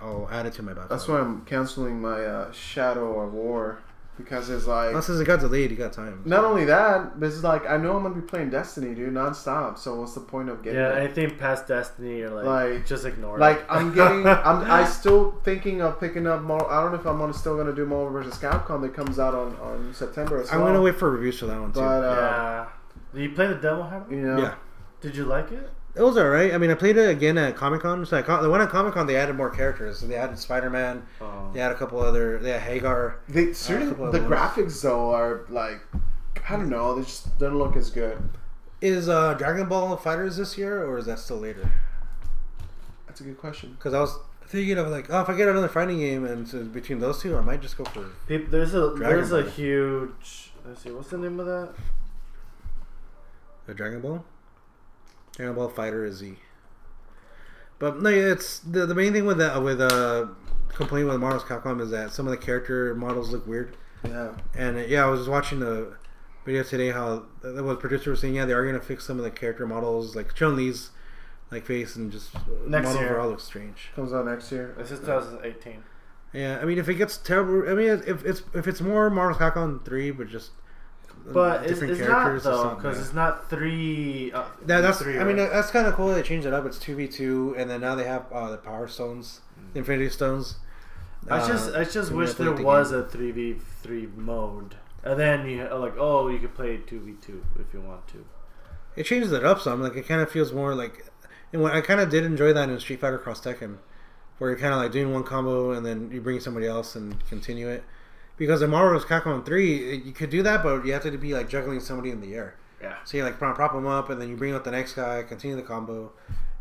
I'll 0.00 0.28
add 0.30 0.46
it 0.46 0.52
to 0.54 0.62
my 0.62 0.72
backlog. 0.72 0.90
That's 0.90 1.08
why 1.08 1.18
I'm 1.20 1.44
canceling 1.44 2.00
my 2.00 2.24
uh, 2.24 2.52
Shadow 2.52 3.20
of 3.20 3.32
War 3.32 3.78
because 4.16 4.48
it's 4.48 4.66
like 4.66 4.92
Well, 4.94 5.02
since 5.02 5.20
it 5.20 5.26
got 5.26 5.40
delayed, 5.40 5.70
you 5.70 5.76
got 5.76 5.92
time. 5.92 6.22
not 6.24 6.44
only 6.44 6.64
that, 6.64 7.20
but 7.20 7.26
it's 7.26 7.42
like 7.42 7.68
I 7.68 7.76
know 7.76 7.96
I'm 7.96 8.02
gonna 8.02 8.14
be 8.14 8.22
playing 8.22 8.50
Destiny, 8.50 8.94
dude, 8.94 9.12
nonstop. 9.12 9.78
So 9.78 10.00
what's 10.00 10.14
the 10.14 10.20
point 10.20 10.48
of 10.48 10.62
getting? 10.62 10.78
Yeah, 10.80 10.94
it? 10.94 11.04
anything 11.04 11.36
past 11.36 11.66
Destiny, 11.68 12.18
you're 12.18 12.30
like, 12.30 12.46
Like- 12.46 12.86
just 12.86 13.04
ignore 13.04 13.36
it? 13.36 13.40
Like 13.40 13.58
it. 13.58 13.66
I'm 13.68 13.94
getting, 13.94 14.26
I'm 14.26 14.70
I 14.70 14.84
still 14.84 15.32
thinking 15.44 15.82
of 15.82 16.00
picking 16.00 16.26
up 16.26 16.42
more. 16.42 16.70
I 16.70 16.82
don't 16.82 16.92
know 16.92 16.98
if 16.98 17.06
I'm 17.06 17.18
gonna, 17.18 17.34
still 17.34 17.56
gonna 17.56 17.74
do 17.74 17.84
Marvel 17.84 18.10
vs. 18.22 18.38
Capcom 18.40 18.80
that 18.82 18.94
comes 18.94 19.18
out 19.18 19.34
on 19.34 19.56
on 19.56 19.92
September 19.94 20.40
as 20.40 20.50
I'm 20.50 20.60
gonna 20.60 20.80
wait 20.80 20.96
for 20.96 21.10
reviews 21.10 21.38
for 21.38 21.46
that 21.46 21.60
one 21.60 21.72
too. 21.72 21.80
But 21.80 22.04
uh, 22.04 22.14
yeah. 22.16 22.66
Did 23.14 23.22
you 23.30 23.34
play 23.34 23.46
the 23.48 23.54
demo? 23.56 23.82
Haven't 23.82 24.10
you? 24.10 24.18
you 24.18 24.26
know, 24.26 24.38
yeah, 24.42 24.54
Did 25.00 25.16
you 25.16 25.24
like 25.24 25.52
it? 25.52 25.70
It 25.96 26.02
was 26.02 26.18
alright. 26.18 26.52
I 26.52 26.58
mean, 26.58 26.70
I 26.70 26.74
played 26.74 26.98
it 26.98 27.08
again 27.08 27.38
at 27.38 27.56
Comic 27.56 27.80
Con. 27.80 28.04
So 28.04 28.18
I, 28.18 28.22
co- 28.22 28.42
the 28.42 28.50
one 28.50 28.60
at 28.60 28.68
Comic 28.68 28.92
Con, 28.92 29.06
they 29.06 29.16
added 29.16 29.34
more 29.34 29.48
characters. 29.48 29.98
So 30.00 30.06
they 30.06 30.14
added 30.16 30.38
Spider 30.38 30.68
Man. 30.68 31.02
Oh. 31.22 31.50
They 31.54 31.60
had 31.60 31.72
a 31.72 31.74
couple 31.74 32.00
other. 32.00 32.38
They 32.38 32.50
had 32.50 32.60
Hagar. 32.60 33.20
they 33.28 33.54
certain 33.54 33.88
couple 33.88 34.06
of 34.06 34.12
the 34.12 34.18
those. 34.18 34.30
graphics 34.30 34.82
though 34.82 35.14
are 35.14 35.46
like 35.48 35.80
I 36.48 36.52
don't 36.56 36.68
know, 36.68 36.94
they 36.94 37.02
just 37.02 37.38
don't 37.38 37.56
look 37.56 37.76
as 37.76 37.90
good. 37.90 38.18
Is 38.80 39.08
uh, 39.08 39.34
Dragon 39.34 39.68
Ball 39.68 39.96
FighterZ 39.96 40.36
this 40.36 40.56
year, 40.58 40.84
or 40.86 40.98
is 40.98 41.06
that 41.06 41.18
still 41.18 41.38
later? 41.38 41.68
That's 43.06 43.20
a 43.20 43.24
good 43.24 43.38
question. 43.38 43.72
Because 43.72 43.94
I 43.94 44.00
was 44.00 44.16
thinking 44.46 44.78
of 44.78 44.88
like, 44.88 45.06
oh, 45.10 45.22
if 45.22 45.28
I 45.28 45.36
get 45.36 45.48
another 45.48 45.68
fighting 45.68 45.98
game, 45.98 46.24
and 46.24 46.46
so 46.46 46.62
between 46.62 47.00
those 47.00 47.20
two, 47.20 47.36
I 47.36 47.40
might 47.40 47.62
just 47.62 47.76
go 47.78 47.84
for. 47.84 48.04
Peop 48.28 48.50
there's 48.50 48.74
a 48.74 48.94
Dragon 48.94 49.16
there's 49.16 49.32
a 49.32 49.50
huge. 49.50 50.52
Let's 50.64 50.82
see, 50.82 50.90
what's 50.90 51.08
the 51.08 51.18
name 51.18 51.40
of 51.40 51.46
that? 51.46 51.72
The 53.66 53.74
Dragon 53.74 54.00
Ball? 54.02 54.24
Dragon 55.36 55.68
Fighter 55.70 56.04
is 56.04 56.16
Z. 56.16 56.36
But 57.78 58.00
no, 58.00 58.08
yeah, 58.08 58.32
it's 58.32 58.58
the, 58.60 58.86
the 58.86 58.94
main 58.94 59.12
thing 59.12 59.26
with 59.26 59.38
that 59.38 59.62
with 59.62 59.80
uh 59.80 60.26
complaining 60.68 61.08
with 61.08 61.20
Marvel's 61.20 61.42
Capcom 61.44 61.80
is 61.80 61.90
that 61.90 62.10
some 62.12 62.26
of 62.26 62.30
the 62.30 62.36
character 62.38 62.94
models 62.94 63.30
look 63.30 63.46
weird. 63.46 63.76
Yeah. 64.04 64.32
And 64.54 64.78
uh, 64.78 64.82
yeah, 64.82 65.04
I 65.04 65.10
was 65.10 65.20
just 65.20 65.30
watching 65.30 65.60
the 65.60 65.94
video 66.44 66.62
today 66.62 66.90
how 66.90 67.24
the 67.42 67.62
what 67.62 67.80
producer 67.80 68.10
was 68.10 68.20
saying. 68.20 68.34
Yeah, 68.36 68.46
they 68.46 68.54
are 68.54 68.64
gonna 68.64 68.80
fix 68.80 69.04
some 69.04 69.18
of 69.18 69.24
the 69.24 69.30
character 69.30 69.66
models, 69.66 70.16
like 70.16 70.34
Chun 70.34 70.56
Li's 70.56 70.90
like 71.50 71.66
face 71.66 71.96
and 71.96 72.10
just 72.10 72.34
Next 72.66 72.86
model 72.86 73.00
year. 73.02 73.10
overall 73.10 73.30
looks 73.30 73.44
strange. 73.44 73.90
Comes 73.94 74.12
out 74.12 74.24
next 74.26 74.50
year. 74.50 74.74
This 74.78 74.90
is 74.90 75.00
2018. 75.00 75.82
Yeah, 76.32 76.58
I 76.60 76.64
mean, 76.64 76.78
if 76.78 76.88
it 76.88 76.94
gets 76.94 77.16
terrible, 77.18 77.70
I 77.70 77.74
mean, 77.74 78.02
if 78.06 78.24
it's 78.24 78.42
if 78.54 78.66
it's 78.66 78.80
more 78.80 79.10
Marvel's 79.10 79.38
Capcom 79.40 79.84
three, 79.84 80.10
but 80.10 80.28
just 80.28 80.50
But 81.32 81.62
it's, 81.62 81.72
different 81.72 81.92
it's 81.94 82.00
not 82.02 82.08
characters, 82.22 82.44
though, 82.44 82.74
because 82.76 82.96
bad. 82.96 83.04
it's 83.04 83.14
not 83.14 83.50
three. 83.50 84.30
Uh, 84.32 84.44
That, 84.66 84.80
that's 84.82 84.98
three 84.98 85.18
I 85.18 85.24
mean 85.24 85.36
that's 85.36 85.70
kind 85.70 85.86
of 85.86 85.94
cool. 85.94 86.08
They 86.14 86.22
changed 86.22 86.46
it 86.46 86.52
up. 86.52 86.64
It's 86.66 86.78
two 86.78 86.94
v 86.94 87.08
two, 87.08 87.54
and 87.58 87.68
then 87.68 87.80
now 87.80 87.94
they 87.96 88.04
have 88.04 88.26
uh, 88.32 88.50
the 88.52 88.58
Power 88.58 88.86
Stones, 88.86 89.40
the 89.72 89.80
Infinity 89.80 90.10
Stones. 90.10 90.56
I 91.28 91.38
Uh, 91.38 91.48
just 91.48 91.74
I 91.74 91.84
just 91.84 92.12
wish 92.12 92.34
there 92.34 92.52
the 92.52 92.62
was 92.62 92.90
game. 92.92 93.00
a 93.00 93.04
three 93.04 93.30
v 93.32 93.56
three 93.82 94.06
mode, 94.16 94.76
and 95.02 95.18
then 95.18 95.48
you 95.48 95.62
uh, 95.62 95.76
like 95.78 95.94
oh 95.98 96.28
you 96.28 96.38
could 96.38 96.54
play 96.54 96.76
two 96.86 97.00
v 97.00 97.14
two 97.20 97.44
if 97.58 97.74
you 97.74 97.80
want 97.80 98.06
to. 98.08 98.24
It 98.94 99.04
changes 99.04 99.32
it 99.32 99.44
up 99.44 99.60
some. 99.60 99.82
Like 99.82 99.96
it 99.96 100.06
kind 100.06 100.20
of 100.20 100.30
feels 100.30 100.52
more 100.52 100.74
like, 100.76 101.04
and 101.52 101.60
what 101.60 101.74
I 101.74 101.80
kind 101.80 101.98
of 102.00 102.08
did 102.08 102.24
enjoy 102.24 102.52
that 102.52 102.68
in 102.68 102.78
Street 102.78 103.00
Fighter 103.00 103.18
Cross 103.18 103.40
Tekken, 103.40 103.78
where 104.38 104.50
you're 104.50 104.58
kind 104.60 104.72
of 104.72 104.80
like 104.80 104.92
doing 104.92 105.12
one 105.12 105.24
combo 105.24 105.72
and 105.72 105.84
then 105.84 106.10
you 106.12 106.20
bring 106.20 106.38
somebody 106.38 106.66
else 106.68 106.94
and 106.94 107.26
continue 107.28 107.68
it. 107.68 107.82
Because 108.36 108.60
in 108.62 108.70
Marvel's 108.70 109.04
Capcom 109.04 109.44
three, 109.46 109.96
you 109.96 110.12
could 110.12 110.30
do 110.30 110.42
that, 110.42 110.62
but 110.62 110.84
you 110.84 110.92
have 110.92 111.02
to 111.02 111.10
be 111.16 111.32
like 111.34 111.48
juggling 111.48 111.80
somebody 111.80 112.10
in 112.10 112.20
the 112.20 112.34
air. 112.34 112.56
Yeah. 112.82 112.96
So 113.04 113.16
you 113.16 113.24
like 113.24 113.38
prop, 113.38 113.56
prop 113.56 113.72
them 113.72 113.86
up, 113.86 114.10
and 114.10 114.20
then 114.20 114.28
you 114.28 114.36
bring 114.36 114.52
out 114.54 114.64
the 114.64 114.70
next 114.70 114.92
guy, 114.92 115.22
continue 115.22 115.56
the 115.56 115.62
combo. 115.62 116.12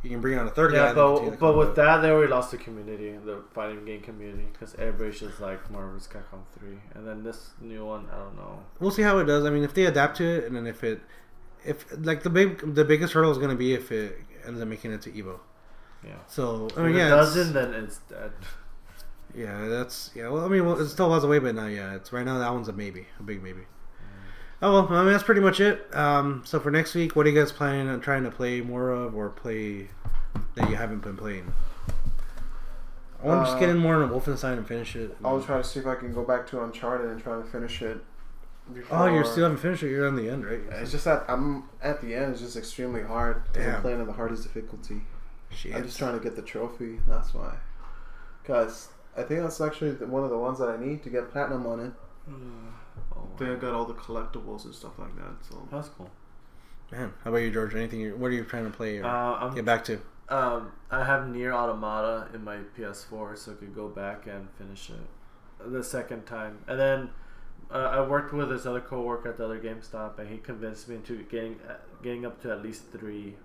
You 0.01 0.09
can 0.11 0.21
bring 0.21 0.37
on 0.37 0.47
a 0.47 0.51
third 0.51 0.71
guy. 0.71 0.77
Yeah, 0.89 0.93
then 0.93 1.29
but 1.31 1.39
but 1.39 1.57
with 1.57 1.75
that, 1.77 1.97
they 2.01 2.09
already 2.11 2.31
lost 2.31 2.51
the 2.51 2.57
community, 2.57 3.11
the 3.25 3.41
fighting 3.53 3.83
game 3.85 4.01
community, 4.01 4.45
because 4.53 4.75
everybody's 4.75 5.19
just 5.19 5.39
like 5.41 5.69
Marvel's 5.71 6.07
Capcom 6.07 6.43
three, 6.57 6.77
and 6.93 7.05
then 7.07 7.23
this 7.23 7.49
new 7.59 7.83
one, 7.85 8.07
I 8.13 8.17
don't 8.19 8.35
know. 8.37 8.59
we'll 8.79 8.91
see 8.91 9.01
how 9.01 9.17
it 9.17 9.25
does. 9.25 9.43
I 9.45 9.49
mean, 9.49 9.63
if 9.63 9.73
they 9.73 9.85
adapt 9.85 10.17
to 10.17 10.23
it, 10.23 10.43
and 10.45 10.55
then 10.55 10.67
if 10.67 10.83
it, 10.83 11.01
if 11.65 11.85
like 12.05 12.21
the 12.23 12.29
big, 12.29 12.75
the 12.75 12.85
biggest 12.85 13.13
hurdle 13.13 13.31
is 13.31 13.37
going 13.39 13.49
to 13.49 13.55
be 13.55 13.73
if 13.73 13.91
it 13.91 14.17
ends 14.47 14.61
up 14.61 14.67
making 14.67 14.91
it 14.93 15.01
to 15.01 15.11
Evo. 15.11 15.39
Yeah. 16.05 16.11
So 16.27 16.67
I 16.77 16.81
If 16.81 16.85
mean, 16.85 16.95
it 16.95 16.97
yeah, 16.99 17.07
it's- 17.07 17.33
doesn't, 17.35 17.53
then 17.53 17.73
it's 17.83 17.97
dead. 18.07 18.31
yeah, 19.35 19.67
that's 19.67 20.11
yeah. 20.15 20.29
Well, 20.29 20.45
I 20.45 20.47
mean, 20.47 20.65
well, 20.65 20.79
it 20.79 20.87
still 20.89 21.13
has 21.13 21.23
a 21.23 21.27
way, 21.27 21.39
but 21.39 21.55
now, 21.55 21.67
yeah, 21.67 21.95
it's 21.95 22.13
right 22.13 22.25
now 22.25 22.39
that 22.39 22.53
one's 22.53 22.67
a 22.67 22.73
maybe, 22.73 23.07
a 23.19 23.23
big 23.23 23.43
maybe. 23.43 23.61
Oh 24.61 24.71
well, 24.71 24.87
I 24.97 25.03
mean 25.03 25.11
that's 25.11 25.23
pretty 25.23 25.41
much 25.41 25.59
it. 25.59 25.93
Um, 25.95 26.43
so 26.45 26.59
for 26.59 26.71
next 26.71 26.95
week, 26.95 27.15
what 27.15 27.25
are 27.25 27.29
you 27.29 27.39
guys 27.39 27.51
planning 27.51 27.89
on 27.89 27.99
trying 27.99 28.23
to 28.23 28.31
play 28.31 28.61
more 28.61 28.89
of, 28.89 29.15
or 29.15 29.29
play 29.29 29.89
that 30.55 30.69
you 30.69 30.75
haven't 30.75 30.99
been 30.99 31.17
playing? 31.17 31.53
I 33.21 33.27
want 33.27 33.45
to 33.45 33.51
just 33.51 33.59
get 33.59 33.69
in 33.69 33.77
more 33.77 34.03
on 34.03 34.09
Wolfenstein 34.09 34.57
and 34.57 34.67
finish 34.67 34.95
it. 34.95 35.17
I'll 35.23 35.41
try 35.41 35.57
to 35.57 35.63
see 35.63 35.79
if 35.79 35.87
I 35.87 35.95
can 35.95 36.13
go 36.13 36.23
back 36.23 36.47
to 36.47 36.63
Uncharted 36.63 37.09
and 37.09 37.21
try 37.21 37.37
to 37.37 37.43
finish 37.43 37.81
it. 37.81 37.97
Oh, 38.89 39.05
you're 39.05 39.23
still 39.23 39.43
haven't 39.43 39.59
finished 39.59 39.83
it. 39.83 39.89
You're 39.89 40.07
on 40.07 40.15
the 40.15 40.29
end, 40.29 40.45
right? 40.45 40.59
It's 40.71 40.91
just 40.91 41.05
that 41.05 41.25
I'm 41.27 41.69
at 41.81 42.01
the 42.01 42.15
end. 42.15 42.31
It's 42.31 42.41
just 42.41 42.55
extremely 42.55 43.03
hard. 43.03 43.43
Damn. 43.53 43.75
I'm 43.75 43.81
playing 43.81 44.01
on 44.01 44.07
the 44.07 44.13
hardest 44.13 44.43
difficulty. 44.43 45.01
Shit. 45.49 45.75
I'm 45.75 45.83
just 45.83 45.97
trying 45.97 46.17
to 46.17 46.23
get 46.23 46.35
the 46.35 46.41
trophy. 46.41 46.99
That's 47.07 47.33
why. 47.33 47.55
Cause 48.43 48.89
I 49.17 49.23
think 49.23 49.41
that's 49.41 49.61
actually 49.61 49.91
the, 49.91 50.07
one 50.07 50.23
of 50.23 50.29
the 50.29 50.37
ones 50.37 50.59
that 50.59 50.69
I 50.69 50.77
need 50.77 51.03
to 51.03 51.09
get 51.09 51.31
platinum 51.31 51.65
on 51.67 51.79
it. 51.79 51.93
Oh, 53.17 53.29
I 53.33 53.37
think 53.37 53.51
I 53.51 53.55
got 53.55 53.73
all 53.73 53.85
the 53.85 53.93
collectibles 53.93 54.65
and 54.65 54.73
stuff 54.73 54.97
like 54.97 55.15
that. 55.17 55.35
So 55.49 55.67
That's 55.71 55.89
cool. 55.89 56.09
Man, 56.91 57.13
how 57.23 57.29
about 57.29 57.37
you, 57.37 57.51
George? 57.51 57.73
Anything? 57.75 57.99
You, 58.01 58.15
what 58.15 58.27
are 58.27 58.33
you 58.33 58.43
trying 58.43 58.65
to 58.65 58.75
play 58.75 58.99
or 58.99 59.05
Uh, 59.05 59.09
I'm 59.39 59.55
get 59.55 59.65
back 59.65 59.83
to? 59.85 59.99
Um, 60.29 60.71
I 60.91 61.03
have 61.03 61.23
NieR 61.23 61.53
Automata 61.53 62.27
in 62.33 62.43
my 62.43 62.57
PS4, 62.77 63.37
so 63.37 63.51
I 63.51 63.55
could 63.55 63.75
go 63.75 63.87
back 63.87 64.27
and 64.27 64.47
finish 64.57 64.89
it 64.89 65.71
the 65.71 65.83
second 65.83 66.25
time. 66.25 66.59
And 66.67 66.79
then 66.79 67.09
uh, 67.71 67.77
I 67.77 68.07
worked 68.07 68.33
with 68.33 68.49
this 68.49 68.65
other 68.65 68.81
coworker 68.81 69.29
at 69.29 69.37
the 69.37 69.45
other 69.45 69.59
GameStop, 69.59 70.19
and 70.19 70.29
he 70.29 70.37
convinced 70.37 70.87
me 70.89 70.95
into 70.95 71.23
getting 71.23 71.59
uh, 71.67 71.75
getting 72.03 72.25
up 72.25 72.41
to 72.41 72.51
at 72.51 72.61
least 72.63 72.91
three. 72.91 73.35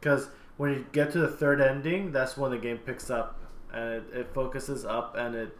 Because 0.00 0.28
when 0.56 0.70
you 0.72 0.86
get 0.92 1.10
to 1.12 1.18
the 1.18 1.28
third 1.28 1.60
ending, 1.60 2.12
that's 2.12 2.36
when 2.36 2.50
the 2.50 2.58
game 2.58 2.78
picks 2.78 3.10
up 3.10 3.38
and 3.72 3.94
it, 3.94 4.04
it 4.14 4.34
focuses 4.34 4.84
up 4.84 5.16
and 5.16 5.34
it 5.34 5.56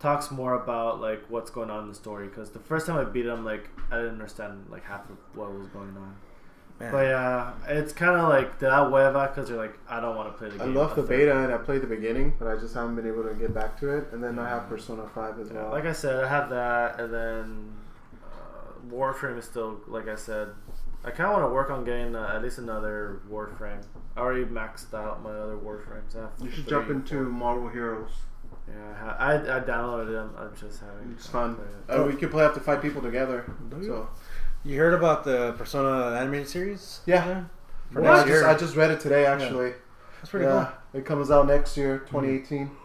talks 0.00 0.30
more 0.30 0.54
about 0.54 1.00
like 1.00 1.22
what's 1.28 1.50
going 1.50 1.70
on 1.70 1.84
in 1.84 1.88
the 1.88 1.94
story. 1.94 2.26
Because 2.28 2.50
the 2.50 2.58
first 2.58 2.86
time 2.86 2.96
I 2.96 3.04
beat 3.04 3.26
it, 3.26 3.30
I'm 3.30 3.44
like 3.44 3.68
I 3.90 3.96
didn't 3.96 4.12
understand 4.12 4.66
like 4.70 4.84
half 4.84 5.08
of 5.10 5.16
what 5.34 5.52
was 5.52 5.68
going 5.68 5.96
on. 5.96 6.16
Man. 6.80 6.90
But 6.90 7.06
yeah, 7.06 7.52
it's 7.68 7.92
kind 7.92 8.16
of 8.20 8.28
like 8.28 8.58
de 8.58 8.68
la 8.68 8.90
hueva 8.90 9.32
because 9.32 9.48
you're 9.48 9.58
like, 9.58 9.78
I 9.88 10.00
don't 10.00 10.16
want 10.16 10.32
to 10.32 10.36
play 10.36 10.48
the 10.50 10.58
game. 10.58 10.76
I 10.76 10.80
love 10.80 10.96
the 10.96 11.02
third 11.02 11.08
beta 11.08 11.44
and 11.44 11.52
I 11.52 11.56
played 11.58 11.82
the 11.82 11.86
beginning, 11.86 12.34
but 12.36 12.48
I 12.48 12.56
just 12.56 12.74
haven't 12.74 12.96
been 12.96 13.06
able 13.06 13.22
to 13.22 13.34
get 13.34 13.54
back 13.54 13.78
to 13.80 13.96
it. 13.96 14.08
And 14.12 14.22
then 14.22 14.40
I 14.40 14.48
have 14.48 14.68
Persona 14.68 15.08
Five 15.14 15.38
as 15.38 15.50
Yeah, 15.50 15.62
well. 15.62 15.70
like 15.70 15.84
I 15.86 15.92
said, 15.92 16.24
I 16.24 16.28
have 16.28 16.50
that, 16.50 16.98
and 16.98 17.14
then 17.14 17.72
uh, 18.24 18.92
Warframe 18.92 19.38
is 19.38 19.44
still, 19.44 19.78
like 19.86 20.08
I 20.08 20.16
said, 20.16 20.48
I 21.04 21.10
kind 21.12 21.30
of 21.30 21.34
want 21.40 21.48
to 21.48 21.54
work 21.54 21.70
on 21.70 21.84
getting 21.84 22.16
uh, 22.16 22.32
at 22.34 22.42
least 22.42 22.58
another 22.58 23.20
Warframe. 23.30 23.84
I 24.16 24.20
already 24.20 24.44
maxed 24.44 24.94
out 24.94 25.22
my 25.22 25.30
other 25.30 25.56
Warframes. 25.56 26.16
I 26.16 26.20
have 26.22 26.30
you 26.40 26.50
should 26.50 26.64
three, 26.64 26.70
jump 26.70 26.90
into 26.90 27.14
four. 27.14 27.24
Marvel 27.24 27.68
Heroes. 27.68 28.10
Yeah, 28.68 29.14
I, 29.18 29.32
I, 29.34 29.56
I 29.56 29.60
downloaded 29.60 30.12
them. 30.12 30.32
I'm 30.38 30.54
just 30.56 30.80
having. 30.80 31.12
It's 31.12 31.26
fun. 31.26 31.56
to 31.56 31.62
play 31.62 31.96
it. 31.96 32.00
Uh, 32.00 32.04
we 32.04 32.14
could 32.14 32.30
play 32.30 32.44
up 32.44 32.54
to 32.54 32.60
five 32.60 32.80
people 32.80 33.02
together. 33.02 33.44
You? 33.78 33.84
So 33.84 34.08
You 34.64 34.78
heard 34.78 34.94
about 34.94 35.24
the 35.24 35.52
Persona 35.58 36.16
animated 36.16 36.48
series? 36.48 37.00
yeah, 37.06 37.44
For 37.90 38.00
Well, 38.00 38.12
I 38.12 38.16
next 38.18 38.30
just. 38.30 38.44
I 38.44 38.54
just 38.56 38.76
read 38.76 38.90
it 38.90 39.00
today 39.00 39.26
actually. 39.26 39.72
That's 40.20 40.30
pretty 40.30 40.46
yeah, 40.46 40.70
it 40.94 41.04
comes 41.04 41.30
out 41.30 41.46
next 41.46 41.76
year, 41.76 41.98
2018. 42.10 42.66
cool. 42.68 42.76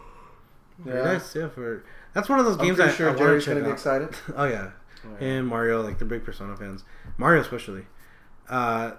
Very 0.80 0.98
Yeah. 0.98 1.12
nice. 1.12 1.34
Yeah, 1.34 1.48
for 1.48 1.84
that's 2.12 2.28
one 2.28 2.38
of 2.40 2.44
those 2.44 2.56
games. 2.56 2.78
I'm 2.80 2.86
games 2.88 2.92
pretty 2.92 2.92
I, 2.92 2.96
sure 2.96 3.10
I 3.10 3.14
Jerry's 3.18 3.46
gonna 3.46 3.60
be 3.60 3.66
out. 3.66 3.72
excited. 3.72 4.08
Oh 4.36 4.44
yeah, 4.44 4.70
Yeah. 5.20 5.26
and 5.26 5.46
Mario, 5.48 5.80
like 5.82 5.98
they're 5.98 6.06
big 6.08 6.24
Persona 6.24 6.54
fans. 6.56 6.84
Mario 7.16 7.40
especially. 7.40 7.86
Uh, 8.50 8.92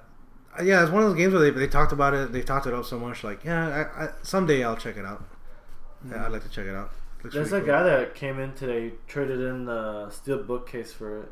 yeah, 0.64 0.84
it's 0.84 0.92
one 0.92 1.04
of 1.04 1.10
those 1.10 1.18
games 1.18 1.34
where 1.34 1.42
they, 1.44 1.52
they 1.52 1.68
talked 1.68 1.92
about 1.92 2.14
it. 2.14 2.32
They 2.32 2.42
talked 2.42 2.68
it 2.68 2.74
up 2.74 2.86
so 2.86 3.00
much. 3.00 3.24
Like, 3.24 3.44
yeah, 3.44 3.88
I, 3.96 4.06
I, 4.06 4.10
someday 4.24 4.64
I'll 4.64 4.76
check 4.76 4.98
it 4.98 5.06
out. 5.06 5.24
Yeah, 6.10 6.26
I'd 6.26 6.32
like 6.32 6.44
to 6.44 6.50
check 6.50 6.66
it 6.66 6.76
out. 6.76 6.92
Looks 7.24 7.36
There's 7.36 7.54
a 7.54 7.60
cool. 7.60 7.68
guy 7.68 7.84
that 7.84 8.16
came 8.16 8.40
in 8.40 8.54
today, 8.54 8.94
traded 9.08 9.40
in 9.40 9.66
the 9.66 10.10
steel 10.10 10.44
bookcase 10.44 10.92
for 10.92 11.22
it. 11.22 11.32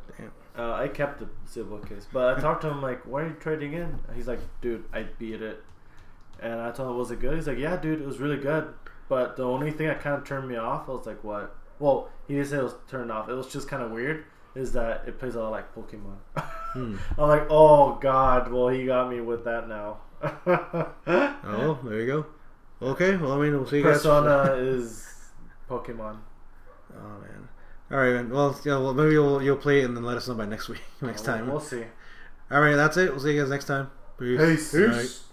Uh, 0.57 0.73
I 0.73 0.87
kept 0.87 1.19
the 1.19 1.27
steel 1.45 1.65
bookcase, 1.65 2.05
but 2.11 2.37
I 2.37 2.41
talked 2.41 2.61
to 2.61 2.69
him 2.69 2.81
like, 2.81 3.03
"Why 3.05 3.23
are 3.23 3.27
you 3.27 3.33
trading 3.39 3.73
in?" 3.73 3.99
He's 4.15 4.27
like, 4.27 4.39
"Dude, 4.61 4.83
I 4.93 5.03
beat 5.17 5.41
it," 5.41 5.63
and 6.39 6.59
I 6.59 6.71
told 6.71 6.91
him, 6.91 6.97
"Was 6.97 7.11
it 7.11 7.19
good?" 7.19 7.35
He's 7.35 7.47
like, 7.47 7.57
"Yeah, 7.57 7.77
dude, 7.77 8.01
it 8.01 8.05
was 8.05 8.19
really 8.19 8.37
good." 8.37 8.73
But 9.07 9.37
the 9.37 9.43
only 9.43 9.71
thing 9.71 9.87
that 9.87 10.01
kind 10.01 10.15
of 10.15 10.25
turned 10.25 10.47
me 10.47 10.57
off, 10.57 10.87
I 10.87 10.91
was 10.91 11.05
like, 11.07 11.23
"What?" 11.23 11.55
Well, 11.79 12.09
he 12.27 12.35
didn't 12.35 12.49
say 12.49 12.57
it 12.57 12.63
was 12.63 12.75
turned 12.87 13.11
off. 13.11 13.29
It 13.29 13.33
was 13.33 13.47
just 13.47 13.67
kind 13.67 13.81
of 13.81 13.91
weird. 13.91 14.25
Is 14.55 14.73
that 14.73 15.03
it 15.07 15.19
plays 15.19 15.35
a 15.35 15.41
lot 15.41 15.51
like 15.51 15.73
Pokemon? 15.75 16.17
Hmm. 16.73 16.97
I'm 17.17 17.29
like, 17.29 17.47
"Oh 17.49 17.95
God!" 18.01 18.51
Well, 18.51 18.67
he 18.69 18.85
got 18.85 19.09
me 19.09 19.21
with 19.21 19.43
that 19.45 19.67
now. 19.69 19.97
Oh, 21.07 21.79
there 21.83 21.99
you 22.01 22.05
go. 22.07 22.25
Okay, 22.81 23.15
well, 23.17 23.33
I 23.33 23.37
mean, 23.41 23.53
we'll 23.53 23.67
see 23.67 23.77
you 23.77 23.83
guys. 23.83 23.97
Persona 23.97 24.53
is 24.57 25.05
Pokemon. 25.69 26.17
Oh 26.95 27.19
man. 27.21 27.47
All 27.91 27.97
right, 27.97 28.13
man. 28.13 28.29
Well, 28.29 28.59
yeah. 28.65 28.77
Well, 28.77 28.93
maybe 28.93 29.11
you'll 29.13 29.41
you'll 29.41 29.57
play 29.57 29.81
it 29.81 29.85
and 29.85 29.95
then 29.95 30.03
let 30.03 30.17
us 30.17 30.27
know 30.27 30.35
by 30.35 30.45
next 30.45 30.69
week, 30.69 30.81
next 31.01 31.25
We'll- 31.27 31.35
time. 31.37 31.47
we'll 31.49 31.59
see. 31.59 31.83
All 32.51 32.61
right, 32.61 32.75
that's 32.75 32.97
it. 32.97 33.11
We'll 33.11 33.19
see 33.19 33.33
you 33.33 33.41
guys 33.41 33.49
next 33.49 33.65
time. 33.65 33.89
Peace. 34.17 34.39
Peace. 34.39 34.71
Peace. 34.71 35.23